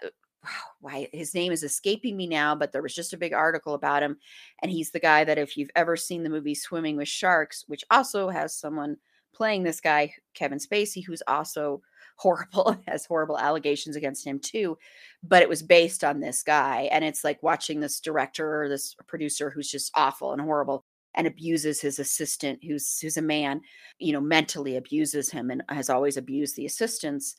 why 0.80 1.08
his 1.12 1.34
name 1.34 1.52
is 1.52 1.62
escaping 1.62 2.16
me 2.16 2.26
now 2.26 2.54
but 2.54 2.72
there 2.72 2.82
was 2.82 2.94
just 2.94 3.12
a 3.12 3.18
big 3.18 3.32
article 3.32 3.74
about 3.74 4.02
him 4.02 4.16
and 4.62 4.70
he's 4.70 4.90
the 4.90 5.00
guy 5.00 5.24
that 5.24 5.38
if 5.38 5.56
you've 5.56 5.70
ever 5.76 5.96
seen 5.96 6.22
the 6.22 6.30
movie 6.30 6.54
swimming 6.54 6.96
with 6.96 7.08
sharks 7.08 7.64
which 7.66 7.84
also 7.90 8.28
has 8.28 8.54
someone 8.54 8.96
playing 9.34 9.62
this 9.62 9.80
guy 9.80 10.12
kevin 10.34 10.58
spacey 10.58 11.04
who's 11.04 11.22
also 11.26 11.82
horrible 12.16 12.76
has 12.86 13.04
horrible 13.04 13.38
allegations 13.38 13.96
against 13.96 14.24
him 14.26 14.38
too 14.38 14.78
but 15.22 15.42
it 15.42 15.48
was 15.48 15.62
based 15.62 16.04
on 16.04 16.20
this 16.20 16.42
guy 16.42 16.88
and 16.92 17.04
it's 17.04 17.24
like 17.24 17.42
watching 17.42 17.80
this 17.80 18.00
director 18.00 18.62
or 18.62 18.68
this 18.68 18.94
producer 19.06 19.50
who's 19.50 19.70
just 19.70 19.90
awful 19.94 20.32
and 20.32 20.40
horrible 20.40 20.84
and 21.16 21.26
abuses 21.26 21.80
his 21.80 21.98
assistant 21.98 22.58
who's 22.64 22.98
who's 23.00 23.16
a 23.16 23.22
man 23.22 23.60
you 23.98 24.12
know 24.12 24.20
mentally 24.20 24.76
abuses 24.76 25.30
him 25.30 25.50
and 25.50 25.62
has 25.68 25.90
always 25.90 26.16
abused 26.16 26.56
the 26.56 26.66
assistants 26.66 27.36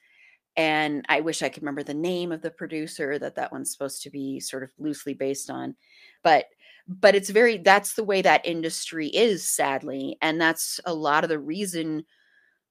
and 0.58 1.06
I 1.10 1.20
wish 1.22 1.42
I 1.42 1.50
could 1.50 1.64
remember 1.64 1.84
the 1.84 1.94
name 1.94 2.32
of 2.32 2.42
the 2.42 2.52
producer 2.52 3.20
that 3.20 3.36
that 3.36 3.52
one's 3.52 3.72
supposed 3.72 4.02
to 4.04 4.10
be 4.10 4.40
sort 4.40 4.64
of 4.64 4.70
loosely 4.78 5.14
based 5.14 5.50
on, 5.50 5.76
but 6.24 6.46
but 6.88 7.16
it's 7.16 7.30
very 7.30 7.58
that's 7.58 7.96
the 7.96 8.04
way 8.04 8.22
that 8.22 8.46
industry 8.46 9.08
is 9.08 9.50
sadly, 9.50 10.18
and 10.22 10.40
that's 10.40 10.80
a 10.86 10.94
lot 10.94 11.24
of 11.24 11.30
the 11.30 11.40
reason. 11.40 12.06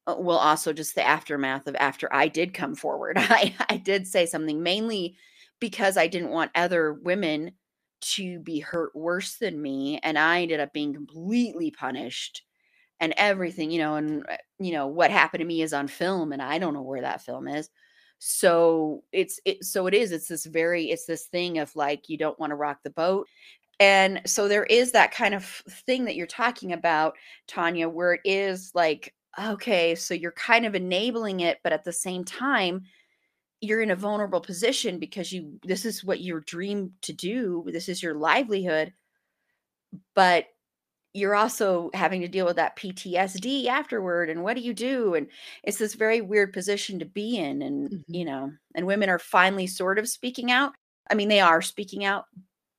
uh, 0.07 0.17
Well, 0.19 0.39
also 0.39 0.73
just 0.73 0.95
the 0.95 1.07
aftermath 1.07 1.67
of 1.67 1.77
after 1.77 2.13
I 2.15 2.29
did 2.29 2.55
come 2.55 2.75
forward, 2.75 3.17
I 3.21 3.55
I 3.69 3.77
did 3.79 4.07
say 4.07 4.27
something 4.27 4.63
mainly 4.63 5.17
because 5.61 5.97
I 5.97 6.07
didn't 6.09 6.31
want 6.31 6.51
other 6.55 6.93
women 6.95 7.53
to 8.01 8.39
be 8.41 8.61
hurt 8.61 8.95
worse 8.95 9.37
than 9.37 9.61
me, 9.61 9.99
and 10.03 10.19
I 10.19 10.43
ended 10.43 10.61
up 10.61 10.73
being 10.73 10.95
completely 10.95 11.71
punished 11.71 12.43
and 13.01 13.15
everything, 13.17 13.71
you 13.71 13.79
know, 13.79 13.97
and 13.97 14.25
uh, 14.29 14.37
you 14.59 14.73
know 14.73 14.87
what 14.87 15.11
happened 15.11 15.41
to 15.41 15.47
me 15.47 15.63
is 15.63 15.73
on 15.73 15.89
film, 15.89 16.33
and 16.33 16.43
I 16.43 16.59
don't 16.59 16.75
know 16.75 16.83
where 16.83 17.03
that 17.03 17.23
film 17.23 17.49
is. 17.49 17.69
So 18.19 19.05
it's 19.13 19.41
it 19.45 19.65
so 19.65 19.87
it 19.87 19.95
is. 19.95 20.13
It's 20.13 20.29
this 20.29 20.47
very 20.47 20.91
it's 20.91 21.07
this 21.07 21.27
thing 21.27 21.59
of 21.59 21.75
like 21.77 22.09
you 22.09 22.17
don't 22.19 22.39
want 22.39 22.51
to 22.51 22.57
rock 22.57 22.79
the 22.83 22.91
boat. 22.91 23.27
And 23.81 24.21
so 24.25 24.49
there 24.49 24.65
is 24.65 24.93
that 24.93 25.13
kind 25.13 25.35
of 25.35 25.45
thing 25.45 26.05
that 26.05 26.15
you're 26.15 26.27
talking 26.27 26.73
about, 26.73 27.15
Tanya, 27.49 27.89
where 27.89 28.15
it 28.15 28.21
is 28.25 28.71
like, 28.75 29.13
okay, 29.39 29.95
so 29.97 30.15
you're 30.15 30.33
kind 30.33 30.65
of 30.65 30.75
enabling 30.77 31.41
it, 31.41 31.59
but 31.65 31.73
at 31.73 31.85
the 31.85 31.93
same 31.93 32.25
time, 32.25 32.83
you're 33.61 33.81
in 33.83 33.91
a 33.91 33.97
vulnerable 33.97 34.41
position 34.41 34.99
because 34.99 35.33
you 35.33 35.59
this 35.65 35.85
is 35.85 36.05
what 36.05 36.21
your 36.21 36.41
dream 36.41 36.95
to 37.03 37.13
do, 37.13 37.65
this 37.73 37.89
is 37.89 38.03
your 38.03 38.15
livelihood, 38.15 38.93
but 40.15 40.47
you're 41.15 41.35
also 41.37 41.91
having 41.95 42.21
to 42.23 42.29
deal 42.29 42.47
with 42.47 42.57
that 42.57 42.77
PTSD 42.77 43.69
afterward 43.69 44.31
and 44.31 44.45
what 44.45 44.55
do 44.57 44.63
you 44.63 44.75
do 44.75 45.15
and 45.15 45.29
it's 45.65 45.79
this 45.79 45.95
very 45.95 46.21
weird 46.21 46.53
position 46.53 46.99
to 47.01 47.07
be 47.07 47.39
in 47.39 47.63
and 47.63 47.91
Mhm. 47.91 48.05
you 48.09 48.25
know 48.25 48.53
and 48.77 48.87
women 48.87 49.11
are 49.11 49.19
finally 49.21 49.67
sort 49.67 49.99
of 49.99 50.09
speaking 50.09 50.51
out 50.53 50.75
I 51.11 51.15
mean 51.15 51.29
they 51.29 51.41
are 51.41 51.63
speaking 51.63 52.05
out 52.05 52.27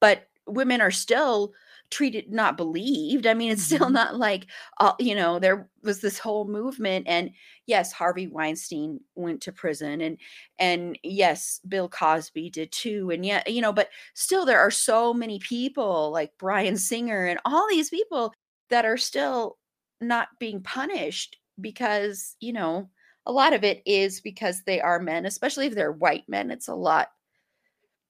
but 0.02 0.28
women 0.48 0.82
are 0.82 0.92
still 0.92 1.54
treated 1.91 2.32
not 2.32 2.57
believed 2.57 3.26
I 3.28 3.34
mean 3.34 3.52
it's 3.52 3.64
still 3.64 3.90
Mhm. 3.90 3.91
not 3.91 4.16
like 4.18 4.48
uh, 4.80 4.94
you 4.99 5.16
know 5.16 5.40
there 5.40 5.70
was 5.84 6.02
this 6.02 6.20
whole 6.20 6.45
movement 6.48 7.07
and 7.07 7.32
yes 7.68 7.91
Harvey 7.91 8.28
Weinstein 8.28 8.99
went 9.16 9.41
to 9.44 9.52
prison 9.52 10.02
and 10.02 10.18
and 10.60 10.98
yes 11.03 11.60
Bill 11.68 11.88
Cosby 11.90 12.49
did 12.49 12.72
too 12.72 13.10
and 13.12 13.26
yeah 13.26 13.44
you 13.48 13.62
know 13.62 13.74
but 13.74 13.90
still 14.14 14.45
there 14.45 14.60
are 14.60 14.72
so 14.72 15.14
many 15.14 15.40
people 15.40 16.12
like 16.12 16.38
Bryan 16.38 16.78
Singer 16.78 17.26
and 17.26 17.40
all 17.45 17.68
these 17.70 17.90
people 17.90 18.34
that 18.70 18.86
are 18.86 18.98
still 18.98 19.57
not 20.02 20.30
being 20.40 20.62
punished 20.62 21.38
because, 21.62 22.36
you 22.40 22.52
know, 22.53 22.90
a 23.26 23.32
lot 23.32 23.53
of 23.53 23.64
it 23.64 23.82
is 23.86 24.22
because 24.22 24.64
they 24.64 24.82
are 24.82 24.99
men, 24.99 25.26
especially 25.26 25.68
if 25.68 25.74
they're 25.76 25.91
white 25.91 26.28
men. 26.28 26.52
It's 26.52 26.68
a 26.68 26.76
lot 26.76 27.10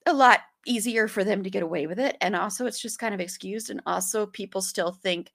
a 0.06 0.12
lot 0.12 0.40
easier 0.66 1.08
for 1.08 1.24
them 1.24 1.42
to 1.44 1.50
get 1.50 1.62
away 1.62 1.86
with 1.86 1.98
it 1.98 2.16
and 2.20 2.36
also 2.36 2.66
it's 2.66 2.80
just 2.80 2.98
kind 2.98 3.14
of 3.14 3.20
excused 3.20 3.70
and 3.70 3.80
also 3.86 4.26
people 4.26 4.60
still 4.62 4.92
think 4.92 5.32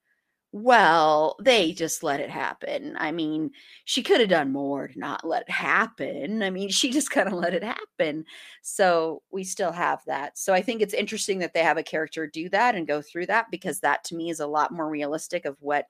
well, 0.53 1.37
they 1.41 1.71
just 1.71 2.03
let 2.03 2.19
it 2.19 2.29
happen. 2.29 2.95
I 2.99 3.11
mean, 3.13 3.51
she 3.85 4.03
could 4.03 4.19
have 4.19 4.29
done 4.29 4.51
more 4.51 4.87
to 4.89 4.99
not 4.99 5.25
let 5.25 5.43
it 5.43 5.49
happen. 5.49 6.43
I 6.43 6.49
mean, 6.49 6.69
she 6.71 6.91
just 6.91 7.09
kind 7.11 7.27
of 7.27 7.33
let 7.33 7.53
it 7.53 7.63
happen. 7.63 8.25
So 8.61 9.23
we 9.31 9.45
still 9.45 9.71
have 9.71 10.03
that. 10.07 10.37
So 10.37 10.53
I 10.53 10.61
think 10.61 10.81
it's 10.81 10.93
interesting 10.93 11.39
that 11.39 11.53
they 11.53 11.63
have 11.63 11.77
a 11.77 11.83
character 11.83 12.27
do 12.27 12.49
that 12.49 12.75
and 12.75 12.85
go 12.87 13.01
through 13.01 13.27
that 13.27 13.47
because 13.49 13.79
that 13.79 14.03
to 14.05 14.15
me 14.15 14.29
is 14.29 14.41
a 14.41 14.47
lot 14.47 14.73
more 14.73 14.89
realistic 14.89 15.45
of 15.45 15.57
what 15.61 15.87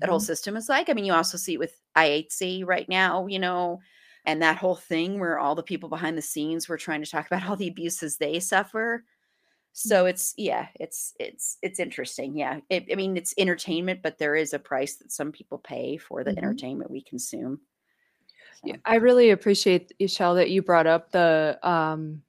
that 0.00 0.08
whole 0.10 0.20
Mhm. 0.20 0.20
system 0.20 0.56
is 0.56 0.68
like. 0.68 0.88
I 0.88 0.92
mean, 0.92 1.04
you 1.04 1.12
also 1.12 1.38
see 1.38 1.54
it 1.54 1.58
with 1.60 1.80
IATSE 1.96 2.64
right 2.64 2.88
now, 2.88 3.26
you 3.26 3.38
know, 3.38 3.80
and 4.26 4.42
that 4.42 4.56
whole 4.56 4.74
thing 4.76 5.18
where 5.18 5.38
all 5.38 5.54
the 5.54 5.62
people 5.62 5.88
behind 5.88 6.16
the 6.16 6.22
scenes 6.22 6.68
were 6.68 6.78
trying 6.78 7.02
to 7.02 7.10
talk 7.10 7.26
about 7.30 7.46
all 7.48 7.56
the 7.56 7.68
abuses 7.68 8.16
they 8.16 8.40
suffer. 8.40 9.04
So 9.72 10.06
it's 10.06 10.34
yeah, 10.36 10.68
it's 10.78 11.14
it's 11.18 11.58
it's 11.60 11.80
interesting. 11.80 12.36
Yeah. 12.36 12.60
It, 12.70 12.86
I 12.92 12.94
mean, 12.94 13.16
it's 13.16 13.34
entertainment, 13.36 14.02
but 14.02 14.18
there 14.18 14.36
is 14.36 14.52
a 14.52 14.58
price 14.58 14.96
that 14.96 15.10
some 15.10 15.32
people 15.32 15.58
pay 15.58 15.96
for 15.96 16.22
the 16.22 16.30
Mhm. 16.30 16.38
entertainment 16.38 16.90
we 16.90 17.02
consume. 17.02 17.60
Yeah, 18.62 18.76
I 18.84 18.96
really 18.96 19.30
appreciate 19.30 19.92
Ishel 20.00 20.36
that 20.36 20.50
you 20.50 20.62
brought 20.62 20.86
up 20.86 21.10
the 21.10 21.58
um 21.62 22.22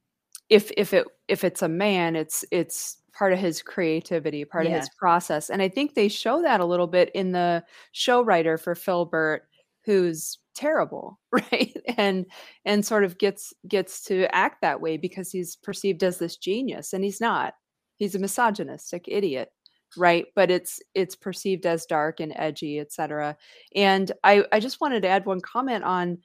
if 0.48 0.70
if 0.76 0.92
it 0.92 1.06
if 1.28 1.44
it's 1.44 1.62
a 1.62 1.68
man, 1.68 2.16
it's 2.16 2.44
it's 2.50 2.98
part 3.12 3.32
of 3.32 3.38
his 3.38 3.62
creativity, 3.62 4.44
part 4.44 4.66
of 4.66 4.72
his 4.72 4.90
process. 4.90 5.48
And 5.48 5.62
I 5.62 5.68
think 5.68 5.94
they 5.94 6.08
show 6.08 6.42
that 6.42 6.60
a 6.60 6.66
little 6.66 6.86
bit 6.86 7.10
in 7.14 7.32
the 7.32 7.64
show 7.92 8.22
writer 8.22 8.58
for 8.58 8.74
Philbert, 8.74 9.40
who's 9.84 10.38
terrible, 10.56 11.20
right? 11.32 11.76
And 11.96 12.26
and 12.64 12.84
sort 12.84 13.04
of 13.04 13.18
gets 13.18 13.52
gets 13.68 14.02
to 14.04 14.34
act 14.34 14.62
that 14.62 14.80
way 14.80 14.96
because 14.96 15.30
he's 15.30 15.56
perceived 15.56 16.02
as 16.02 16.18
this 16.18 16.36
genius 16.36 16.92
and 16.92 17.04
he's 17.04 17.20
not. 17.20 17.54
He's 17.96 18.14
a 18.14 18.18
misogynistic 18.18 19.04
idiot, 19.08 19.50
right? 19.96 20.26
But 20.34 20.50
it's 20.50 20.80
it's 20.94 21.14
perceived 21.16 21.66
as 21.66 21.86
dark 21.86 22.20
and 22.20 22.32
edgy, 22.36 22.80
etc. 22.80 23.36
And 23.74 24.10
I 24.24 24.44
I 24.52 24.60
just 24.60 24.80
wanted 24.80 25.02
to 25.02 25.08
add 25.08 25.26
one 25.26 25.40
comment 25.40 25.84
on 25.84 26.18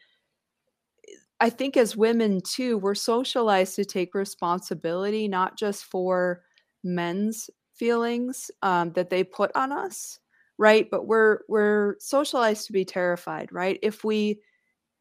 I 1.42 1.50
think 1.50 1.76
as 1.76 1.98
women 1.98 2.40
too, 2.42 2.78
we're 2.78 2.94
socialized 2.96 3.76
to 3.76 3.86
take 3.86 4.14
responsibility 4.14 5.28
not 5.28 5.58
just 5.58 5.86
for 5.86 6.44
men's 6.84 7.50
feelings 7.74 8.52
um, 8.62 8.94
that 8.94 9.10
they 9.10 9.24
put 9.24 9.52
on 9.56 9.72
us, 9.72 10.20
right? 10.62 10.90
But 10.92 11.08
we're 11.08 11.42
we're 11.50 11.98
socialized 12.00 12.68
to 12.68 12.74
be 12.74 12.86
terrified, 12.86 13.52
right? 13.54 13.80
If 13.84 14.06
we 14.06 14.42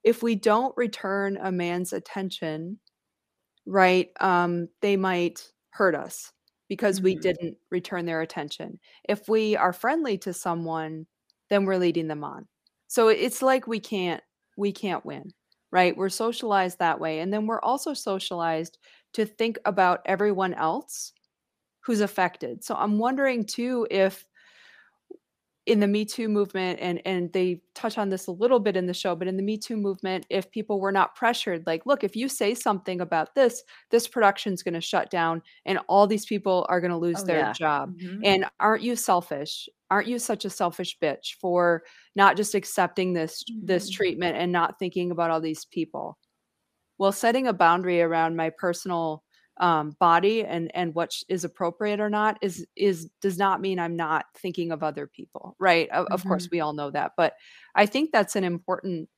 if 0.05 0.23
we 0.23 0.35
don't 0.37 0.77
return 0.77 1.39
a 1.41 1.53
man's 1.53 1.93
attention, 1.93 2.81
right, 3.66 4.11
um, 4.20 4.69
they 4.82 4.97
might 4.97 5.53
hurt 5.70 5.95
us 5.95 6.32
because 6.69 7.03
we 7.03 7.15
Mhm. 7.15 7.20
didn't 7.23 7.57
return 7.70 8.07
their 8.07 8.20
attention. 8.23 8.78
If 9.09 9.28
we 9.28 9.57
are 9.57 9.73
friendly 9.73 10.19
to 10.19 10.32
someone, 10.32 11.07
then 11.51 11.65
we're 11.65 11.78
leading 11.78 12.09
them 12.09 12.24
on. 12.24 12.49
So 12.89 13.09
it's 13.09 13.43
like 13.43 13.66
we 13.66 13.81
can't 13.81 14.23
we 14.57 14.73
can't 14.73 15.05
win, 15.07 15.32
right? 15.73 15.97
We're 15.97 16.09
socialized 16.11 16.78
that 16.81 17.01
way. 17.01 17.20
And 17.20 17.32
then 17.32 17.47
we're 17.47 17.61
also 17.62 17.95
socialized 17.95 18.78
to 19.15 19.27
think 19.27 19.59
about 19.65 20.01
everyone 20.07 20.55
else 20.55 21.12
who's 21.85 22.01
affected. 22.01 22.65
So 22.65 22.74
I'm 22.74 22.99
wondering 22.99 23.45
too 23.45 23.87
if 23.91 24.27
in 25.66 25.81
the 25.81 25.87
Me 25.89 26.05
Too 26.05 26.28
movement, 26.28 26.81
and 26.81 27.01
and 27.07 27.32
they 27.32 27.62
touch 27.74 27.99
on 27.99 28.09
this 28.09 28.27
a 28.27 28.32
little 28.32 28.61
bit 28.61 28.77
in 28.77 28.87
the 28.87 28.95
show, 28.95 29.15
but 29.15 29.28
in 29.28 29.37
the 29.37 29.43
Me 29.43 29.59
Too 29.59 29.77
movement, 29.77 30.27
if 30.31 30.51
people 30.51 30.81
were 30.81 30.93
not 30.93 31.15
pressured, 31.15 31.66
like, 31.66 31.87
look, 31.87 32.03
if 32.05 32.16
you 32.16 32.28
say 32.28 32.55
something 32.55 33.01
about 33.01 33.35
this, 33.35 33.62
this 33.91 34.09
production's 34.09 34.62
going 34.62 34.74
to 34.74 34.81
shut 34.81 35.11
down, 35.11 35.43
and 35.66 35.78
all 35.89 36.07
these 36.07 36.27
people 36.27 36.66
are 36.69 36.81
going 36.81 36.91
to 36.93 36.97
lose 36.99 37.23
Oh 37.23 37.27
their 37.27 37.45
yeah. 37.45 37.57
job. 37.57 37.91
Mhm. 37.91 38.24
And 38.24 38.47
aren't 38.61 38.82
you 38.82 38.97
selfish? 38.97 39.69
Aren't 39.91 40.09
you 40.09 40.19
such 40.19 40.45
a 40.45 40.51
selfish 40.51 40.99
bitch 40.99 41.35
for 41.41 41.82
not 42.16 42.37
just 42.37 42.55
accepting 42.55 43.12
this 43.12 43.45
this 43.61 43.89
Mhm. 43.89 43.91
treatment 43.91 44.37
and 44.37 44.53
not 44.53 44.78
thinking 44.78 45.11
about 45.11 45.31
all 45.31 45.41
these 45.41 45.65
people? 45.66 46.19
Well, 46.99 47.12
setting 47.12 47.47
a 47.47 47.53
boundary 47.53 48.01
around 48.03 48.37
my 48.37 48.51
personal 48.51 49.24
um, 49.61 49.97
body 50.01 50.45
and 50.45 50.70
and 50.74 50.95
what 50.95 51.15
is 51.28 51.45
appropriate 51.45 52.01
or 52.01 52.11
not 52.11 52.39
is 52.43 52.66
is 52.77 53.11
does 53.20 53.39
not 53.39 53.61
mean 53.61 53.78
I'm 53.78 53.97
not 53.97 54.27
thinking 54.37 54.73
of 54.73 54.82
other 54.82 55.07
people, 55.07 55.57
right? 55.61 55.89
Of, 55.91 56.07
of 56.11 56.24
course, 56.27 56.49
Mhm. 56.49 56.51
we 56.51 56.61
all 56.61 56.73
know 56.73 56.91
that, 56.93 57.12
but 57.16 57.35
I 57.74 57.87
think 57.87 58.11
that's 58.12 58.37
an 58.37 58.45
important 58.45 59.09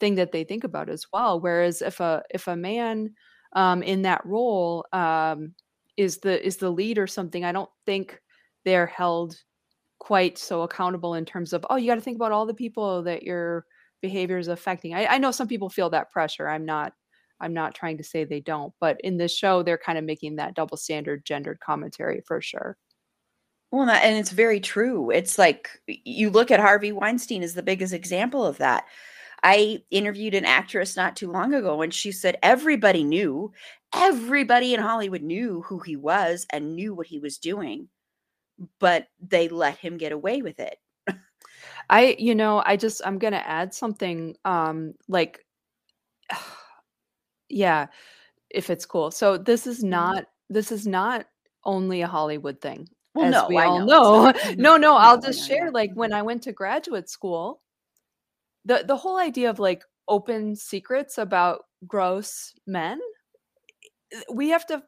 thing 0.00 0.14
that 0.16 0.32
they 0.32 0.44
think 0.44 0.64
about 0.64 0.88
as 0.88 1.06
well. 1.12 1.40
Whereas 1.40 1.82
if 1.82 2.00
a 2.00 2.22
if 2.30 2.48
a 2.48 2.56
man 2.56 3.14
um, 3.54 3.82
in 3.82 4.02
that 4.02 4.24
role 4.26 4.86
um, 4.92 5.54
is 5.96 6.18
the 6.18 6.44
is 6.46 6.58
the 6.58 6.70
lead 6.70 6.98
or 6.98 7.06
something, 7.06 7.44
I 7.44 7.52
don't 7.52 7.70
think 7.86 8.20
they're 8.64 8.86
held 8.86 9.36
quite 9.98 10.38
so 10.38 10.62
accountable 10.62 11.14
in 11.14 11.24
terms 11.24 11.52
of 11.52 11.66
oh, 11.70 11.76
you 11.76 11.86
got 11.88 11.96
to 11.96 12.00
think 12.00 12.16
about 12.16 12.32
all 12.32 12.46
the 12.46 12.54
people 12.54 13.02
that 13.02 13.22
your 13.24 13.66
behavior 14.00 14.38
is 14.38 14.48
affecting. 14.48 14.94
I, 14.94 15.06
I 15.06 15.18
know 15.18 15.32
some 15.32 15.48
people 15.48 15.68
feel 15.70 15.90
that 15.90 16.10
pressure. 16.12 16.48
I'm 16.48 16.64
not 16.64 16.92
I'm 17.40 17.54
not 17.54 17.74
trying 17.74 17.98
to 17.98 18.04
say 18.04 18.24
they 18.24 18.40
don't, 18.40 18.72
but 18.80 19.00
in 19.02 19.16
this 19.16 19.34
show, 19.34 19.62
they're 19.62 19.78
kind 19.78 19.98
of 19.98 20.04
making 20.04 20.36
that 20.36 20.54
double 20.54 20.76
standard 20.76 21.24
gendered 21.24 21.60
commentary 21.60 22.22
for 22.26 22.40
sure. 22.40 22.76
Well, 23.70 23.86
that, 23.86 24.04
and 24.04 24.16
it's 24.16 24.30
very 24.30 24.60
true. 24.60 25.10
It's 25.10 25.38
like 25.38 25.68
you 25.86 26.30
look 26.30 26.50
at 26.50 26.60
Harvey 26.60 26.92
Weinstein 26.92 27.42
as 27.42 27.54
the 27.54 27.62
biggest 27.62 27.92
example 27.92 28.44
of 28.44 28.58
that. 28.58 28.86
I 29.42 29.82
interviewed 29.90 30.34
an 30.34 30.44
actress 30.44 30.96
not 30.96 31.16
too 31.16 31.30
long 31.30 31.54
ago, 31.54 31.82
and 31.82 31.92
she 31.92 32.10
said 32.10 32.38
everybody 32.42 33.04
knew, 33.04 33.52
everybody 33.94 34.74
in 34.74 34.80
Hollywood 34.80 35.22
knew 35.22 35.62
who 35.62 35.78
he 35.80 35.96
was 35.96 36.46
and 36.50 36.74
knew 36.74 36.94
what 36.94 37.06
he 37.06 37.18
was 37.18 37.38
doing, 37.38 37.88
but 38.80 39.08
they 39.20 39.48
let 39.48 39.76
him 39.78 39.96
get 39.96 40.12
away 40.12 40.42
with 40.42 40.58
it. 40.60 40.78
I, 41.90 42.16
you 42.18 42.34
know, 42.34 42.62
I 42.64 42.76
just 42.76 43.00
I'm 43.04 43.18
gonna 43.18 43.42
add 43.44 43.74
something 43.74 44.36
um 44.44 44.94
like 45.08 45.44
yeah, 47.48 47.88
if 48.50 48.70
it's 48.70 48.86
cool. 48.86 49.10
So 49.10 49.38
this 49.38 49.66
is 49.66 49.84
Mhm. 49.90 49.90
not 49.90 50.24
this 50.50 50.72
is 50.72 50.86
not 50.86 51.26
only 51.64 52.02
a 52.02 52.08
Hollywood 52.08 52.60
thing, 52.60 52.88
Well, 53.14 53.26
as 53.26 53.32
no, 53.32 53.48
we 53.48 53.56
I 53.56 53.64
all 53.64 53.80
know 53.80 53.86
know. 53.86 54.32
No, 54.58 54.76
no, 54.76 54.96
I'll 54.96 55.20
just 55.20 55.46
share 55.46 55.70
like 55.72 55.92
when 55.94 56.12
I 56.12 56.22
went 56.22 56.42
to 56.44 56.52
graduate 56.52 57.08
school, 57.10 57.62
the 58.64 58.84
the 58.86 58.96
whole 58.96 59.16
idea 59.18 59.50
of 59.50 59.58
like 59.58 59.84
open 60.08 60.56
secrets 60.56 61.18
about 61.18 61.64
gross 61.86 62.54
men, 62.66 63.00
eh, 64.12 64.22
we 64.32 64.48
have 64.50 64.66
to 64.66 64.82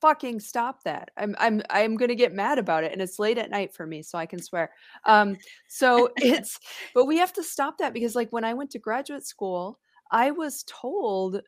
fucking 0.00 0.40
stop 0.40 0.84
that. 0.84 1.10
I'm 1.16 1.34
I'm 1.38 1.62
I'm 1.70 1.96
gonna 1.96 2.14
get 2.14 2.34
mad 2.34 2.58
about 2.58 2.84
it, 2.84 2.92
and 2.92 3.02
it's 3.02 3.18
late 3.18 3.38
at 3.38 3.50
night 3.50 3.74
for 3.74 3.86
me, 3.86 4.02
so 4.02 4.18
I 4.18 4.26
can 4.26 4.42
swear. 4.42 4.72
Um, 5.06 5.38
so 5.68 6.10
it's 6.20 6.60
but 6.94 7.06
we 7.06 7.18
have 7.18 7.32
to 7.34 7.42
stop 7.44 7.78
that 7.78 7.94
because 7.94 8.14
like 8.16 8.30
when 8.32 8.44
I 8.44 8.54
went 8.54 8.70
to 8.72 8.78
graduate 8.78 9.26
school, 9.26 9.80
I 10.10 10.30
was 10.32 10.64
told 10.68 11.42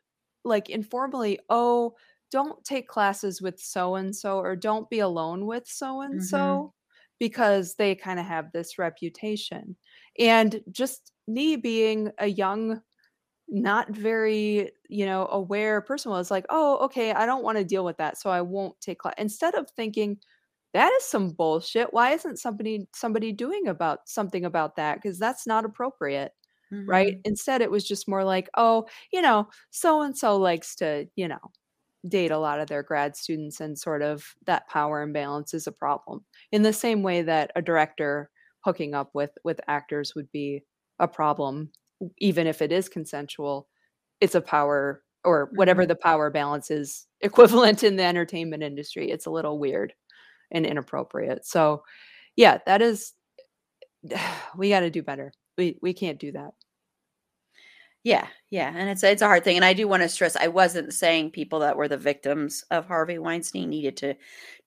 like 0.47 0.69
informally, 0.69 1.39
oh, 1.49 1.95
don't 2.31 2.63
take 2.65 2.87
classes 2.87 3.41
with 3.41 3.59
so 3.59 3.95
and 3.95 4.15
so 4.15 4.39
or 4.39 4.55
don't 4.55 4.89
be 4.89 4.99
alone 4.99 5.45
with 5.45 5.67
so 5.67 6.01
and 6.01 6.21
Mhm. 6.21 6.23
so 6.23 6.73
because 7.19 7.75
they 7.75 7.95
kind 7.95 8.19
of 8.19 8.25
have 8.25 8.51
this 8.51 8.77
reputation. 8.77 9.77
And 10.19 10.61
just 10.71 11.13
me 11.27 11.55
being 11.55 12.11
a 12.19 12.27
young 12.27 12.81
not 13.49 13.89
very, 13.89 14.71
you 14.89 15.05
know, 15.05 15.27
aware 15.27 15.81
person 15.81 16.11
was 16.11 16.29
like, 16.31 16.45
"Oh, 16.49 16.77
okay, 16.85 17.11
I 17.13 17.25
don't 17.25 17.43
want 17.43 17.57
to 17.57 17.63
deal 17.63 17.85
with 17.85 17.97
that, 17.97 18.17
so 18.17 18.29
I 18.29 18.41
won't 18.41 18.79
take 18.81 18.99
class." 18.99 19.13
Instead 19.17 19.55
of 19.55 19.69
thinking, 19.71 20.19
"That 20.73 20.91
is 20.93 21.05
some 21.05 21.31
bullshit. 21.31 21.93
Why 21.93 22.13
isn't 22.13 22.37
somebody 22.39 22.89
somebody 22.95 23.31
doing 23.33 23.67
about 23.67 24.09
something 24.09 24.45
about 24.45 24.75
that? 24.77 24.95
Because 24.97 25.19
that's 25.19 25.47
not 25.47 25.65
appropriate." 25.65 26.33
Right? 26.71 27.17
Mhm. 27.17 27.21
Instead, 27.25 27.61
it 27.61 27.71
was 27.71 27.87
just 27.87 28.07
more 28.09 28.23
like, 28.23 28.49
"Oh, 28.57 28.87
you 29.11 29.21
know, 29.21 29.49
so 29.71 30.01
and 30.01 30.17
so 30.17 30.37
likes 30.37 30.75
to, 30.77 31.07
you 31.15 31.27
know, 31.27 31.39
date 32.07 32.31
a 32.31 32.37
lot 32.37 32.59
of 32.59 32.67
their 32.67 32.83
grad 32.83 33.15
students 33.15 33.59
and 33.59 33.77
sort 33.77 34.01
of 34.01 34.35
that 34.45 34.67
power 34.69 35.01
imbalance 35.01 35.53
is 35.53 35.67
a 35.67 35.71
problem 35.71 36.23
in 36.51 36.61
the 36.63 36.73
same 36.73 37.03
way 37.03 37.21
that 37.21 37.51
a 37.55 37.61
director 37.61 38.29
hooking 38.61 38.93
up 38.93 39.09
with 39.13 39.31
with 39.43 39.59
actors 39.67 40.13
would 40.15 40.31
be 40.31 40.63
a 40.99 41.07
problem 41.07 41.71
even 42.19 42.47
if 42.47 42.61
it 42.61 42.71
is 42.71 42.87
consensual 42.89 43.67
it's 44.21 44.35
a 44.35 44.41
power 44.41 45.03
or 45.23 45.49
whatever 45.55 45.83
mm-hmm. 45.83 45.89
the 45.89 45.95
power 45.95 46.29
balance 46.29 46.69
is 46.71 47.07
equivalent 47.21 47.83
in 47.83 47.95
the 47.95 48.03
entertainment 48.03 48.63
industry 48.63 49.09
it's 49.11 49.25
a 49.25 49.31
little 49.31 49.59
weird 49.59 49.93
and 50.51 50.65
inappropriate 50.65 51.45
so 51.45 51.83
yeah 52.35 52.59
that 52.65 52.81
is 52.81 53.13
we 54.57 54.69
got 54.69 54.81
to 54.81 54.89
do 54.89 55.01
better 55.03 55.31
we 55.57 55.77
we 55.81 55.93
can't 55.93 56.19
do 56.19 56.31
that 56.31 56.53
yeah, 58.07 58.27
yeah, 58.49 58.71
and 58.73 58.89
it's 58.89 59.03
it's 59.03 59.21
a 59.21 59.27
hard 59.27 59.43
thing, 59.43 59.57
and 59.57 59.65
I 59.65 59.73
do 59.73 59.85
want 59.85 60.01
to 60.01 60.07
stress 60.07 60.37
I 60.37 60.47
wasn't 60.47 60.93
saying 60.93 61.31
people 61.31 61.59
that 61.59 61.75
were 61.75 61.89
the 61.89 61.97
victims 61.97 62.63
of 62.71 62.85
Harvey 62.87 63.17
Weinstein 63.17 63.69
needed 63.69 63.97
to 63.97 64.15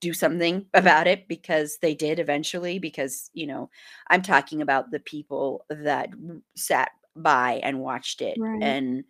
do 0.02 0.12
something 0.12 0.66
about 0.74 1.06
it 1.06 1.26
because 1.26 1.78
they 1.80 1.94
did 1.94 2.18
eventually. 2.18 2.78
Because 2.78 3.30
you 3.32 3.46
know, 3.46 3.70
I'm 4.08 4.20
talking 4.20 4.60
about 4.60 4.90
the 4.90 5.00
people 5.00 5.64
that 5.70 6.10
sat 6.54 6.90
by 7.16 7.60
and 7.62 7.80
watched 7.80 8.20
it 8.20 8.36
right. 8.38 8.62
and 8.62 9.04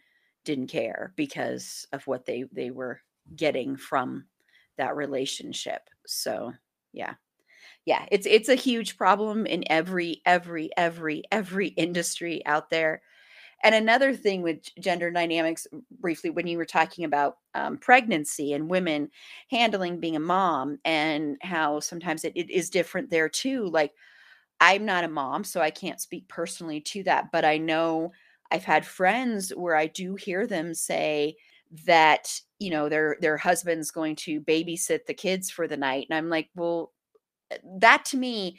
didn't 0.45 0.69
care 0.69 1.13
because 1.17 1.89
of 1.93 2.07
what 2.07 2.25
they 2.25 2.45
they 2.53 2.71
were 2.71 3.01
getting 3.35 3.77
from 3.77 4.27
that 4.79 4.95
relationship. 4.95 5.83
So 6.07 6.53
yeah, 6.93 7.15
yeah, 7.91 8.07
it's 8.13 8.27
it's 8.27 8.49
a 8.49 8.55
huge 8.55 8.97
problem 8.99 9.47
in 9.47 9.65
every 9.71 10.23
every 10.27 10.71
every 10.77 11.23
every 11.33 11.69
industry 11.87 12.45
out 12.47 12.71
there 12.71 13.03
and 13.63 13.75
another 13.75 14.15
thing 14.15 14.43
with 14.43 14.75
gender 14.81 15.11
dynamics, 15.11 15.67
briefly, 16.01 16.31
when 16.31 16.47
you 16.47 16.59
were 16.59 16.65
talking 16.65 17.05
about 17.05 17.39
um, 17.55 17.79
pregnancy 17.79 18.53
and 18.55 18.71
women 18.71 19.11
handling 19.51 20.01
being 20.01 20.17
a 20.17 20.21
mom 20.21 20.79
and 20.85 21.37
how 21.43 21.81
sometimes 21.81 22.25
it, 22.25 22.33
it 22.37 22.51
is 22.51 22.71
different 22.71 23.11
there 23.11 23.29
too. 23.29 23.67
Like, 23.67 23.93
I'm 24.61 24.85
not 24.85 25.05
a 25.05 25.09
mom, 25.09 25.45
so 25.45 25.61
I 25.61 25.71
can't 25.71 26.01
speak 26.01 26.29
personally 26.29 26.81
to 26.83 27.03
that, 27.05 27.33
but 27.33 27.45
I 27.45 27.57
know 27.59 28.13
I've 28.51 28.65
had 28.65 28.87
friends 28.87 29.51
where 29.51 29.77
I 29.77 29.87
do 29.87 30.17
hear 30.17 30.47
them 30.47 30.75
say 30.75 31.37
that 31.87 32.41
you 32.59 32.71
know 32.71 32.89
their 32.89 33.17
their 33.21 33.37
husband's 33.39 33.91
going 33.91 34.17
to 34.17 34.41
babysit 34.41 35.07
the 35.07 35.15
kids 35.15 35.51
for 35.51 35.67
the 35.69 35.77
night, 35.77 36.07
and 36.11 36.17
I'm 36.17 36.29
like, 36.29 36.51
well, 36.55 36.93
that 37.81 38.05
to 38.07 38.17
me 38.17 38.59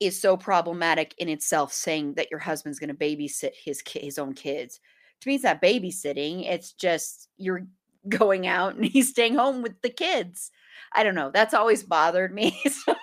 is 0.00 0.20
so 0.20 0.36
problematic 0.36 1.14
in 1.18 1.28
itself 1.28 1.72
saying 1.72 2.14
that 2.14 2.30
your 2.30 2.40
husband's 2.40 2.78
going 2.78 2.88
to 2.88 2.94
babysit 2.94 3.50
his 3.64 3.82
his 3.86 4.18
own 4.18 4.32
kids. 4.34 4.80
To 5.20 5.28
me 5.28 5.34
it's 5.34 5.44
not 5.44 5.62
babysitting 5.62 6.48
it's 6.48 6.72
just 6.72 7.28
you're 7.36 7.66
going 8.08 8.46
out 8.46 8.76
and 8.76 8.84
he's 8.84 9.10
staying 9.10 9.34
home 9.34 9.62
with 9.62 9.80
the 9.82 9.90
kids. 9.90 10.50
I 10.92 11.02
don't 11.02 11.14
know 11.14 11.30
that's 11.32 11.54
always 11.54 11.82
bothered 11.82 12.32
me 12.32 12.60
so 12.70 12.94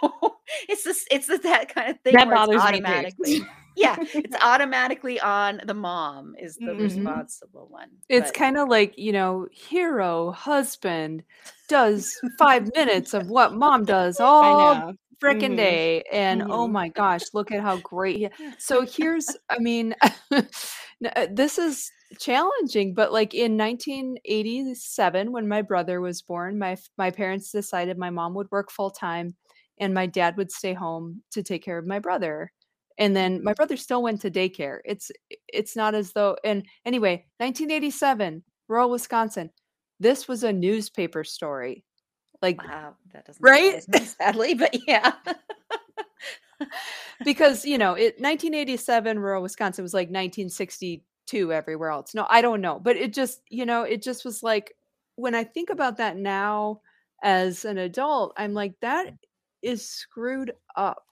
it's 0.70 0.84
just 0.84 1.08
it's 1.12 1.28
just 1.28 1.44
that 1.44 1.74
kind 1.74 1.92
of 1.92 2.00
thing 2.02 2.14
that 2.14 2.30
bothers 2.30 2.62
automatically 2.62 3.46
yeah 3.76 3.96
it's 4.00 4.36
automatically 4.42 5.20
on 5.20 5.62
the 5.66 5.74
mom 5.74 6.36
is 6.40 6.56
the 6.58 6.68
mm-hmm. 6.68 6.84
responsible 6.84 7.68
one 7.70 7.90
it's 8.10 8.32
kind 8.32 8.58
of 8.58 8.70
like 8.70 8.98
you 8.98 9.12
know 9.12 9.48
hero 9.52 10.32
husband 10.32 11.24
does 11.68 12.20
five 12.38 12.70
minutes 12.76 13.14
of 13.14 13.28
what 13.28 13.54
mom 13.54 13.84
does 13.84 14.20
all 14.20 14.94
freaking 15.22 15.42
mm-hmm. 15.42 15.56
day 15.56 16.04
and 16.12 16.42
oh 16.42 16.46
mm-hmm. 16.46 16.54
oh 16.54 16.68
my 16.68 16.90
gosh 16.90 17.22
look 17.34 17.52
at 17.52 17.62
how 17.62 17.78
great 17.78 18.18
he 18.18 18.30
so 18.58 18.86
here's 18.86 19.28
i 19.50 19.58
mean 19.60 19.96
uh, 20.32 20.42
this 21.32 21.58
is 21.58 21.92
challenging 22.20 22.94
but 22.94 23.12
like 23.12 23.34
in 23.34 23.58
1987 23.58 25.32
when 25.32 25.48
my 25.48 25.62
brother 25.62 26.02
was 26.02 26.22
born 26.22 26.58
my 26.58 26.78
my 26.98 27.12
parents 27.12 27.52
decided 27.52 27.98
my 27.98 28.10
mom 28.10 28.34
would 28.34 28.48
work 28.52 28.72
full 28.72 28.92
time 28.92 29.36
and 29.80 29.94
my 29.94 30.06
dad 30.06 30.38
would 30.38 30.52
stay 30.52 30.74
home 30.74 31.22
to 31.32 31.44
take 31.44 31.64
care 31.64 31.78
of 31.78 31.88
my 31.88 32.00
brother 32.00 32.52
and 32.98 33.16
then 33.16 33.44
my 33.44 33.54
brother 33.54 33.76
still 33.76 34.02
went 34.02 34.22
to 34.22 34.32
daycare 34.32 34.80
it's 34.86 35.12
it's 35.48 35.76
not 35.76 35.96
as 35.96 36.14
though 36.14 36.38
and 36.44 36.66
anyway 36.86 37.26
1987 37.40 38.44
rural 38.68 38.90
wisconsin 38.90 39.50
this 40.00 40.28
was 40.28 40.44
a 40.44 40.54
newspaper 40.54 41.24
story 41.24 41.84
like, 42.42 42.62
wow, 42.64 42.96
that 43.14 43.26
doesn't 43.26 43.44
right? 43.44 43.84
Me, 43.88 44.00
sadly, 44.00 44.54
but 44.54 44.76
yeah. 44.88 45.14
because 47.26 47.66
you 47.66 47.78
know, 47.78 47.94
it 47.94 48.16
1987 48.20 49.20
rural 49.20 49.42
Wisconsin 49.42 49.84
was 49.84 49.94
like 49.94 50.08
1962 50.08 51.54
everywhere 51.54 51.90
else. 51.90 52.14
No, 52.14 52.26
I 52.30 52.42
don't 52.42 52.62
know, 52.62 52.80
but 52.80 52.98
it 52.98 53.14
just 53.14 53.42
you 53.50 53.66
know, 53.66 53.84
it 53.84 54.02
just 54.02 54.26
was 54.26 54.44
like 54.44 54.74
when 55.16 55.36
I 55.36 55.44
think 55.44 55.70
about 55.70 55.98
that 55.98 56.18
now 56.18 56.82
as 57.24 57.66
an 57.66 57.78
adult, 57.78 58.34
I'm 58.38 58.54
like 58.54 58.74
that 58.82 59.14
is 59.62 59.88
screwed 59.88 60.52
up. 60.76 61.04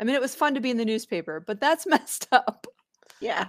I 0.00 0.04
mean, 0.04 0.14
it 0.14 0.20
was 0.20 0.34
fun 0.34 0.54
to 0.54 0.60
be 0.60 0.70
in 0.70 0.76
the 0.76 0.84
newspaper, 0.84 1.42
but 1.46 1.60
that's 1.60 1.86
messed 1.86 2.28
up. 2.32 2.66
Yeah. 3.20 3.48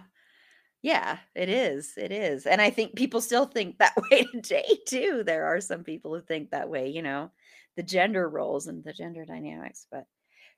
Yeah, 0.84 1.20
it 1.34 1.50
is. 1.50 1.94
It 1.98 2.12
is. 2.12 2.46
And 2.46 2.62
I 2.62 2.70
think 2.70 2.96
people 2.96 3.22
still 3.22 3.46
think 3.48 3.80
that 3.80 3.96
way 4.12 4.26
today 4.26 4.80
too. 4.88 5.24
There 5.26 5.46
are 5.46 5.62
some 5.62 5.84
people 5.84 6.14
who 6.14 6.22
think 6.22 6.52
that 6.52 6.70
way, 6.70 6.90
you 6.90 7.02
know, 7.02 7.32
the 7.78 7.84
gender 7.84 8.30
roles 8.30 8.68
and 8.68 8.84
the 8.84 8.94
gender 8.94 9.26
dynamics, 9.26 9.88
but 9.92 10.06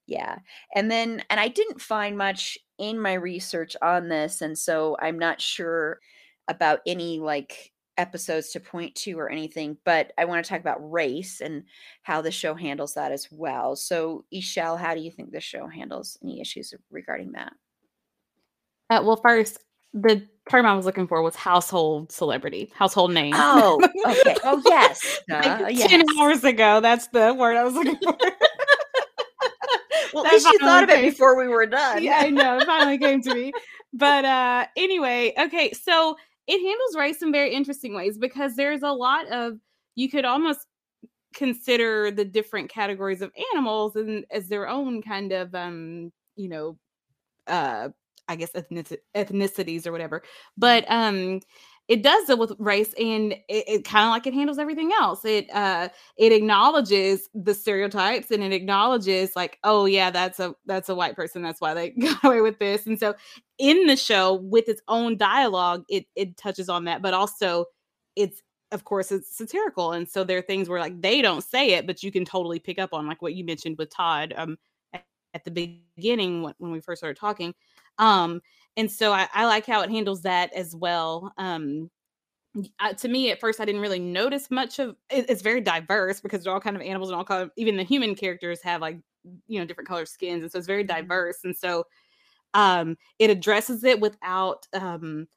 yeah. 0.07 0.39
And 0.75 0.91
then 0.91 1.23
and 1.29 1.39
I 1.39 1.49
didn't 1.49 1.81
find 1.81 2.17
much 2.17 2.57
in 2.79 2.99
my 2.99 3.13
research 3.13 3.75
on 3.81 4.09
this 4.09 4.41
and 4.41 4.57
so 4.57 4.97
I'm 5.01 5.19
not 5.19 5.41
sure 5.41 5.99
about 6.49 6.81
any 6.87 7.19
like 7.19 7.71
episodes 7.97 8.51
to 8.51 8.61
point 8.61 8.95
to 8.95 9.19
or 9.19 9.29
anything, 9.29 9.77
but 9.85 10.13
I 10.17 10.25
want 10.25 10.43
to 10.45 10.49
talk 10.49 10.61
about 10.61 10.91
race 10.91 11.41
and 11.41 11.63
how 12.03 12.21
the 12.21 12.31
show 12.31 12.55
handles 12.55 12.95
that 12.95 13.11
as 13.13 13.29
well. 13.31 13.75
So, 13.75 14.25
Ishel, 14.33 14.77
how 14.79 14.95
do 14.95 15.01
you 15.01 15.11
think 15.11 15.31
the 15.31 15.41
show 15.41 15.67
handles 15.67 16.17
any 16.23 16.41
issues 16.41 16.73
regarding 16.91 17.33
that? 17.33 17.53
Uh, 18.89 19.01
well, 19.03 19.15
first, 19.17 19.59
the 19.93 20.27
term 20.49 20.65
I 20.65 20.75
was 20.75 20.85
looking 20.85 21.07
for 21.07 21.21
was 21.21 21.35
household 21.35 22.11
celebrity, 22.11 22.71
household 22.75 23.13
name. 23.13 23.33
Oh, 23.35 23.79
okay. 24.07 24.35
Oh, 24.43 24.61
yes. 24.65 25.19
Uh, 25.31 25.59
like 25.61 25.75
yes. 25.75 25.89
10 25.89 26.03
hours 26.19 26.43
ago. 26.43 26.79
That's 26.81 27.07
the 27.07 27.33
word 27.33 27.57
I 27.57 27.63
was 27.63 27.73
looking 27.73 27.97
for. 28.03 28.15
well, 30.13 30.25
at 30.25 30.33
least 30.33 30.47
you 30.51 30.59
thought 30.59 30.83
of 30.83 30.89
it 30.89 31.01
before 31.01 31.37
we 31.37 31.47
were 31.47 31.65
done. 31.65 32.03
yeah, 32.03 32.17
I 32.19 32.29
know. 32.29 32.57
It 32.57 32.65
finally 32.65 32.97
came 32.97 33.21
to 33.21 33.33
me. 33.33 33.51
But 33.97 34.25
uh 34.25 34.65
anyway, 34.75 35.31
okay. 35.39 35.71
So 35.71 36.17
it 36.47 36.57
handles 36.59 36.97
race 36.97 37.21
in 37.21 37.31
very 37.31 37.53
interesting 37.53 37.95
ways 37.95 38.17
because 38.17 38.57
there's 38.57 38.83
a 38.83 38.91
lot 38.91 39.25
of, 39.29 39.53
you 39.95 40.09
could 40.09 40.25
almost 40.25 40.67
consider 41.33 42.11
the 42.11 42.25
different 42.25 42.69
categories 42.69 43.21
of 43.21 43.31
animals 43.53 43.95
and 43.95 44.25
as 44.31 44.49
their 44.49 44.67
own 44.67 45.01
kind 45.01 45.31
of 45.31 45.53
um 45.53 46.11
you 46.35 46.49
know 46.49 46.77
uh 47.47 47.89
I 48.27 48.35
guess 48.35 48.51
ethnic- 48.55 49.01
ethnicities 49.15 49.85
or 49.87 49.91
whatever. 49.91 50.23
But 50.57 50.85
um 50.89 51.41
it 51.87 52.01
does 52.01 52.25
deal 52.25 52.37
with 52.37 52.53
race 52.57 52.93
and 52.99 53.33
it, 53.33 53.63
it 53.67 53.85
kind 53.85 54.05
of 54.05 54.09
like 54.09 54.25
it 54.25 54.33
handles 54.33 54.57
everything 54.57 54.91
else 54.99 55.23
it 55.23 55.47
uh 55.53 55.87
it 56.17 56.31
acknowledges 56.31 57.29
the 57.33 57.53
stereotypes 57.53 58.31
and 58.31 58.43
it 58.43 58.51
acknowledges 58.51 59.35
like 59.35 59.59
oh 59.63 59.85
yeah 59.85 60.09
that's 60.09 60.39
a 60.39 60.55
that's 60.65 60.89
a 60.89 60.95
white 60.95 61.15
person 61.15 61.41
that's 61.41 61.61
why 61.61 61.73
they 61.73 61.89
got 62.01 62.23
away 62.23 62.41
with 62.41 62.57
this 62.59 62.87
and 62.87 62.99
so 62.99 63.13
in 63.57 63.85
the 63.87 63.95
show 63.95 64.33
with 64.33 64.67
its 64.67 64.81
own 64.87 65.17
dialogue 65.17 65.83
it 65.89 66.05
it 66.15 66.35
touches 66.37 66.69
on 66.69 66.85
that 66.85 67.01
but 67.01 67.13
also 67.13 67.65
it's 68.15 68.41
of 68.71 68.83
course 68.83 69.11
it's 69.11 69.35
satirical 69.35 69.91
and 69.91 70.09
so 70.09 70.23
there 70.23 70.37
are 70.39 70.43
things 70.43 70.67
where 70.67 70.79
like 70.79 70.99
they 71.01 71.21
don't 71.21 71.43
say 71.43 71.73
it 71.73 71.85
but 71.85 72.01
you 72.01 72.11
can 72.11 72.25
totally 72.25 72.59
pick 72.59 72.79
up 72.79 72.93
on 72.93 73.07
like 73.07 73.21
what 73.21 73.35
you 73.35 73.43
mentioned 73.43 73.77
with 73.77 73.89
todd 73.89 74.33
um 74.37 74.57
at 75.35 75.43
the 75.43 75.51
beginning 75.51 76.41
when, 76.41 76.55
when 76.57 76.71
we 76.71 76.79
first 76.79 76.99
started 76.99 77.19
talking 77.19 77.53
um, 77.97 78.41
and 78.77 78.91
so 78.91 79.13
I, 79.13 79.27
I 79.33 79.45
like 79.45 79.65
how 79.65 79.81
it 79.81 79.89
handles 79.89 80.21
that 80.23 80.51
as 80.53 80.75
well. 80.75 81.33
Um, 81.37 81.89
uh, 82.79 82.93
to 82.93 83.09
me 83.09 83.31
at 83.31 83.39
first 83.41 83.59
i 83.59 83.65
didn't 83.65 83.81
really 83.81 83.99
notice 83.99 84.49
much 84.49 84.79
of 84.79 84.95
it, 85.09 85.25
it's 85.27 85.41
very 85.41 85.59
diverse 85.59 86.21
because 86.21 86.41
they're 86.41 86.53
all 86.53 86.59
kind 86.61 86.77
of 86.77 86.81
animals 86.81 87.09
and 87.09 87.17
all 87.17 87.25
kind 87.25 87.43
of 87.43 87.51
even 87.57 87.75
the 87.75 87.83
human 87.83 88.15
characters 88.15 88.61
have 88.61 88.79
like 88.79 88.97
you 89.47 89.59
know 89.59 89.65
different 89.65 89.89
color 89.89 90.05
skins 90.05 90.41
and 90.41 90.49
so 90.49 90.57
it's 90.57 90.65
very 90.65 90.85
mm-hmm. 90.85 91.01
diverse 91.01 91.39
and 91.43 91.53
so 91.53 91.83
um 92.53 92.95
it 93.19 93.29
addresses 93.29 93.83
it 93.83 93.99
without 93.99 94.65
um 94.71 95.27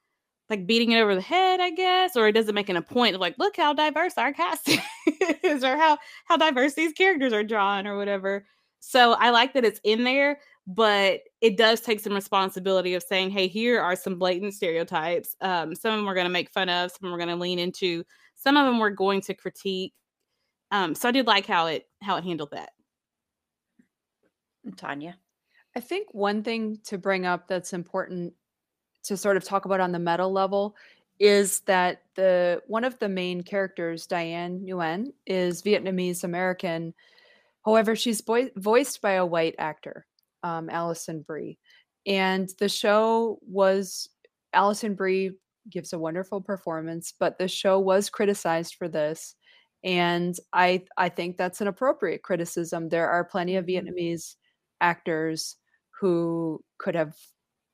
like 0.49 0.65
beating 0.65 0.93
it 0.93 1.01
over 1.01 1.17
the 1.17 1.21
head 1.21 1.59
i 1.59 1.71
guess 1.71 2.17
or 2.17 2.29
it 2.29 2.35
doesn't 2.35 2.55
make 2.55 2.69
an 2.69 2.77
a 2.77 2.83
point 2.83 3.17
of 3.17 3.21
like 3.21 3.35
look 3.37 3.57
how 3.57 3.73
diverse 3.73 4.17
our 4.17 4.33
cast 4.33 4.71
is 5.43 5.65
or 5.65 5.77
how 5.77 5.99
how 6.27 6.37
diverse 6.37 6.75
these 6.75 6.93
characters 6.93 7.33
are 7.33 7.43
drawn 7.43 7.85
or 7.85 7.97
whatever 7.97 8.47
so 8.81 9.13
i 9.15 9.31
like 9.31 9.53
that 9.53 9.65
it's 9.65 9.81
in 9.85 10.05
there 10.05 10.39
but 10.69 11.23
it 11.41 11.57
does 11.57 11.81
take 11.81 11.99
some 11.99 12.13
responsibility 12.13 12.93
of 12.93 13.03
saying, 13.03 13.31
hey, 13.31 13.49
here 13.49 13.81
are 13.81 13.97
some 13.97 14.19
blatant 14.19 14.53
stereotypes. 14.53 15.35
Um, 15.41 15.75
some 15.75 15.93
of 15.93 15.99
them 15.99 16.05
we're 16.05 16.13
going 16.13 16.27
to 16.27 16.31
make 16.31 16.51
fun 16.51 16.69
of, 16.69 16.91
some 16.91 17.11
we're 17.11 17.17
going 17.17 17.31
to 17.31 17.37
lean 17.37 17.59
into, 17.59 18.05
some 18.35 18.55
of 18.59 18.67
them 18.67 18.79
we're 18.79 18.91
going 18.91 19.23
to 19.23 19.35
critique. 19.35 19.95
Um, 20.71 20.95
so 20.95 21.09
I 21.09 21.13
did 21.13 21.27
like 21.27 21.47
how 21.47 21.67
it 21.67 21.89
how 22.03 22.17
it 22.17 22.25
handled 22.25 22.51
that. 22.51 22.71
Tanya. 24.77 25.17
I 25.75 25.81
think 25.81 26.09
one 26.13 26.43
thing 26.43 26.79
to 26.85 26.99
bring 26.99 27.25
up 27.25 27.49
that's 27.49 27.73
important 27.73 28.35
to 29.05 29.17
sort 29.17 29.39
of 29.39 29.45
talk 29.45 29.65
about 29.65 29.81
on 29.81 29.93
the 29.93 29.99
meta 29.99 30.27
level 30.27 30.77
is 31.19 31.61
that 31.61 32.03
the 32.15 32.63
one 32.67 32.85
of 32.85 32.99
the 32.99 33.09
main 33.09 33.43
characters, 33.43 34.07
Diane 34.07 34.61
Nguyen, 34.61 35.13
is 35.27 35.63
Vietnamese 35.63 36.25
American. 36.25 36.93
However, 37.69 37.95
she's 37.95 38.23
vo- 38.23 38.49
voiced 38.57 39.03
by 39.03 39.13
a 39.13 39.27
white 39.27 39.55
actor, 39.59 40.07
um, 40.43 40.71
Alison 40.71 41.21
Brie, 41.21 41.59
and 42.07 42.49
the 42.59 42.69
show 42.69 43.39
was 43.43 44.09
Alison 44.55 44.95
Brie 44.95 45.33
gives 45.69 45.93
a 45.93 45.99
wonderful 45.99 46.41
performance, 46.41 47.13
but 47.21 47.37
the 47.37 47.47
show 47.47 47.79
was 47.79 48.09
criticized 48.09 48.77
for 48.77 48.89
this. 48.89 49.35
And 49.85 50.35
I 50.55 50.85
I 50.97 51.11
think 51.11 51.37
that's 51.37 51.61
an 51.61 51.69
appropriate 51.69 52.23
criticism. 52.23 52.89
There 52.89 53.11
are 53.11 53.23
plenty 53.23 53.57
of 53.57 53.67
Mm-hmm. 53.67 53.89
Vietnamese 53.89 54.37
actors 54.81 55.57
who 56.01 56.65
could 56.79 56.95
have 56.95 57.15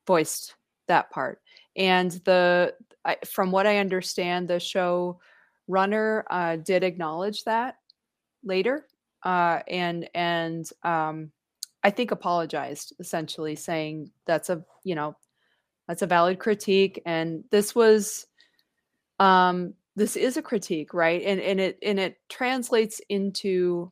voiced 0.07 0.57
that 0.89 1.11
part. 1.11 1.41
And 1.77 2.11
the 2.25 2.75
I, 3.05 3.17
from 3.25 3.53
what 3.53 3.67
I 3.67 3.79
understand, 3.79 4.49
the 4.49 4.59
show 4.59 5.21
runner 5.69 6.25
uh, 6.31 6.57
did 6.57 6.83
acknowledge 6.83 7.45
that 7.45 7.77
later, 8.43 8.87
uh, 9.25 9.61
and 9.69 10.09
and 10.15 10.69
um, 10.83 11.31
I 11.83 11.91
think 11.91 12.11
apologized 12.11 12.95
essentially, 13.01 13.57
saying 13.57 14.11
that's 14.27 14.51
a 14.51 14.65
you 14.85 14.95
know 14.95 15.17
that's 15.89 16.03
a 16.03 16.07
valid 16.07 16.39
critique, 16.39 17.03
and 17.07 17.45
this 17.51 17.75
was 17.75 18.27
um, 19.21 19.75
this 19.97 20.17
is 20.17 20.37
a 20.37 20.43
critique, 20.43 20.95
right? 20.95 21.23
And 21.25 21.41
and 21.41 21.61
it 21.61 21.79
and 21.83 21.99
it 22.01 22.17
translates 22.29 23.01
into 23.09 23.91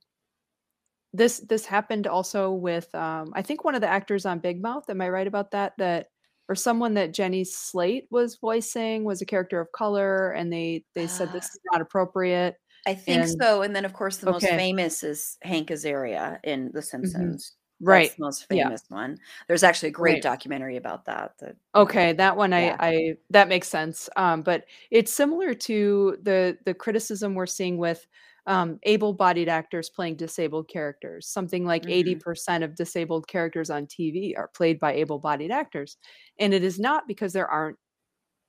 this 1.13 1.41
this 1.41 1.67
happened 1.67 2.07
also 2.07 2.53
with 2.53 2.93
um 2.95 3.33
I 3.35 3.43
think 3.43 3.65
one 3.65 3.75
of 3.75 3.81
the 3.83 3.89
actors 3.89 4.27
on 4.27 4.39
Big 4.39 4.63
Mouth. 4.63 4.89
Am 4.89 5.01
I 5.01 5.09
right 5.11 5.27
about 5.27 5.51
that? 5.53 5.75
That 5.79 6.07
or 6.49 6.55
someone 6.55 6.95
that 6.95 7.15
Jenny 7.15 7.45
Slate 7.45 8.07
was 8.11 8.37
voicing 8.37 9.05
was 9.05 9.23
a 9.23 9.27
character 9.27 9.61
of 9.61 9.73
color, 9.73 10.31
and 10.33 10.53
they 10.53 10.85
they 10.95 11.07
said 11.07 11.29
Ah. 11.31 11.33
this 11.33 11.47
is 11.47 11.61
not 11.71 11.81
appropriate. 11.83 12.57
I 12.87 12.95
think 12.95 13.23
And- 13.23 13.31
so. 13.41 13.63
And 13.63 13.75
then, 13.77 13.85
of 13.85 13.93
course, 13.93 14.17
the 14.19 14.31
most 14.31 14.45
famous 14.47 15.03
is 15.03 15.39
Hank 15.43 15.69
Azaria 15.71 16.39
in 16.45 16.71
The 16.73 16.83
Simpsons. 16.83 17.57
Right. 17.81 18.07
That's 18.09 18.17
the 18.17 18.23
most 18.25 18.47
Yeah. 18.51 18.65
famous 18.65 18.83
one. 18.89 19.19
There's 19.49 19.63
actually 19.65 19.89
a 19.89 19.93
great 19.93 20.13
Right. 20.15 20.23
documentary 20.23 20.77
about 20.77 21.05
that. 21.07 21.33
that 21.41 21.57
Okay, 21.75 22.13
that 22.13 22.37
one 22.37 22.53
I 22.53 22.61
Yeah. 22.67 22.77
I 22.79 23.17
that 23.31 23.49
makes 23.49 23.69
sense. 23.69 24.09
Um, 24.17 24.43
but 24.43 24.67
it's 24.91 25.13
similar 25.13 25.55
to 25.55 26.17
the 26.23 26.59
the 26.65 26.75
criticism 26.75 27.35
we're 27.35 27.47
seeing 27.47 27.79
with 27.79 28.07
um, 28.47 28.81
able-bodied 28.83 29.49
actors 29.49 29.89
playing 29.89 30.17
disabled 30.17 30.69
characters. 30.69 31.29
Something 31.29 31.65
like 31.65 31.85
Mhm. 31.85 31.93
80% 31.93 32.65
of 32.65 32.75
disabled 32.75 33.29
characters 33.29 33.71
on 33.71 33.87
TV 33.87 34.35
are 34.37 34.49
played 34.49 34.81
by 34.81 34.95
able-bodied 34.95 35.53
actors. 35.53 35.97
And 36.41 36.53
it 36.53 36.65
is 36.65 36.79
not 36.81 37.07
because 37.07 37.33
there 37.33 37.47
aren't 37.49 37.79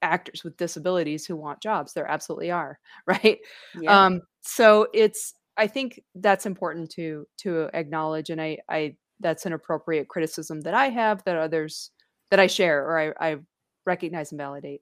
actors 0.03 0.43
with 0.43 0.57
disabilities 0.57 1.25
who 1.25 1.35
want 1.35 1.61
jobs. 1.61 1.93
There 1.93 2.09
absolutely 2.09 2.51
are, 2.51 2.79
right? 3.07 3.39
yeah. 3.79 4.05
um 4.05 4.21
so 4.43 4.87
it's 4.93 5.33
i 5.57 5.65
think 5.65 6.01
that's 6.15 6.45
important 6.45 6.89
to 6.91 7.25
to 7.37 7.69
acknowledge 7.73 8.29
and 8.29 8.41
i 8.41 8.57
i 8.69 8.95
that's 9.19 9.45
an 9.45 9.53
appropriate 9.53 10.07
criticism 10.07 10.61
that 10.61 10.73
i 10.73 10.89
have 10.89 11.23
that 11.23 11.37
others 11.37 11.91
that 12.29 12.39
i 12.39 12.47
share 12.47 12.85
or 12.85 12.99
i 12.99 13.31
i 13.31 13.37
recognize 13.85 14.31
and 14.31 14.39
validate 14.39 14.81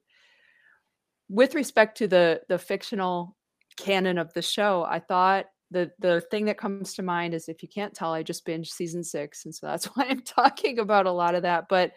with 1.28 1.54
respect 1.54 1.96
to 1.96 2.08
the 2.08 2.40
the 2.48 2.58
fictional 2.58 3.36
canon 3.76 4.18
of 4.18 4.32
the 4.34 4.42
show 4.42 4.84
i 4.88 4.98
thought 4.98 5.46
the 5.70 5.90
the 6.00 6.20
thing 6.30 6.44
that 6.44 6.58
comes 6.58 6.94
to 6.94 7.02
mind 7.02 7.34
is 7.34 7.48
if 7.48 7.62
you 7.62 7.68
can't 7.68 7.94
tell 7.94 8.12
i 8.12 8.22
just 8.22 8.46
binged 8.46 8.68
season 8.68 9.02
six 9.02 9.44
and 9.44 9.54
so 9.54 9.66
that's 9.66 9.86
why 9.94 10.06
i'm 10.08 10.22
talking 10.22 10.78
about 10.78 11.06
a 11.06 11.12
lot 11.12 11.34
of 11.34 11.42
that 11.42 11.64
but 11.68 11.92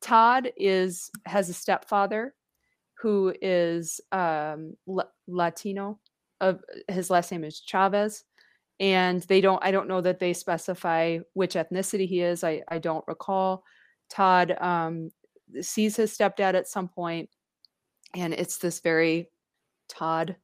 todd 0.00 0.50
is 0.56 1.10
has 1.26 1.48
a 1.48 1.54
stepfather 1.54 2.34
who 3.04 3.34
is 3.42 4.00
um 4.12 4.72
La- 4.86 5.12
latino 5.28 6.00
his 6.88 7.10
last 7.10 7.30
name 7.30 7.44
is 7.44 7.60
Chavez 7.60 8.24
and 8.80 9.20
they 9.24 9.42
don't 9.42 9.62
I 9.62 9.70
don't 9.70 9.88
know 9.88 10.00
that 10.00 10.18
they 10.20 10.32
specify 10.32 11.18
which 11.34 11.54
ethnicity 11.54 12.08
he 12.08 12.22
is. 12.22 12.42
I 12.42 12.62
I 12.68 12.78
don't 12.78 13.04
recall. 13.06 13.62
Todd 14.08 14.56
um 14.58 15.10
sees 15.60 15.96
his 15.96 16.16
stepdad 16.16 16.54
at 16.54 16.66
some 16.66 16.88
point 16.88 17.28
and 18.14 18.32
it's 18.32 18.56
this 18.56 18.80
very 18.80 19.28
Todd 19.88 20.36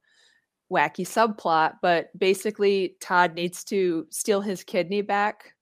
wacky 0.71 1.05
subplot, 1.05 1.77
but 1.81 2.17
basically 2.17 2.95
Todd 3.01 3.33
needs 3.33 3.63
to 3.65 4.05
steal 4.11 4.41
his 4.41 4.63
kidney 4.63 5.01
back 5.01 5.55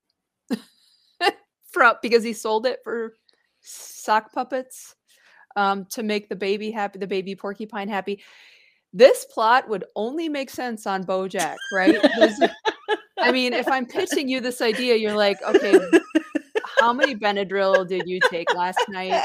from 1.71 1.95
because 2.01 2.25
he 2.25 2.33
sold 2.33 2.65
it 2.65 2.79
for 2.83 3.13
sock 3.61 4.33
puppets 4.33 4.95
um, 5.55 5.85
to 5.91 6.03
make 6.03 6.29
the 6.29 6.35
baby 6.35 6.71
happy, 6.71 6.99
the 6.99 7.07
baby 7.07 7.35
porcupine 7.35 7.87
happy. 7.87 8.21
This 8.91 9.25
plot 9.25 9.69
would 9.69 9.85
only 9.95 10.29
make 10.29 10.49
sense 10.49 10.87
on 10.87 11.03
BoJack, 11.03 11.57
right? 11.73 11.95
I 13.19 13.31
mean, 13.31 13.53
if 13.53 13.67
I'm 13.67 13.85
pitching 13.85 14.27
you 14.27 14.39
this 14.41 14.61
idea, 14.61 14.95
you're 14.95 15.15
like, 15.15 15.41
okay, 15.43 15.79
how 16.79 16.93
many 16.93 17.15
Benadryl 17.15 17.87
did 17.87 18.03
you 18.07 18.19
take 18.29 18.53
last 18.53 18.79
night 18.87 19.21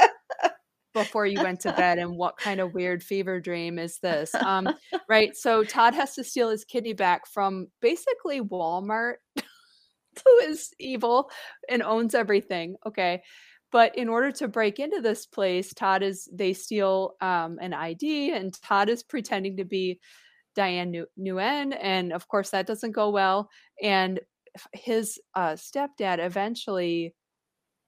before 0.93 1.25
you 1.25 1.41
went 1.41 1.59
to 1.61 1.73
bed, 1.73 1.97
and 1.97 2.15
what 2.15 2.37
kind 2.37 2.59
of 2.59 2.73
weird 2.73 3.03
fever 3.03 3.39
dream 3.39 3.79
is 3.79 3.99
this? 3.99 4.33
Um, 4.35 4.69
right. 5.09 5.35
So 5.35 5.63
Todd 5.63 5.93
has 5.93 6.13
to 6.15 6.23
steal 6.23 6.49
his 6.49 6.65
kidney 6.65 6.93
back 6.93 7.27
from 7.27 7.67
basically 7.81 8.41
Walmart, 8.41 9.15
who 9.35 10.37
is 10.43 10.73
evil 10.79 11.29
and 11.69 11.81
owns 11.81 12.13
everything. 12.15 12.75
Okay. 12.85 13.23
But 13.75 13.97
in 13.97 14.07
order 14.07 14.31
to 14.31 14.47
break 14.47 14.79
into 14.79 15.01
this 15.01 15.25
place, 15.25 15.73
Todd 15.73 16.01
is 16.01 16.29
they 16.31 16.53
steal 16.53 17.15
um, 17.19 17.59
an 17.59 17.73
ID, 17.73 18.31
and 18.31 18.53
Todd 18.61 18.87
is 18.87 19.03
pretending 19.03 19.57
to 19.57 19.65
be 19.65 19.99
Diane 20.55 20.91
Nu- 20.91 21.07
Nguyen, 21.19 21.77
and 21.81 22.13
of 22.13 22.25
course 22.29 22.51
that 22.51 22.67
doesn't 22.67 22.93
go 22.93 23.09
well. 23.09 23.49
And 23.83 24.21
his 24.71 25.19
uh, 25.33 25.55
stepdad 25.55 26.19
eventually 26.19 27.15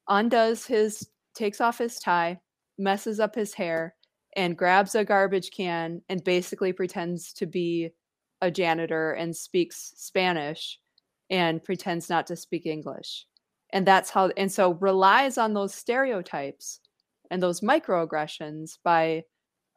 undoes 0.09 0.65
his, 0.65 1.07
takes 1.34 1.61
off 1.61 1.77
his 1.77 1.99
tie, 1.99 2.41
messes 2.77 3.22
up 3.22 3.34
his 3.34 3.53
hair, 3.53 3.95
and 4.35 4.57
grabs 4.57 4.93
a 4.93 5.05
garbage 5.05 5.51
can 5.51 6.01
and 6.09 6.22
basically 6.22 6.73
pretends 6.73 7.31
to 7.35 7.45
be 7.45 7.91
a 8.41 8.51
janitor 8.51 9.14
and 9.14 9.34
speaks 9.34 9.93
Spanish 9.95 10.81
and 11.30 11.64
pretends 11.64 12.09
not 12.09 12.27
to 12.27 12.35
speak 12.35 12.65
English 12.65 13.26
and 13.72 13.85
that's 13.85 14.10
how 14.10 14.31
and 14.38 14.52
so 14.52 14.73
relies 14.76 15.38
on 15.38 15.53
those 15.53 15.73
stereotypes 15.73 16.80
and 17.31 17.41
those 17.41 17.61
microaggressions 17.61 18.77
by 18.84 19.23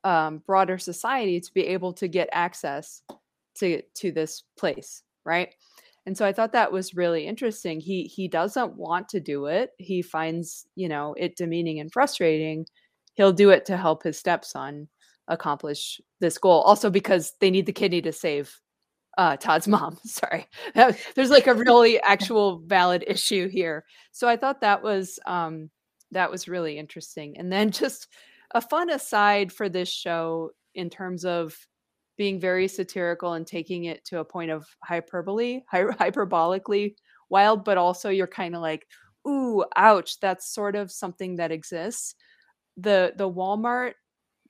um, 0.05 0.43
broader 0.47 0.79
society 0.79 1.41
to 1.41 1.53
be 1.53 1.67
able 1.67 1.93
to 1.93 2.09
get 2.09 2.29
access 2.33 3.03
to 3.57 3.83
to 3.95 4.13
this 4.13 4.45
place 4.59 5.03
right? 5.25 5.55
And 6.07 6.17
so 6.17 6.27
i 6.27 6.33
thought 6.33 6.53
that 6.53 6.73
was 6.73 6.95
really 6.95 7.27
interesting. 7.27 7.81
He 7.81 8.05
he 8.05 8.27
doesn't 8.29 8.75
want 8.77 9.09
to 9.11 9.21
do 9.21 9.47
it. 9.47 9.71
He 9.79 10.03
finds 10.03 10.67
you 10.77 10.89
know 10.89 11.15
it 11.19 11.37
demeaning 11.37 11.81
and 11.81 11.93
frustrating. 11.93 12.67
He'll 13.15 13.33
do 13.33 13.51
it 13.51 13.67
to 13.67 13.77
help 13.77 14.03
his 14.03 14.19
stepson 14.19 14.89
accomplish 15.29 16.01
this 16.21 16.39
goal. 16.39 16.63
Also 16.63 16.91
because 16.91 17.35
they 17.41 17.51
need 17.51 17.67
the 17.67 17.73
kidney 17.73 18.03
to 18.03 18.13
save 18.13 18.61
uh 19.19 19.37
Todd's 19.37 19.69
mom. 19.69 19.99
Sorry. 20.05 20.47
There's 20.75 21.31
like 21.31 21.47
a 21.47 21.55
really 21.55 22.01
actual 22.01 22.61
valid 22.67 23.05
issue 23.07 23.49
here. 23.49 23.85
So 24.13 24.29
I 24.29 24.37
thought 24.37 24.61
that 24.61 24.83
was 24.83 25.19
um 25.27 25.71
that 26.13 26.31
was 26.31 26.49
really 26.49 26.79
interesting. 26.79 27.37
And 27.39 27.53
then 27.53 27.71
just 27.71 28.09
a 28.53 28.61
fun 28.61 28.91
aside 28.91 29.53
for 29.53 29.69
this 29.69 29.89
show 29.89 30.51
in 30.75 30.91
terms 30.91 31.25
of 31.25 31.57
being 32.17 32.39
very 32.41 32.69
satirical 32.69 33.33
and 33.35 33.47
taking 33.47 33.85
it 33.85 34.05
to 34.05 34.19
a 34.19 34.25
point 34.25 34.51
of 34.51 34.67
hyperbole, 34.85 35.63
hy- 35.71 35.85
hyperbolically 35.85 36.95
wild, 37.31 37.65
but 37.65 37.79
also 37.79 38.11
you're 38.11 38.27
kind 38.27 38.55
of 38.55 38.61
like, 38.61 38.87
ooh, 39.27 39.65
ouch, 39.77 40.19
that's 40.21 40.53
sort 40.53 40.77
of 40.77 40.91
something 40.91 41.37
that 41.37 41.53
exists. 41.53 42.15
The 42.77 43.13
the 43.17 43.31
Walmart 43.31 43.93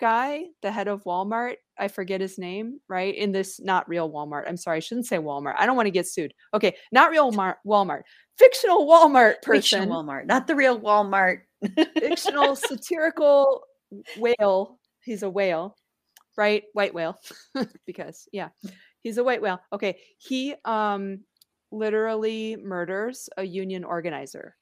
guy, 0.01 0.44
the 0.62 0.72
head 0.72 0.89
of 0.89 1.05
Walmart, 1.05 1.56
I 1.78 1.89
forget 1.89 2.20
his 2.20 2.39
name, 2.39 2.81
right? 2.89 3.14
In 3.14 3.32
this 3.32 3.60
not 3.60 3.89
real 3.89 4.10
Walmart. 4.10 4.44
I'm 4.48 4.56
sorry, 4.56 4.78
I 4.78 4.81
shouldn't 4.81 5.06
say 5.06 5.18
Walmart. 5.18 5.55
I 5.59 5.66
don't 5.66 5.77
want 5.77 5.86
to 5.86 5.93
get 5.93 6.09
sued. 6.09 6.35
Okay, 6.55 6.74
not 6.90 7.10
real 7.10 7.31
Mar- 7.31 7.59
Walmart. 7.66 8.02
Fictional 8.39 8.86
Walmart 8.86 9.43
person. 9.43 9.60
Fictional 9.81 10.02
Walmart, 10.02 10.27
not 10.27 10.47
the 10.47 10.56
real 10.56 10.81
Walmart. 10.81 11.43
fictional 11.98 12.56
satirical 12.56 13.64
whale. 14.18 14.78
He's 15.05 15.22
a 15.22 15.31
whale, 15.31 15.77
right? 16.36 16.64
White 16.72 16.94
whale. 16.94 17.16
because 17.86 18.27
yeah, 18.32 18.48
he's 19.02 19.18
a 19.18 19.24
white 19.24 19.43
whale. 19.43 19.60
Okay, 19.72 19.98
he 20.18 20.55
um 20.64 21.20
literally 21.70 22.56
murders 22.56 23.28
a 23.36 23.44
union 23.44 23.85
organizer. 23.85 24.56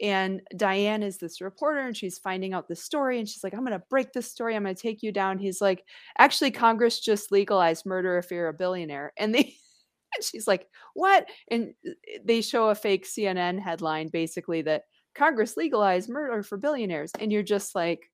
And 0.00 0.40
Diane 0.56 1.02
is 1.02 1.18
this 1.18 1.40
reporter 1.40 1.80
and 1.80 1.96
she's 1.96 2.18
finding 2.18 2.54
out 2.54 2.68
the 2.68 2.76
story 2.76 3.18
and 3.18 3.28
she's 3.28 3.44
like, 3.44 3.52
I'm 3.52 3.64
going 3.64 3.78
to 3.78 3.84
break 3.90 4.12
this 4.12 4.30
story. 4.30 4.56
I'm 4.56 4.62
going 4.62 4.74
to 4.74 4.80
take 4.80 5.02
you 5.02 5.12
down. 5.12 5.38
He's 5.38 5.60
like, 5.60 5.84
actually, 6.18 6.50
Congress 6.50 7.00
just 7.00 7.30
legalized 7.30 7.84
murder 7.84 8.16
if 8.18 8.30
you're 8.30 8.48
a 8.48 8.54
billionaire. 8.54 9.12
And 9.18 9.34
they, 9.34 9.40
and 10.14 10.24
she's 10.24 10.48
like, 10.48 10.68
what? 10.94 11.26
And 11.50 11.74
uh, 11.86 11.92
they 12.24 12.40
show 12.40 12.68
a 12.68 12.74
fake 12.74 13.06
CNN 13.06 13.60
headline 13.60 14.08
basically 14.08 14.62
that 14.62 14.84
Congress 15.14 15.56
legalized 15.56 16.08
murder 16.08 16.42
for 16.42 16.56
billionaires. 16.56 17.12
And 17.18 17.30
you're 17.30 17.42
just 17.42 17.74
like, 17.74 18.10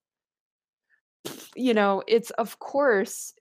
you 1.54 1.74
know, 1.74 2.02
it's 2.06 2.30
of 2.30 2.58
course 2.58 3.32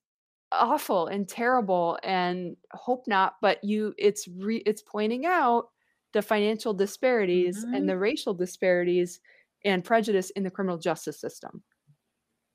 awful 0.52 1.08
and 1.08 1.28
terrible 1.28 1.98
and 2.04 2.56
hope 2.72 3.06
not, 3.08 3.36
but 3.42 3.64
you 3.64 3.94
it's 3.98 4.28
re, 4.28 4.58
it's 4.66 4.82
pointing 4.82 5.26
out 5.26 5.70
the 6.16 6.22
financial 6.22 6.74
disparities 6.74 7.66
mm-hmm. 7.66 7.74
and 7.74 7.90
the 7.90 7.98
racial 7.98 8.34
disparities 8.34 9.20
and 9.66 9.84
prejudice 9.84 10.30
in 10.30 10.44
the 10.44 10.50
criminal 10.50 10.78
justice 10.78 11.20
system. 11.20 11.62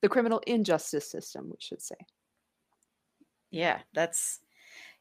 The 0.00 0.08
criminal 0.08 0.40
injustice 0.46 1.10
system, 1.10 1.50
we 1.50 1.58
should 1.58 1.82
say. 1.82 1.96
Yeah, 3.50 3.80
that's 3.92 4.40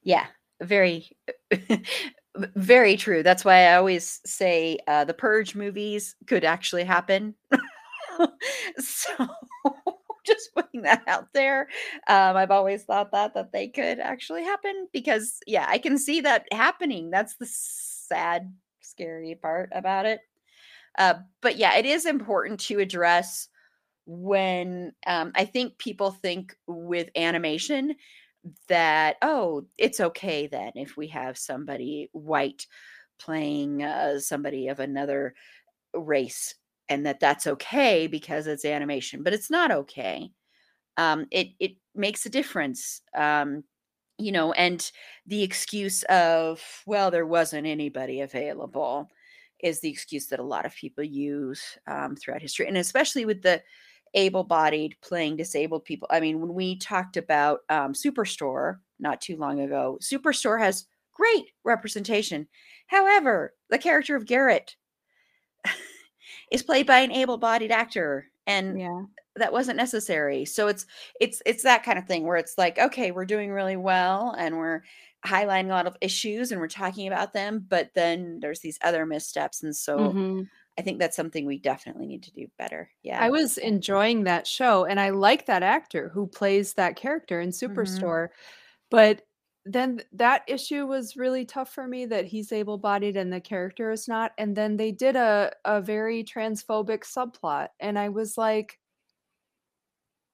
yeah, 0.03 0.25
very 0.61 1.09
very 2.35 2.97
true. 2.97 3.23
That's 3.23 3.45
why 3.45 3.67
I 3.67 3.75
always 3.75 4.19
say 4.25 4.77
uh, 4.87 5.05
the 5.05 5.13
Purge 5.13 5.55
movies 5.55 6.17
could 6.27 6.43
actually 6.43 6.83
happen. 6.83 7.35
so 8.77 9.27
just 10.25 10.53
putting 10.53 10.81
that 10.81 11.03
out 11.07 11.27
there. 11.33 11.69
Um, 12.09 12.35
I've 12.35 12.51
always 12.51 12.83
thought 12.83 13.13
that 13.13 13.35
that 13.35 13.53
they 13.53 13.69
could 13.69 13.99
actually 13.99 14.43
happen 14.43 14.89
because 14.91 15.39
yeah, 15.47 15.65
I 15.69 15.77
can 15.77 15.97
see 15.97 16.19
that 16.21 16.45
happening. 16.51 17.09
That's 17.09 17.37
the 17.37 17.45
sad, 18.09 18.53
scary 18.81 19.35
part 19.35 19.71
about 19.73 20.05
it. 20.05 20.21
Uh, 20.97 21.15
but 21.41 21.57
yeah, 21.57 21.77
it 21.77 21.85
is 21.85 22.05
important 22.05 22.59
to 22.61 22.79
address 22.79 23.47
when 24.05 24.93
um, 25.07 25.31
I 25.35 25.45
think 25.45 25.77
people 25.77 26.11
think 26.11 26.55
with 26.67 27.09
animation 27.15 27.95
that 28.69 29.17
oh 29.21 29.65
it's 29.77 29.99
okay 29.99 30.47
then 30.47 30.71
if 30.75 30.95
we 30.95 31.07
have 31.07 31.37
somebody 31.37 32.09
white 32.13 32.65
playing 33.19 33.83
uh, 33.83 34.19
somebody 34.19 34.69
of 34.69 34.79
another 34.79 35.33
race 35.93 36.55
and 36.89 37.05
that 37.05 37.19
that's 37.19 37.47
okay 37.47 38.07
because 38.07 38.47
it's 38.47 38.65
animation 38.65 39.23
but 39.23 39.33
it's 39.33 39.51
not 39.51 39.71
okay 39.71 40.31
um, 40.97 41.27
it 41.31 41.49
it 41.59 41.71
makes 41.95 42.25
a 42.25 42.29
difference 42.29 43.01
um, 43.15 43.63
you 44.19 44.31
know 44.31 44.51
and 44.53 44.91
the 45.25 45.41
excuse 45.41 46.03
of 46.03 46.61
well 46.85 47.09
there 47.09 47.25
wasn't 47.25 47.65
anybody 47.65 48.21
available 48.21 49.07
is 49.61 49.79
the 49.79 49.89
excuse 49.89 50.27
that 50.27 50.39
a 50.39 50.43
lot 50.43 50.65
of 50.65 50.75
people 50.75 51.03
use 51.03 51.61
um, 51.87 52.15
throughout 52.15 52.41
history 52.41 52.67
and 52.67 52.77
especially 52.77 53.25
with 53.25 53.41
the 53.41 53.61
able-bodied 54.15 54.95
playing 55.01 55.37
disabled 55.37 55.85
people. 55.85 56.07
I 56.11 56.19
mean 56.19 56.39
when 56.41 56.53
we 56.53 56.77
talked 56.77 57.15
about 57.17 57.59
um, 57.69 57.93
superstore 57.93 58.77
not 58.99 59.21
too 59.21 59.37
long 59.37 59.61
ago 59.61 59.97
superstore 60.01 60.59
has 60.59 60.85
great 61.13 61.51
representation. 61.63 62.47
However 62.87 63.53
the 63.69 63.77
character 63.77 64.15
of 64.15 64.25
garrett 64.25 64.75
is 66.51 66.63
played 66.63 66.87
by 66.87 66.99
an 66.99 67.11
able-bodied 67.11 67.71
actor 67.71 68.27
and 68.47 68.79
yeah 68.79 69.01
that 69.39 69.53
wasn't 69.53 69.75
necessary 69.75 70.45
so 70.45 70.67
it's 70.67 70.85
it's 71.19 71.41
it's 71.45 71.63
that 71.63 71.83
kind 71.83 71.97
of 71.97 72.05
thing 72.05 72.25
where 72.25 72.37
it's 72.37 72.57
like 72.57 72.77
okay 72.77 73.11
we're 73.11 73.25
doing 73.25 73.51
really 73.51 73.77
well 73.77 74.35
and 74.37 74.57
we're 74.57 74.81
highlighting 75.25 75.65
a 75.65 75.69
lot 75.69 75.87
of 75.87 75.97
issues 76.01 76.51
and 76.51 76.61
we're 76.61 76.67
talking 76.67 77.07
about 77.07 77.33
them 77.33 77.65
but 77.67 77.89
then 77.93 78.39
there's 78.39 78.61
these 78.61 78.79
other 78.81 79.05
missteps 79.05 79.63
and 79.63 79.75
so 79.75 79.97
mm-hmm. 79.97 80.41
i 80.77 80.81
think 80.81 80.97
that's 80.97 81.15
something 81.15 81.45
we 81.45 81.57
definitely 81.57 82.05
need 82.05 82.23
to 82.23 82.31
do 82.31 82.47
better 82.57 82.89
yeah 83.03 83.21
i 83.21 83.29
was 83.29 83.57
enjoying 83.57 84.23
that 84.23 84.47
show 84.47 84.85
and 84.85 84.99
i 84.99 85.09
like 85.09 85.45
that 85.45 85.63
actor 85.63 86.09
who 86.13 86.25
plays 86.25 86.73
that 86.73 86.95
character 86.95 87.41
in 87.41 87.49
mm-hmm. 87.49 87.73
superstore 87.73 88.27
mm-hmm. 88.27 88.33
but 88.89 89.21
then 89.65 90.01
that 90.13 90.43
issue 90.47 90.85
was 90.87 91.17
really 91.17 91.45
tough 91.45 91.71
for 91.71 91.85
me 91.85 92.05
that 92.05 92.25
he's 92.25 92.51
able-bodied 92.51 93.17
and 93.17 93.31
the 93.31 93.41
character 93.41 93.91
is 93.91 94.07
not 94.07 94.31
and 94.37 94.55
then 94.55 94.77
they 94.77 94.91
did 94.91 95.17
a 95.17 95.51
a 95.65 95.81
very 95.81 96.23
transphobic 96.23 97.03
subplot 97.03 97.67
and 97.81 97.99
i 97.99 98.07
was 98.07 98.37
like 98.37 98.79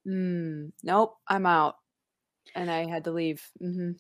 mm, 0.07 0.72
nope 0.84 1.18
i'm 1.27 1.45
out 1.45 1.76
and 2.56 2.69
i 2.69 2.86
had 2.86 3.03
to 3.03 3.11
leave 3.11 3.49
mm-hmm. 3.61 3.91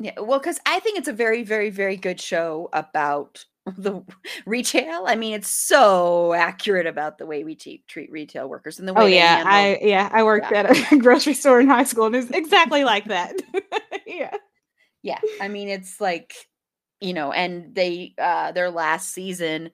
Yeah, 0.00 0.18
well, 0.18 0.38
because 0.38 0.58
I 0.64 0.80
think 0.80 0.98
it's 0.98 1.08
a 1.08 1.12
very, 1.12 1.42
very, 1.42 1.68
very 1.68 1.96
good 1.96 2.20
show 2.20 2.70
about 2.72 3.44
the 3.76 4.02
retail. 4.46 5.04
I 5.06 5.14
mean, 5.14 5.34
it's 5.34 5.50
so 5.50 6.32
accurate 6.32 6.86
about 6.86 7.18
the 7.18 7.26
way 7.26 7.44
we 7.44 7.54
te- 7.54 7.84
treat 7.86 8.10
retail 8.10 8.48
workers 8.48 8.78
and 8.78 8.88
the 8.88 8.94
way. 8.94 9.02
Oh 9.02 9.06
yeah, 9.06 9.36
handle- 9.36 9.52
I 9.52 9.78
yeah, 9.86 10.08
I 10.10 10.22
worked 10.22 10.50
yeah. 10.50 10.60
at 10.60 10.92
a 10.92 10.96
grocery 10.98 11.34
store 11.34 11.60
in 11.60 11.68
high 11.68 11.84
school, 11.84 12.06
and 12.06 12.16
it's 12.16 12.30
exactly 12.30 12.82
like 12.82 13.04
that. 13.06 13.36
yeah, 14.06 14.34
yeah. 15.02 15.20
I 15.38 15.48
mean, 15.48 15.68
it's 15.68 16.00
like 16.00 16.32
you 17.02 17.12
know, 17.12 17.30
and 17.30 17.74
they 17.74 18.14
uh 18.16 18.52
their 18.52 18.70
last 18.70 19.12
season, 19.12 19.70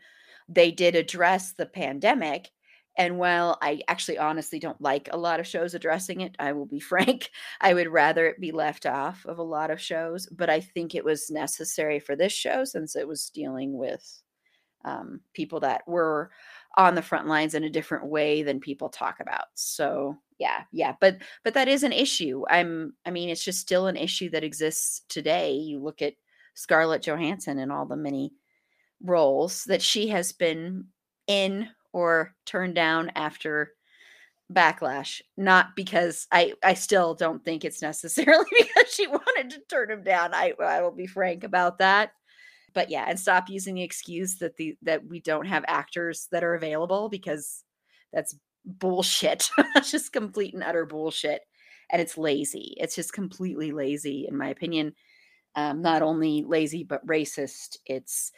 they 0.48 0.72
did 0.72 0.96
address 0.96 1.52
the 1.52 1.66
pandemic 1.66 2.50
and 2.96 3.18
while 3.18 3.58
I 3.60 3.82
actually 3.88 4.18
honestly 4.18 4.58
don't 4.58 4.80
like 4.80 5.08
a 5.12 5.18
lot 5.18 5.40
of 5.40 5.46
shows 5.46 5.74
addressing 5.74 6.22
it, 6.22 6.34
I 6.38 6.52
will 6.52 6.66
be 6.66 6.80
frank, 6.92 7.30
I 7.60 7.74
would 7.74 7.88
rather 7.88 8.26
it 8.26 8.40
be 8.40 8.52
left 8.52 8.86
off 8.86 9.24
of 9.26 9.38
a 9.38 9.42
lot 9.42 9.70
of 9.70 9.80
shows. 9.80 10.26
But 10.26 10.50
I 10.50 10.60
think 10.60 10.94
it 10.94 11.04
was 11.04 11.30
necessary 11.30 12.00
for 12.00 12.16
this 12.16 12.32
show 12.32 12.64
since 12.64 12.96
it 12.96 13.06
was 13.06 13.30
dealing 13.30 13.76
with 13.76 14.22
um, 14.84 15.20
people 15.34 15.60
that 15.60 15.86
were 15.86 16.30
on 16.76 16.94
the 16.94 17.02
front 17.02 17.26
lines 17.26 17.54
in 17.54 17.64
a 17.64 17.70
different 17.70 18.06
way 18.06 18.42
than 18.42 18.60
people 18.60 18.88
talk 18.88 19.20
about. 19.20 19.46
So 19.54 20.16
yeah, 20.38 20.64
yeah, 20.72 20.94
but 21.00 21.16
but 21.44 21.54
that 21.54 21.68
is 21.68 21.82
an 21.82 21.92
issue. 21.92 22.44
I'm 22.48 22.94
I 23.04 23.10
mean, 23.10 23.28
it's 23.28 23.44
just 23.44 23.60
still 23.60 23.86
an 23.86 23.96
issue 23.96 24.30
that 24.30 24.44
exists 24.44 25.02
today. 25.08 25.52
You 25.52 25.80
look 25.82 26.02
at 26.02 26.14
Scarlett 26.54 27.02
Johansson 27.02 27.58
and 27.58 27.72
all 27.72 27.86
the 27.86 27.96
many 27.96 28.32
roles 29.02 29.64
that 29.64 29.82
she 29.82 30.08
has 30.08 30.32
been 30.32 30.86
in 31.26 31.68
or 31.96 32.34
turned 32.44 32.74
down 32.74 33.10
after 33.16 33.72
backlash 34.52 35.22
not 35.38 35.74
because 35.74 36.28
i 36.30 36.52
i 36.62 36.74
still 36.74 37.14
don't 37.14 37.42
think 37.42 37.64
it's 37.64 37.80
necessarily 37.80 38.44
because 38.58 38.92
she 38.92 39.06
wanted 39.06 39.50
to 39.50 39.58
turn 39.68 39.90
him 39.90 40.02
down. 40.04 40.34
I 40.34 40.52
i 40.60 40.82
will 40.82 40.92
be 40.92 41.06
frank 41.06 41.42
about 41.42 41.78
that. 41.78 42.12
But 42.74 42.90
yeah 42.90 43.06
and 43.08 43.18
stop 43.18 43.48
using 43.48 43.76
the 43.76 43.82
excuse 43.82 44.36
that 44.36 44.56
the 44.56 44.76
that 44.82 45.06
we 45.06 45.20
don't 45.20 45.46
have 45.46 45.64
actors 45.66 46.28
that 46.32 46.44
are 46.44 46.54
available 46.54 47.08
because 47.08 47.64
that's 48.12 48.36
bullshit. 48.66 49.48
That's 49.74 49.90
just 49.92 50.12
complete 50.12 50.52
and 50.52 50.62
utter 50.62 50.84
bullshit. 50.86 51.42
And 51.90 52.02
it's 52.02 52.18
lazy. 52.18 52.74
It's 52.78 52.96
just 52.96 53.12
completely 53.12 53.70
lazy 53.70 54.26
in 54.28 54.36
my 54.36 54.48
opinion. 54.48 54.92
Um, 55.54 55.80
not 55.80 56.02
only 56.02 56.44
lazy 56.46 56.84
but 56.84 57.06
racist. 57.06 57.78
It's 57.86 58.32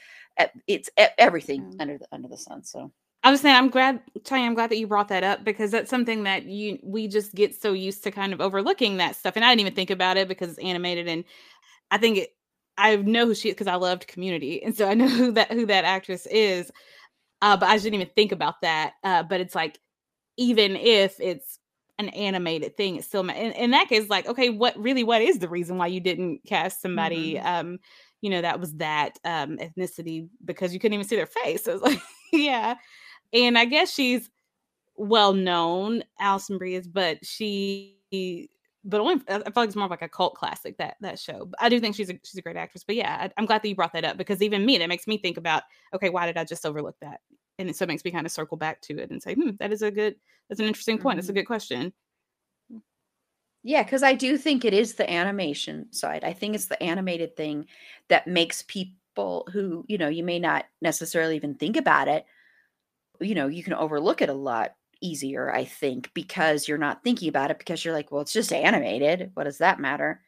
it's 0.69 0.91
everything 1.19 1.73
mm. 1.73 1.77
under 1.81 1.99
the 1.99 2.07
under 2.13 2.29
the 2.29 2.37
sun 2.37 2.63
so 2.63 2.93
I 3.29 3.31
was 3.31 3.43
saying, 3.43 3.57
I'm 3.57 3.69
glad, 3.69 4.01
Tanya, 4.25 4.47
I'm 4.47 4.55
glad 4.55 4.71
that 4.71 4.79
you 4.79 4.87
brought 4.87 5.09
that 5.09 5.23
up 5.23 5.45
because 5.45 5.71
that's 5.71 5.91
something 5.91 6.23
that 6.23 6.47
you 6.47 6.79
we 6.83 7.07
just 7.09 7.35
get 7.35 7.61
so 7.61 7.75
used 7.75 8.03
to 8.05 8.11
kind 8.11 8.33
of 8.33 8.41
overlooking 8.41 8.97
that 8.97 9.17
stuff. 9.17 9.37
And 9.37 9.45
I 9.45 9.51
didn't 9.51 9.61
even 9.61 9.75
think 9.75 9.91
about 9.91 10.17
it 10.17 10.29
because 10.29 10.49
it's 10.49 10.59
animated, 10.61 11.09
and 11.09 11.25
I 11.91 11.99
think 11.99 12.17
it. 12.17 12.35
I 12.79 12.97
know 12.97 13.27
who 13.27 13.35
she 13.35 13.51
is 13.51 13.55
because 13.55 13.67
I 13.67 13.75
loved 13.75 14.07
Community, 14.07 14.63
and 14.63 14.75
so 14.75 14.89
I 14.89 14.95
know 14.95 15.09
who 15.09 15.31
that 15.33 15.53
who 15.53 15.67
that 15.67 15.85
actress 15.85 16.25
is. 16.25 16.73
Uh, 17.43 17.55
but 17.59 17.69
I 17.69 17.77
didn't 17.77 17.97
even 17.97 18.09
think 18.17 18.33
about 18.33 18.63
that. 18.63 18.95
Uh, 19.05 19.25
but 19.25 19.43
it's 19.43 19.55
like, 19.55 19.79
even 20.39 20.75
if 20.75 21.21
it's 21.21 21.59
an 21.99 22.09
animated 22.09 22.79
thing, 22.79 22.97
it's 22.97 23.07
still 23.07 23.21
in, 23.21 23.29
in, 23.29 23.73
that 23.73 23.91
case, 23.91 24.09
like, 24.09 24.27
okay, 24.27 24.49
what 24.49 24.75
really, 24.79 25.05
what 25.05 25.21
is 25.21 25.39
the 25.39 25.51
reason 25.51 25.77
why 25.77 25.89
you 25.89 26.01
didn't 26.01 26.41
cast 26.47 26.81
somebody, 26.81 27.35
mm-hmm. 27.35 27.47
um, 27.47 27.79
you 28.23 28.31
know, 28.31 28.41
that 28.41 28.59
was 28.59 28.73
that 28.77 29.19
um 29.27 29.59
ethnicity 29.59 30.31
because 30.47 30.73
you 30.73 30.81
couldn't 30.81 30.95
even 30.95 31.07
see 31.07 31.17
their 31.17 31.27
face. 31.27 31.63
So 31.65 31.75
it's 31.75 31.83
like, 31.83 32.01
yeah, 32.33 32.77
and 33.33 33.59
I 33.59 33.65
guess 33.65 33.93
she's 33.93 34.31
well 34.97 35.33
known, 35.33 36.03
Alison 36.19 36.59
Brie 36.59 36.75
is, 36.75 36.89
but 36.89 37.25
she 37.25 37.99
but 38.85 39.01
only 39.01 39.23
I 39.29 39.39
feel 39.39 39.53
like 39.57 39.69
it's 39.69 39.77
more 39.77 39.85
of 39.85 39.91
like 39.91 40.03
a 40.03 40.09
cult 40.09 40.35
classic 40.35 40.79
that 40.79 40.97
that 41.01 41.19
show. 41.19 41.47
But 41.47 41.63
I 41.63 41.69
do 41.69 41.81
think 41.81 41.95
she's 41.95 42.11
a 42.11 42.19
she's 42.25 42.39
a 42.39 42.43
great 42.43 42.57
actress. 42.57 42.85
But 42.85 42.97
yeah, 42.97 43.29
I, 43.37 43.41
am 43.41 43.47
glad 43.47 43.63
that 43.63 43.69
you 43.69 43.75
brought 43.75 43.93
that 43.93 44.05
up 44.05 44.17
because 44.17 44.43
even 44.43 44.65
me, 44.65 44.79
that 44.79 44.89
makes 44.89 45.07
me 45.07 45.19
think 45.19 45.37
about 45.37 45.65
okay, 45.95 46.11
why 46.11 46.27
did 46.27 46.37
I 46.37 46.45
just 46.45 46.65
overlook 46.65 46.97
that? 47.01 47.21
And 47.59 47.69
it 47.69 47.77
so 47.77 47.85
it 47.85 47.89
makes 47.89 48.05
me 48.05 48.11
kind 48.11 48.27
of 48.27 48.33
circle 48.33 48.57
back 48.57 48.81
to 48.83 48.99
it 48.99 49.11
and 49.11 49.23
say, 49.23 49.35
hmm, 49.35 49.51
that 49.59 49.73
is 49.73 49.83
a 49.83 49.91
good 49.91 50.17
that's 50.49 50.61
an 50.61 50.67
interesting 50.67 50.99
point. 50.99 51.19
It's 51.19 51.27
mm-hmm. 51.27 51.37
a 51.37 51.41
good 51.41 51.47
question. 51.47 51.93
Yeah, 53.65 53.83
because 53.83 54.03
I 54.03 54.15
do 54.15 54.39
think 54.39 54.65
it 54.65 54.73
is 54.73 54.95
the 54.95 55.11
animation 55.11 55.93
side. 55.93 56.25
I 56.25 56.33
think 56.33 56.55
it's 56.55 56.67
the 56.67 56.83
animated 56.83 57.37
thing 57.37 57.67
that 58.09 58.27
makes 58.27 58.63
people 58.63 59.49
who, 59.53 59.85
you 59.89 59.99
know, 59.99 60.09
you 60.09 60.23
may 60.23 60.39
not 60.39 60.67
necessarily 60.81 61.37
even 61.37 61.55
think 61.55 61.77
about 61.77 62.09
it, 62.09 62.25
you 63.21 63.35
know, 63.35 63.49
you 63.49 63.63
can 63.63 63.75
overlook 63.75 64.23
it 64.23 64.29
a 64.29 64.35
lot 64.35 64.75
easier, 65.01 65.53
I 65.53 65.65
think, 65.65 66.11
because 66.15 66.67
you're 66.67 66.79
not 66.79 67.03
thinking 67.05 67.29
about 67.29 67.51
it 67.51 67.59
because 67.59 67.85
you're 67.85 67.95
like, 67.95 68.11
well, 68.11 68.23
it's 68.23 68.33
just 68.33 68.53
animated. 68.53 69.31
What 69.35 69.45
does 69.45 69.59
that 69.59 69.81
matter? 69.81 70.21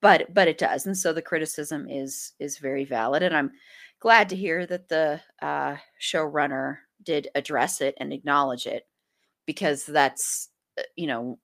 But 0.00 0.32
but 0.34 0.48
it 0.48 0.58
does. 0.58 0.86
And 0.86 0.96
so 0.96 1.12
the 1.12 1.22
criticism 1.22 1.88
is 1.88 2.32
is 2.38 2.58
very 2.58 2.84
valid. 2.84 3.22
And 3.22 3.36
I'm 3.36 3.52
glad 4.00 4.28
to 4.30 4.36
hear 4.36 4.66
that 4.66 4.88
the 4.88 5.20
uh, 5.40 5.76
showrunner 6.00 6.78
did 7.02 7.28
address 7.34 7.80
it 7.80 7.94
and 7.98 8.12
acknowledge 8.12 8.66
it 8.66 8.86
because 9.46 9.84
that's 9.84 10.50
uh, 10.78 10.82
you 10.96 11.06
know, 11.06 11.38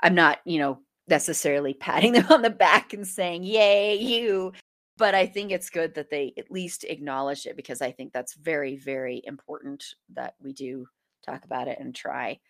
I'm 0.00 0.14
not, 0.14 0.40
you 0.44 0.58
know, 0.58 0.80
necessarily 1.08 1.74
patting 1.80 2.12
them 2.12 2.26
on 2.30 2.42
the 2.42 2.50
back 2.50 2.92
and 2.92 3.06
saying, 3.06 3.44
Yay, 3.44 3.96
you 3.96 4.52
but 4.98 5.14
I 5.14 5.26
think 5.26 5.50
it's 5.50 5.70
good 5.70 5.94
that 5.94 6.10
they 6.10 6.34
at 6.36 6.50
least 6.50 6.84
acknowledge 6.84 7.46
it 7.46 7.56
because 7.56 7.80
I 7.80 7.92
think 7.92 8.12
that's 8.12 8.34
very, 8.34 8.76
very 8.76 9.22
important 9.24 9.84
that 10.14 10.34
we 10.40 10.52
do 10.52 10.86
talk 11.24 11.44
about 11.44 11.68
it 11.68 11.78
and 11.80 11.94
try 11.94 12.40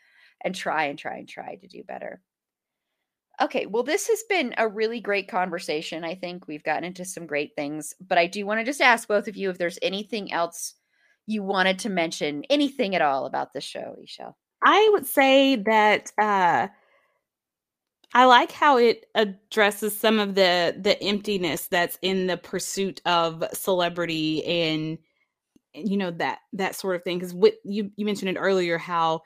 and 0.45 0.55
try 0.55 0.85
and 0.85 0.99
try 0.99 1.19
and 1.19 1.29
try 1.29 1.57
to 1.57 1.69
do 1.69 1.83
better. 1.85 2.21
Okay, 3.41 3.67
well, 3.67 3.83
this 3.83 4.09
has 4.09 4.23
been 4.29 4.55
a 4.59 4.69
really 4.69 5.01
great 5.01 5.29
conversation. 5.29 6.05
I 6.05 6.15
think 6.15 6.47
we've 6.47 6.63
gotten 6.63 6.85
into 6.85 7.05
some 7.05 7.27
great 7.27 7.53
things, 7.57 7.95
but 8.01 8.19
I 8.19 8.27
do 8.27 8.45
want 8.47 8.61
to 8.61 8.65
just 8.65 8.81
ask 8.81 9.09
both 9.09 9.27
of 9.27 9.37
you 9.37 9.51
if 9.51 9.59
there's 9.59 9.79
anything 9.83 10.33
else 10.33 10.75
you 11.27 11.43
wanted 11.43 11.79
to 11.81 11.89
mention, 11.89 12.45
anything 12.51 12.95
at 12.95 13.03
all 13.03 13.27
about 13.27 13.53
the 13.53 13.61
show, 13.61 13.97
Ishel. 14.03 14.35
I 14.63 14.89
would 14.93 15.07
say 15.07 15.57
that 15.57 16.13
uh, 16.19 16.69
I 18.15 18.27
like 18.27 18.53
how 18.53 18.77
it 18.77 19.07
addresses 19.15 19.99
some 19.99 20.19
of 20.19 20.35
the 20.35 20.77
the 20.79 21.03
emptiness 21.03 21.67
that's 21.69 21.99
in 22.03 22.27
the 22.27 22.37
pursuit 22.37 23.01
of 23.07 23.45
celebrity 23.53 24.45
and 24.45 24.99
you 25.75 25.97
know 25.97 26.11
that 26.13 26.41
that 26.55 26.75
sort 26.77 26.97
of 26.97 27.05
thing. 27.05 27.19
Because 27.19 27.35
what 27.35 27.55
you 27.65 27.91
you 27.97 28.05
mentioned 28.07 28.31
it 28.31 28.41
earlier, 28.41 28.79
how 28.79 29.23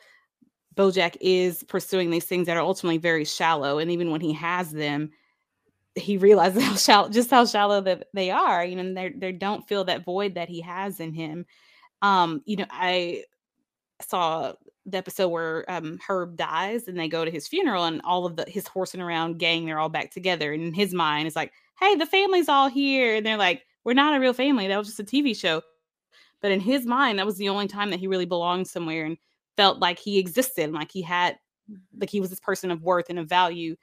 Bojack 0.76 1.16
is 1.20 1.64
pursuing 1.64 2.10
these 2.10 2.26
things 2.26 2.46
that 2.46 2.56
are 2.56 2.62
ultimately 2.62 2.98
very 2.98 3.24
shallow, 3.24 3.78
and 3.78 3.90
even 3.90 4.10
when 4.10 4.20
he 4.20 4.32
has 4.34 4.70
them, 4.72 5.10
he 5.94 6.18
realizes 6.18 6.62
how 6.64 6.74
shallow, 6.76 7.08
just 7.10 7.30
how 7.30 7.46
shallow 7.46 7.80
that 7.82 8.08
they 8.14 8.30
are. 8.30 8.64
You 8.64 8.76
know, 8.76 8.94
they 8.94 9.10
they 9.10 9.32
don't 9.32 9.66
feel 9.68 9.84
that 9.84 10.04
void 10.04 10.34
that 10.34 10.48
he 10.48 10.60
has 10.62 11.00
in 11.00 11.12
him. 11.14 11.46
Um, 12.02 12.42
you 12.46 12.56
know, 12.56 12.66
I 12.70 13.24
saw 14.02 14.54
the 14.86 14.98
episode 14.98 15.28
where 15.28 15.70
um, 15.70 15.98
Herb 16.06 16.36
dies, 16.36 16.88
and 16.88 16.98
they 16.98 17.08
go 17.08 17.24
to 17.24 17.30
his 17.30 17.48
funeral, 17.48 17.84
and 17.84 18.00
all 18.04 18.24
of 18.24 18.36
the 18.36 18.44
his 18.48 18.66
horsing 18.68 19.00
around 19.00 19.38
gang, 19.38 19.66
they're 19.66 19.78
all 19.78 19.88
back 19.88 20.12
together. 20.12 20.52
And 20.52 20.62
in 20.62 20.74
his 20.74 20.94
mind, 20.94 21.26
it's 21.26 21.36
like, 21.36 21.52
hey, 21.80 21.96
the 21.96 22.06
family's 22.06 22.48
all 22.48 22.68
here, 22.68 23.16
and 23.16 23.26
they're 23.26 23.36
like, 23.36 23.64
we're 23.84 23.94
not 23.94 24.16
a 24.16 24.20
real 24.20 24.32
family. 24.32 24.66
That 24.68 24.78
was 24.78 24.88
just 24.88 25.00
a 25.00 25.04
TV 25.04 25.36
show. 25.36 25.62
But 26.40 26.52
in 26.52 26.60
his 26.60 26.86
mind, 26.86 27.18
that 27.18 27.26
was 27.26 27.36
the 27.36 27.48
only 27.48 27.66
time 27.66 27.90
that 27.90 28.00
he 28.00 28.06
really 28.06 28.26
belonged 28.26 28.68
somewhere. 28.68 29.04
And 29.06 29.16
felt 29.56 29.78
like 29.78 29.98
he 29.98 30.18
existed, 30.18 30.72
like 30.72 30.92
he 30.92 31.02
had, 31.02 31.38
like 31.98 32.10
he 32.10 32.20
was 32.20 32.30
this 32.30 32.40
person 32.40 32.70
of 32.70 32.82
worth 32.82 33.06
and 33.08 33.18
of 33.18 33.28
value, 33.28 33.76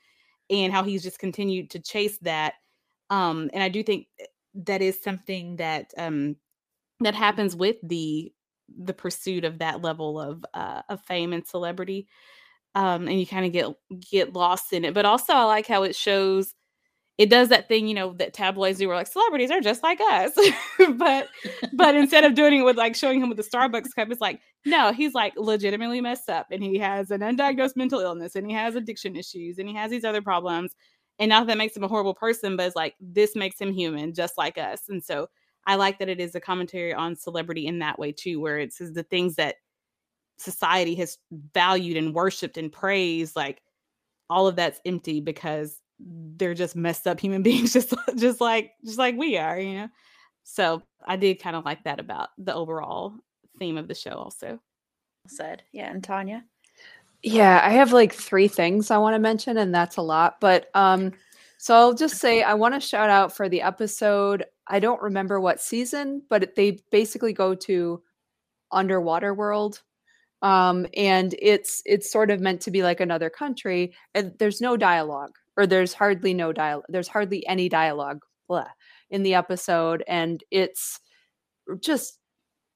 and 0.50 0.72
how 0.72 0.84
he's 0.84 1.04
just 1.04 1.20
continued 1.20 1.70
to 1.72 1.80
chase 1.80 2.18
that. 2.20 2.56
Um, 3.10 3.50
and 3.54 3.64
I 3.64 3.70
do 3.70 3.84
think 3.84 4.08
that 4.56 4.82
is 4.82 5.02
something 5.02 5.58
that 5.58 5.94
um, 5.98 6.36
that 7.00 7.16
happens 7.16 7.56
with 7.56 7.78
the 7.84 8.32
the 8.70 8.94
pursuit 8.94 9.46
of 9.46 9.60
that 9.60 9.82
level 9.82 10.20
of 10.20 10.46
uh, 10.54 10.82
of 10.90 11.02
fame 11.02 11.34
and 11.34 11.48
celebrity. 11.48 12.08
Um, 12.76 13.08
and 13.08 13.20
you 13.20 13.28
kind 13.28 13.46
of 13.46 13.52
get 13.52 13.68
get 14.12 14.34
lost 14.34 14.74
in 14.74 14.86
it. 14.86 14.94
But 14.94 15.06
also, 15.06 15.34
I 15.34 15.44
like 15.46 15.68
how 15.68 15.84
it 15.84 15.96
shows 15.96 16.54
it 17.20 17.30
does 17.30 17.50
that 17.50 17.68
thing, 17.68 17.88
you 17.88 17.94
know, 17.94 18.14
that 18.14 18.34
tabloids 18.34 18.80
do 18.80 18.88
where 18.88 18.98
like 18.98 19.08
celebrities 19.08 19.52
are 19.52 19.62
just 19.62 19.84
like 19.84 20.00
us. 20.02 20.32
but 20.96 21.28
but 21.74 21.96
instead 22.04 22.24
of 22.24 22.34
doing 22.34 22.60
it 22.60 22.64
with 22.64 22.78
like 22.78 22.96
showing 22.96 23.22
him 23.22 23.30
with 23.30 23.38
the 23.38 23.44
Starbucks 23.44 23.94
cup, 23.96 24.10
it's 24.10 24.22
like, 24.22 24.40
no, 24.66 24.92
he's 24.92 25.14
like 25.14 25.34
legitimately 25.38 26.02
messed 26.02 26.30
up 26.30 26.48
and 26.50 26.64
he 26.64 26.80
has 26.80 27.12
an 27.12 27.22
undiagnosed 27.22 27.76
mental 27.76 28.00
illness 28.00 28.36
and 28.36 28.48
he 28.48 28.54
has 28.54 28.76
addiction 28.76 29.16
issues 29.16 29.60
and 29.60 29.70
he 29.70 29.76
has 29.76 29.92
these 29.92 30.04
other 30.04 30.22
problems. 30.22 30.74
And 31.20 31.30
not 31.30 31.46
that 31.48 31.60
makes 31.60 31.78
him 31.78 31.84
a 31.84 31.88
horrible 31.88 32.16
person, 32.16 32.58
but 32.58 32.66
it's 32.66 32.76
like 32.76 32.96
this 33.00 33.36
makes 33.36 33.62
him 33.62 33.72
human 33.72 34.16
just 34.16 34.36
like 34.36 34.58
us. 34.58 34.90
And 34.90 35.04
so 35.04 35.28
I 35.66 35.76
like 35.76 36.00
that 36.00 36.10
it 36.10 36.20
is 36.20 36.36
a 36.36 36.40
commentary 36.40 36.94
on 36.94 37.16
celebrity 37.16 37.68
in 37.68 37.80
that 37.80 38.00
way 38.00 38.12
too, 38.12 38.40
where 38.40 38.60
it 38.60 38.74
says 38.74 38.94
the 38.94 39.04
things 39.04 39.36
that 39.36 39.56
society 40.38 40.96
has 40.96 41.18
valued 41.54 41.98
and 41.98 42.14
worshiped 42.14 42.58
and 42.58 42.72
praised, 42.72 43.36
like 43.36 43.62
all 44.30 44.48
of 44.48 44.56
that's 44.56 44.80
empty 44.86 45.22
because 45.22 45.80
they're 46.00 46.54
just 46.54 46.76
messed 46.76 47.08
up 47.08 47.20
human 47.20 47.44
beings 47.44 47.74
just 47.74 47.94
just 48.16 48.42
like 48.42 48.72
just 48.84 48.98
like 48.98 49.16
we 49.16 49.38
are 49.38 49.60
you 49.60 49.76
know? 49.76 49.90
So 50.44 50.82
i 51.06 51.16
did 51.16 51.42
kind 51.42 51.56
of 51.56 51.66
like 51.66 51.84
that 51.84 52.00
about 52.00 52.30
the 52.38 52.54
overall 52.54 53.14
theme 53.60 53.78
of 53.78 53.88
the 53.88 53.96
show 53.96 54.12
also. 54.12 54.60
Said. 55.28 55.64
Yeah 55.72 55.90
and 55.90 56.04
tanya? 56.04 56.44
Yeah 57.22 57.62
i 57.64 57.70
have 57.70 57.94
like 57.94 58.14
three 58.14 58.48
things 58.48 58.92
i 58.92 58.98
want 58.98 59.14
to 59.14 59.20
mention 59.20 59.58
and 59.58 59.74
that's 59.74 59.98
a 59.98 60.02
lot 60.02 60.42
but 60.42 60.68
um 60.74 61.12
so 61.58 61.76
i'll 61.76 61.94
just 61.94 62.18
say 62.18 62.44
i 62.44 62.54
want 62.54 62.74
to 62.74 62.80
shout 62.80 63.10
out 63.10 63.36
for 63.36 63.48
the 63.48 63.62
episode 63.62 64.46
i 64.68 64.80
don't 64.80 65.02
remember 65.02 65.40
what 65.40 65.62
season 65.62 66.22
but 66.30 66.56
they 66.56 66.80
basically 66.92 67.34
go 67.34 67.56
to 67.56 68.02
underwater 68.72 69.34
world 69.34 69.82
um 70.42 70.86
and 70.96 71.36
it's 71.40 71.82
it's 71.86 72.12
sort 72.12 72.30
of 72.30 72.42
meant 72.42 72.62
to 72.62 72.72
be 72.72 72.84
like 72.84 73.00
another 73.00 73.30
country 73.30 73.94
and 74.14 74.34
there's 74.40 74.62
no 74.62 74.76
dialogue 74.76 75.32
or 75.58 75.66
there's 75.66 75.94
hardly 75.94 76.34
no 76.34 76.52
dialogue 76.52 76.86
there's 76.90 77.08
hardly 77.08 77.46
any 77.48 77.70
dialogue 77.70 78.20
blah, 78.48 78.68
in 79.10 79.24
the 79.24 79.34
episode 79.36 80.04
and 80.08 80.44
it's 80.52 81.00
just 81.80 82.20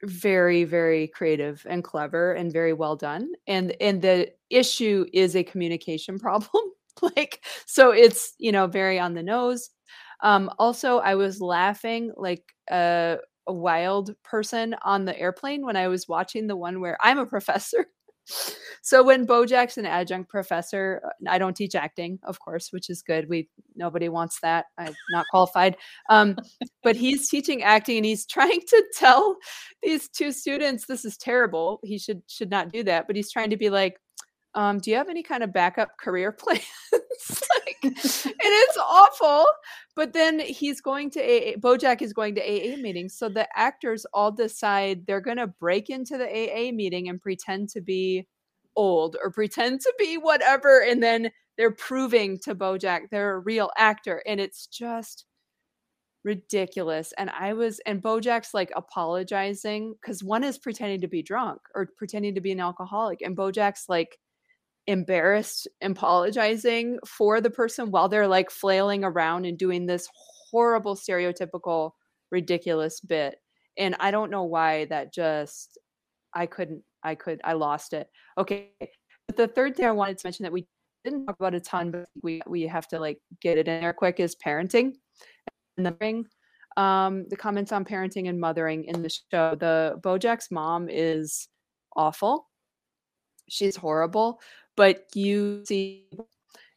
very 0.03 0.63
very 0.63 1.07
creative 1.07 1.65
and 1.69 1.83
clever 1.83 2.33
and 2.33 2.53
very 2.53 2.73
well 2.73 2.95
done 2.95 3.29
and 3.47 3.75
and 3.81 4.01
the 4.01 4.31
issue 4.49 5.05
is 5.11 5.35
a 5.35 5.43
communication 5.43 6.19
problem 6.27 6.63
like 7.01 7.43
so 7.65 7.91
it's 7.91 8.33
you 8.37 8.51
know 8.51 8.67
very 8.67 8.99
on 8.99 9.13
the 9.13 9.23
nose 9.23 9.69
um 10.21 10.49
also 10.59 10.99
i 10.99 11.15
was 11.15 11.41
laughing 11.41 12.11
like 12.15 12.43
a, 12.71 13.17
a 13.47 13.53
wild 13.53 14.15
person 14.23 14.75
on 14.83 15.05
the 15.05 15.17
airplane 15.19 15.65
when 15.65 15.75
i 15.75 15.87
was 15.87 16.07
watching 16.07 16.47
the 16.47 16.55
one 16.55 16.79
where 16.79 16.97
i'm 17.01 17.19
a 17.19 17.25
professor 17.25 17.87
so 18.81 19.03
when 19.03 19.25
Bojack's 19.25 19.77
an 19.77 19.85
adjunct 19.85 20.29
professor, 20.29 21.01
uh, 21.05 21.29
I 21.29 21.37
don't 21.37 21.55
teach 21.55 21.75
acting, 21.75 22.19
of 22.23 22.39
course, 22.39 22.71
which 22.71 22.89
is 22.89 23.01
good. 23.01 23.29
We 23.29 23.49
nobody 23.75 24.09
wants 24.09 24.39
that. 24.41 24.65
I'm 24.77 24.95
not 25.11 25.25
qualified. 25.31 25.77
Um, 26.09 26.37
but 26.83 26.95
he's 26.95 27.29
teaching 27.29 27.63
acting 27.63 27.97
and 27.97 28.05
he's 28.05 28.25
trying 28.27 28.61
to 28.67 28.85
tell 28.95 29.37
these 29.83 30.09
two 30.09 30.31
students 30.31 30.85
this 30.85 31.05
is 31.05 31.17
terrible. 31.17 31.79
He 31.83 31.97
should 31.97 32.21
should 32.27 32.49
not 32.49 32.71
do 32.71 32.83
that. 32.83 33.07
But 33.07 33.15
he's 33.15 33.31
trying 33.31 33.49
to 33.51 33.57
be 33.57 33.69
like, 33.69 33.97
um, 34.57 34.79
do 34.79 34.89
you 34.89 34.97
have 34.97 35.07
any 35.07 35.21
kind 35.21 35.43
of 35.43 35.53
backup 35.53 35.97
career 35.99 36.31
plans? 36.37 36.63
like, 36.81 37.77
and 37.83 37.93
it's 37.95 38.77
awful. 38.77 39.45
But 39.95 40.13
then 40.13 40.39
he's 40.39 40.81
going 40.81 41.11
to 41.11 41.21
AA, 41.21 41.57
Bojack 41.57 42.01
is 42.01 42.11
going 42.11 42.33
to 42.35 42.41
AA 42.41 42.75
meetings. 42.75 43.15
So 43.15 43.29
the 43.29 43.47
actors 43.55 44.07
all 44.15 44.31
decide 44.31 45.05
they're 45.05 45.21
going 45.21 45.37
to 45.37 45.45
break 45.45 45.91
into 45.91 46.17
the 46.17 46.25
AA 46.25 46.71
meeting 46.71 47.07
and 47.07 47.21
pretend 47.21 47.69
to 47.69 47.81
be 47.81 48.27
old 48.75 49.15
or 49.23 49.31
pretend 49.31 49.81
to 49.81 49.93
be 49.99 50.17
whatever. 50.17 50.81
And 50.81 51.03
then 51.03 51.29
they're 51.55 51.71
proving 51.71 52.39
to 52.39 52.55
Bojack 52.55 53.09
they're 53.11 53.35
a 53.35 53.39
real 53.39 53.69
actor. 53.77 54.23
And 54.25 54.39
it's 54.39 54.65
just 54.65 55.25
ridiculous. 56.23 57.13
And 57.15 57.29
I 57.29 57.53
was, 57.53 57.79
and 57.85 58.01
Bojack's 58.01 58.55
like 58.55 58.71
apologizing 58.75 59.93
because 60.01 60.23
one 60.23 60.43
is 60.43 60.57
pretending 60.57 61.01
to 61.01 61.07
be 61.07 61.21
drunk 61.21 61.59
or 61.75 61.89
pretending 61.95 62.33
to 62.33 62.41
be 62.41 62.51
an 62.51 62.59
alcoholic. 62.59 63.21
And 63.21 63.37
Bojack's 63.37 63.85
like, 63.87 64.17
embarrassed 64.87 65.67
apologizing 65.83 66.97
for 67.05 67.41
the 67.41 67.49
person 67.49 67.91
while 67.91 68.07
they're 68.07 68.27
like 68.27 68.49
flailing 68.49 69.03
around 69.03 69.45
and 69.45 69.57
doing 69.57 69.85
this 69.85 70.07
horrible 70.49 70.95
stereotypical 70.95 71.91
ridiculous 72.31 73.01
bit. 73.01 73.35
And 73.77 73.95
i 73.99 74.11
don't 74.11 74.31
know 74.31 74.43
why 74.43 74.85
that 74.85 75.13
just 75.13 75.77
i 76.33 76.45
couldn't 76.45 76.83
i 77.03 77.15
could 77.15 77.41
i 77.43 77.53
lost 77.53 77.93
it. 77.93 78.09
Okay 78.37 78.69
but 78.79 79.35
the 79.35 79.47
third 79.47 79.75
thing 79.75 79.85
i 79.85 79.91
wanted 79.91 80.17
to 80.17 80.25
mention 80.25 80.43
that 80.43 80.53
we 80.53 80.65
didn't 81.03 81.25
talk 81.25 81.35
about 81.39 81.53
a 81.53 81.59
ton 81.59 81.91
but 81.91 82.07
we 82.23 82.41
we 82.47 82.63
have 82.63 82.87
to 82.87 82.99
like 82.99 83.19
get 83.41 83.57
it 83.57 83.67
in 83.67 83.81
there 83.81 83.93
quick 83.93 84.19
is 84.19 84.35
parenting. 84.35 84.93
And 85.75 85.85
the 85.85 85.95
ring 85.99 86.25
um 86.77 87.25
the 87.29 87.35
comments 87.35 87.73
on 87.73 87.83
parenting 87.83 88.29
and 88.29 88.39
mothering 88.39 88.85
in 88.85 89.01
the 89.01 89.09
show. 89.09 89.55
The 89.55 89.99
bojack's 90.01 90.49
mom 90.49 90.87
is 90.89 91.49
awful. 91.93 92.47
She's 93.49 93.75
horrible 93.75 94.39
but 94.77 95.07
you 95.13 95.65
see 95.65 96.07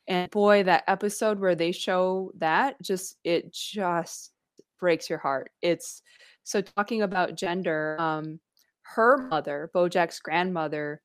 and 0.09 0.29
boy 0.33 0.65
that 0.65 0.83
episode 0.89 1.39
where 1.39 1.55
they 1.55 1.71
show 1.71 2.33
that 2.39 2.83
just 2.83 3.17
it 3.23 3.53
just 3.53 4.33
breaks 4.81 5.09
your 5.09 5.21
heart. 5.21 5.53
It's 5.63 6.03
so 6.43 6.61
talking 6.61 7.03
about 7.03 7.37
gender 7.37 7.97
um 8.01 8.41
her 8.83 9.19
mother 9.29 9.71
bojack's 9.75 10.19
grandmother 10.19 11.01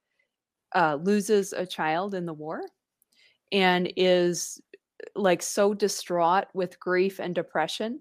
uh 0.73 0.97
loses 1.03 1.53
a 1.53 1.65
child 1.67 2.15
in 2.15 2.25
the 2.25 2.33
war 2.33 2.61
and 3.51 3.93
is 3.95 4.59
like 5.15 5.43
so 5.43 5.73
distraught 5.73 6.45
with 6.55 6.79
grief 6.79 7.19
and 7.19 7.35
depression 7.35 7.99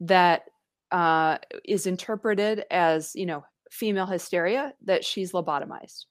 that 0.00 0.42
uh 0.90 1.38
is 1.64 1.86
interpreted 1.86 2.64
as 2.70 3.12
you 3.14 3.24
know 3.26 3.44
female 3.70 4.06
hysteria 4.06 4.74
that 4.84 5.04
she's 5.04 5.32
lobotomized. 5.32 6.04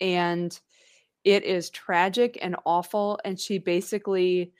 And 0.00 0.58
it 1.24 1.44
is 1.44 1.70
tragic 1.70 2.38
and 2.40 2.56
awful. 2.64 3.18
And 3.24 3.38
she 3.38 3.58
basically, 3.58 4.52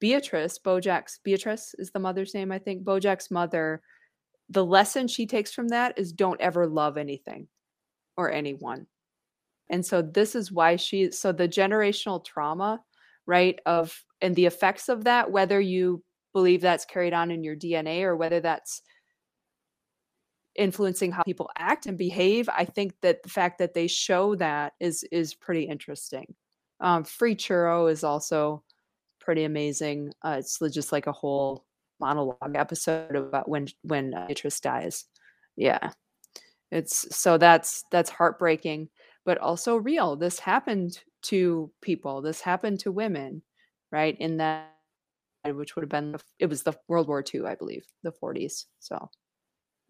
Beatrice, 0.00 0.58
Bojack's, 0.58 1.20
Beatrice 1.22 1.74
is 1.78 1.90
the 1.90 1.98
mother's 1.98 2.34
name, 2.34 2.52
I 2.52 2.58
think. 2.58 2.84
Bojack's 2.84 3.30
mother, 3.30 3.82
the 4.48 4.64
lesson 4.64 5.08
she 5.08 5.26
takes 5.26 5.52
from 5.52 5.68
that 5.68 5.98
is 5.98 6.12
don't 6.12 6.40
ever 6.40 6.66
love 6.66 6.96
anything 6.96 7.48
or 8.16 8.30
anyone. 8.30 8.86
And 9.70 9.84
so 9.84 10.02
this 10.02 10.34
is 10.34 10.50
why 10.50 10.76
she, 10.76 11.10
so 11.10 11.30
the 11.30 11.48
generational 11.48 12.24
trauma, 12.24 12.80
right, 13.26 13.58
of, 13.66 14.04
and 14.20 14.34
the 14.34 14.46
effects 14.46 14.88
of 14.88 15.04
that, 15.04 15.30
whether 15.30 15.60
you 15.60 16.02
believe 16.32 16.60
that's 16.60 16.84
carried 16.84 17.12
on 17.12 17.30
in 17.30 17.44
your 17.44 17.56
DNA 17.56 18.02
or 18.02 18.16
whether 18.16 18.40
that's 18.40 18.82
influencing 20.58 21.12
how 21.12 21.22
people 21.22 21.48
act 21.56 21.86
and 21.86 21.96
behave 21.96 22.48
i 22.48 22.64
think 22.64 22.92
that 23.00 23.22
the 23.22 23.28
fact 23.28 23.58
that 23.58 23.74
they 23.74 23.86
show 23.86 24.34
that 24.34 24.72
is 24.80 25.04
is 25.12 25.34
pretty 25.34 25.62
interesting. 25.62 26.34
Um 26.80 27.04
free 27.04 27.36
churro 27.36 27.90
is 27.90 28.04
also 28.04 28.62
pretty 29.20 29.44
amazing. 29.44 30.12
Uh, 30.22 30.36
it's 30.38 30.58
just 30.72 30.92
like 30.92 31.06
a 31.06 31.12
whole 31.12 31.64
monologue 32.00 32.56
episode 32.56 33.14
about 33.16 33.48
when 33.48 33.68
when 33.82 34.14
uh, 34.14 34.26
Beatrice 34.26 34.60
dies. 34.60 35.04
Yeah. 35.56 35.90
It's 36.70 37.14
so 37.16 37.38
that's 37.38 37.84
that's 37.90 38.10
heartbreaking 38.10 38.88
but 39.24 39.38
also 39.38 39.76
real. 39.76 40.16
This 40.16 40.38
happened 40.38 41.00
to 41.24 41.70
people. 41.82 42.22
This 42.22 42.40
happened 42.40 42.80
to 42.80 42.92
women 42.92 43.42
right 43.92 44.16
in 44.18 44.38
that 44.38 44.74
which 45.44 45.76
would 45.76 45.82
have 45.82 45.90
been 45.90 46.16
it 46.38 46.46
was 46.46 46.62
the 46.62 46.74
world 46.88 47.08
war 47.08 47.24
ii 47.34 47.44
i 47.44 47.54
believe 47.54 47.84
the 48.02 48.12
40s 48.12 48.64
so. 48.80 49.10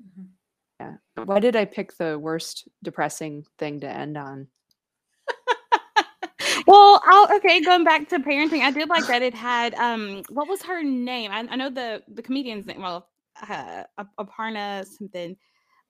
Mm-hmm. 0.03 0.38
Yeah. 0.81 0.95
Why 1.25 1.41
did 1.41 1.57
i 1.57 1.65
pick 1.65 1.97
the 1.97 2.19
worst 2.19 2.69
depressing 2.83 3.45
thing 3.59 3.81
to 3.81 3.89
end 3.89 4.17
on? 4.17 4.49
Well 6.67 7.01
I'll, 7.07 7.37
okay 7.37 7.61
going 7.63 7.85
back 7.85 8.09
to 8.11 8.19
parenting 8.19 8.61
i 8.61 8.71
did 8.71 8.89
like 8.89 9.07
that 9.07 9.23
it 9.23 9.33
had 9.35 9.75
um 9.77 10.23
what 10.29 10.49
was 10.49 10.63
her 10.63 10.83
name? 10.83 11.31
I, 11.31 11.47
I 11.49 11.57
know 11.57 11.71
the 11.71 12.03
the 12.09 12.23
comedian's 12.23 12.67
name 12.67 12.83
well 12.83 13.09
uh, 13.49 13.85
aparna 14.19 14.85
something. 14.87 15.37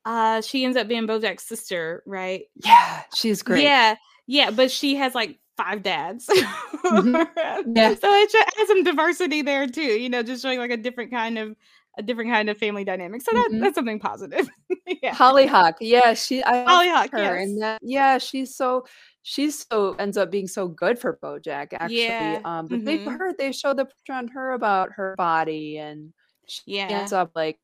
Uh 0.04 0.40
she 0.40 0.64
ends 0.64 0.76
up 0.76 0.86
being 0.86 1.06
bojack's 1.06 1.44
sister 1.44 2.02
right? 2.06 2.44
Yeah 2.64 3.02
she's 3.14 3.42
great. 3.42 3.62
Yeah 3.62 3.96
yeah 4.26 4.50
but 4.50 4.70
she 4.70 4.94
has 4.96 5.14
like 5.14 5.38
five 5.56 5.82
dads. 5.82 6.28
Mm-hmm. 6.28 7.16
yeah. 7.76 7.94
So 7.94 8.08
it 8.08 8.32
has 8.56 8.68
some 8.68 8.84
diversity 8.84 9.42
there 9.42 9.66
too 9.66 9.82
you 9.82 10.08
know 10.08 10.22
just 10.22 10.42
showing 10.42 10.58
like 10.58 10.70
a 10.70 10.76
different 10.76 11.10
kind 11.10 11.38
of 11.38 11.56
a 11.98 12.02
different 12.02 12.30
kind 12.30 12.48
of 12.48 12.56
family 12.56 12.84
dynamic 12.84 13.20
so 13.20 13.30
that, 13.32 13.48
mm-hmm. 13.50 13.60
that's 13.60 13.74
something 13.74 13.98
positive 13.98 14.48
yeah 15.02 15.12
hollyhock 15.12 15.76
yeah 15.80 16.14
she 16.14 16.42
i 16.44 16.64
hollyhock 16.64 17.10
her 17.10 17.18
yes. 17.18 17.46
and 17.46 17.60
that 17.60 17.80
yeah 17.82 18.16
she's 18.18 18.54
so 18.54 18.84
she's 19.22 19.66
so 19.70 19.94
ends 19.94 20.16
up 20.16 20.30
being 20.30 20.46
so 20.46 20.68
good 20.68 20.98
for 20.98 21.18
bojack 21.22 21.68
actually 21.72 22.04
yeah. 22.04 22.40
um 22.44 22.66
but 22.66 22.76
mm-hmm. 22.76 22.84
they've 22.84 23.04
heard 23.04 23.36
they 23.36 23.52
show 23.52 23.74
the 23.74 23.84
picture 23.84 24.12
on 24.12 24.28
her 24.28 24.52
about 24.52 24.92
her 24.92 25.14
body 25.18 25.78
and 25.78 26.12
she 26.46 26.62
yeah. 26.66 26.86
ends 26.88 27.12
up 27.12 27.32
like 27.34 27.58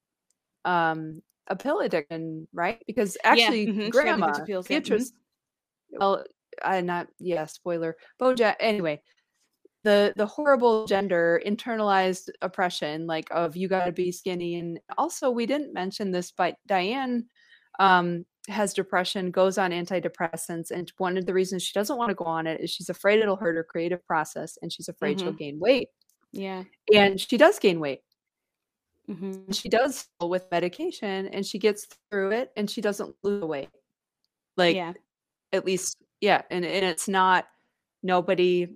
um 0.65 1.23
a 1.48 1.56
pill 1.56 1.81
addiction, 1.81 2.48
right? 2.52 2.82
Because 2.86 3.16
actually, 3.24 3.65
yeah, 3.65 3.70
mm-hmm. 3.73 3.89
grandma 3.90 4.32
Beatrice. 4.44 5.11
Mm-hmm. 5.11 5.98
well, 5.98 6.24
I 6.65 6.81
not 6.81 7.09
yeah, 7.19 7.47
spoiler. 7.47 7.97
Bojack. 8.20 8.56
Anyway, 8.61 9.02
the 9.85 10.12
the 10.16 10.27
horrible 10.27 10.86
gender 10.86 11.40
internalized 11.47 12.28
oppression, 12.43 13.06
like 13.06 13.28
of 13.31 13.56
you 13.56 13.69
got 13.69 13.85
to 13.85 13.93
be 13.93 14.11
skinny, 14.11 14.56
and 14.56 14.81
also 14.98 15.31
we 15.31 15.47
didn't 15.47 15.73
mention 15.73 16.11
this, 16.11 16.32
but 16.32 16.56
Diane 16.66 17.27
um 17.78 18.24
has 18.48 18.74
depression, 18.74 19.31
goes 19.31 19.56
on 19.56 19.70
antidepressants, 19.70 20.70
and 20.70 20.93
one 20.98 21.16
of 21.16 21.27
the 21.27 21.35
reasons 21.35 21.62
she 21.62 21.73
doesn't 21.73 21.97
want 21.97 22.11
to 22.11 22.15
go 22.15 22.24
on 22.24 22.47
it 22.47 22.61
is 22.61 22.70
she's 22.70 22.89
afraid 22.89 23.20
it'll 23.20 23.36
hurt 23.36 23.56
her 23.56 23.65
creative 23.65 24.05
process, 24.06 24.59
and 24.61 24.73
she's 24.73 24.89
afraid 24.89 25.19
mm-hmm. 25.19 25.27
she'll 25.27 25.35
gain 25.35 25.61
weight. 25.61 25.89
Yeah, 26.32 26.65
and 26.93 27.20
she 27.20 27.36
does 27.36 27.59
gain 27.61 27.78
weight 27.78 28.01
Mm-hmm. 29.09 29.52
She 29.52 29.69
does 29.69 30.09
with 30.20 30.47
medication 30.51 31.27
and 31.28 31.44
she 31.44 31.59
gets 31.59 31.86
through 32.11 32.31
it 32.32 32.51
and 32.56 32.70
she 32.70 32.81
doesn't 32.81 33.15
lose 33.23 33.44
weight. 33.44 33.69
Like, 34.56 34.77
yeah. 34.77 34.93
at 35.52 35.66
least, 35.66 35.98
yeah. 36.20 36.43
And, 36.51 36.65
and 36.65 36.85
it's 36.85 37.09
not, 37.09 37.47
nobody 38.02 38.69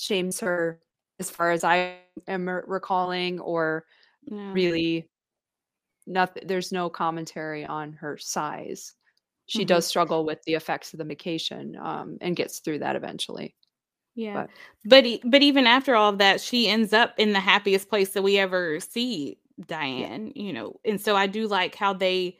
shames 0.00 0.40
her 0.40 0.80
as 1.18 1.30
far 1.30 1.50
as 1.50 1.64
I 1.64 1.96
am 2.26 2.48
recalling 2.48 3.40
or 3.40 3.84
yeah. 4.24 4.52
really 4.52 5.08
nothing. 6.06 6.44
There's 6.46 6.72
no 6.72 6.88
commentary 6.88 7.64
on 7.64 7.92
her 7.94 8.16
size. 8.18 8.94
She 9.46 9.60
mm-hmm. 9.60 9.66
does 9.66 9.86
struggle 9.86 10.24
with 10.24 10.42
the 10.44 10.54
effects 10.54 10.92
of 10.92 10.98
the 10.98 11.04
medication 11.04 11.76
um, 11.80 12.18
and 12.20 12.36
gets 12.36 12.60
through 12.60 12.80
that 12.80 12.96
eventually. 12.96 13.54
Yeah. 14.14 14.46
But 14.84 15.04
but, 15.04 15.30
but 15.30 15.42
even 15.42 15.66
after 15.66 15.94
all 15.94 16.10
of 16.10 16.18
that, 16.18 16.40
she 16.40 16.68
ends 16.68 16.92
up 16.92 17.14
in 17.18 17.32
the 17.32 17.40
happiest 17.40 17.88
place 17.88 18.10
that 18.10 18.22
we 18.22 18.38
ever 18.38 18.80
see 18.80 19.38
Diane, 19.66 20.32
yeah. 20.34 20.42
you 20.42 20.52
know. 20.52 20.80
And 20.84 21.00
so 21.00 21.16
I 21.16 21.26
do 21.26 21.46
like 21.46 21.74
how 21.74 21.92
they 21.92 22.38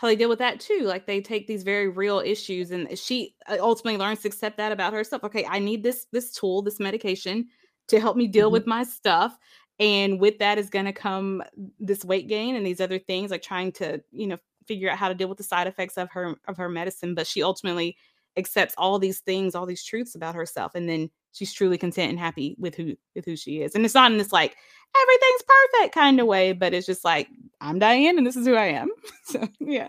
how 0.00 0.08
they 0.08 0.16
deal 0.16 0.30
with 0.30 0.38
that 0.38 0.58
too. 0.58 0.84
Like 0.84 1.04
they 1.04 1.20
take 1.20 1.46
these 1.46 1.62
very 1.62 1.86
real 1.86 2.20
issues 2.20 2.70
and 2.70 2.98
she 2.98 3.34
uh, 3.46 3.58
ultimately 3.60 3.98
learns 3.98 4.22
to 4.22 4.28
accept 4.28 4.56
that 4.56 4.72
about 4.72 4.94
herself. 4.94 5.22
Okay, 5.24 5.44
I 5.44 5.58
need 5.58 5.82
this 5.82 6.06
this 6.10 6.32
tool, 6.32 6.62
this 6.62 6.80
medication 6.80 7.48
to 7.88 8.00
help 8.00 8.16
me 8.16 8.26
deal 8.26 8.46
mm-hmm. 8.46 8.54
with 8.54 8.66
my 8.66 8.82
stuff. 8.82 9.36
And 9.78 10.18
with 10.18 10.38
that 10.38 10.56
is 10.56 10.70
going 10.70 10.86
to 10.86 10.92
come 10.94 11.42
this 11.78 12.02
weight 12.02 12.28
gain 12.28 12.56
and 12.56 12.64
these 12.64 12.80
other 12.80 12.98
things 12.98 13.30
like 13.30 13.42
trying 13.42 13.72
to, 13.72 14.02
you 14.10 14.26
know, 14.26 14.38
figure 14.66 14.88
out 14.90 14.96
how 14.96 15.08
to 15.08 15.14
deal 15.14 15.28
with 15.28 15.36
the 15.36 15.44
side 15.44 15.66
effects 15.66 15.98
of 15.98 16.10
her 16.12 16.34
of 16.48 16.56
her 16.56 16.70
medicine, 16.70 17.14
but 17.14 17.26
she 17.26 17.42
ultimately 17.42 17.94
accepts 18.36 18.74
all 18.78 18.98
these 18.98 19.20
things, 19.20 19.54
all 19.54 19.66
these 19.66 19.84
truths 19.84 20.14
about 20.14 20.34
herself 20.34 20.74
and 20.74 20.88
then 20.88 21.10
she's 21.32 21.52
truly 21.52 21.78
content 21.78 22.10
and 22.10 22.18
happy 22.18 22.56
with 22.58 22.74
who 22.74 22.96
with 23.14 23.24
who 23.24 23.36
she 23.36 23.62
is. 23.62 23.74
And 23.74 23.84
it's 23.84 23.94
not 23.94 24.10
in 24.10 24.18
this 24.18 24.32
like 24.32 24.56
everything's 25.00 25.42
perfect 25.42 25.94
kind 25.94 26.20
of 26.20 26.26
way, 26.26 26.52
but 26.52 26.74
it's 26.74 26.86
just 26.86 27.04
like 27.04 27.28
I'm 27.60 27.78
Diane 27.78 28.18
and 28.18 28.26
this 28.26 28.36
is 28.36 28.46
who 28.46 28.54
I 28.54 28.66
am. 28.66 28.90
so 29.24 29.48
yeah. 29.58 29.88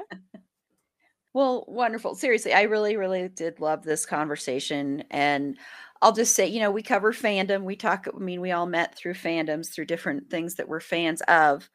Well, 1.33 1.63
wonderful. 1.67 2.15
Seriously, 2.15 2.53
I 2.53 2.63
really, 2.63 2.97
really 2.97 3.29
did 3.29 3.61
love 3.61 3.83
this 3.83 4.05
conversation. 4.05 5.05
And 5.11 5.57
I'll 6.01 6.11
just 6.11 6.35
say, 6.35 6.47
you 6.47 6.59
know, 6.59 6.71
we 6.71 6.83
cover 6.83 7.13
fandom. 7.13 7.63
We 7.63 7.77
talk, 7.77 8.07
I 8.13 8.17
mean, 8.19 8.41
we 8.41 8.51
all 8.51 8.65
met 8.65 8.95
through 8.95 9.13
fandoms, 9.13 9.73
through 9.73 9.85
different 9.85 10.29
things 10.29 10.55
that 10.55 10.67
we're 10.67 10.81
fans 10.81 11.21
of. 11.29 11.69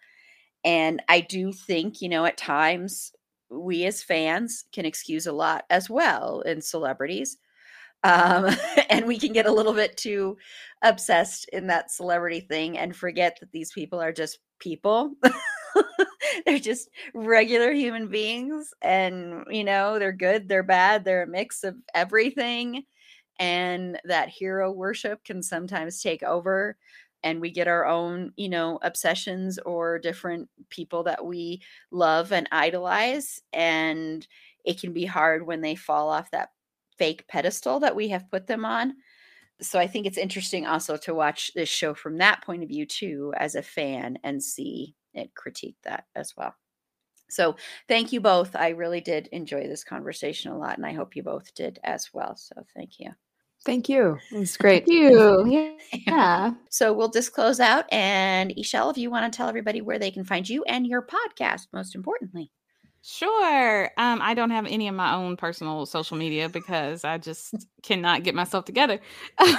And 0.62 1.02
I 1.09 1.20
do 1.20 1.52
think, 1.52 2.02
you 2.02 2.10
know, 2.10 2.26
at 2.26 2.36
times 2.36 3.12
we 3.51 3.85
as 3.85 4.02
fans 4.02 4.64
can 4.73 4.85
excuse 4.85 5.27
a 5.27 5.32
lot 5.32 5.64
as 5.70 5.89
well 5.90 6.40
in 6.43 6.60
celebrities 6.60 7.39
um, 8.05 8.48
and 8.90 9.06
we 9.06 9.18
can 9.18 9.32
get 9.32 9.47
a 9.47 9.52
little 9.52 9.73
bit 9.73 9.97
too 9.97 10.36
obsessed 10.82 11.48
in 11.52 11.66
that 11.68 11.90
celebrity 11.90 12.40
thing 12.40 12.78
and 12.78 12.94
forget 12.97 13.36
that 13.40 13.52
these 13.52 13.73
people 13.73 14.01
are 14.01 14.12
just 14.12 14.39
people. 14.59 15.14
They're 16.47 16.59
just 16.59 16.89
regular 17.14 17.73
human 17.73 18.09
beings 18.09 18.73
and 18.82 19.44
you 19.51 19.64
know 19.64 19.98
they're 19.98 20.12
good 20.12 20.48
they're 20.48 20.62
bad 20.62 21.05
they're 21.05 21.23
a 21.23 21.27
mix 21.27 21.64
of 21.64 21.77
everything 21.94 22.85
and 23.39 23.98
that 24.05 24.28
hero 24.28 24.70
worship 24.70 25.23
can 25.24 25.43
sometimes 25.43 26.02
take 26.02 26.23
over 26.23 26.77
and 27.26 27.40
we 27.40 27.50
get 27.50 27.68
our 27.68 27.86
own 27.86 28.32
you 28.36 28.48
know 28.48 28.78
obsessions 28.82 29.58
or 29.60 29.98
different 29.98 30.48
people 30.70 31.02
that 31.02 31.24
we 31.26 31.60
love 31.90 32.32
and 32.32 32.48
idolize 32.52 33.42
and 33.52 34.28
it 34.64 34.80
can 34.80 34.92
be 34.92 35.04
hard 35.04 35.46
when 35.46 35.60
they 35.60 35.74
fall 35.74 36.08
off 36.08 36.30
that 36.30 36.50
fake 36.98 37.26
pedestal 37.28 37.80
that 37.80 37.96
we 37.96 38.08
have 38.08 38.30
put 38.30 38.46
them 38.46 38.64
on. 38.64 38.94
So 39.60 39.78
I 39.78 39.86
think 39.86 40.06
it's 40.06 40.18
interesting 40.18 40.66
also 40.66 40.96
to 40.98 41.14
watch 41.14 41.52
this 41.54 41.68
show 41.68 41.94
from 41.94 42.18
that 42.18 42.42
point 42.44 42.62
of 42.62 42.68
view 42.68 42.86
too 42.86 43.32
as 43.36 43.54
a 43.54 43.62
fan 43.62 44.18
and 44.24 44.42
see 44.42 44.94
it 45.14 45.34
critique 45.34 45.76
that 45.84 46.06
as 46.14 46.34
well. 46.36 46.54
So 47.28 47.56
thank 47.88 48.12
you 48.12 48.20
both. 48.20 48.56
I 48.56 48.70
really 48.70 49.00
did 49.00 49.28
enjoy 49.28 49.66
this 49.68 49.84
conversation 49.84 50.52
a 50.52 50.58
lot 50.58 50.76
and 50.76 50.86
I 50.86 50.92
hope 50.92 51.16
you 51.16 51.22
both 51.22 51.54
did 51.54 51.78
as 51.84 52.10
well. 52.14 52.36
So 52.36 52.64
thank 52.74 53.00
you. 53.00 53.25
Thank 53.66 53.88
you. 53.88 54.18
It's 54.30 54.56
great. 54.56 54.86
Thank 54.86 54.98
you. 54.98 55.76
Yeah. 56.06 56.55
so 56.68 56.93
we'll 56.93 57.10
just 57.10 57.32
close 57.32 57.60
out. 57.60 57.84
And 57.93 58.52
Ishel, 58.56 58.90
if 58.90 58.98
you 58.98 59.10
want 59.10 59.32
to 59.32 59.36
tell 59.36 59.48
everybody 59.48 59.80
where 59.80 59.98
they 59.98 60.10
can 60.10 60.24
find 60.24 60.48
you 60.48 60.64
and 60.64 60.86
your 60.86 61.02
podcast, 61.02 61.68
most 61.72 61.94
importantly. 61.94 62.51
Sure. 63.02 63.84
Um, 63.98 64.20
I 64.20 64.34
don't 64.34 64.51
have 64.51 64.66
any 64.66 64.88
of 64.88 64.94
my 64.97 65.14
own 65.14 65.36
personal 65.36 65.86
social 65.86 66.16
media 66.16 66.48
because 66.48 67.05
I 67.05 67.18
just 67.18 67.55
cannot 67.82 68.24
get 68.24 68.34
myself 68.34 68.64
together. 68.64 68.98
but 69.38 69.52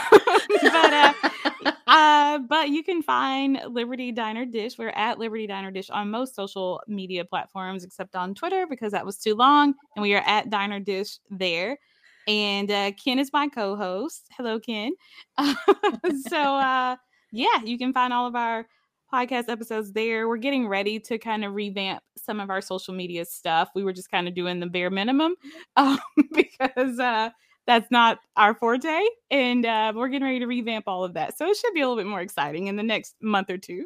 uh, 0.64 1.14
uh, 1.88 2.40
but 2.40 2.70
you 2.70 2.84
can 2.84 3.02
find 3.02 3.62
Liberty 3.70 4.12
Diner 4.12 4.46
Dish. 4.46 4.78
We're 4.78 4.90
at 4.90 5.18
Liberty 5.18 5.48
Diner 5.48 5.72
Dish 5.72 5.90
on 5.90 6.12
most 6.12 6.36
social 6.36 6.82
media 6.90 7.24
platforms 7.24 7.86
except 7.86 8.18
on 8.18 8.36
Twitter 8.36 8.68
because 8.68 8.92
that 8.92 9.06
was 9.06 9.18
too 9.18 9.34
long, 9.34 9.74
and 9.96 10.04
we 10.04 10.14
are 10.14 10.24
at 10.26 10.50
Diner 10.50 10.82
Dish 10.82 11.20
there. 11.30 11.78
And 12.28 12.70
uh, 12.70 12.92
Ken 12.92 13.20
is 13.20 13.32
my 13.32 13.48
co-host. 13.48 14.28
Hello, 14.36 14.60
Ken. 14.60 14.92
so 16.28 16.38
uh, 16.38 16.96
yeah, 17.32 17.62
you 17.64 17.78
can 17.78 17.94
find 17.94 18.14
all 18.14 18.28
of 18.28 18.36
our 18.36 18.68
podcast 19.14 19.50
episodes 19.50 19.94
there. 19.94 20.28
We're 20.28 20.38
getting 20.38 20.68
ready 20.68 21.00
to 21.00 21.18
kind 21.18 21.46
of 21.46 21.54
revamp 21.56 22.04
some 22.18 22.40
of 22.40 22.50
our 22.50 22.62
social 22.62 22.94
media 22.94 23.24
stuff. 23.26 23.70
We 23.74 23.84
were 23.84 23.94
just 23.94 24.12
kind 24.12 24.28
of 24.28 24.36
doing 24.36 24.60
the 24.60 24.68
bare 24.68 24.90
minimum 24.90 25.36
um, 25.78 26.00
because 26.34 27.00
uh, 27.00 27.30
that's 27.66 27.90
not 27.92 28.20
our 28.36 28.54
forte. 28.54 29.02
And 29.32 29.66
uh, 29.66 29.94
we're 29.96 30.10
getting 30.10 30.26
ready 30.28 30.40
to 30.40 30.48
revamp 30.48 30.86
all 30.88 31.06
of 31.06 31.14
that. 31.14 31.38
So 31.38 31.48
it 31.48 31.56
should 31.56 31.74
be 31.74 31.82
a 31.82 31.88
little 31.88 32.02
bit 32.02 32.10
more 32.10 32.22
exciting 32.22 32.68
in 32.68 32.76
the 32.76 32.84
next 32.84 33.16
month 33.22 33.50
or 33.50 33.58
two. 33.58 33.86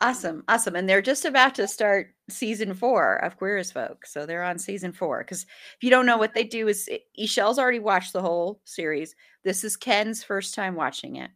Awesome. 0.00 0.44
Awesome. 0.48 0.76
And 0.76 0.88
they're 0.88 1.02
just 1.02 1.24
about 1.26 1.54
to 1.56 1.68
start 1.68 2.14
season 2.30 2.72
four 2.74 3.16
of 3.16 3.36
Queer 3.36 3.58
as 3.58 3.70
Folk. 3.72 4.06
So 4.06 4.24
they're 4.26 4.42
on 4.44 4.58
season 4.58 4.92
four. 4.92 5.18
Because 5.20 5.42
if 5.42 5.82
you 5.82 5.90
don't 5.90 6.06
know 6.06 6.16
what 6.16 6.34
they 6.34 6.44
do, 6.44 6.68
is 6.68 6.88
eh, 6.90 6.98
Ishel's 7.18 7.58
already 7.58 7.80
watched 7.80 8.12
the 8.14 8.22
whole 8.22 8.60
series. 8.64 9.14
This 9.44 9.62
is 9.64 9.76
Ken's 9.76 10.22
first 10.24 10.54
time 10.54 10.74
watching 10.74 11.16
it 11.16 11.30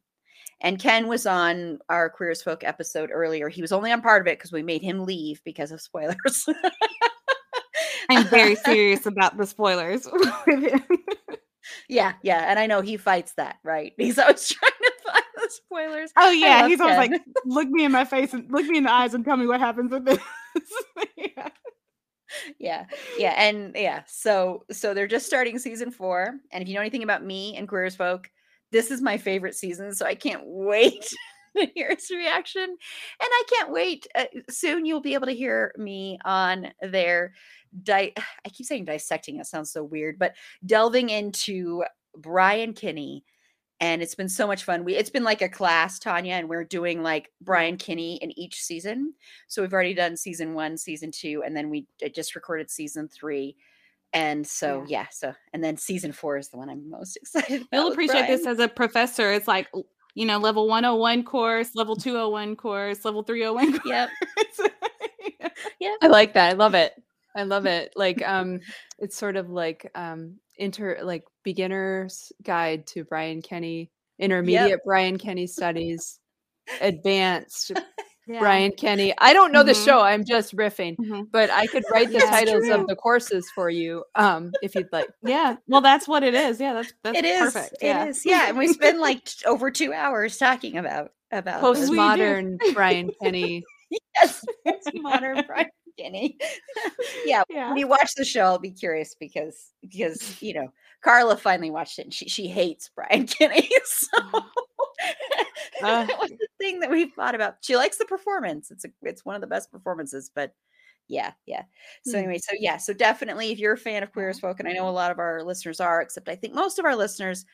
And 0.60 0.78
Ken 0.80 1.08
was 1.08 1.26
on 1.26 1.78
our 1.88 2.10
Queer 2.10 2.30
as 2.30 2.42
Folk 2.42 2.64
episode 2.64 3.10
earlier. 3.12 3.48
He 3.48 3.62
was 3.62 3.72
only 3.72 3.92
on 3.92 4.00
part 4.02 4.22
of 4.22 4.28
it 4.28 4.38
because 4.38 4.52
we 4.52 4.62
made 4.62 4.82
him 4.82 5.04
leave 5.04 5.42
because 5.44 5.72
of 5.72 5.80
spoilers. 5.80 6.46
I'm 8.10 8.24
very 8.28 8.54
serious 8.64 9.06
about 9.06 9.36
the 9.36 9.46
spoilers. 9.46 10.08
yeah, 11.88 12.14
yeah. 12.22 12.44
And 12.50 12.58
I 12.58 12.66
know 12.66 12.80
he 12.80 12.96
fights 12.96 13.34
that, 13.34 13.56
right? 13.62 13.92
He's 13.98 14.18
always 14.18 14.48
trying 14.48 14.72
to 14.72 14.74
find 14.74 14.82
the 14.82 14.83
spoilers. 15.48 16.10
Oh 16.16 16.30
yeah, 16.30 16.66
he's 16.68 16.78
Ken. 16.78 16.90
always 16.90 17.10
like, 17.10 17.22
look 17.44 17.68
me 17.68 17.84
in 17.84 17.92
my 17.92 18.04
face 18.04 18.32
and 18.32 18.50
look 18.50 18.66
me 18.66 18.78
in 18.78 18.84
the 18.84 18.92
eyes 18.92 19.14
and 19.14 19.24
tell 19.24 19.36
me 19.36 19.46
what 19.46 19.60
happens 19.60 19.90
with 19.90 20.04
this. 20.04 20.18
yeah. 21.16 21.48
yeah 22.58 22.84
yeah 23.18 23.34
and 23.36 23.72
yeah 23.76 24.02
so 24.06 24.64
so 24.70 24.94
they're 24.94 25.06
just 25.06 25.26
starting 25.26 25.58
season 25.58 25.90
four 25.90 26.34
and 26.52 26.62
if 26.62 26.68
you 26.68 26.74
know 26.74 26.80
anything 26.80 27.02
about 27.02 27.24
me 27.24 27.56
and 27.56 27.68
queer 27.68 27.84
as 27.84 27.96
folk 27.96 28.30
this 28.72 28.90
is 28.90 29.00
my 29.02 29.16
favorite 29.16 29.54
season 29.54 29.92
so 29.94 30.06
i 30.06 30.14
can't 30.14 30.42
wait 30.44 31.12
to 31.56 31.66
hear 31.74 31.90
his 31.90 32.10
reaction 32.10 32.62
and 32.62 32.76
i 33.20 33.42
can't 33.52 33.72
wait 33.72 34.06
uh, 34.14 34.24
soon 34.48 34.84
you'll 34.84 35.00
be 35.00 35.14
able 35.14 35.26
to 35.26 35.34
hear 35.34 35.72
me 35.76 36.18
on 36.24 36.72
their 36.82 37.32
di- 37.82 38.12
I 38.44 38.48
keep 38.48 38.66
saying 38.66 38.84
dissecting, 38.84 39.38
it 39.38 39.46
sounds 39.46 39.72
so 39.72 39.82
weird, 39.82 40.18
but 40.18 40.34
delving 40.64 41.10
into 41.10 41.84
Brian 42.16 42.72
Kinney. 42.72 43.24
And 43.84 44.00
it's 44.00 44.14
been 44.14 44.30
so 44.30 44.46
much 44.46 44.64
fun. 44.64 44.82
We 44.82 44.96
it's 44.96 45.10
been 45.10 45.24
like 45.24 45.42
a 45.42 45.48
class, 45.48 45.98
Tanya, 45.98 46.32
and 46.36 46.48
we're 46.48 46.64
doing 46.64 47.02
like 47.02 47.30
Brian 47.42 47.76
Kinney 47.76 48.16
in 48.22 48.36
each 48.38 48.62
season. 48.62 49.12
So 49.46 49.60
we've 49.60 49.74
already 49.74 49.92
done 49.92 50.16
season 50.16 50.54
one, 50.54 50.78
season 50.78 51.10
two, 51.10 51.42
and 51.44 51.54
then 51.54 51.68
we 51.68 51.86
just 52.14 52.34
recorded 52.34 52.70
season 52.70 53.08
three. 53.08 53.56
And 54.14 54.46
so 54.46 54.86
yeah. 54.88 55.00
yeah, 55.00 55.06
so 55.12 55.34
and 55.52 55.62
then 55.62 55.76
season 55.76 56.12
four 56.12 56.38
is 56.38 56.48
the 56.48 56.56
one 56.56 56.70
I'm 56.70 56.88
most 56.88 57.16
excited 57.20 57.60
about. 57.60 57.68
You'll 57.72 57.92
appreciate 57.92 58.26
this 58.26 58.46
as 58.46 58.58
a 58.58 58.68
professor. 58.68 59.30
It's 59.32 59.46
like 59.46 59.68
you 60.14 60.24
know, 60.24 60.38
level 60.38 60.66
101 60.66 61.24
course, 61.24 61.74
level 61.74 61.94
201 61.94 62.56
course, 62.56 63.04
level 63.04 63.22
301 63.22 63.80
course. 63.80 63.84
Yep. 65.40 65.52
yeah. 65.78 65.94
I 66.00 66.06
like 66.06 66.32
that. 66.32 66.50
I 66.50 66.54
love 66.54 66.72
it. 66.72 66.94
I 67.36 67.42
love 67.42 67.66
it. 67.66 67.92
Like 67.96 68.26
um 68.26 68.60
it's 68.98 69.16
sort 69.16 69.36
of 69.36 69.50
like 69.50 69.90
um 69.94 70.36
inter 70.56 71.00
like 71.02 71.24
beginner's 71.44 72.32
guide 72.42 72.86
to 72.88 73.04
Brian 73.04 73.42
Kinney, 73.42 73.90
intermediate 74.18 74.68
yep. 74.68 74.80
Brian 74.84 75.18
Kinney 75.18 75.46
studies, 75.46 76.18
advanced 76.80 77.72
yeah. 78.26 78.38
Brian 78.38 78.72
Kinney. 78.72 79.14
I 79.18 79.32
don't 79.32 79.52
know 79.52 79.60
mm-hmm. 79.60 79.68
the 79.68 79.74
show. 79.74 80.00
I'm 80.00 80.24
just 80.24 80.56
riffing, 80.56 80.96
mm-hmm. 80.96 81.22
but 81.30 81.50
I 81.50 81.66
could 81.66 81.84
write 81.92 82.10
the 82.10 82.20
titles 82.20 82.64
true. 82.64 82.74
of 82.74 82.86
the 82.86 82.96
courses 82.96 83.50
for 83.54 83.68
you 83.68 84.04
um 84.14 84.52
if 84.62 84.74
you'd 84.74 84.88
like. 84.92 85.08
Yeah. 85.22 85.56
Well, 85.68 85.80
that's 85.80 86.08
what 86.08 86.22
it 86.22 86.34
is. 86.34 86.60
Yeah, 86.60 86.74
that's 86.74 86.92
that's 87.02 87.18
it 87.18 87.24
is. 87.24 87.52
perfect. 87.52 87.76
It 87.80 87.86
yeah. 87.86 88.06
is. 88.06 88.24
Yeah, 88.24 88.48
and 88.48 88.58
we 88.58 88.68
spend 88.68 89.00
like 89.00 89.28
over 89.46 89.70
2 89.70 89.92
hours 89.92 90.38
talking 90.38 90.78
about 90.78 91.12
about 91.30 91.62
postmodern 91.62 92.58
Brian 92.72 93.10
Kinney. 93.22 93.62
yes, 94.16 94.44
postmodern 94.66 95.46
Brian 95.46 95.70
Kinney. 95.98 96.38
yeah, 97.26 97.42
yeah. 97.50 97.68
When 97.68 97.78
you 97.78 97.88
watch 97.88 98.14
the 98.14 98.24
show, 98.24 98.42
I'll 98.44 98.58
be 98.58 98.70
curious 98.70 99.14
because 99.18 99.72
because 99.82 100.40
you 100.42 100.54
know 100.54 100.72
Carla 101.04 101.36
finally 101.36 101.70
watched 101.70 101.98
it 101.98 102.06
and 102.06 102.14
she 102.14 102.28
she 102.28 102.48
hates 102.48 102.90
Brian 102.94 103.26
Kinney. 103.26 103.68
So 103.84 104.18
uh, 105.82 106.06
that 106.06 106.18
was 106.18 106.30
the 106.30 106.48
thing 106.58 106.80
that 106.80 106.90
we 106.90 107.06
thought 107.10 107.34
about. 107.34 107.56
She 107.60 107.76
likes 107.76 107.98
the 107.98 108.06
performance. 108.06 108.70
It's 108.70 108.86
a 108.86 108.88
it's 109.02 109.24
one 109.24 109.34
of 109.34 109.42
the 109.42 109.46
best 109.46 109.70
performances, 109.70 110.30
but 110.34 110.54
yeah, 111.06 111.32
yeah. 111.46 111.64
So 112.04 112.12
hmm. 112.12 112.24
anyway, 112.24 112.38
so 112.38 112.52
yeah, 112.58 112.78
so 112.78 112.94
definitely 112.94 113.52
if 113.52 113.58
you're 113.58 113.74
a 113.74 113.78
fan 113.78 114.02
of 114.02 114.12
Queer 114.12 114.30
as 114.30 114.40
Folk, 114.40 114.60
and 114.60 114.68
I 114.68 114.72
know 114.72 114.88
a 114.88 114.90
lot 114.90 115.10
of 115.10 115.18
our 115.18 115.42
listeners 115.42 115.78
are, 115.78 116.00
except 116.00 116.30
I 116.30 116.36
think 116.36 116.54
most 116.54 116.78
of 116.78 116.86
our 116.86 116.96
listeners 116.96 117.44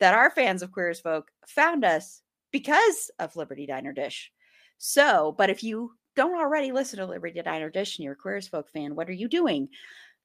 that 0.00 0.14
are 0.14 0.30
fans 0.30 0.62
of 0.62 0.72
Queer 0.72 0.90
as 0.90 1.00
Folk 1.00 1.30
found 1.46 1.84
us 1.84 2.20
because 2.52 3.10
of 3.18 3.36
Liberty 3.36 3.64
Diner 3.64 3.92
Dish. 3.92 4.30
So, 4.76 5.34
but 5.38 5.48
if 5.48 5.62
you 5.62 5.92
don't 6.16 6.38
already 6.38 6.72
listen 6.72 6.98
to 6.98 7.06
Liberty 7.06 7.40
Diner 7.40 7.70
Dish 7.70 7.96
and 7.96 8.04
you're 8.04 8.12
a 8.12 8.16
Queer 8.16 8.36
as 8.36 8.48
Folk 8.48 8.68
fan, 8.70 8.94
what 8.94 9.08
are 9.08 9.14
you 9.14 9.28
doing? 9.28 9.68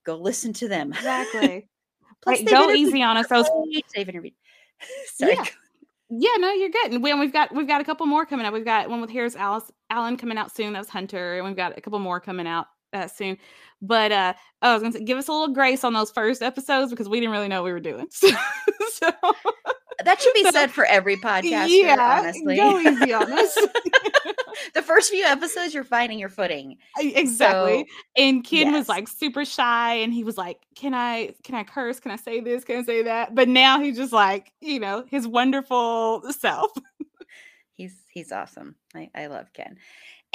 Go 0.06 0.18
listen 0.18 0.52
to 0.54 0.68
them. 0.68 0.92
Exactly. 0.92 1.70
Plus, 2.22 2.40
right, 2.40 2.50
go 2.50 2.72
easy 2.72 3.02
on 3.02 3.18
us. 3.18 3.28
Those 3.28 3.48
they've 3.94 4.08
interviewed. 4.08 4.34
Sorry. 5.16 5.36
Yeah. 5.36 5.46
yeah, 6.10 6.38
no, 6.38 6.52
you're 6.52 6.70
good. 6.70 6.94
And 6.94 7.04
we, 7.04 7.14
we've 7.14 7.34
got 7.34 7.54
we've 7.54 7.68
got 7.68 7.82
a 7.82 7.84
couple 7.84 8.06
more 8.06 8.26
coming 8.26 8.46
up. 8.46 8.54
We've 8.54 8.66
got 8.66 8.90
one 8.90 9.02
with 9.02 9.10
Here's 9.10 9.36
Alice 9.36 9.72
Allen 9.90 10.18
coming 10.18 10.38
out 10.38 10.56
soon. 10.56 10.74
That's 10.74 10.90
Hunter, 10.90 11.38
and 11.38 11.46
we've 11.46 11.56
got 11.56 11.78
a 11.78 11.82
couple 11.82 12.00
more 12.00 12.20
coming 12.20 12.48
out 12.48 12.68
uh, 12.94 13.08
soon. 13.08 13.38
But 13.82 14.12
uh, 14.12 14.34
oh, 14.62 14.70
I 14.70 14.74
was 14.74 14.82
gonna 14.82 14.94
say, 14.94 15.04
give 15.04 15.18
us 15.18 15.28
a 15.28 15.32
little 15.32 15.54
grace 15.54 15.84
on 15.84 15.94
those 15.94 16.12
first 16.12 16.42
episodes 16.42 16.92
because 16.92 17.10
we 17.10 17.20
didn't 17.20 17.34
really 17.34 17.48
know 17.48 17.62
what 17.62 17.68
we 17.68 17.74
were 17.74 17.80
doing. 17.80 18.08
so 18.12 19.12
that 20.04 20.22
should 20.22 20.34
be 20.34 20.50
said 20.52 20.72
for 20.72 20.86
every 20.86 21.18
podcast. 21.18 21.68
Yeah, 21.70 22.20
honestly, 22.20 22.56
go 22.56 22.80
easy 22.80 23.14
on 23.14 23.32
us. 23.32 23.56
the 24.74 24.82
first 24.82 25.12
few 25.12 25.24
episodes, 25.24 25.74
you're 25.74 25.84
finding 25.84 26.20
your 26.20 26.30
footing. 26.30 26.78
Exactly. 27.00 27.86
So, 27.88 28.22
and 28.24 28.44
Ken 28.44 28.68
yes. 28.68 28.74
was 28.74 28.90
like 28.90 29.08
super 29.08 29.46
shy, 29.46 29.96
and 29.96 30.14
he 30.14 30.24
was 30.24 30.38
like, 30.38 30.60
"Can 30.76 30.94
I? 30.94 31.34
Can 31.44 31.56
I 31.56 31.64
curse? 31.64 32.00
Can 32.00 32.12
I 32.12 32.18
say 32.18 32.40
this? 32.40 32.64
Can 32.64 32.78
I 32.78 32.84
say 32.84 33.04
that?" 33.04 33.36
But 33.36 33.48
now 33.48 33.80
he's 33.80 33.98
just 33.98 34.14
like, 34.14 34.52
you 34.62 34.80
know, 34.80 35.06
his 35.10 35.28
wonderful 35.28 36.24
self. 36.32 36.72
he's 37.74 37.96
he's 38.10 38.32
awesome. 38.32 38.76
I, 38.94 39.10
I 39.16 39.28
love 39.28 39.54
Ken. 39.54 39.78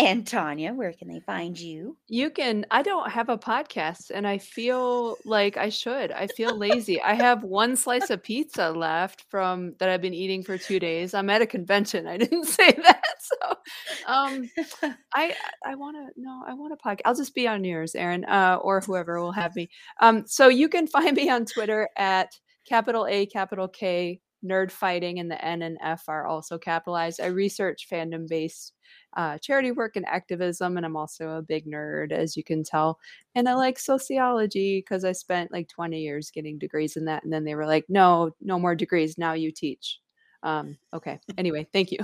And 0.01 0.27
Tanya, 0.27 0.73
where 0.73 0.95
can 0.95 1.09
they 1.09 1.21
find 1.21 1.61
you? 1.61 1.95
You 2.09 2.31
can. 2.31 2.65
I 2.71 2.81
don't 2.81 3.11
have 3.11 3.29
a 3.29 3.37
podcast 3.37 4.11
and 4.11 4.27
I 4.27 4.39
feel 4.39 5.19
like 5.27 5.59
I 5.59 5.69
should. 5.69 6.11
I 6.11 6.27
feel 6.27 6.57
lazy. 6.57 7.03
I 7.03 7.13
have 7.13 7.45
one 7.45 7.77
slice 7.77 8.09
of 8.09 8.23
pizza 8.23 8.71
left 8.71 9.27
from 9.29 9.75
that 9.79 9.91
I've 9.91 10.01
been 10.01 10.15
eating 10.15 10.43
for 10.43 10.57
two 10.57 10.81
days. 10.81 11.13
I'm 11.13 11.29
at 11.29 11.43
a 11.43 11.47
convention. 11.47 12.07
I 12.07 12.17
didn't 12.17 12.45
say 12.47 12.73
that. 12.83 13.03
So 13.21 13.57
um 14.07 14.51
I 15.13 15.35
I 15.67 15.75
want 15.75 15.99
to 15.99 16.09
no, 16.17 16.45
I 16.47 16.55
want 16.55 16.73
a 16.73 16.77
podcast. 16.77 17.03
I'll 17.05 17.15
just 17.15 17.35
be 17.35 17.47
on 17.47 17.63
yours, 17.63 17.95
Aaron, 17.95 18.25
uh, 18.25 18.59
or 18.63 18.81
whoever 18.81 19.21
will 19.21 19.33
have 19.33 19.55
me. 19.55 19.69
Um, 20.01 20.25
so 20.27 20.49
you 20.49 20.71
can 20.71 20.87
find 20.87 21.15
me 21.15 21.29
on 21.29 21.45
Twitter 21.45 21.91
at 21.99 22.31
capital 22.67 23.07
A, 23.07 23.27
capital 23.27 23.69
K, 23.69 24.23
nerd 24.43 24.71
fighting, 24.71 25.19
and 25.19 25.31
the 25.31 25.45
N 25.45 25.61
and 25.61 25.77
F 25.83 26.05
are 26.09 26.27
also 26.27 26.57
capitalized. 26.57 27.21
I 27.21 27.27
research 27.27 27.87
fandom 27.93 28.27
based 28.27 28.73
uh, 29.15 29.39
charity 29.39 29.73
work 29.73 29.97
and 29.97 30.07
activism. 30.07 30.77
And 30.77 30.87
I'm 30.87 30.97
also 30.97 31.31
a 31.31 31.43
big 31.43 31.67
nerd, 31.67 32.13
as 32.13 32.37
you 32.37 32.45
can 32.45 32.63
tell. 32.63 32.99
And 33.35 33.49
I 33.49 33.55
like 33.55 33.79
sociology 33.79 34.79
because 34.79 35.05
I 35.05 35.13
spent 35.13 35.53
like 35.53 35.69
20 35.69 36.01
years 36.01 36.31
getting 36.31 36.59
degrees 36.59 36.97
in 36.97 37.05
that. 37.07 37.25
And 37.25 37.33
then 37.33 37.45
they 37.45 37.55
were 37.55 37.67
like, 37.67 37.85
no, 37.89 38.35
no 38.41 38.59
more 38.59 38.75
degrees. 38.75 39.19
Now 39.19 39.33
you 39.33 39.51
teach. 39.51 40.01
Um, 40.43 40.79
okay. 40.95 41.21
Anyway, 41.37 41.67
thank 41.73 41.93
you. 41.93 41.99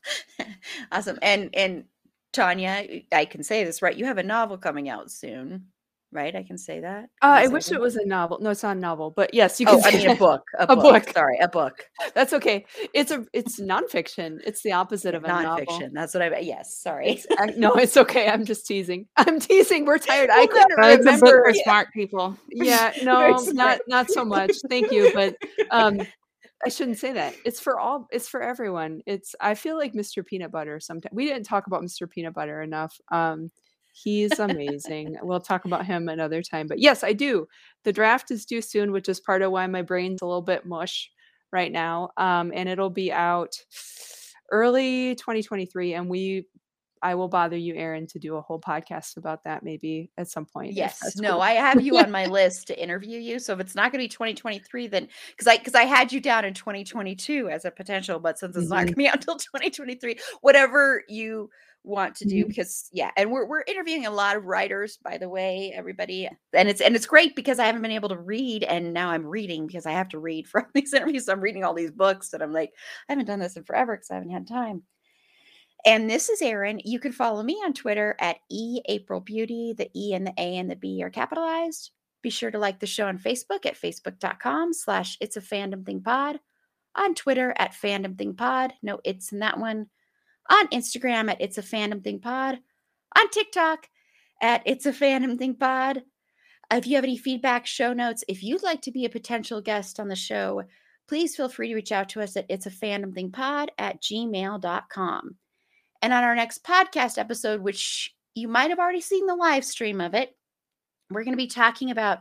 awesome. 0.92 1.18
And, 1.22 1.50
and, 1.54 1.84
Tanya, 2.32 3.00
I 3.12 3.24
can 3.24 3.42
say 3.42 3.64
this 3.64 3.80
right. 3.80 3.96
You 3.96 4.04
have 4.04 4.18
a 4.18 4.22
novel 4.22 4.58
coming 4.58 4.90
out 4.90 5.10
soon 5.10 5.68
right? 6.12 6.34
I 6.34 6.42
can 6.42 6.58
say 6.58 6.80
that. 6.80 7.04
Uh, 7.22 7.26
I, 7.26 7.44
I 7.44 7.46
wish 7.48 7.70
it 7.70 7.80
was 7.80 7.96
a 7.96 8.06
novel. 8.06 8.38
No, 8.40 8.50
it's 8.50 8.62
not 8.62 8.76
a 8.76 8.80
novel, 8.80 9.12
but 9.14 9.34
yes, 9.34 9.60
you 9.60 9.66
can. 9.66 9.76
Oh, 9.76 9.82
I 9.84 9.90
mean 9.92 10.10
a 10.10 10.16
book. 10.16 10.42
A, 10.58 10.64
a 10.64 10.76
book. 10.76 10.82
book. 10.82 11.12
Sorry, 11.12 11.38
a 11.38 11.48
book. 11.48 11.86
That's 12.14 12.32
okay. 12.32 12.64
It's 12.94 13.10
a 13.10 13.26
it's 13.32 13.60
nonfiction. 13.60 14.40
It's 14.44 14.62
the 14.62 14.72
opposite 14.72 15.14
of 15.14 15.24
a 15.24 15.28
nonfiction. 15.28 15.66
Novel. 15.66 15.90
That's 15.92 16.14
what 16.14 16.22
I. 16.22 16.38
Yes, 16.38 16.78
sorry. 16.78 17.08
It's, 17.10 17.26
I, 17.38 17.46
no, 17.56 17.74
it's 17.74 17.96
okay. 17.96 18.28
I'm 18.28 18.44
just 18.44 18.66
teasing. 18.66 19.06
I'm 19.16 19.40
teasing. 19.40 19.84
We're 19.84 19.98
tired. 19.98 20.30
I 20.30 20.46
couldn't 20.46 20.72
uh, 20.72 20.96
remember. 20.96 21.44
For 21.44 21.54
smart 21.64 21.92
people. 21.92 22.36
Yeah, 22.58 22.92
no, 23.02 23.36
not 23.52 23.80
not 23.86 24.10
so 24.10 24.24
much. 24.24 24.52
Thank 24.70 24.90
you, 24.90 25.12
but 25.12 25.36
um, 25.70 26.00
I 26.64 26.70
shouldn't 26.70 26.98
say 26.98 27.12
that. 27.12 27.34
It's 27.44 27.60
for 27.60 27.78
all. 27.78 28.08
It's 28.10 28.28
for 28.28 28.42
everyone. 28.42 29.02
It's. 29.04 29.34
I 29.40 29.54
feel 29.54 29.76
like 29.76 29.92
Mr. 29.92 30.24
Peanut 30.24 30.50
Butter. 30.50 30.80
Sometimes 30.80 31.12
we 31.12 31.26
didn't 31.26 31.44
talk 31.44 31.66
about 31.66 31.82
Mr. 31.82 32.08
Peanut 32.08 32.32
Butter 32.32 32.62
enough. 32.62 32.98
Um, 33.12 33.50
He's 34.02 34.38
amazing. 34.38 35.16
we'll 35.22 35.40
talk 35.40 35.64
about 35.64 35.86
him 35.86 36.08
another 36.08 36.42
time. 36.42 36.66
But 36.66 36.80
yes, 36.80 37.02
I 37.02 37.12
do. 37.12 37.46
The 37.84 37.92
draft 37.92 38.30
is 38.30 38.44
due 38.44 38.60
soon, 38.60 38.92
which 38.92 39.08
is 39.08 39.20
part 39.20 39.42
of 39.42 39.52
why 39.52 39.66
my 39.66 39.82
brain's 39.82 40.20
a 40.20 40.26
little 40.26 40.42
bit 40.42 40.66
mush 40.66 41.10
right 41.50 41.72
now. 41.72 42.10
Um, 42.18 42.52
and 42.54 42.68
it'll 42.68 42.90
be 42.90 43.10
out 43.10 43.56
early 44.52 45.14
2023. 45.14 45.94
And 45.94 46.10
we 46.10 46.46
I 47.02 47.14
will 47.14 47.28
bother 47.28 47.56
you, 47.56 47.74
Aaron, 47.74 48.06
to 48.08 48.18
do 48.18 48.36
a 48.36 48.40
whole 48.40 48.60
podcast 48.60 49.16
about 49.16 49.44
that 49.44 49.62
maybe 49.62 50.10
at 50.18 50.28
some 50.28 50.44
point. 50.44 50.72
Yes. 50.72 51.16
No, 51.16 51.32
cool. 51.32 51.40
I 51.42 51.52
have 51.66 51.80
you 51.80 51.98
on 51.98 52.10
my 52.10 52.26
list 52.26 52.66
to 52.68 52.82
interview 52.82 53.18
you. 53.18 53.38
So 53.38 53.52
if 53.52 53.60
it's 53.60 53.74
not 53.74 53.92
going 53.92 54.00
to 54.00 54.04
be 54.04 54.08
2023, 54.08 54.88
then 54.88 55.08
because 55.30 55.46
I 55.46 55.58
because 55.58 55.74
I 55.74 55.84
had 55.84 56.12
you 56.12 56.20
down 56.20 56.44
in 56.44 56.54
2022 56.54 57.48
as 57.48 57.64
a 57.64 57.70
potential, 57.70 58.18
but 58.18 58.38
since 58.38 58.56
it's 58.56 58.64
mm-hmm. 58.64 58.74
not 58.74 58.76
going 58.76 58.88
to 58.88 58.96
be 58.96 59.06
until 59.12 59.36
2023, 59.36 60.18
whatever 60.40 61.02
you 61.08 61.50
want 61.86 62.16
to 62.16 62.24
do 62.24 62.40
mm-hmm. 62.40 62.48
because 62.48 62.88
yeah 62.92 63.10
and 63.16 63.30
we're, 63.30 63.46
we're 63.46 63.62
interviewing 63.66 64.06
a 64.06 64.10
lot 64.10 64.36
of 64.36 64.44
writers 64.44 64.98
by 65.04 65.16
the 65.16 65.28
way 65.28 65.72
everybody 65.74 66.28
and 66.52 66.68
it's 66.68 66.80
and 66.80 66.96
it's 66.96 67.06
great 67.06 67.36
because 67.36 67.58
i 67.58 67.64
haven't 67.64 67.82
been 67.82 67.92
able 67.92 68.08
to 68.08 68.18
read 68.18 68.64
and 68.64 68.92
now 68.92 69.08
i'm 69.08 69.24
reading 69.24 69.66
because 69.66 69.86
i 69.86 69.92
have 69.92 70.08
to 70.08 70.18
read 70.18 70.48
from 70.48 70.64
these 70.74 70.92
interviews 70.92 71.26
so 71.26 71.32
i'm 71.32 71.40
reading 71.40 71.64
all 71.64 71.74
these 71.74 71.92
books 71.92 72.32
and 72.32 72.42
i'm 72.42 72.52
like 72.52 72.72
i 73.08 73.12
haven't 73.12 73.26
done 73.26 73.38
this 73.38 73.56
in 73.56 73.62
forever 73.62 73.96
because 73.96 74.10
i 74.10 74.14
haven't 74.14 74.30
had 74.30 74.48
time 74.48 74.82
and 75.86 76.10
this 76.10 76.28
is 76.28 76.42
Erin. 76.42 76.80
You 76.84 76.98
can 76.98 77.12
follow 77.12 77.44
me 77.44 77.54
on 77.64 77.72
Twitter 77.72 78.16
at 78.18 78.38
E 78.50 78.80
April 78.86 79.20
Beauty. 79.20 79.72
The 79.78 79.88
E 79.94 80.14
and 80.14 80.26
the 80.26 80.34
A 80.36 80.56
and 80.56 80.68
the 80.68 80.74
B 80.74 81.00
are 81.04 81.10
capitalized. 81.10 81.92
Be 82.22 82.30
sure 82.30 82.50
to 82.50 82.58
like 82.58 82.80
the 82.80 82.88
show 82.88 83.06
on 83.06 83.18
Facebook 83.18 83.64
at 83.64 83.80
facebook.com 83.80 84.72
slash 84.72 85.16
it's 85.20 85.36
a 85.36 85.40
fandom 85.40 85.86
thing 85.86 86.02
pod. 86.02 86.40
on 86.96 87.14
Twitter 87.14 87.54
at 87.56 87.72
Fandom 87.72 88.18
Thing 88.18 88.34
Pod. 88.34 88.72
No, 88.82 88.98
it's 89.04 89.30
in 89.30 89.38
that 89.38 89.60
one. 89.60 89.86
On 90.50 90.68
Instagram 90.68 91.30
at 91.30 91.40
It's 91.40 91.58
a 91.58 91.62
Fandom 91.62 92.02
Thing 92.02 92.20
Pod. 92.20 92.58
On 93.16 93.30
TikTok 93.30 93.88
at 94.40 94.62
It's 94.66 94.86
a 94.86 94.92
Fandom 94.92 95.38
Thing 95.38 95.54
Pod. 95.54 96.02
If 96.72 96.86
you 96.86 96.96
have 96.96 97.04
any 97.04 97.16
feedback, 97.16 97.66
show 97.66 97.92
notes, 97.92 98.24
if 98.28 98.42
you'd 98.42 98.62
like 98.62 98.82
to 98.82 98.90
be 98.90 99.04
a 99.04 99.10
potential 99.10 99.60
guest 99.60 100.00
on 100.00 100.08
the 100.08 100.16
show, 100.16 100.64
please 101.08 101.36
feel 101.36 101.48
free 101.48 101.68
to 101.68 101.74
reach 101.74 101.92
out 101.92 102.08
to 102.10 102.20
us 102.20 102.36
at 102.36 102.46
It's 102.48 102.66
a 102.66 102.70
Fandom 102.70 103.14
Thing 103.14 103.30
Pod 103.30 103.70
at 103.78 104.02
gmail.com. 104.02 105.36
And 106.02 106.12
on 106.12 106.24
our 106.24 106.34
next 106.34 106.64
podcast 106.64 107.18
episode, 107.18 107.60
which 107.60 108.14
you 108.34 108.48
might 108.48 108.70
have 108.70 108.78
already 108.78 109.00
seen 109.00 109.26
the 109.26 109.34
live 109.34 109.64
stream 109.64 110.00
of 110.00 110.14
it, 110.14 110.36
we're 111.10 111.24
going 111.24 111.32
to 111.32 111.38
be 111.38 111.46
talking 111.46 111.90
about 111.90 112.20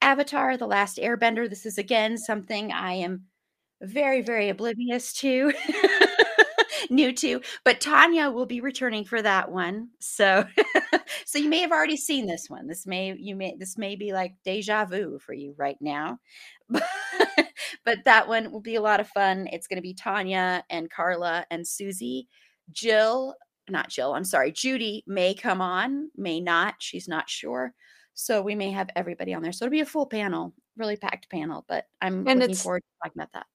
Avatar, 0.00 0.56
The 0.56 0.66
Last 0.66 0.98
Airbender. 0.98 1.48
This 1.48 1.64
is 1.64 1.78
again 1.78 2.18
something 2.18 2.72
I 2.72 2.94
am 2.94 3.24
very, 3.80 4.22
very 4.22 4.48
oblivious 4.48 5.12
to, 5.14 5.52
new 6.90 7.12
to, 7.12 7.40
but 7.64 7.80
Tanya 7.80 8.30
will 8.30 8.46
be 8.46 8.60
returning 8.60 9.04
for 9.04 9.20
that 9.22 9.50
one. 9.50 9.88
So, 10.00 10.44
so 11.26 11.38
you 11.38 11.48
may 11.48 11.60
have 11.60 11.72
already 11.72 11.96
seen 11.96 12.26
this 12.26 12.48
one. 12.48 12.66
This 12.66 12.86
may, 12.86 13.14
you 13.18 13.36
may, 13.36 13.56
this 13.58 13.78
may 13.78 13.96
be 13.96 14.12
like 14.12 14.34
deja 14.44 14.84
vu 14.84 15.18
for 15.18 15.32
you 15.32 15.54
right 15.56 15.78
now, 15.80 16.18
but 16.68 17.98
that 18.04 18.28
one 18.28 18.52
will 18.52 18.60
be 18.60 18.76
a 18.76 18.82
lot 18.82 19.00
of 19.00 19.08
fun. 19.08 19.48
It's 19.52 19.66
going 19.66 19.78
to 19.78 19.82
be 19.82 19.94
Tanya 19.94 20.64
and 20.70 20.90
Carla 20.90 21.46
and 21.50 21.66
Susie. 21.66 22.28
Jill, 22.72 23.34
not 23.68 23.90
Jill, 23.90 24.14
I'm 24.14 24.24
sorry, 24.24 24.52
Judy 24.52 25.04
may 25.06 25.34
come 25.34 25.60
on, 25.60 26.10
may 26.16 26.40
not. 26.40 26.74
She's 26.78 27.08
not 27.08 27.28
sure. 27.28 27.74
So 28.14 28.40
we 28.42 28.54
may 28.54 28.70
have 28.70 28.90
everybody 28.94 29.34
on 29.34 29.42
there. 29.42 29.52
So 29.52 29.64
it'll 29.64 29.72
be 29.72 29.80
a 29.80 29.86
full 29.86 30.06
panel, 30.06 30.54
really 30.76 30.96
packed 30.96 31.28
panel, 31.28 31.64
but 31.68 31.86
I'm 32.00 32.26
and 32.28 32.40
looking 32.40 32.54
forward 32.54 32.82
to 32.82 33.08
talking 33.08 33.20
about 33.20 33.32
that. 33.32 33.46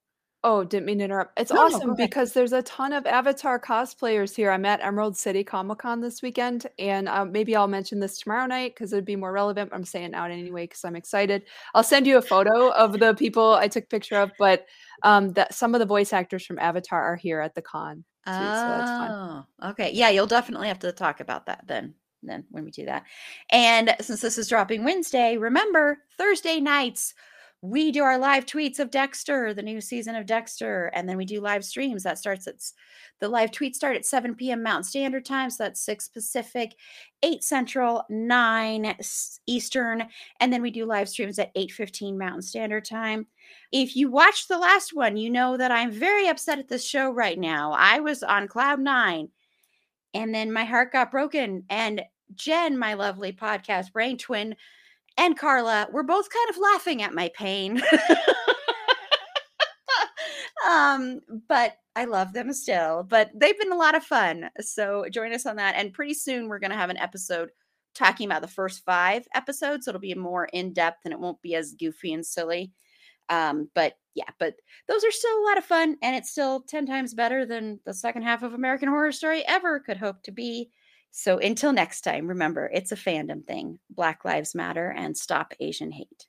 Oh, 0.41 0.63
didn't 0.63 0.85
mean 0.85 0.99
to 0.99 1.03
interrupt. 1.03 1.37
It's 1.37 1.51
no, 1.51 1.65
awesome 1.65 1.95
because 1.95 2.31
there's 2.31 2.53
a 2.53 2.61
ton 2.61 2.93
of 2.93 3.05
Avatar 3.05 3.59
cosplayers 3.59 4.33
here. 4.33 4.51
I'm 4.51 4.63
at 4.63 4.79
Emerald 4.81 5.17
City 5.17 5.43
Comic 5.43 5.79
Con 5.79 5.99
this 5.99 6.21
weekend, 6.21 6.65
and 6.79 7.09
uh, 7.09 7.25
maybe 7.25 7.57
I'll 7.57 7.67
mention 7.67 7.99
this 7.99 8.17
tomorrow 8.17 8.45
night 8.45 8.73
because 8.73 8.93
it'd 8.93 9.03
be 9.03 9.17
more 9.17 9.33
relevant. 9.33 9.71
I'm 9.73 9.83
saying 9.83 10.05
it 10.05 10.13
out 10.13 10.31
anyway 10.31 10.63
because 10.63 10.85
I'm 10.85 10.95
excited. 10.95 11.43
I'll 11.75 11.83
send 11.83 12.07
you 12.07 12.17
a 12.17 12.21
photo 12.21 12.69
of 12.71 12.99
the 12.99 13.13
people 13.15 13.55
I 13.55 13.67
took 13.67 13.89
picture 13.89 14.15
of, 14.15 14.31
but 14.39 14.65
um, 15.03 15.33
that 15.33 15.53
some 15.53 15.75
of 15.75 15.79
the 15.79 15.85
voice 15.85 16.13
actors 16.13 16.45
from 16.45 16.57
Avatar 16.57 17.01
are 17.01 17.17
here 17.17 17.41
at 17.41 17.53
the 17.53 17.61
con. 17.61 18.05
Too, 18.25 18.31
oh, 18.33 19.43
so 19.59 19.69
okay. 19.71 19.91
Yeah, 19.91 20.09
you'll 20.09 20.25
definitely 20.25 20.69
have 20.69 20.79
to 20.79 20.91
talk 20.93 21.19
about 21.19 21.47
that 21.47 21.65
then 21.67 21.95
then 22.23 22.45
when 22.49 22.63
we 22.63 22.71
do 22.71 22.85
that. 22.85 23.03
And 23.49 23.93
since 23.99 24.21
this 24.21 24.37
is 24.37 24.47
dropping 24.47 24.83
Wednesday, 24.83 25.37
remember 25.37 25.99
Thursday 26.17 26.59
nights 26.59 27.13
we 27.61 27.91
do 27.91 28.03
our 28.03 28.17
live 28.17 28.45
tweets 28.45 28.79
of 28.79 28.89
Dexter, 28.89 29.53
the 29.53 29.61
new 29.61 29.81
season 29.81 30.15
of 30.15 30.25
Dexter, 30.25 30.91
and 30.93 31.09
then 31.09 31.17
we 31.17 31.25
do 31.25 31.41
live 31.41 31.65
streams. 31.65 32.03
That 32.03 32.17
starts 32.17 32.47
at 32.47 32.55
the 33.19 33.27
live 33.27 33.51
tweets 33.51 33.75
start 33.75 33.97
at 33.97 34.05
7 34.05 34.35
p.m. 34.35 34.63
Mountain 34.63 34.85
Standard 34.85 35.25
Time, 35.25 35.49
so 35.49 35.65
that's 35.65 35.81
6 35.81 36.07
Pacific, 36.07 36.75
8 37.21 37.43
Central, 37.43 38.05
9 38.09 38.95
Eastern, 39.45 40.05
and 40.39 40.53
then 40.53 40.61
we 40.61 40.71
do 40.71 40.85
live 40.85 41.09
streams 41.09 41.37
at 41.37 41.53
8:15 41.53 42.17
Mountain 42.17 42.43
Standard 42.43 42.85
Time. 42.85 43.27
If 43.73 43.95
you 43.95 44.09
watched 44.09 44.47
the 44.47 44.57
last 44.57 44.95
one, 44.95 45.17
you 45.17 45.29
know 45.29 45.57
that 45.57 45.71
I'm 45.71 45.91
very 45.91 46.27
upset 46.29 46.59
at 46.59 46.69
this 46.69 46.85
show 46.85 47.11
right 47.11 47.37
now. 47.37 47.73
I 47.73 47.99
was 47.99 48.23
on 48.23 48.47
cloud 48.47 48.79
9 48.79 49.29
and 50.13 50.33
then 50.33 50.51
my 50.51 50.63
heart 50.63 50.91
got 50.91 51.11
broken 51.11 51.63
and 51.69 52.01
Jen, 52.35 52.77
my 52.77 52.93
lovely 52.93 53.31
podcast 53.33 53.91
brain 53.91 54.17
twin, 54.17 54.55
and 55.19 55.37
Carla 55.37 55.87
were 55.91 56.03
both 56.03 56.29
kind 56.29 56.49
of 56.49 56.57
laughing 56.57 57.01
at 57.01 57.13
my 57.13 57.29
pain. 57.35 57.81
um, 60.67 61.19
but 61.47 61.73
I 61.95 62.05
love 62.05 62.31
them 62.31 62.53
still. 62.53 63.03
But 63.03 63.29
they've 63.35 63.59
been 63.59 63.73
a 63.73 63.77
lot 63.77 63.95
of 63.95 64.03
fun. 64.03 64.49
So 64.61 65.05
join 65.11 65.33
us 65.33 65.45
on 65.45 65.57
that. 65.57 65.75
And 65.75 65.93
pretty 65.93 66.13
soon 66.13 66.47
we're 66.47 66.59
going 66.59 66.71
to 66.71 66.77
have 66.77 66.89
an 66.89 66.97
episode 66.97 67.49
talking 67.93 68.25
about 68.25 68.41
the 68.41 68.47
first 68.47 68.85
five 68.85 69.27
episodes. 69.35 69.85
So 69.85 69.91
it'll 69.91 69.99
be 69.99 70.15
more 70.15 70.45
in 70.45 70.71
depth 70.71 70.99
and 71.03 71.13
it 71.13 71.19
won't 71.19 71.41
be 71.41 71.55
as 71.55 71.73
goofy 71.73 72.13
and 72.13 72.25
silly. 72.25 72.71
Um, 73.27 73.69
but 73.75 73.95
yeah, 74.15 74.29
but 74.39 74.55
those 74.87 75.03
are 75.03 75.11
still 75.11 75.37
a 75.37 75.45
lot 75.45 75.57
of 75.57 75.63
fun, 75.63 75.95
and 76.01 76.15
it's 76.15 76.31
still 76.31 76.61
10 76.61 76.87
times 76.87 77.13
better 77.13 77.45
than 77.45 77.79
the 77.85 77.93
second 77.93 78.23
half 78.23 78.41
of 78.41 78.53
American 78.53 78.89
Horror 78.89 79.11
Story 79.11 79.43
ever 79.47 79.79
could 79.79 79.97
hope 79.97 80.23
to 80.23 80.31
be. 80.31 80.71
So 81.11 81.37
until 81.37 81.73
next 81.73 82.01
time, 82.01 82.27
remember 82.27 82.69
it's 82.73 82.91
a 82.91 82.95
fandom 82.95 83.45
thing. 83.45 83.79
Black 83.89 84.23
Lives 84.25 84.55
Matter 84.55 84.89
and 84.89 85.17
stop 85.17 85.53
Asian 85.59 85.91
hate. 85.91 86.27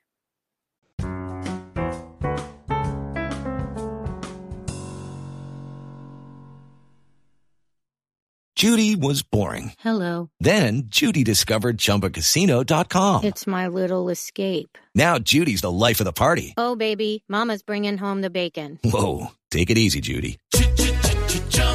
Judy 8.61 8.95
was 8.95 9.23
boring. 9.23 9.73
Hello. 9.79 10.29
Then 10.39 10.83
Judy 10.89 11.25
discovered 11.25 11.79
chumbacasino.com. 11.79 13.25
It's 13.25 13.47
my 13.47 13.69
little 13.69 14.11
escape. 14.11 14.77
Now 14.95 15.19
Judy's 15.19 15.63
the 15.63 15.71
life 15.71 15.99
of 15.99 16.05
the 16.05 16.13
party. 16.13 16.53
Oh, 16.59 16.77
baby, 16.77 17.25
Mama's 17.27 17.63
bringing 17.63 17.97
home 17.97 18.21
the 18.21 18.29
bacon. 18.29 18.79
Whoa. 18.85 19.29
Take 19.51 19.71
it 19.71 19.79
easy, 19.79 20.03
Judy. 20.03 20.39